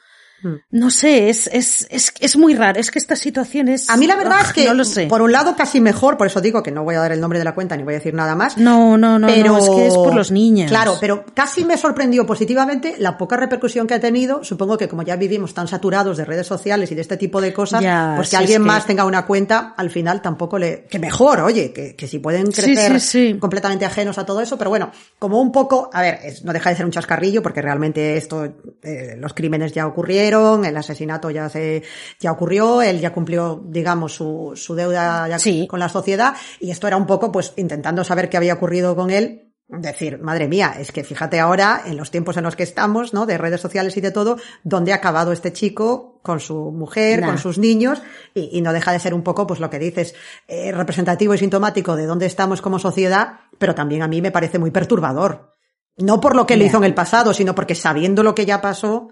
Hmm. 0.43 0.55
No 0.71 0.89
sé, 0.89 1.29
es, 1.29 1.47
es, 1.53 1.87
es, 1.89 2.13
es 2.19 2.37
muy 2.37 2.55
raro. 2.55 2.79
Es 2.79 2.89
que 2.91 2.99
esta 2.99 3.15
situación 3.15 3.67
es... 3.67 3.89
A 3.89 3.97
mí 3.97 4.07
la 4.07 4.15
verdad 4.15 4.37
Ah, 4.39 4.43
es 4.47 4.53
que, 4.53 4.65
No 4.65 4.73
lo 4.73 4.83
sé. 4.85 5.07
por 5.07 5.21
un 5.21 5.31
lado, 5.31 5.55
casi 5.55 5.79
mejor, 5.81 6.17
por 6.17 6.27
eso 6.27 6.41
digo 6.41 6.63
que 6.63 6.71
no 6.71 6.83
voy 6.83 6.95
a 6.95 6.99
dar 6.99 7.11
el 7.11 7.19
nombre 7.21 7.37
de 7.39 7.45
la 7.45 7.53
cuenta 7.53 7.75
ni 7.77 7.83
voy 7.83 7.93
a 7.93 7.97
decir 7.97 8.13
nada 8.13 8.35
más. 8.35 8.57
No, 8.57 8.97
no, 8.97 9.19
no, 9.19 9.27
pero 9.27 9.53
no, 9.53 9.57
es 9.59 9.69
que 9.69 9.87
es 9.87 9.93
por 9.93 10.15
los 10.15 10.31
niños. 10.31 10.69
Claro, 10.69 10.95
pero 10.99 11.25
casi 11.33 11.63
me 11.65 11.77
sorprendió 11.77 12.25
positivamente 12.25 12.95
la 12.97 13.17
poca 13.17 13.37
repercusión 13.37 13.87
que 13.87 13.93
ha 13.93 13.99
tenido. 13.99 14.43
Supongo 14.43 14.77
que 14.77 14.87
como 14.87 15.03
ya 15.03 15.15
vivimos 15.15 15.53
tan 15.53 15.67
saturados 15.67 16.17
de 16.17 16.25
redes 16.25 16.47
sociales 16.47 16.91
y 16.91 16.95
de 16.95 17.01
este 17.01 17.17
tipo 17.17 17.41
de 17.41 17.53
cosas, 17.53 17.81
Ya, 17.81 18.13
pues 18.15 18.29
si 18.29 18.31
que 18.31 18.35
es 18.37 18.39
alguien 18.41 18.61
que- 18.63 18.67
más 18.67 18.85
tenga 18.85 19.05
una 19.05 19.25
cuenta, 19.25 19.73
al 19.77 19.89
final 19.89 20.21
tampoco 20.21 20.57
le, 20.57 20.85
que 20.89 20.97
mejor, 20.99 21.41
oye, 21.41 21.71
que, 21.73 21.95
que 21.95 22.07
si 22.07 22.19
pueden 22.19 22.51
Sí, 22.51 22.61
crecer 22.61 22.99
sí, 22.99 23.33
sí. 23.33 23.39
completamente 23.39 23.85
ajenos 23.85 24.17
a 24.17 24.25
todo 24.25 24.41
eso, 24.41 24.57
pero 24.57 24.69
bueno, 24.69 24.91
como 25.19 25.39
un 25.41 25.51
poco, 25.51 25.89
a 25.93 26.01
ver, 26.01 26.19
no 26.43 26.53
deja 26.53 26.69
de 26.71 26.75
ser 26.77 26.85
un 26.85 26.91
chascarrillo 26.91 27.43
porque 27.43 27.61
realmente 27.61 28.17
esto, 28.17 28.45
eh, 28.81 29.15
los 29.19 29.33
crímenes 29.33 29.73
ya 29.73 29.85
ocurrieron, 29.85 30.30
el 30.63 30.77
asesinato 30.77 31.29
ya 31.29 31.49
se, 31.49 31.83
ya 32.19 32.31
ocurrió, 32.31 32.81
él 32.81 32.99
ya 32.99 33.11
cumplió, 33.13 33.61
digamos, 33.65 34.13
su, 34.13 34.53
su 34.55 34.75
deuda 34.75 35.27
ya 35.27 35.39
Sí. 35.39 35.67
con 35.67 35.79
la 35.79 35.89
sociedad 35.89 36.35
y 36.59 36.71
esto 36.71 36.87
era 36.87 36.97
un 36.97 37.05
poco, 37.05 37.31
pues, 37.31 37.53
intentando 37.57 38.03
saber 38.03 38.29
qué 38.29 38.37
había 38.37 38.53
ocurrido 38.53 38.95
con 38.95 39.09
él. 39.11 39.47
Decir, 39.73 40.19
madre 40.19 40.49
mía, 40.49 40.73
es 40.77 40.91
que 40.91 41.01
fíjate 41.05 41.39
ahora, 41.39 41.83
en 41.85 41.95
los 41.95 42.11
tiempos 42.11 42.35
en 42.35 42.43
los 42.43 42.57
que 42.57 42.63
estamos, 42.63 43.13
¿no? 43.13 43.25
De 43.25 43.37
redes 43.37 43.61
sociales 43.61 43.95
y 43.95 44.01
de 44.01 44.11
todo, 44.11 44.35
donde 44.65 44.91
ha 44.91 44.95
acabado 44.97 45.31
este 45.31 45.53
chico 45.53 46.19
con 46.23 46.41
su 46.41 46.71
mujer, 46.71 47.21
Nah. 47.21 47.27
con 47.27 47.37
sus 47.37 47.57
niños, 47.57 48.01
y, 48.33 48.49
y 48.57 48.61
no 48.61 48.73
deja 48.73 48.91
de 48.91 48.99
ser 48.99 49.13
un 49.13 49.23
poco, 49.23 49.47
pues 49.47 49.61
lo 49.61 49.69
que 49.69 49.79
dices, 49.79 50.13
eh, 50.49 50.73
representativo 50.73 51.33
y 51.33 51.37
sintomático 51.37 51.95
de 51.95 52.05
dónde 52.05 52.25
estamos 52.25 52.61
como 52.61 52.79
sociedad, 52.79 53.39
pero 53.59 53.73
también 53.73 54.01
a 54.01 54.09
mí 54.09 54.21
me 54.21 54.31
parece 54.31 54.59
muy 54.59 54.71
perturbador. 54.71 55.51
No 55.95 56.19
por 56.19 56.35
lo 56.35 56.45
que 56.45 56.57
le 56.57 56.65
hizo 56.65 56.77
en 56.77 56.83
el 56.83 56.93
pasado, 56.93 57.33
sino 57.33 57.55
porque 57.55 57.75
sabiendo 57.75 58.23
lo 58.23 58.35
que 58.35 58.45
ya 58.45 58.59
pasó, 58.59 59.09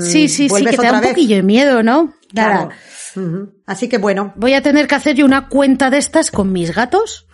Sí, 0.00 0.28
sí, 0.28 0.28
sí, 0.28 0.48
vuelves 0.48 0.72
que 0.72 0.76
te 0.78 0.86
da 0.86 0.92
un 0.94 1.00
vez. 1.00 1.10
poquillo 1.10 1.36
de 1.36 1.42
miedo, 1.42 1.82
¿no? 1.82 2.14
Claro. 2.30 2.70
Así 3.66 3.88
que 3.88 3.98
bueno, 3.98 4.32
Voy 4.36 4.52
a 4.52 4.62
tener 4.62 4.86
que 4.86 4.94
hacer 4.94 5.16
yo 5.16 5.24
una 5.24 5.48
cuenta 5.48 5.88
de 5.90 5.98
estas 5.98 6.30
con 6.30 6.52
mis 6.52 6.74
gatos. 6.74 7.26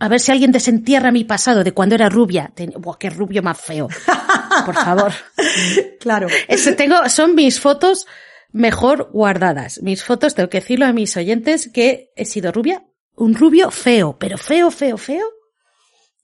A 0.00 0.08
ver 0.08 0.20
si 0.20 0.30
alguien 0.32 0.52
desentierra 0.52 1.10
mi 1.10 1.24
pasado 1.24 1.64
de 1.64 1.72
cuando 1.72 1.94
era 1.96 2.08
rubia. 2.08 2.52
Ten- 2.54 2.72
Buah, 2.78 2.96
qué 2.98 3.10
rubio 3.10 3.42
más 3.42 3.60
feo. 3.60 3.88
Por 4.64 4.74
favor. 4.74 5.12
claro. 6.00 6.28
Ese 6.46 6.72
tengo, 6.72 7.08
son 7.08 7.34
mis 7.34 7.60
fotos 7.60 8.06
mejor 8.52 9.10
guardadas. 9.12 9.82
Mis 9.82 10.02
fotos, 10.04 10.34
tengo 10.34 10.48
que 10.48 10.60
decirlo 10.60 10.86
a 10.86 10.92
mis 10.92 11.16
oyentes 11.16 11.68
que 11.72 12.10
he 12.16 12.24
sido 12.24 12.52
rubia. 12.52 12.84
Un 13.14 13.34
rubio 13.34 13.70
feo, 13.70 14.16
pero 14.18 14.38
feo, 14.38 14.70
feo, 14.70 14.96
feo. 14.96 15.26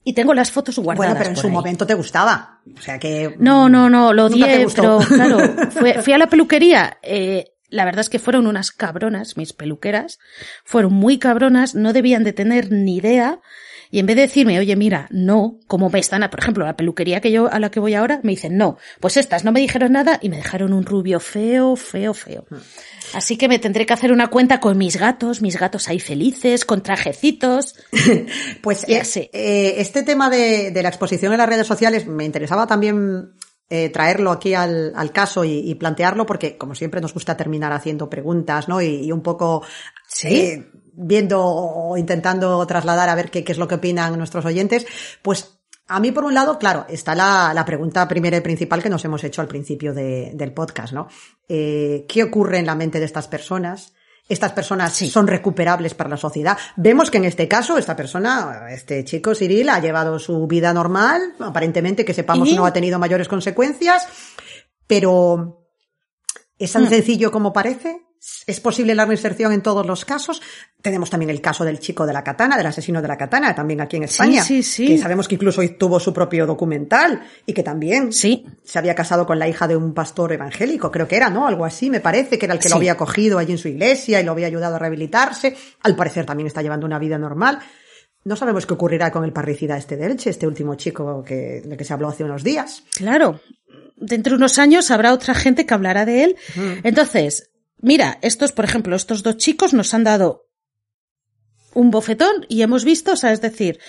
Y 0.05 0.13
tengo 0.13 0.33
las 0.33 0.51
fotos 0.51 0.77
guardadas. 0.79 0.97
Bueno, 1.13 1.15
pero 1.17 1.29
en 1.31 1.35
su 1.35 1.47
ahí. 1.47 1.51
momento 1.53 1.85
te 1.85 1.95
gustaba. 1.95 2.61
O 2.77 2.81
sea 2.81 2.97
que. 2.99 3.35
No, 3.39 3.67
no, 3.67 3.89
no, 3.89 4.13
lo 4.13 4.25
odié, 4.27 4.65
pero 4.73 4.99
claro, 4.99 5.39
fue- 5.71 6.01
fui 6.01 6.13
a 6.13 6.17
la 6.17 6.27
peluquería. 6.27 6.97
eh, 7.01 7.51
la 7.69 7.83
verdad 7.83 8.01
es 8.01 8.09
que 8.09 8.19
fueron 8.19 8.47
unas 8.47 8.71
cabronas, 8.71 9.35
mis 9.35 9.51
peluqueras. 9.51 10.19
Fueron 10.63 10.93
muy 10.93 11.17
cabronas, 11.17 11.75
no 11.75 11.91
debían 11.91 12.23
de 12.23 12.31
tener 12.31 12.71
ni 12.71 12.95
idea. 12.97 13.39
Y 13.91 13.99
en 13.99 14.05
vez 14.05 14.15
de 14.15 14.23
decirme, 14.23 14.59
oye, 14.59 14.75
mira, 14.75 15.07
no, 15.09 15.59
como 15.67 15.89
me 15.89 15.99
están, 15.99 16.21
a- 16.23 16.29
por 16.29 16.39
ejemplo, 16.39 16.65
la 16.65 16.75
peluquería 16.75 17.19
que 17.21 17.31
yo, 17.31 17.51
a 17.51 17.59
la 17.59 17.71
que 17.71 17.79
voy 17.79 17.95
ahora, 17.95 18.19
me 18.23 18.31
dicen, 18.31 18.57
no, 18.57 18.77
pues 18.99 19.17
estas 19.17 19.43
no 19.43 19.51
me 19.51 19.59
dijeron 19.59 19.91
nada 19.93 20.19
y 20.21 20.29
me 20.29 20.37
dejaron 20.37 20.71
un 20.73 20.85
rubio 20.85 21.19
feo, 21.19 21.75
feo, 21.75 22.13
feo. 22.13 22.45
Así 23.15 23.37
que 23.37 23.47
me 23.47 23.59
tendré 23.59 23.85
que 23.85 23.93
hacer 23.93 24.11
una 24.11 24.27
cuenta 24.27 24.59
con 24.59 24.77
mis 24.77 24.97
gatos, 24.97 25.41
mis 25.41 25.57
gatos 25.57 25.87
ahí 25.87 25.99
felices, 25.99 26.65
con 26.65 26.83
trajecitos. 26.83 27.75
Pues 28.61 28.85
Ya 28.87 28.99
eh, 28.99 29.05
sé. 29.05 29.29
eh, 29.33 29.75
este 29.77 30.03
tema 30.03 30.29
de, 30.29 30.71
de 30.71 30.83
la 30.83 30.89
exposición 30.89 31.31
en 31.31 31.37
las 31.39 31.49
redes 31.49 31.67
sociales 31.67 32.05
me 32.07 32.25
interesaba 32.25 32.67
también 32.67 33.33
eh, 33.69 33.89
traerlo 33.89 34.31
aquí 34.31 34.53
al, 34.53 34.93
al 34.95 35.11
caso 35.11 35.43
y, 35.45 35.59
y 35.59 35.75
plantearlo 35.75 36.25
porque, 36.25 36.57
como 36.57 36.75
siempre, 36.75 37.01
nos 37.01 37.13
gusta 37.13 37.37
terminar 37.37 37.71
haciendo 37.73 38.09
preguntas, 38.09 38.67
¿no? 38.67 38.81
Y, 38.81 39.05
y 39.05 39.11
un 39.11 39.21
poco 39.21 39.63
eh, 40.23 40.69
viendo 40.93 41.43
o 41.43 41.97
intentando 41.97 42.65
trasladar 42.67 43.09
a 43.09 43.15
ver 43.15 43.31
qué, 43.31 43.43
qué 43.43 43.51
es 43.53 43.57
lo 43.57 43.67
que 43.67 43.75
opinan 43.75 44.17
nuestros 44.17 44.45
oyentes. 44.45 44.85
Pues 45.21 45.54
a 45.87 45.99
mí, 45.99 46.11
por 46.11 46.23
un 46.23 46.33
lado, 46.33 46.57
claro, 46.57 46.85
está 46.89 47.13
la, 47.15 47.51
la 47.53 47.63
pregunta 47.65 48.07
primera 48.07 48.37
y 48.37 48.41
principal 48.41 48.81
que 48.81 48.89
nos 48.89 49.05
hemos 49.05 49.23
hecho 49.23 49.41
al 49.41 49.47
principio 49.47 49.93
de- 49.93 50.31
del 50.33 50.51
podcast, 50.53 50.93
¿no? 50.93 51.07
Eh, 51.47 52.05
¿Qué 52.09 52.23
ocurre 52.23 52.57
en 52.59 52.65
la 52.65 52.75
mente 52.75 52.99
de 52.99 53.05
estas 53.05 53.27
personas? 53.27 53.93
Estas 54.27 54.53
personas 54.53 54.93
son 54.95 55.27
recuperables 55.27 55.93
para 55.93 56.09
la 56.09 56.17
sociedad. 56.17 56.57
Vemos 56.77 57.11
que 57.11 57.19
en 57.19 57.25
este 57.25 57.47
caso, 57.47 57.77
esta 57.77 57.95
persona, 57.95 58.67
este 58.71 59.03
chico 59.03 59.35
Cyril, 59.35 59.69
ha 59.69 59.79
llevado 59.79 60.17
su 60.17 60.47
vida 60.47 60.73
normal, 60.73 61.21
aparentemente 61.39 62.03
que 62.03 62.13
sepamos 62.15 62.49
¿Y? 62.49 62.55
no 62.55 62.65
ha 62.65 62.73
tenido 62.73 62.97
mayores 62.97 63.27
consecuencias, 63.27 64.07
pero 64.87 65.67
¿es 66.57 66.71
tan 66.71 66.85
Hmm. 66.85 66.89
sencillo 66.89 67.31
como 67.31 67.53
parece? 67.53 68.01
¿Es 68.47 68.59
posible 68.59 68.95
la 68.95 69.05
reinserción 69.05 69.51
en 69.53 69.61
todos 69.61 69.85
los 69.85 70.03
casos? 70.05 70.41
Tenemos 70.81 71.09
también 71.09 71.29
el 71.29 71.41
caso 71.41 71.63
del 71.63 71.79
chico 71.79 72.05
de 72.05 72.13
la 72.13 72.23
katana, 72.23 72.57
del 72.57 72.65
asesino 72.65 73.01
de 73.01 73.07
la 73.07 73.17
katana, 73.17 73.53
también 73.53 73.81
aquí 73.81 73.97
en 73.97 74.03
España. 74.03 74.43
sí, 74.43 74.63
sí. 74.63 74.87
Que 74.87 74.97
sabemos 74.97 75.27
que 75.27 75.35
incluso 75.35 75.61
tuvo 75.77 75.99
su 75.99 76.11
propio 76.13 76.45
documental 76.47 77.21
y 77.45 77.53
que 77.53 77.61
también 77.63 78.11
Sí. 78.13 78.45
se 78.63 78.79
había 78.79 78.95
casado 78.95 79.25
con 79.25 79.37
la 79.39 79.47
hija 79.47 79.67
de 79.67 79.75
un 79.75 79.93
pastor 79.93 80.31
evangélico, 80.33 80.91
creo 80.91 81.07
que 81.07 81.15
era, 81.17 81.29
¿no? 81.29 81.47
Algo 81.47 81.65
así, 81.65 81.89
me 81.89 81.99
parece, 81.99 82.37
que 82.39 82.45
era 82.45 82.53
el 82.53 82.59
que 82.59 82.69
lo 82.69 82.73
Sí. 82.75 82.77
había 82.77 82.93
acogido 82.93 83.37
allí 83.37 83.51
en 83.51 83.57
su 83.59 83.67
iglesia 83.67 84.19
y 84.19 84.23
lo 84.23 84.31
había 84.31 84.47
ayudado 84.47 84.75
a 84.75 84.79
rehabilitarse. 84.79 85.55
Al 85.83 85.95
parecer 85.95 86.25
también 86.25 86.47
está 86.47 86.61
llevando 86.61 86.85
una 86.87 86.99
vida 86.99 87.17
normal. 87.17 87.59
No 88.23 88.35
sabemos 88.35 88.65
qué 88.65 88.73
ocurrirá 88.73 89.11
con 89.11 89.23
el 89.23 89.33
parricida 89.33 89.77
este 89.77 89.97
de 89.97 90.07
Elche, 90.07 90.31
este 90.31 90.47
último 90.47 90.73
chico 90.75 91.23
que, 91.23 91.61
de 91.63 91.77
que 91.77 91.83
se 91.83 91.93
habló 91.93 92.07
hace 92.09 92.23
unos 92.23 92.43
días. 92.43 92.83
Claro. 92.95 93.39
Dentro 93.97 94.31
de 94.31 94.37
unos 94.37 94.57
años 94.57 94.89
habrá 94.89 95.13
otra 95.13 95.35
gente 95.35 95.65
que 95.67 95.73
hablará 95.75 96.05
de 96.05 96.23
él. 96.23 96.35
Entonces, 96.83 97.51
mira, 97.77 98.19
estos, 98.21 98.51
por 98.51 98.65
ejemplo, 98.65 98.95
estos 98.95 99.23
dos 99.23 99.37
chicos 99.37 99.73
nos 99.73 99.93
han 99.93 100.03
dado 100.03 100.47
un 101.73 101.91
bofetón 101.91 102.45
y 102.49 102.61
hemos 102.61 102.85
visto, 102.85 103.13
o 103.13 103.15
sea, 103.15 103.31
es 103.31 103.41
decir, 103.41 103.79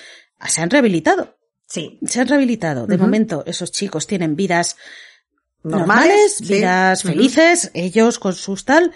se 0.47 0.61
han 0.61 0.71
rehabilitado. 0.71 1.39
Sí. 1.67 1.99
Se 2.07 2.21
han 2.21 2.29
rehabilitado. 2.29 2.87
De 2.87 2.99
momento, 2.99 3.43
esos 3.47 3.73
chicos 3.73 4.07
tienen 4.07 4.37
vidas 4.37 4.77
normales, 5.63 5.87
Normales, 5.87 6.35
sí. 6.37 6.55
vidas 6.55 7.03
felices, 7.03 7.71
ellos 7.75 8.19
con 8.19 8.35
sus 8.35 8.65
tal, 8.65 8.93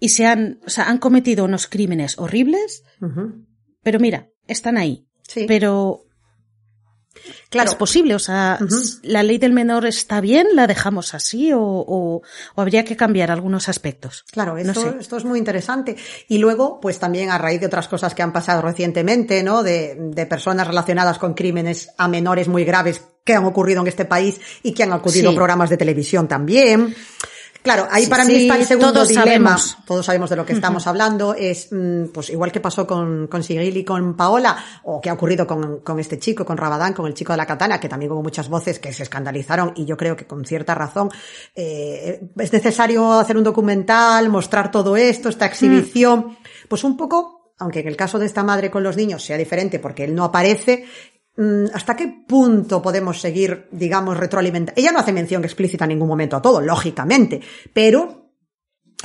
y 0.00 0.08
se 0.10 0.26
han, 0.26 0.60
o 0.66 0.70
sea, 0.70 0.88
han 0.88 0.98
cometido 0.98 1.44
unos 1.44 1.66
crímenes 1.66 2.18
horribles, 2.18 2.82
pero 3.82 4.00
mira, 4.00 4.28
están 4.46 4.76
ahí. 4.76 5.06
Sí. 5.22 5.44
Pero 5.46 6.07
Claro. 7.50 7.70
es 7.70 7.76
posible, 7.76 8.14
o 8.14 8.18
sea, 8.18 8.58
la 9.02 9.22
ley 9.22 9.38
del 9.38 9.52
menor 9.52 9.86
está 9.86 10.20
bien, 10.20 10.48
la 10.54 10.66
dejamos 10.66 11.14
así 11.14 11.52
o, 11.52 11.60
o- 11.60 12.22
o 12.54 12.60
habría 12.60 12.84
que 12.84 12.96
cambiar 12.96 13.30
algunos 13.30 13.68
aspectos. 13.68 14.24
Claro, 14.30 14.52
No 14.54 14.58
esto, 14.60 14.82
sé. 14.82 14.96
esto 15.00 15.16
es 15.16 15.24
muy 15.24 15.38
interesante. 15.38 15.96
Y 16.28 16.38
luego, 16.38 16.80
pues 16.80 16.98
también 16.98 17.30
a 17.30 17.38
raíz 17.38 17.60
de 17.60 17.66
otras 17.66 17.88
cosas 17.88 18.14
que 18.14 18.22
han 18.22 18.32
pasado 18.32 18.60
recientemente, 18.62 19.42
¿no? 19.42 19.62
De, 19.62 19.96
de 19.98 20.26
personas 20.26 20.66
relacionadas 20.66 21.18
con 21.18 21.34
crímenes 21.34 21.90
a 21.96 22.06
menores 22.08 22.48
muy 22.48 22.64
graves 22.64 23.02
que 23.24 23.34
han 23.34 23.44
ocurrido 23.44 23.80
en 23.82 23.88
este 23.88 24.04
país 24.04 24.40
y 24.62 24.72
que 24.72 24.82
han 24.82 24.92
acudido 24.92 25.30
Sí. 25.30 25.34
a 25.34 25.36
programas 25.36 25.70
de 25.70 25.76
televisión 25.76 26.28
también. 26.28 26.94
Claro, 27.68 27.86
ahí 27.90 28.04
Sí, 28.04 28.08
para 28.10 28.24
mí 28.24 28.34
está 28.34 28.56
el 28.56 28.64
segundo 28.64 28.94
todos 28.94 29.08
dilema. 29.08 29.26
sabemos. 29.26 29.78
Todos 29.84 30.06
sabemos 30.06 30.30
de 30.30 30.36
lo 30.36 30.46
que 30.46 30.54
estamos 30.54 30.86
hablando. 30.86 31.34
Es, 31.34 31.68
mm, 31.70 32.06
pues 32.14 32.30
igual 32.30 32.50
que 32.50 32.60
pasó 32.60 32.86
con, 32.86 33.26
con 33.26 33.42
Sigil 33.42 33.76
y 33.76 33.84
con 33.84 34.16
Paola, 34.16 34.56
o 34.84 35.02
que 35.02 35.10
ha 35.10 35.12
ocurrido 35.12 35.46
con, 35.46 35.80
con 35.80 36.00
este 36.00 36.18
chico, 36.18 36.46
con 36.46 36.56
Rabadán, 36.56 36.94
con 36.94 37.06
el 37.06 37.12
chico 37.12 37.34
de 37.34 37.36
la 37.36 37.44
katana, 37.44 37.78
que 37.78 37.86
también 37.90 38.10
hubo 38.10 38.22
muchas 38.22 38.48
voces 38.48 38.78
que 38.78 38.90
se 38.94 39.02
escandalizaron 39.02 39.74
y 39.76 39.84
yo 39.84 39.98
creo 39.98 40.16
que 40.16 40.26
con 40.26 40.46
cierta 40.46 40.74
razón. 40.74 41.10
Eh, 41.54 42.30
es 42.38 42.52
necesario 42.54 43.12
hacer 43.12 43.36
un 43.36 43.44
documental, 43.44 44.30
mostrar 44.30 44.70
todo 44.70 44.96
esto, 44.96 45.28
esta 45.28 45.44
exhibición. 45.44 46.38
Pues 46.70 46.84
un 46.84 46.96
poco, 46.96 47.52
aunque 47.58 47.80
en 47.80 47.88
el 47.88 47.96
caso 47.96 48.18
de 48.18 48.24
esta 48.24 48.42
madre 48.42 48.70
con 48.70 48.82
los 48.82 48.96
niños 48.96 49.22
sea 49.22 49.36
diferente 49.36 49.78
porque 49.78 50.04
él 50.04 50.14
no 50.14 50.24
aparece, 50.24 50.86
mm, 50.86 51.17
¿Hasta 51.72 51.94
qué 51.94 52.24
punto 52.26 52.82
podemos 52.82 53.20
seguir, 53.20 53.68
digamos, 53.70 54.16
retroalimentando? 54.16 54.80
Ella 54.80 54.90
no 54.90 54.98
hace 54.98 55.12
mención 55.12 55.44
explícita 55.44 55.84
en 55.84 55.90
ningún 55.90 56.08
momento 56.08 56.36
a 56.36 56.42
todo, 56.42 56.60
lógicamente, 56.60 57.40
pero 57.72 58.32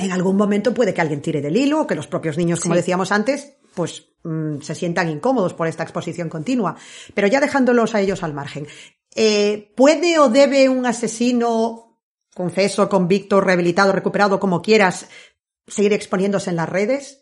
en 0.00 0.10
algún 0.10 0.36
momento 0.36 0.74
puede 0.74 0.92
que 0.92 1.00
alguien 1.00 1.22
tire 1.22 1.40
del 1.40 1.56
hilo 1.56 1.82
o 1.82 1.86
que 1.86 1.94
los 1.94 2.08
propios 2.08 2.36
niños, 2.36 2.58
como 2.60 2.74
Sí. 2.74 2.78
decíamos 2.78 3.12
antes, 3.12 3.54
pues 3.74 4.08
mm, 4.24 4.62
se 4.62 4.74
sientan 4.74 5.10
incómodos 5.10 5.54
por 5.54 5.68
esta 5.68 5.84
exposición 5.84 6.28
continua. 6.28 6.76
Pero 7.14 7.28
ya 7.28 7.40
dejándolos 7.40 7.94
a 7.94 8.00
ellos 8.00 8.22
al 8.24 8.34
margen. 8.34 8.66
Eh, 9.14 9.72
¿Puede 9.76 10.18
o 10.18 10.28
debe 10.28 10.68
un 10.68 10.86
asesino, 10.86 12.00
confeso, 12.34 12.88
convicto, 12.88 13.40
rehabilitado, 13.40 13.92
recuperado, 13.92 14.40
como 14.40 14.60
quieras, 14.60 15.08
seguir 15.68 15.92
exponiéndose 15.92 16.50
en 16.50 16.56
las 16.56 16.68
redes? 16.68 17.20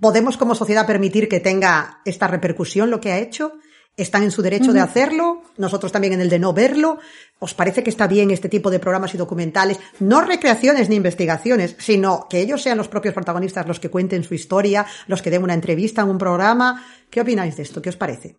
¿Podemos 0.00 0.38
como 0.38 0.54
sociedad 0.54 0.86
permitir 0.86 1.28
que 1.28 1.40
tenga 1.40 2.00
esta 2.06 2.26
repercusión 2.26 2.90
lo 2.90 3.00
que 3.00 3.12
ha 3.12 3.18
hecho? 3.18 3.52
¿Están 3.96 4.24
en 4.24 4.32
su 4.32 4.42
derecho 4.42 4.72
de 4.72 4.80
hacerlo? 4.80 5.42
Nosotros 5.56 5.92
también 5.92 6.14
en 6.14 6.20
el 6.20 6.28
de 6.28 6.40
no 6.40 6.52
verlo. 6.52 6.98
¿Os 7.38 7.54
parece 7.54 7.84
que 7.84 7.90
está 7.90 8.08
bien 8.08 8.32
este 8.32 8.48
tipo 8.48 8.70
de 8.70 8.80
programas 8.80 9.14
y 9.14 9.18
documentales? 9.18 9.78
No 10.00 10.20
recreaciones 10.20 10.88
ni 10.88 10.96
investigaciones, 10.96 11.76
sino 11.78 12.26
que 12.28 12.40
ellos 12.40 12.60
sean 12.60 12.78
los 12.78 12.88
propios 12.88 13.14
protagonistas 13.14 13.68
los 13.68 13.78
que 13.78 13.90
cuenten 13.90 14.24
su 14.24 14.34
historia, 14.34 14.84
los 15.06 15.22
que 15.22 15.30
den 15.30 15.44
una 15.44 15.54
entrevista 15.54 16.02
en 16.02 16.08
un 16.08 16.18
programa. 16.18 16.84
¿Qué 17.08 17.20
opináis 17.20 17.56
de 17.56 17.62
esto? 17.62 17.80
¿Qué 17.80 17.90
os 17.90 17.96
parece? 17.96 18.36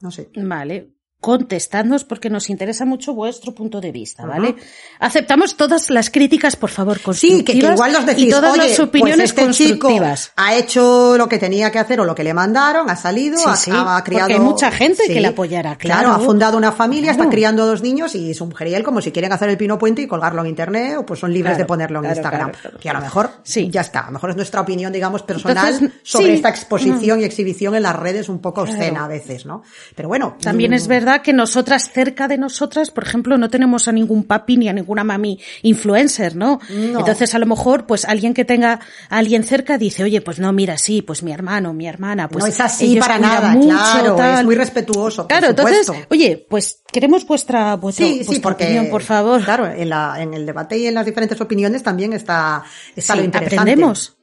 No 0.00 0.10
sé. 0.10 0.30
Vale. 0.34 0.95
Contestadnos 1.26 2.04
porque 2.04 2.30
nos 2.30 2.48
interesa 2.50 2.84
mucho 2.84 3.12
vuestro 3.12 3.52
punto 3.52 3.80
de 3.80 3.90
vista, 3.90 4.24
¿vale? 4.24 4.54
Aceptamos 5.00 5.56
todas 5.56 5.90
las 5.90 6.08
críticas, 6.08 6.54
por 6.54 6.70
favor, 6.70 6.98
Sí, 6.98 7.02
constructivas. 7.02 7.44
que, 7.44 7.58
que 7.66 7.72
igual 7.74 7.92
nos 7.92 8.06
decís, 8.06 8.26
y 8.26 8.30
todas 8.30 8.52
oye, 8.56 8.68
las 8.68 8.78
opiniones 8.78 9.32
pues 9.32 9.48
este 9.48 9.64
chico 9.64 9.88
constructivas. 9.88 10.32
ha 10.36 10.54
hecho 10.54 11.16
lo 11.18 11.28
que 11.28 11.38
tenía 11.38 11.72
que 11.72 11.80
hacer 11.80 12.00
o 12.00 12.04
lo 12.04 12.14
que 12.14 12.22
le 12.22 12.32
mandaron, 12.32 12.88
ha 12.88 12.94
salido, 12.94 13.38
Sí, 13.38 13.44
ha, 13.44 13.56
sí, 13.56 13.70
ha 13.74 14.02
criado... 14.04 14.26
porque 14.28 14.34
hay 14.34 14.38
mucha 14.38 14.70
gente 14.70 15.02
que 15.08 15.20
le 15.20 15.26
apoyará, 15.26 15.74
claro. 15.74 16.12
ha 16.12 16.20
fundado 16.20 16.56
una 16.56 16.70
familia, 16.70 17.10
está 17.10 17.24
Claro. 17.24 17.30
criando 17.32 17.66
dos 17.66 17.82
niños 17.82 18.14
y 18.14 18.32
su 18.32 18.46
mujer 18.46 18.68
y 18.68 18.74
él, 18.74 18.84
como 18.84 19.00
si 19.00 19.10
quieren 19.10 19.32
hacer 19.32 19.48
el 19.48 19.56
pino 19.56 19.78
puente 19.80 20.02
y 20.02 20.06
colgarlo 20.06 20.42
en 20.42 20.46
internet, 20.46 20.96
o 20.98 21.04
pues 21.04 21.18
son 21.18 21.32
libres 21.32 21.54
Claro, 21.54 21.58
de 21.58 21.66
ponerlo 21.66 21.98
en 21.98 22.04
claro, 22.04 22.16
Instagram. 22.18 22.50
claro, 22.52 22.60
claro, 22.62 22.78
que 22.78 22.88
a 22.88 22.92
lo 22.92 22.98
claro. 23.00 23.04
mejor 23.04 23.30
Sí. 23.42 23.68
ya 23.68 23.80
está, 23.80 24.02
a 24.02 24.06
lo 24.06 24.12
mejor 24.12 24.30
es 24.30 24.36
nuestra 24.36 24.60
opinión, 24.60 24.92
digamos, 24.92 25.22
personal 25.22 25.66
Entonces, 25.74 25.90
sobre 26.04 26.26
sí, 26.26 26.32
esta 26.34 26.50
exposición 26.50 27.20
y 27.20 27.24
exhibición 27.24 27.74
en 27.74 27.82
las 27.82 27.96
redes 27.96 28.28
un 28.28 28.38
poco 28.38 28.60
obscena 28.62 29.04
a 29.06 29.08
veces, 29.08 29.44
¿no? 29.44 29.64
Pero 29.96 30.08
bueno. 30.08 30.36
También 30.40 30.70
mm, 30.70 30.74
es 30.74 30.86
verdad 30.86 31.15
que 31.22 31.32
nosotras, 31.32 31.90
cerca 31.92 32.28
de 32.28 32.38
nosotras, 32.38 32.90
por 32.90 33.04
ejemplo, 33.04 33.38
no 33.38 33.48
tenemos 33.50 33.88
a 33.88 33.92
ningún 33.92 34.24
papi 34.24 34.56
ni 34.56 34.68
a 34.68 34.72
ninguna 34.72 35.04
mami 35.04 35.38
influencer, 35.62 36.36
¿no? 36.36 36.60
No. 36.70 36.98
Entonces, 37.00 37.34
a 37.34 37.38
lo 37.38 37.46
mejor, 37.46 37.86
pues 37.86 38.04
alguien 38.04 38.34
que 38.34 38.44
tenga 38.44 38.80
a 39.08 39.16
alguien 39.18 39.44
cerca 39.44 39.78
dice, 39.78 40.02
oye, 40.04 40.20
pues 40.20 40.38
no, 40.38 40.52
mira, 40.52 40.78
sí, 40.78 41.02
pues 41.02 41.22
mi 41.22 41.32
hermano, 41.32 41.72
mi 41.72 41.86
hermana, 41.86 42.28
pues 42.28 42.44
no 42.44 42.48
es 42.48 42.60
así 42.60 42.96
para 42.98 43.18
nada, 43.18 43.50
mucho, 43.52 43.68
claro, 43.68 44.10
es 44.10 44.16
tal". 44.16 44.44
muy 44.44 44.54
respetuoso. 44.54 45.22
por 45.22 45.28
Claro, 45.28 45.48
entonces, 45.50 45.86
supuesto. 45.86 46.06
oye, 46.10 46.46
pues 46.48 46.82
queremos 46.92 47.26
vuestra, 47.26 47.76
vuestra, 47.76 48.06
Sí, 48.06 48.18
sí, 48.20 48.24
vuestra 48.26 48.42
porque 48.42 48.64
opinión, 48.64 48.88
por 48.88 49.02
favor. 49.02 49.42
Claro, 49.44 49.66
en, 49.66 49.88
la, 49.88 50.16
en 50.20 50.34
el 50.34 50.46
debate 50.46 50.78
y 50.78 50.86
en 50.86 50.94
las 50.94 51.06
diferentes 51.06 51.40
opiniones 51.40 51.82
también 51.82 52.12
está, 52.12 52.62
está 52.94 53.14
Sí, 53.14 53.18
lo 53.20 53.24
interesante. 53.24 53.60
aprendemos. 53.60 54.15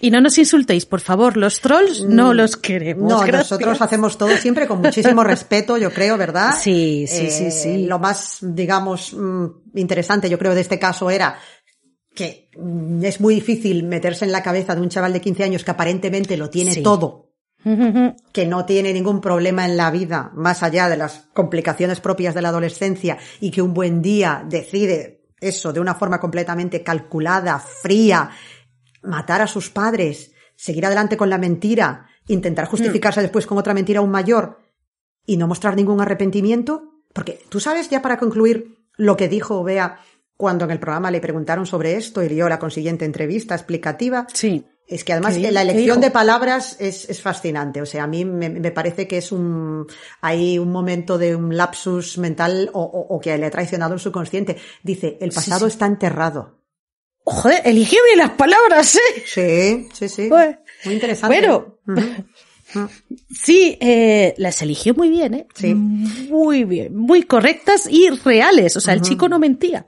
Y 0.00 0.10
no 0.10 0.20
nos 0.20 0.38
insultéis, 0.38 0.86
por 0.86 1.00
favor, 1.00 1.36
los 1.36 1.60
trolls 1.60 2.04
no 2.04 2.32
los 2.34 2.56
queremos. 2.56 3.10
No, 3.10 3.18
gracias. 3.20 3.50
nosotros 3.50 3.80
hacemos 3.82 4.16
todo 4.16 4.36
siempre 4.36 4.66
con 4.66 4.80
muchísimo 4.80 5.24
respeto, 5.24 5.76
yo 5.76 5.92
creo, 5.92 6.16
¿verdad? 6.16 6.54
Sí, 6.60 7.06
sí, 7.08 7.26
Eh, 7.26 7.30
sí, 7.30 7.50
sí. 7.50 7.86
Lo 7.86 7.98
más, 7.98 8.38
digamos, 8.40 9.12
mm, 9.12 9.46
interesante, 9.74 10.30
yo 10.30 10.38
creo, 10.38 10.54
de 10.54 10.60
este 10.60 10.78
caso 10.78 11.10
era 11.10 11.36
que 12.14 12.48
mm, 12.56 13.04
es 13.04 13.20
muy 13.20 13.34
difícil 13.34 13.82
meterse 13.84 14.24
en 14.24 14.32
la 14.32 14.42
cabeza 14.42 14.74
de 14.74 14.80
un 14.82 14.88
chaval 14.88 15.12
de 15.12 15.20
15 15.20 15.44
años 15.44 15.64
que 15.64 15.70
aparentemente 15.70 16.36
lo 16.36 16.48
tiene 16.50 16.74
Sí. 16.74 16.82
todo, 16.82 17.30
que 18.32 18.46
no 18.46 18.64
tiene 18.64 18.92
ningún 18.92 19.20
problema 19.20 19.66
en 19.66 19.76
la 19.76 19.90
vida, 19.90 20.30
más 20.34 20.62
allá 20.62 20.88
de 20.88 20.96
las 20.96 21.28
complicaciones 21.34 22.00
propias 22.00 22.34
de 22.34 22.42
la 22.42 22.48
adolescencia, 22.48 23.18
y 23.40 23.50
que 23.50 23.62
un 23.62 23.74
buen 23.74 24.00
día 24.00 24.44
decide 24.48 25.26
eso 25.40 25.72
de 25.72 25.80
una 25.80 25.94
forma 25.94 26.20
completamente 26.20 26.82
calculada, 26.82 27.58
fría, 27.58 28.30
matar 29.02 29.40
a 29.42 29.46
sus 29.46 29.70
padres, 29.70 30.32
seguir 30.56 30.86
adelante 30.86 31.16
con 31.16 31.30
la 31.30 31.38
mentira, 31.38 32.06
intentar 32.28 32.66
justificarse 32.66 33.22
después 33.22 33.46
con 33.46 33.58
otra 33.58 33.74
mentira 33.74 34.00
aún 34.00 34.10
mayor 34.10 34.58
y 35.26 35.36
no 35.36 35.46
mostrar 35.48 35.76
ningún 35.76 36.00
arrepentimiento. 36.00 36.84
Porque 37.12 37.40
tú 37.48 37.58
sabes 37.60 37.90
ya 37.90 38.02
para 38.02 38.18
concluir 38.18 38.78
lo 38.96 39.16
que 39.16 39.28
dijo 39.28 39.62
Bea 39.64 39.98
cuando 40.36 40.64
en 40.64 40.70
el 40.70 40.78
programa 40.80 41.10
le 41.10 41.20
preguntaron 41.20 41.66
sobre 41.66 41.96
esto 41.96 42.22
y 42.22 42.28
dio 42.28 42.48
la 42.48 42.58
consiguiente 42.58 43.04
entrevista 43.04 43.54
explicativa. 43.54 44.26
Sí. 44.32 44.64
Es 44.86 45.04
que 45.04 45.12
además 45.12 45.34
¿Qué 45.34 45.46
di- 45.46 45.50
la 45.52 45.62
elección 45.62 46.00
de 46.00 46.10
palabras 46.10 46.76
es, 46.80 47.08
es 47.08 47.20
fascinante. 47.22 47.80
O 47.82 47.86
sea, 47.86 48.04
a 48.04 48.06
mí 48.06 48.24
me, 48.24 48.48
me 48.48 48.70
parece 48.72 49.06
que 49.06 49.18
es 49.18 49.30
un, 49.32 49.86
hay 50.20 50.58
un 50.58 50.70
momento 50.72 51.16
de 51.18 51.36
un 51.36 51.56
lapsus 51.56 52.18
mental 52.18 52.70
o, 52.72 52.82
o- 52.82 53.14
o 53.14 53.20
que 53.20 53.36
le 53.38 53.46
ha 53.46 53.50
traicionado 53.50 53.94
el 53.94 54.00
subconsciente. 54.00 54.56
Dice, 54.82 55.16
el 55.20 55.30
pasado 55.30 55.66
sí. 55.66 55.72
está 55.72 55.86
enterrado. 55.86 56.59
Joder, 57.24 57.60
eligió 57.64 57.98
bien 58.06 58.18
las 58.18 58.30
palabras, 58.30 58.96
¿eh? 58.96 59.22
Sí, 59.26 59.88
sí, 59.92 60.08
sí. 60.08 60.28
Pues, 60.28 60.56
Muy 60.84 60.94
interesante. 60.94 61.36
Bueno, 61.36 61.78
Ujú. 61.86 62.88
sí, 63.30 63.76
eh, 63.80 64.34
las 64.38 64.62
eligió 64.62 64.94
muy 64.94 65.10
bien, 65.10 65.34
¿eh? 65.34 65.46
Sí. 65.54 65.74
Muy 65.74 66.64
bien, 66.64 66.96
muy 66.96 67.22
correctas 67.24 67.86
y 67.90 68.08
reales. 68.10 68.76
O 68.76 68.80
sea, 68.80 68.94
el 68.94 69.02
chico 69.02 69.28
no 69.28 69.38
mentía. 69.38 69.86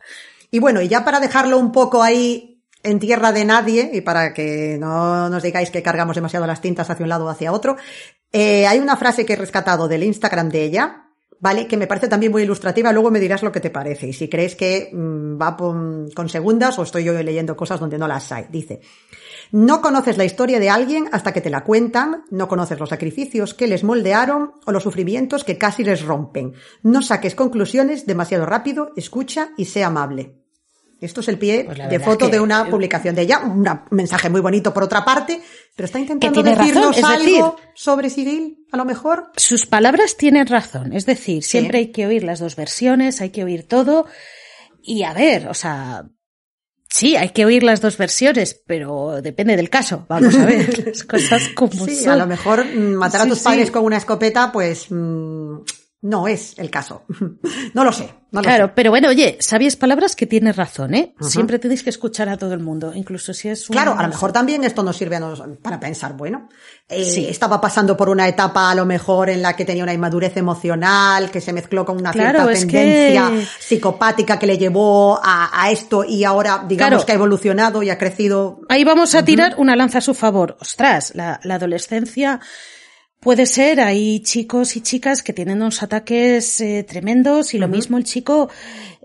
Y 0.51 0.59
bueno, 0.59 0.83
y 0.83 0.89
ya 0.89 1.05
para 1.05 1.21
dejarlo 1.21 1.59
un 1.59 1.73
poco 1.73 2.03
ahí 2.03 2.63
en 2.83 2.99
tierra 2.99 3.33
de 3.33 3.45
nadie 3.45 3.91
y 3.93 4.01
para 4.01 4.35
que 4.35 4.77
no 4.79 5.29
nos 5.29 5.43
digáis 5.43 5.71
que 5.71 5.83
cargamos 5.83 6.17
demasiado 6.17 6.47
las 6.47 6.61
tintas 6.61 6.91
hacia 6.91 7.03
un 7.05 7.09
lado 7.09 7.25
o 7.27 7.29
hacia 7.29 7.53
otro, 7.53 7.77
eh, 8.33 8.67
hay 8.67 8.79
una 8.79 8.97
frase 8.97 9.25
que 9.25 9.35
he 9.35 9.37
rescatado 9.37 9.89
del 9.89 10.03
Instagram 10.03 10.49
de 10.49 10.65
ella, 10.65 11.02
¿vale? 11.43 11.67
Que 11.67 11.77
me 11.77 11.89
parece 11.89 12.09
también 12.09 12.31
muy 12.31 12.43
ilustrativa, 12.43 12.93
luego 12.93 13.11
me 13.11 13.19
dirás 13.21 13.43
lo 13.43 13.51
que 13.51 13.61
te 13.61 13.69
parece 13.69 14.07
y 14.07 14.13
si 14.13 14.29
crees 14.29 14.55
que 14.55 14.91
mm, 14.93 15.41
va 15.43 15.57
con 15.57 16.29
segundas 16.29 16.79
o 16.79 16.85
estoy 16.85 17.05
yo 17.05 17.13
leyendo 17.21 17.57
cosas 17.57 17.81
donde 17.81 17.99
no 17.99 18.07
las 18.07 18.31
hay. 18.31 18.47
Dice, 18.49 18.81
no 19.51 19.83
conoces 19.83 20.17
la 20.17 20.25
historia 20.25 20.61
de 20.61 20.71
alguien 20.71 21.09
hasta 21.11 21.33
que 21.33 21.41
te 21.41 21.51
la 21.51 21.65
cuentan, 21.65 22.25
no 22.31 22.47
conoces 22.47 22.79
los 22.79 22.89
sacrificios 22.89 23.55
que 23.55 23.67
les 23.67 23.83
moldearon 23.83 24.53
o 24.65 24.73
los 24.73 24.85
sufrimientos 24.85 25.43
que 25.43 25.59
casi 25.59 25.83
les 25.83 26.03
rompen. 26.03 26.55
No 26.85 27.03
saques 27.03 27.35
conclusiones 27.35 28.07
demasiado 28.07 28.47
rápido, 28.47 28.93
escucha 28.97 29.51
y 29.57 29.65
sea 29.65 29.89
amable. 29.89 30.42
Esto 31.03 31.21
es 31.21 31.29
el 31.29 31.39
pie 31.39 31.65
Pues 31.65 31.79
de 31.91 31.99
foto 32.01 32.29
de 32.29 32.39
una 32.41 32.67
publicación 32.71 33.15
de 33.15 33.23
ella, 33.23 33.41
un 33.41 33.67
mensaje 33.91 34.31
muy 34.31 34.41
bonito 34.41 34.73
por 34.73 34.85
otra 34.85 35.05
parte, 35.05 35.41
pero 35.77 35.87
está 35.87 35.99
intentando 35.99 36.33
tiene 36.43 36.55
razón, 36.57 36.67
decirnos 36.67 36.97
decir- 36.97 37.37
algo 37.43 37.57
sobre 37.75 38.09
Sigil, 38.11 38.67
a 38.71 38.77
lo 38.77 38.85
mejor. 38.85 39.33
Sus 39.37 39.67
palabras 39.67 40.17
tienen 40.17 40.47
razón. 40.47 40.93
Es 40.93 41.05
decir, 41.07 41.43
siempre 41.43 41.79
hay 41.79 41.93
que 41.93 42.07
oír 42.07 42.23
las 42.25 42.39
dos 42.41 42.57
versiones, 42.57 43.21
hay 43.21 43.31
que 43.31 43.45
oír 43.45 43.67
todo. 43.67 44.07
Y 44.81 45.03
a 45.03 45.13
ver, 45.13 45.49
o 45.49 45.55
sea, 45.55 46.05
sí, 46.89 47.17
hay 47.17 47.31
que 47.31 47.45
oír 47.47 47.63
las 47.63 47.81
dos 47.81 47.97
versiones, 47.99 48.63
pero 48.67 49.21
depende 49.23 49.57
del 49.57 49.71
caso. 49.71 50.07
Vamos 50.09 50.35
a 50.37 50.45
ver 50.45 50.79
las 50.87 51.03
cosas 51.05 51.49
como 51.55 51.85
Sí, 51.87 51.97
son. 51.97 52.13
a 52.13 52.17
lo 52.17 52.27
mejor 52.27 52.65
mm, 52.65 52.95
matar 52.95 53.23
a 53.23 53.25
Sí, 53.25 53.31
tus 53.31 53.41
padres 53.41 53.71
con 53.71 53.85
una 53.85 53.97
escopeta, 53.97 54.53
pues 54.53 54.87
mm, 54.91 55.57
no 56.03 56.29
es 56.29 56.55
el 56.59 56.69
caso. 56.71 57.05
no 57.75 57.85
lo 57.85 57.93
sé, 57.93 58.13
no 58.33 58.41
lo 58.41 58.43
Claro, 58.43 58.67
sé. 58.67 58.73
pero 58.75 58.91
bueno, 58.91 59.09
oye, 59.09 59.37
sabias 59.41 59.77
palabras 59.77 60.17
que 60.17 60.27
tienes 60.27 60.57
razón, 60.57 60.95
¿eh? 60.95 61.15
Siempre 61.21 61.59
tenéis 61.59 61.83
que 61.85 61.91
escuchar 61.91 62.29
a 62.29 62.37
todo 62.37 62.53
el 62.55 62.61
mundo, 62.61 62.93
incluso 62.95 63.33
si 63.33 63.49
es 63.49 63.71
un... 63.71 63.75
Claro, 63.75 63.95
a 63.97 64.03
lo 64.03 64.09
mejor 64.09 64.33
también 64.33 64.65
esto 64.65 64.83
nos 64.83 64.97
sirve 64.97 65.17
a 65.17 65.21
nos- 65.21 65.43
para 65.63 65.79
pensar, 65.79 66.15
bueno, 66.15 66.49
eh, 66.89 67.05
Sí. 67.05 67.27
estaba 67.29 67.61
pasando 67.61 67.97
por 67.97 68.09
una 68.09 68.27
etapa 68.27 68.71
a 68.71 68.75
lo 68.75 68.85
mejor 68.85 69.31
en 69.31 69.43
la 69.43 69.55
que 69.55 69.65
tenía 69.65 69.85
una 69.85 69.93
inmadurez 69.95 70.37
emocional, 70.37 71.31
que 71.31 71.41
se 71.41 71.53
mezcló 71.53 71.85
con 71.85 71.97
una 71.99 72.11
Claro, 72.11 72.45
cierta 72.53 72.61
tendencia 72.67 73.29
que- 73.31 73.47
psicopática 73.61 74.39
que 74.39 74.47
le 74.47 74.59
llevó 74.59 75.21
a, 75.23 75.51
a 75.63 75.71
esto 75.71 76.03
y 76.05 76.25
ahora 76.25 76.65
digamos 76.69 76.91
Claro. 76.95 77.07
que 77.07 77.13
ha 77.13 77.15
evolucionado 77.15 77.83
y 77.83 77.91
ha 77.91 77.99
crecido. 77.99 78.61
Ahí 78.69 78.83
vamos 78.85 79.15
a 79.15 79.25
tirar 79.25 79.55
una 79.59 79.77
lanza 79.77 79.99
a 79.99 80.01
su 80.01 80.15
favor. 80.15 80.57
Ostras, 80.61 81.13
la, 81.15 81.39
la 81.45 81.55
adolescencia 81.57 82.41
puede 83.23 83.47
ser, 83.47 83.81
hay 83.81 84.21
chicos 84.21 84.77
y 84.77 84.81
chicas 84.81 85.23
que 85.23 85.33
tienen 85.33 85.59
unos 85.59 85.83
ataques 85.85 86.61
eh, 86.61 86.83
tremendos 86.83 87.55
y 87.55 87.59
lo 87.59 87.69
mismo 87.69 87.97
el 87.97 88.05
chico 88.05 88.51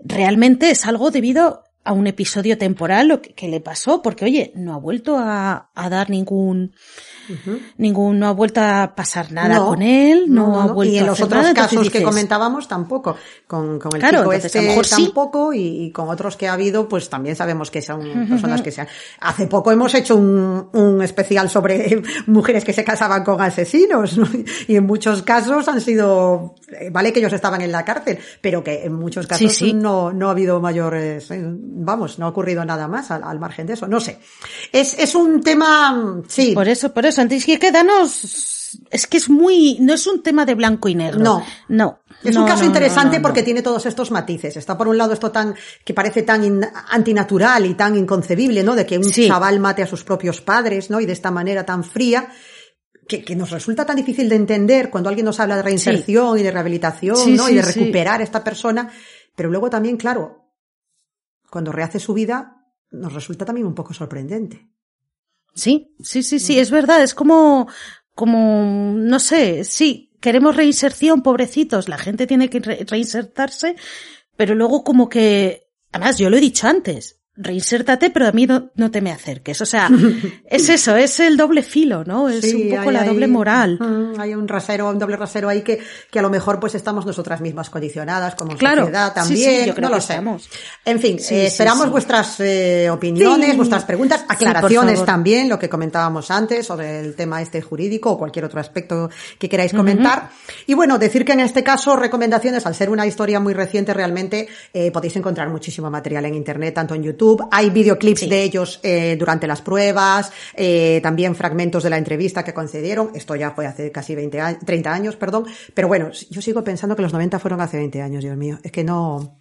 realmente 0.04 0.70
es 0.70 0.86
algo 0.86 1.12
debido 1.12 1.62
a 1.84 1.92
un 1.92 2.08
episodio 2.08 2.58
temporal 2.58 3.06
lo 3.08 3.22
que, 3.22 3.48
le 3.48 3.60
pasó, 3.60 4.02
porque 4.02 4.24
oye, 4.24 4.52
no 4.56 4.74
ha 4.74 4.78
vuelto 4.78 5.16
a, 5.16 5.70
a 5.72 5.88
dar 5.88 6.10
ningún, 6.10 6.74
ningún, 7.76 8.18
no 8.18 8.28
ha 8.28 8.32
vuelto 8.32 8.60
a 8.60 8.92
pasar 8.94 9.32
nada 9.32 9.58
con 9.58 9.82
él, 9.82 10.24
no, 10.28 10.60
ha 10.60 10.66
vuelto 10.66 10.94
Y 10.94 10.98
en 10.98 11.06
los 11.06 11.20
otros 11.20 11.46
casos 11.52 11.90
que 11.90 12.02
comentábamos 12.02 12.68
tampoco, 12.68 13.16
con, 13.46 13.78
con 13.78 13.96
el 13.96 14.02
chico 14.02 14.32
este 14.32 14.74
tampoco 14.88 15.52
y, 15.52 15.90
con 15.92 16.08
otros 16.08 16.36
que 16.36 16.48
ha 16.48 16.52
habido, 16.52 16.88
pues 16.88 17.08
también 17.08 17.36
sabemos 17.36 17.70
que 17.70 17.82
son 17.82 18.28
personas 18.28 18.62
que 18.62 18.70
se 18.70 18.82
han... 18.82 18.88
Hace 19.20 19.46
poco 19.46 19.72
hemos 19.72 19.94
hecho 19.94 20.16
un, 20.16 20.68
un 20.72 21.02
especial 21.02 21.48
sobre 21.50 22.02
mujeres 22.26 22.64
que 22.64 22.72
se 22.72 22.84
casaban 22.84 23.24
con 23.24 23.40
asesinos, 23.40 24.18
y 24.66 24.76
en 24.76 24.86
muchos 24.86 25.22
casos 25.22 25.68
han 25.68 25.80
sido, 25.80 26.54
eh, 26.68 26.90
vale 26.90 27.12
que 27.12 27.20
ellos 27.20 27.32
estaban 27.32 27.60
en 27.60 27.72
la 27.72 27.84
cárcel, 27.84 28.18
pero 28.40 28.62
que 28.62 28.84
en 28.84 28.94
muchos 28.94 29.26
casos 29.26 29.62
No, 29.74 30.12
no 30.12 30.28
ha 30.28 30.30
habido 30.32 30.60
mayores, 30.60 31.30
eh, 31.30 31.42
vamos, 31.42 32.18
no 32.18 32.26
ha 32.26 32.28
ocurrido 32.28 32.64
nada 32.64 32.88
más 32.88 33.10
al, 33.10 33.22
al 33.24 33.38
margen 33.38 33.66
de 33.66 33.74
eso, 33.74 33.86
no 33.86 34.00
sé. 34.00 34.18
Es, 34.72 34.98
es 34.98 35.14
un 35.14 35.42
tema, 35.42 36.22
sí. 36.28 36.52
Por 36.54 36.68
eso, 36.68 36.92
por 36.92 37.06
eso 37.06 37.17
es 38.90 39.06
que 39.06 39.16
es 39.16 39.28
muy, 39.28 39.78
no 39.80 39.94
es 39.94 40.06
un 40.06 40.22
tema 40.22 40.44
de 40.44 40.54
blanco 40.54 40.88
y 40.88 40.94
negro. 40.94 41.20
No. 41.20 41.44
No. 41.68 42.00
Es 42.22 42.36
un 42.36 42.46
caso 42.46 42.64
interesante 42.64 43.20
porque 43.20 43.42
tiene 43.42 43.62
todos 43.62 43.86
estos 43.86 44.10
matices. 44.10 44.56
Está 44.56 44.76
por 44.76 44.88
un 44.88 44.98
lado 44.98 45.12
esto 45.12 45.30
tan, 45.30 45.54
que 45.84 45.94
parece 45.94 46.22
tan 46.22 46.60
antinatural 46.90 47.64
y 47.66 47.74
tan 47.74 47.96
inconcebible, 47.96 48.62
¿no? 48.62 48.74
De 48.74 48.84
que 48.84 48.98
un 48.98 49.10
chaval 49.10 49.60
mate 49.60 49.82
a 49.82 49.86
sus 49.86 50.04
propios 50.04 50.40
padres, 50.40 50.90
¿no? 50.90 51.00
Y 51.00 51.06
de 51.06 51.12
esta 51.12 51.30
manera 51.30 51.64
tan 51.64 51.84
fría. 51.84 52.28
Que, 53.06 53.24
que, 53.24 53.34
nos 53.34 53.50
resulta 53.50 53.86
tan 53.86 53.96
difícil 53.96 54.28
de 54.28 54.36
entender 54.36 54.90
cuando 54.90 55.08
alguien 55.08 55.24
nos 55.24 55.40
habla 55.40 55.56
de 55.56 55.62
reinserción 55.62 56.38
y 56.38 56.42
de 56.42 56.50
rehabilitación, 56.50 57.36
¿no? 57.36 57.48
y 57.48 57.54
de 57.54 57.62
recuperar 57.62 58.20
a 58.20 58.24
esta 58.24 58.44
persona. 58.44 58.90
Pero 59.34 59.48
luego 59.48 59.70
también, 59.70 59.96
claro, 59.96 60.52
cuando 61.48 61.72
rehace 61.72 62.00
su 62.00 62.12
vida, 62.12 62.66
nos 62.90 63.14
resulta 63.14 63.46
también 63.46 63.66
un 63.66 63.74
poco 63.74 63.94
sorprendente. 63.94 64.68
Sí, 65.54 65.94
sí, 66.00 66.22
sí, 66.22 66.38
sí, 66.38 66.58
es 66.58 66.70
verdad, 66.70 67.02
es 67.02 67.14
como, 67.14 67.68
como, 68.14 68.94
no 68.96 69.18
sé, 69.18 69.64
sí, 69.64 70.12
queremos 70.20 70.56
reinserción, 70.56 71.22
pobrecitos, 71.22 71.88
la 71.88 71.98
gente 71.98 72.26
tiene 72.26 72.48
que 72.48 72.60
reinsertarse, 72.60 73.76
pero 74.36 74.54
luego 74.54 74.84
como 74.84 75.08
que, 75.08 75.68
además 75.92 76.18
yo 76.18 76.30
lo 76.30 76.36
he 76.36 76.40
dicho 76.40 76.68
antes, 76.68 77.17
reinsértate, 77.38 78.10
pero 78.10 78.26
a 78.26 78.32
mí 78.32 78.46
no, 78.46 78.90
te 78.90 79.00
me 79.00 79.12
acerques. 79.12 79.60
O 79.60 79.66
sea, 79.66 79.88
es 80.50 80.68
eso, 80.68 80.96
es 80.96 81.20
el 81.20 81.36
doble 81.36 81.62
filo, 81.62 82.04
¿no? 82.04 82.28
Es 82.28 82.52
un 82.52 82.70
poco 82.70 82.90
la 82.90 83.04
doble 83.04 83.28
moral. 83.28 83.78
hay 84.18 84.34
un 84.34 84.48
rasero, 84.48 84.88
un 84.88 84.98
doble 84.98 85.16
rasero 85.16 85.48
ahí 85.48 85.62
que, 85.62 85.78
que 86.10 86.18
a 86.18 86.22
lo 86.22 86.30
mejor 86.30 86.58
pues 86.58 86.74
estamos 86.74 87.06
nosotras 87.06 87.40
mismas 87.40 87.70
condicionadas 87.70 88.34
como 88.34 88.52
sociedad 88.52 89.14
también. 89.14 89.66
yo 89.66 89.74
creo 89.74 89.88
no 89.88 89.94
lo 89.94 90.00
sé. 90.00 90.20
En 90.84 90.98
fin, 90.98 91.18
eh, 91.30 91.46
esperamos 91.46 91.90
vuestras 91.90 92.40
eh, 92.40 92.90
opiniones, 92.90 93.56
vuestras 93.56 93.84
preguntas, 93.84 94.24
aclaraciones 94.28 95.04
también, 95.04 95.48
lo 95.48 95.58
que 95.58 95.68
comentábamos 95.68 96.30
antes 96.30 96.66
sobre 96.66 97.00
el 97.00 97.14
tema 97.14 97.40
este 97.40 97.62
jurídico 97.62 98.10
o 98.10 98.18
cualquier 98.18 98.44
otro 98.44 98.60
aspecto 98.60 99.10
que 99.38 99.48
queráis 99.48 99.72
comentar. 99.72 100.30
Y 100.66 100.74
bueno, 100.74 100.98
decir 100.98 101.24
que 101.24 101.32
en 101.32 101.40
este 101.40 101.62
caso 101.62 101.94
recomendaciones, 101.94 102.66
al 102.66 102.74
ser 102.74 102.90
una 102.90 103.06
historia 103.06 103.38
muy 103.38 103.54
reciente 103.54 103.94
realmente, 103.94 104.48
eh, 104.72 104.90
podéis 104.90 105.14
encontrar 105.16 105.48
muchísimo 105.50 105.88
material 105.88 106.24
en 106.24 106.34
internet, 106.34 106.74
tanto 106.74 106.94
en 106.94 107.02
YouTube 107.04 107.27
hay 107.50 107.70
videoclips 107.70 108.28
de 108.28 108.42
ellos 108.42 108.80
eh, 108.82 109.16
durante 109.18 109.46
las 109.46 109.62
pruebas, 109.62 110.32
eh, 110.54 111.00
también 111.02 111.34
fragmentos 111.34 111.82
de 111.82 111.90
la 111.90 111.98
entrevista 111.98 112.44
que 112.44 112.54
concedieron. 112.54 113.10
Esto 113.14 113.34
ya 113.36 113.50
fue 113.50 113.66
hace 113.66 113.90
casi 113.90 114.14
20 114.14 114.40
años, 114.40 114.60
30 114.64 114.92
años, 114.92 115.16
perdón. 115.16 115.46
Pero 115.74 115.88
bueno, 115.88 116.10
yo 116.30 116.42
sigo 116.42 116.62
pensando 116.64 116.96
que 116.96 117.02
los 117.02 117.12
90 117.12 117.38
fueron 117.38 117.60
hace 117.60 117.76
20 117.78 118.02
años, 118.02 118.22
Dios 118.22 118.36
mío. 118.36 118.58
Es 118.62 118.72
que 118.72 118.84
no, 118.84 119.38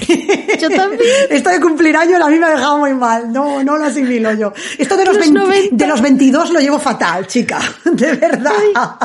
yo 0.60 0.70
también. 0.70 1.00
Esto 1.30 1.50
de 1.50 1.60
cumplir 1.60 1.96
años 1.96 2.20
a 2.20 2.28
mí 2.28 2.38
me 2.38 2.46
ha 2.46 2.50
dejado 2.50 2.78
muy 2.78 2.94
mal. 2.94 3.32
No, 3.32 3.62
no 3.62 3.78
lo 3.78 3.84
asimilo 3.84 4.32
yo. 4.34 4.52
Esto 4.78 4.96
de 4.96 5.04
los, 5.04 5.16
de 5.18 5.86
los 5.86 6.00
22 6.00 6.50
lo 6.50 6.60
llevo 6.60 6.78
fatal, 6.78 7.26
chica. 7.26 7.60
De 7.84 8.14
verdad. 8.14 8.52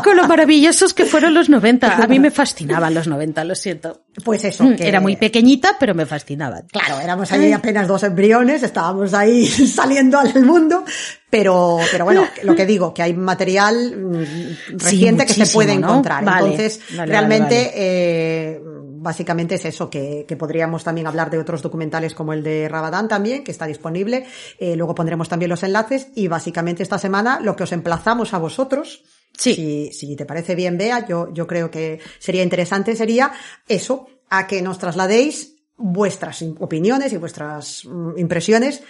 con 0.03 0.15
lo 0.15 0.27
maravillosos 0.27 0.93
que 0.93 1.05
fueron 1.05 1.33
los 1.33 1.49
90. 1.49 1.97
A 1.97 2.07
mí 2.07 2.19
me 2.19 2.31
fascinaban 2.37 2.93
los 2.93 3.07
90, 3.07 3.43
lo 3.43 3.55
siento. 3.55 4.03
Pues 4.23 4.43
eso. 4.43 4.63
Mm, 4.63 4.75
era 4.79 4.99
muy 4.99 5.15
pequeñita, 5.15 5.75
pero 5.79 5.93
me 5.93 6.05
fascinaban. 6.05 6.65
Claro, 6.71 6.99
éramos 6.99 7.31
ahí 7.31 7.53
apenas 7.53 7.87
dos 7.87 8.03
embriones, 8.03 8.63
estábamos 8.63 9.13
ahí 9.13 9.45
saliendo 9.45 10.19
al 10.19 10.43
mundo. 10.43 10.83
Pero, 11.29 11.77
pero 11.91 12.05
bueno, 12.05 12.25
lo 12.43 12.55
que 12.55 12.65
digo, 12.65 12.93
que 12.93 13.03
hay 13.03 13.13
material 13.13 13.95
mm, 13.97 14.77
reciente 14.77 15.25
que 15.25 15.33
se 15.33 15.47
puede 15.47 15.73
encontrar. 15.73 16.23
Entonces, 16.23 16.79
realmente, 16.95 17.71
Eh, 17.75 18.61
básicamente 19.01 19.55
es 19.55 19.65
eso, 19.65 19.89
que, 19.89 20.25
que, 20.27 20.35
podríamos 20.35 20.83
también 20.83 21.07
hablar 21.07 21.29
de 21.29 21.37
otros 21.37 21.61
documentales 21.61 22.13
como 22.13 22.33
el 22.33 22.43
de 22.43 22.67
Rabadán 22.69 23.07
también, 23.07 23.43
que 23.43 23.51
está 23.51 23.65
disponible. 23.65 24.25
Eh, 24.59 24.75
luego 24.75 24.95
pondremos 24.95 25.29
también 25.29 25.49
los 25.49 25.63
enlaces 25.63 26.09
y 26.15 26.27
básicamente 26.27 26.83
esta 26.83 26.97
semana 26.97 27.39
lo 27.39 27.55
que 27.55 27.63
os 27.63 27.71
emplazamos 27.71 28.33
a 28.33 28.37
vosotros. 28.37 29.03
Sí. 29.37 29.55
Si, 29.55 29.91
si 29.93 30.15
te 30.15 30.25
parece 30.25 30.55
bien, 30.55 30.77
Bea, 30.77 31.05
yo, 31.07 31.33
yo 31.33 31.45
creo 31.47 31.69
que 31.69 31.99
sería 32.19 32.43
interesante, 32.43 32.95
sería 32.95 33.31
eso, 33.67 34.07
a 34.29 34.47
que 34.47 34.61
nos 34.61 34.79
trasladéis 34.79 35.55
vuestras 35.77 36.43
opiniones 36.59 37.13
y 37.13 37.17
vuestras 37.17 37.85
mm, 37.85 38.17
impresiones 38.17 38.83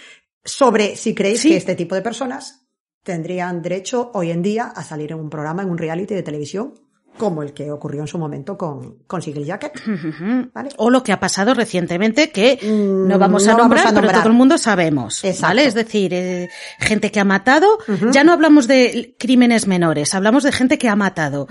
sobre 0.44 0.96
si 0.96 1.14
creéis 1.14 1.42
que 1.42 1.56
este 1.56 1.74
tipo 1.74 1.94
de 1.94 2.02
personas 2.02 2.66
tendrían 3.02 3.62
derecho 3.62 4.10
hoy 4.14 4.30
en 4.30 4.42
día 4.42 4.64
a 4.64 4.82
salir 4.82 5.12
en 5.12 5.18
un 5.18 5.30
programa, 5.30 5.62
en 5.62 5.70
un 5.70 5.78
reality 5.78 6.14
de 6.14 6.22
televisión 6.22 6.74
como 7.16 7.42
el 7.42 7.52
que 7.52 7.70
ocurrió 7.70 8.02
en 8.02 8.06
su 8.06 8.18
momento 8.18 8.56
con, 8.56 9.02
con 9.06 9.20
Jacket. 9.20 9.82
¿vale? 10.54 10.70
O 10.76 10.88
lo 10.88 11.02
que 11.02 11.12
ha 11.12 11.20
pasado 11.20 11.52
recientemente, 11.52 12.30
que 12.30 12.58
no 12.62 13.16
mm, 13.16 13.18
vamos 13.18 13.46
a, 13.46 13.56
nombrar, 13.56 13.92
pero 13.92 14.08
todo 14.10 14.28
el 14.28 14.32
mundo 14.32 14.56
sabemos. 14.56 15.22
¿vale? 15.40 15.66
Es 15.66 15.74
decir, 15.74 16.14
eh, 16.14 16.48
gente 16.78 17.10
que 17.10 17.20
ha 17.20 17.24
matado, 17.24 17.78
ya 18.12 18.24
no 18.24 18.32
hablamos 18.32 18.66
de 18.66 19.16
crímenes 19.18 19.66
menores, 19.66 20.14
hablamos 20.14 20.44
de 20.44 20.52
gente 20.52 20.78
que 20.78 20.88
ha 20.88 20.96
matado. 20.96 21.46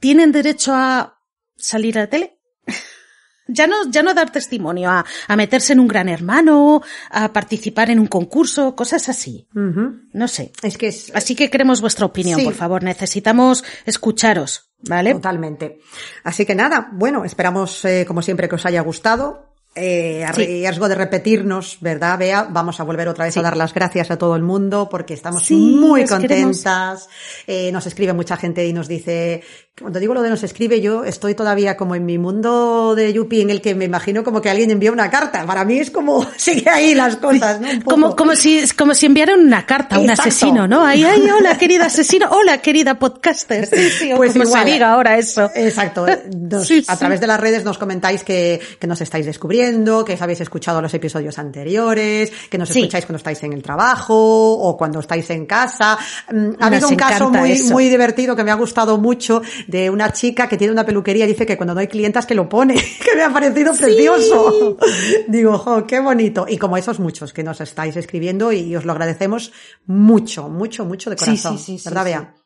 ¿Tienen 0.00 0.32
derecho 0.32 0.72
a 0.74 1.18
salir 1.56 1.96
a 1.98 2.02
la 2.02 2.06
tele? 2.08 2.38
ya 3.48 3.66
no, 3.66 3.90
ya 3.90 4.02
no 4.02 4.14
dar 4.14 4.30
testimonio, 4.30 4.90
a, 4.90 5.04
a, 5.28 5.36
meterse 5.36 5.72
en 5.72 5.80
un 5.80 5.88
gran 5.88 6.08
hermano, 6.08 6.82
a 7.10 7.32
participar 7.32 7.90
en 7.90 7.98
un 7.98 8.06
concurso, 8.06 8.74
cosas 8.74 9.08
así. 9.08 9.46
No 9.52 10.28
sé. 10.28 10.52
Es 10.62 10.78
que 10.78 10.88
es... 10.88 11.12
Así 11.14 11.34
que 11.34 11.50
queremos 11.50 11.80
vuestra 11.80 12.06
opinión, 12.06 12.42
por 12.42 12.54
favor. 12.54 12.82
Necesitamos 12.82 13.62
escucharos. 13.84 14.69
¿Vale? 14.88 15.12
Totalmente. 15.12 15.80
Así 16.24 16.46
que 16.46 16.54
nada, 16.54 16.88
bueno, 16.92 17.24
esperamos 17.24 17.84
eh, 17.84 18.04
como 18.06 18.22
siempre 18.22 18.48
que 18.48 18.54
os 18.54 18.66
haya 18.66 18.80
gustado. 18.80 19.49
Eh, 19.72 20.24
a 20.24 20.32
riesgo 20.32 20.88
de 20.88 20.96
repetirnos, 20.96 21.78
¿verdad, 21.80 22.18
Bea? 22.18 22.48
Vamos 22.50 22.80
a 22.80 22.82
volver 22.82 23.06
otra 23.06 23.26
vez 23.26 23.36
a 23.36 23.42
dar 23.42 23.56
las 23.56 23.72
gracias 23.72 24.10
a 24.10 24.18
todo 24.18 24.34
el 24.34 24.42
mundo 24.42 24.88
porque 24.90 25.14
estamos 25.14 25.48
muy 25.52 26.04
contentas. 26.06 27.08
Eh, 27.46 27.70
nos 27.70 27.86
escribe 27.86 28.12
mucha 28.12 28.36
gente 28.36 28.66
y 28.66 28.72
nos 28.72 28.88
dice 28.88 29.42
cuando 29.80 29.98
digo 29.98 30.12
lo 30.12 30.22
de 30.22 30.28
nos 30.28 30.42
escribe, 30.42 30.80
yo 30.80 31.04
estoy 31.04 31.34
todavía 31.34 31.76
como 31.76 31.94
en 31.94 32.04
mi 32.04 32.18
mundo 32.18 32.94
de 32.94 33.12
Yupi 33.12 33.40
en 33.40 33.50
el 33.50 33.62
que 33.62 33.74
me 33.74 33.86
imagino 33.86 34.22
como 34.22 34.42
que 34.42 34.50
alguien 34.50 34.70
envía 34.70 34.92
una 34.92 35.10
carta. 35.10 35.46
Para 35.46 35.64
mí 35.64 35.78
es 35.78 35.90
como 35.90 36.26
sigue 36.36 36.68
ahí 36.68 36.94
las 36.94 37.16
cosas, 37.16 37.60
¿no? 37.60 37.68
Como, 37.84 38.14
como 38.14 38.36
si, 38.36 38.62
como 38.76 38.94
si 38.94 39.06
enviaran 39.06 39.40
una 39.40 39.64
carta 39.64 39.96
a 39.96 39.98
un 39.98 40.10
asesino, 40.10 40.68
¿no? 40.68 40.84
Ay, 40.84 41.04
ay, 41.04 41.22
hola 41.38 41.56
querida 41.56 41.86
asesino, 41.86 42.28
hola 42.30 42.58
querida 42.58 42.98
podcaster. 42.98 43.66
Sí, 43.66 44.10
pues 44.14 44.32
como 44.34 44.44
se 44.44 44.64
diga 44.64 44.92
ahora 44.92 45.16
eso. 45.16 45.50
Exacto. 45.54 46.04
a 46.86 46.96
través 46.96 47.20
de 47.20 47.26
las 47.26 47.40
redes 47.40 47.64
nos 47.64 47.78
comentáis 47.78 48.22
que, 48.22 48.60
que 48.78 48.86
nos 48.86 49.00
estáis 49.00 49.24
descubriendo, 49.24 49.59
que 50.04 50.16
habéis 50.20 50.40
escuchado 50.40 50.80
los 50.80 50.92
episodios 50.94 51.38
anteriores, 51.38 52.32
que 52.48 52.58
nos 52.58 52.70
escucháis 52.70 53.04
cuando 53.06 53.18
estáis 53.18 53.42
en 53.42 53.52
el 53.52 53.62
trabajo 53.62 54.14
o 54.14 54.76
cuando 54.76 55.00
estáis 55.00 55.28
en 55.30 55.46
casa. 55.46 55.98
Mm, 56.32 56.50
ha 56.58 56.66
habido 56.66 56.88
un 56.88 56.96
caso 56.96 57.30
muy, 57.30 57.60
muy 57.70 57.88
divertido 57.88 58.36
que 58.36 58.44
me 58.44 58.50
ha 58.50 58.54
gustado 58.54 58.98
mucho 58.98 59.42
de 59.66 59.90
una 59.90 60.12
chica 60.12 60.48
que 60.48 60.56
tiene 60.56 60.72
una 60.72 60.84
peluquería 60.84 61.24
y 61.24 61.28
dice 61.28 61.46
que 61.46 61.56
cuando 61.56 61.74
no 61.74 61.80
hay 61.80 61.88
clientas 61.88 62.26
que 62.26 62.34
lo 62.34 62.48
pone, 62.48 62.74
que 63.04 63.16
me 63.16 63.22
ha 63.22 63.32
parecido 63.32 63.72
precioso. 63.74 64.76
Digo, 65.28 65.58
jo, 65.58 65.86
qué 65.86 66.00
bonito. 66.00 66.46
Y 66.48 66.58
como 66.58 66.76
esos 66.76 67.00
muchos 67.00 67.32
que 67.32 67.42
nos 67.42 67.60
estáis 67.60 67.96
escribiendo 67.96 68.52
y 68.52 68.74
os 68.76 68.84
lo 68.84 68.92
agradecemos 68.92 69.52
mucho, 69.86 70.48
mucho, 70.48 70.84
mucho 70.84 71.10
de 71.10 71.16
corazón. 71.16 71.58
Sí, 71.58 71.64
sí, 71.64 71.78
sí, 71.78 71.88
¿Verdad, 71.88 72.04
Bea? 72.04 72.39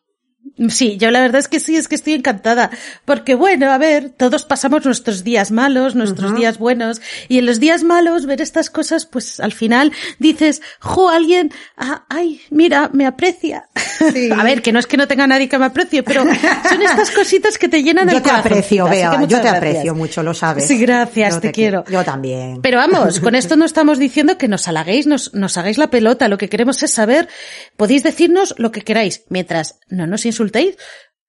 Sí, 0.68 0.98
yo 0.98 1.10
la 1.10 1.20
verdad 1.20 1.40
es 1.40 1.48
que 1.48 1.58
sí, 1.58 1.76
es 1.76 1.88
que 1.88 1.96
estoy 1.96 2.12
encantada. 2.12 2.70
Porque 3.04 3.34
bueno, 3.34 3.72
a 3.72 3.78
ver, 3.78 4.10
todos 4.10 4.44
pasamos 4.44 4.84
nuestros 4.84 5.24
días 5.24 5.50
malos, 5.50 5.96
nuestros 5.96 6.36
días 6.36 6.58
buenos, 6.58 7.02
y 7.28 7.38
en 7.38 7.46
los 7.46 7.58
días 7.58 7.82
malos 7.82 8.26
ver 8.26 8.40
estas 8.40 8.70
cosas, 8.70 9.04
pues 9.04 9.40
al 9.40 9.52
final 9.52 9.92
dices, 10.20 10.62
jo, 10.78 11.08
alguien, 11.08 11.50
ah, 11.76 12.04
ay, 12.08 12.40
mira, 12.50 12.88
me 12.92 13.04
aprecia. 13.04 13.68
a 14.36 14.44
ver, 14.44 14.62
que 14.62 14.72
no 14.72 14.78
es 14.78 14.86
que 14.86 14.96
no 14.96 15.08
tenga 15.08 15.26
nadie 15.26 15.48
que 15.48 15.58
me 15.58 15.64
aprecie, 15.64 16.04
pero 16.04 16.22
son 16.68 16.82
estas 16.82 17.10
cositas 17.10 17.58
que 17.58 17.68
te 17.68 17.82
llenan 17.82 18.08
el 18.08 18.22
corazón. 18.22 18.36
Yo 18.36 18.42
te 18.42 18.48
aprecio, 18.48 18.88
Bea, 18.88 19.24
yo 19.26 19.40
te 19.40 19.48
aprecio 19.48 19.94
mucho, 19.94 20.22
lo 20.22 20.34
sabes. 20.34 20.68
Sí, 20.68 20.78
gracias, 20.78 21.40
te, 21.40 21.50
quiero. 21.50 21.84
Yo 21.90 22.04
también. 22.04 22.60
Pero 22.62 22.78
vamos, 22.78 23.18
con 23.18 23.34
esto 23.34 23.56
no 23.56 23.64
estamos 23.64 23.98
diciendo 23.98 24.38
que 24.38 24.46
nos 24.46 24.68
halaguéis, 24.68 25.08
nos, 25.08 25.34
nos 25.34 25.56
hagáis 25.56 25.78
la 25.78 25.88
pelota, 25.88 26.28
lo 26.28 26.38
que 26.38 26.48
queremos 26.48 26.80
es 26.84 26.92
saber, 26.92 27.28
podéis 27.76 28.04
decirnos 28.04 28.54
lo 28.56 28.70
que 28.70 28.82
queráis, 28.82 29.24
mientras 29.28 29.80
no 29.88 30.06
nos 30.06 30.24
insultéis, 30.26 30.43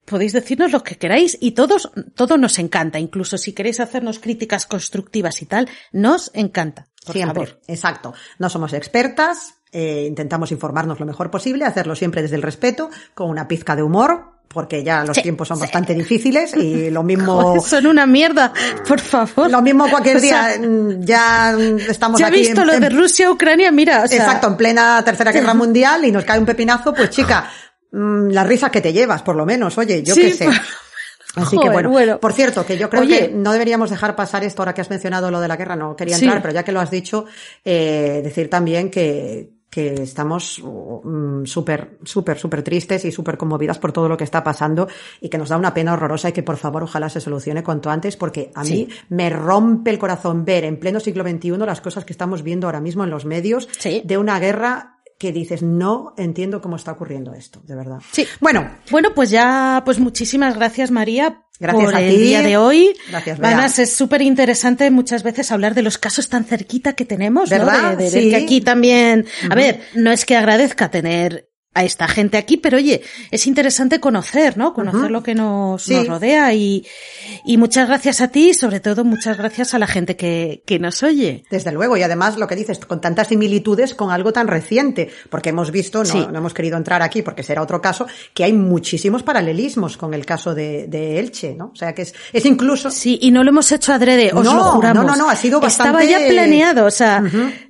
podéis 0.05 0.33
decirnos 0.33 0.71
lo 0.71 0.83
que 0.83 0.97
queráis 0.97 1.37
y 1.41 1.51
todos, 1.51 1.91
todo 2.15 2.37
nos 2.37 2.59
encanta. 2.59 2.99
Incluso 2.99 3.37
si 3.37 3.53
queréis 3.53 3.79
hacernos 3.79 4.19
críticas 4.19 4.65
constructivas 4.67 5.41
y 5.41 5.45
tal, 5.45 5.67
nos 5.91 6.29
encanta. 6.33 6.87
Por 7.05 7.13
siempre, 7.15 7.45
favor. 7.47 7.61
exacto. 7.67 8.13
No 8.39 8.49
somos 8.49 8.73
expertas, 8.73 9.55
eh, 9.71 10.05
intentamos 10.07 10.51
informarnos 10.51 10.99
lo 10.99 11.05
mejor 11.05 11.29
posible, 11.31 11.65
hacerlo 11.65 11.95
siempre 11.95 12.21
desde 12.21 12.35
el 12.35 12.41
respeto, 12.41 12.89
con 13.13 13.29
una 13.29 13.47
pizca 13.47 13.75
de 13.75 13.83
humor, 13.83 14.31
porque 14.47 14.83
ya 14.83 15.03
los 15.03 15.15
Sí, 15.17 15.23
tiempos 15.23 15.47
son 15.49 15.57
sí. 15.57 15.61
bastante 15.61 15.93
difíciles 15.93 16.55
y 16.55 16.89
lo 16.89 17.03
mismo... 17.11 17.41
Joder, 17.41 17.61
son 17.61 17.87
una 17.87 18.05
mierda, 18.05 18.53
por 18.87 18.99
favor. 18.99 19.49
Lo 19.51 19.61
mismo 19.61 19.89
cualquier 19.89 20.17
O 20.17 20.19
sea, 20.19 20.49
día, 20.57 20.67
mm, 20.67 21.01
ya 21.03 21.55
estamos 21.89 22.19
ya 22.19 22.27
he 22.27 22.29
aquí 22.29 22.39
visto 22.39 22.61
en- 22.61 22.67
lo 22.67 22.79
de 22.79 22.87
en- 22.87 22.95
Rusia, 22.97 23.29
Ucrania, 23.31 23.71
mira, 23.71 24.03
o 24.03 24.07
sea, 24.07 24.17
Exacto, 24.17 24.47
en 24.47 24.57
plena 24.57 25.01
tercera 25.03 25.31
guerra 25.31 25.53
mundial 25.53 26.05
y 26.05 26.11
nos 26.11 26.23
cae 26.25 26.39
un 26.39 26.45
pepinazo, 26.45 26.93
pues 26.93 27.09
chica, 27.09 27.49
mm, 27.95 28.29
las 28.31 28.47
risas 28.47 28.69
que 28.71 28.81
te 28.81 28.93
llevas, 28.93 29.21
por 29.23 29.35
lo 29.35 29.45
menos, 29.45 29.77
oye, 29.77 30.03
yo 30.03 30.13
Sí, 30.15 30.21
qué 30.21 30.31
sé. 30.33 30.47
Así 31.35 31.57
que 31.57 31.69
bueno, 31.69 31.89
bueno. 31.89 32.17
por 32.19 32.31
cierto, 32.31 32.65
que 32.65 32.77
yo 32.77 32.89
creo 32.89 33.01
Oye. 33.03 33.27
que 33.27 33.33
no 33.33 33.51
deberíamos 33.51 33.89
dejar 33.89 34.15
pasar 34.15 34.45
esto 34.45 34.61
ahora 34.61 34.73
que 34.73 34.79
has 34.79 34.89
mencionado 34.89 35.29
lo 35.31 35.41
de 35.41 35.49
la 35.49 35.57
guerra, 35.57 35.75
no 35.75 35.93
quería 35.95 36.17
Sí. 36.17 36.23
entrar, 36.23 36.41
pero 36.41 36.53
ya 36.53 36.63
que 36.63 36.71
lo 36.71 36.79
has 36.79 36.89
dicho, 36.89 37.25
eh, 37.65 38.21
decir 38.23 38.49
también 38.49 38.89
que, 38.89 39.49
que 39.69 39.95
estamos 39.95 40.61
mm, 40.63 41.43
súper, 41.43 41.97
súper, 42.05 42.37
súper 42.39 42.63
tristes 42.63 43.03
y 43.03 43.11
súper 43.11 43.37
conmovidas 43.37 43.77
por 43.79 43.91
todo 43.91 44.07
lo 44.07 44.15
que 44.15 44.23
está 44.23 44.41
pasando 44.45 44.87
y 45.19 45.27
que 45.27 45.37
nos 45.37 45.49
da 45.49 45.57
una 45.57 45.73
pena 45.73 45.91
horrorosa 45.91 46.29
y 46.29 46.31
que 46.31 46.43
por 46.43 46.55
favor 46.55 46.83
ojalá 46.83 47.09
se 47.09 47.19
solucione 47.19 47.61
cuanto 47.63 47.89
antes 47.89 48.15
porque 48.15 48.51
a 48.55 48.63
Sí. 48.63 48.87
mí 48.87 48.87
me 49.09 49.29
rompe 49.29 49.89
el 49.89 49.99
corazón 49.99 50.45
ver 50.45 50.63
en 50.63 50.79
pleno 50.79 51.01
siglo 51.01 51.25
XXI 51.27 51.57
las 51.57 51.81
cosas 51.81 52.05
que 52.05 52.13
estamos 52.13 52.43
viendo 52.43 52.67
ahora 52.67 52.79
mismo 52.79 53.03
en 53.03 53.09
los 53.09 53.25
medios 53.25 53.67
Sí. 53.77 54.01
de 54.05 54.17
una 54.17 54.39
guerra 54.39 54.94
que 55.17 55.31
dices, 55.31 55.61
no 55.63 56.13
entiendo 56.17 56.61
cómo 56.61 56.75
está 56.75 56.91
ocurriendo 56.91 57.33
esto, 57.33 57.61
de 57.65 57.75
verdad. 57.75 57.99
Sí. 58.11 58.27
Bueno, 58.41 58.69
Bueno, 58.91 59.13
pues 59.13 59.29
ya, 59.29 59.81
pues 59.85 59.99
muchísimas 59.99 60.55
gracias 60.55 60.91
María 60.91 61.41
Gracias 61.57 61.85
por 61.85 61.95
a 61.95 62.01
el 62.01 62.13
ti. 62.13 62.21
día 62.21 62.41
de 62.41 62.57
hoy. 62.57 62.93
Gracias, 63.09 63.39
Bea. 63.39 63.47
Además 63.51 63.79
es 63.79 63.93
súper 63.93 64.21
interesante 64.21 64.91
muchas 64.91 65.23
veces 65.23 65.53
hablar 65.53 65.73
de 65.73 65.83
los 65.83 65.97
casos 65.97 66.27
tan 66.27 66.43
cerquita 66.43 66.93
que 66.93 67.05
tenemos, 67.05 67.49
¿no? 67.49 67.57
¿Verdad? 67.57 67.97
De, 67.97 68.09
Sí. 68.09 68.29
que 68.29 68.35
aquí 68.35 68.59
también, 68.59 69.25
a 69.49 69.55
ver, 69.55 69.79
no 69.93 70.11
es 70.11 70.25
que 70.25 70.35
agradezca 70.35 70.91
tener 70.91 71.49
a 71.75 71.83
esta 71.83 72.07
gente 72.07 72.37
aquí, 72.37 72.57
pero 72.57 72.77
oye, 72.77 73.01
es 73.31 73.45
interesante 73.47 73.99
conocer, 73.99 74.57
¿no? 74.57 74.73
Conocer 74.73 75.11
lo 75.11 75.21
que 75.21 75.35
nos, 75.35 75.83
Sí. 75.83 75.93
nos 75.93 76.07
rodea 76.07 76.53
y, 76.53 76.85
y 77.45 77.57
muchas 77.57 77.87
gracias 77.87 78.21
a 78.21 78.29
ti 78.29 78.49
y 78.49 78.53
sobre 78.53 78.79
todo 78.79 79.03
muchas 79.03 79.37
gracias 79.37 79.73
a 79.73 79.79
la 79.79 79.85
gente 79.85 80.15
que, 80.15 80.63
que 80.65 80.79
nos 80.79 81.03
oye. 81.03 81.43
Desde 81.51 81.71
luego, 81.73 81.97
y 81.97 82.01
además 82.03 82.37
lo 82.37 82.47
que 82.47 82.55
dices, 82.55 82.79
con 82.79 83.01
tantas 83.01 83.27
similitudes 83.27 83.93
con 83.93 84.09
algo 84.11 84.31
tan 84.33 84.47
reciente, 84.47 85.09
porque 85.29 85.49
hemos 85.49 85.69
visto, 85.71 85.99
no, 85.99 86.05
Sí. 86.05 86.25
no 86.31 86.37
hemos 86.39 86.53
querido 86.53 86.77
entrar 86.77 87.01
aquí 87.01 87.21
porque 87.21 87.43
será 87.43 87.61
otro 87.61 87.81
caso, 87.81 88.07
que 88.33 88.45
hay 88.45 88.53
muchísimos 88.53 89.21
paralelismos 89.23 89.97
con 89.97 90.13
el 90.13 90.25
caso 90.25 90.55
de, 90.55 90.87
de 90.87 91.19
Elche, 91.19 91.55
¿no? 91.55 91.71
O 91.73 91.75
sea 91.75 91.93
que 91.93 92.03
es, 92.03 92.13
es 92.31 92.45
incluso, 92.45 92.89
Sí, 92.89 93.19
y 93.21 93.31
no 93.31 93.43
lo 93.43 93.49
hemos 93.49 93.69
hecho 93.73 93.91
adrede, 93.91 94.31
os 94.33 94.45
No, 94.45 94.53
lo 94.55 94.63
juramos. 94.63 95.03
no, 95.05 95.11
no, 95.11 95.15
no, 95.17 95.29
ha 95.29 95.35
sido 95.35 95.61
Estaba 95.61 95.91
bastante- 95.99 96.09
ya 96.09 96.27
planeado, 96.29 96.85
o 96.85 96.91
sea, 96.91 97.21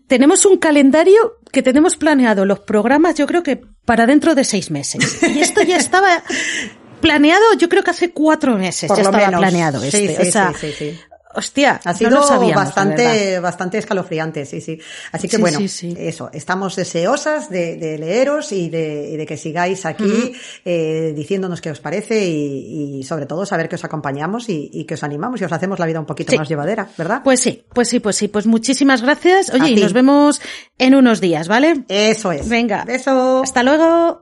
tenemos 0.07 0.45
un 0.45 0.57
calendario 0.57 1.39
que 1.51 1.63
tenemos 1.63 1.95
planeado 1.95 2.45
los 2.45 2.59
programas, 2.59 3.15
yo 3.15 3.25
creo 3.27 3.43
que 3.43 3.61
para 3.85 4.05
dentro 4.05 4.35
de 4.35 4.43
seis 4.43 4.71
meses. 4.71 5.21
Y 5.23 5.39
esto 5.39 5.61
ya 5.63 5.77
estaba 5.77 6.23
planeado, 7.01 7.43
yo 7.57 7.69
creo 7.69 7.83
que 7.83 7.91
hace 7.91 8.11
cuatro 8.11 8.57
meses 8.57 8.87
por 8.87 8.97
ya 8.97 9.03
estaba 9.03 9.25
menos. 9.27 9.39
planeado 9.39 9.83
este. 9.83 10.15
sí, 10.15 10.27
o 10.27 10.31
sea, 10.31 10.53
sí, 10.53 10.67
sí, 10.71 10.91
sí. 10.91 10.99
Hostia, 11.35 11.79
Ha 11.83 11.91
no 11.91 11.97
sido 11.97 12.09
lo 12.11 12.23
sabíamos, 12.23 12.65
bastante, 12.65 13.39
bastante 13.39 13.77
escalofriante, 13.77 14.45
sí, 14.45 14.61
sí. 14.61 14.79
Así 15.11 15.27
que 15.27 15.35
Sí, 15.37 15.41
bueno, 15.41 15.57
sí, 15.59 15.67
sí. 15.67 15.95
eso, 15.97 16.29
estamos 16.33 16.75
deseosas 16.75 17.49
de, 17.49 17.75
de 17.77 17.97
leeros 17.97 18.51
y 18.51 18.69
de, 18.69 19.09
y 19.11 19.17
de 19.17 19.25
que 19.25 19.37
sigáis 19.37 19.85
aquí 19.85 20.33
eh, 20.63 21.13
diciéndonos 21.15 21.61
qué 21.61 21.71
os 21.71 21.79
parece 21.79 22.25
y, 22.27 22.99
y 22.99 23.03
sobre 23.03 23.25
todo 23.25 23.45
saber 23.45 23.69
que 23.69 23.75
os 23.75 23.83
acompañamos 23.83 24.49
y, 24.49 24.69
y 24.73 24.85
que 24.85 24.93
os 24.95 25.03
animamos 25.03 25.41
y 25.41 25.45
os 25.45 25.51
hacemos 25.51 25.79
la 25.79 25.85
vida 25.85 25.99
un 25.99 26.05
poquito 26.05 26.35
más 26.37 26.47
llevadera, 26.49 26.87
¿verdad? 26.97 27.21
Pues 27.23 27.39
sí, 27.39 27.63
pues 27.73 27.89
sí, 27.89 27.99
pues 27.99 28.15
sí, 28.15 28.27
pues 28.27 28.45
muchísimas 28.47 29.01
gracias. 29.01 29.49
A 29.49 29.55
Oye, 29.55 29.71
y 29.71 29.75
ti. 29.75 29.81
nos 29.81 29.93
vemos 29.93 30.41
en 30.77 30.95
unos 30.95 31.21
días, 31.21 31.47
¿vale? 31.47 31.83
Eso 31.87 32.31
es. 32.31 32.47
Venga. 32.47 32.83
Beso. 32.85 33.41
Hasta 33.43 33.63
luego. 33.63 34.21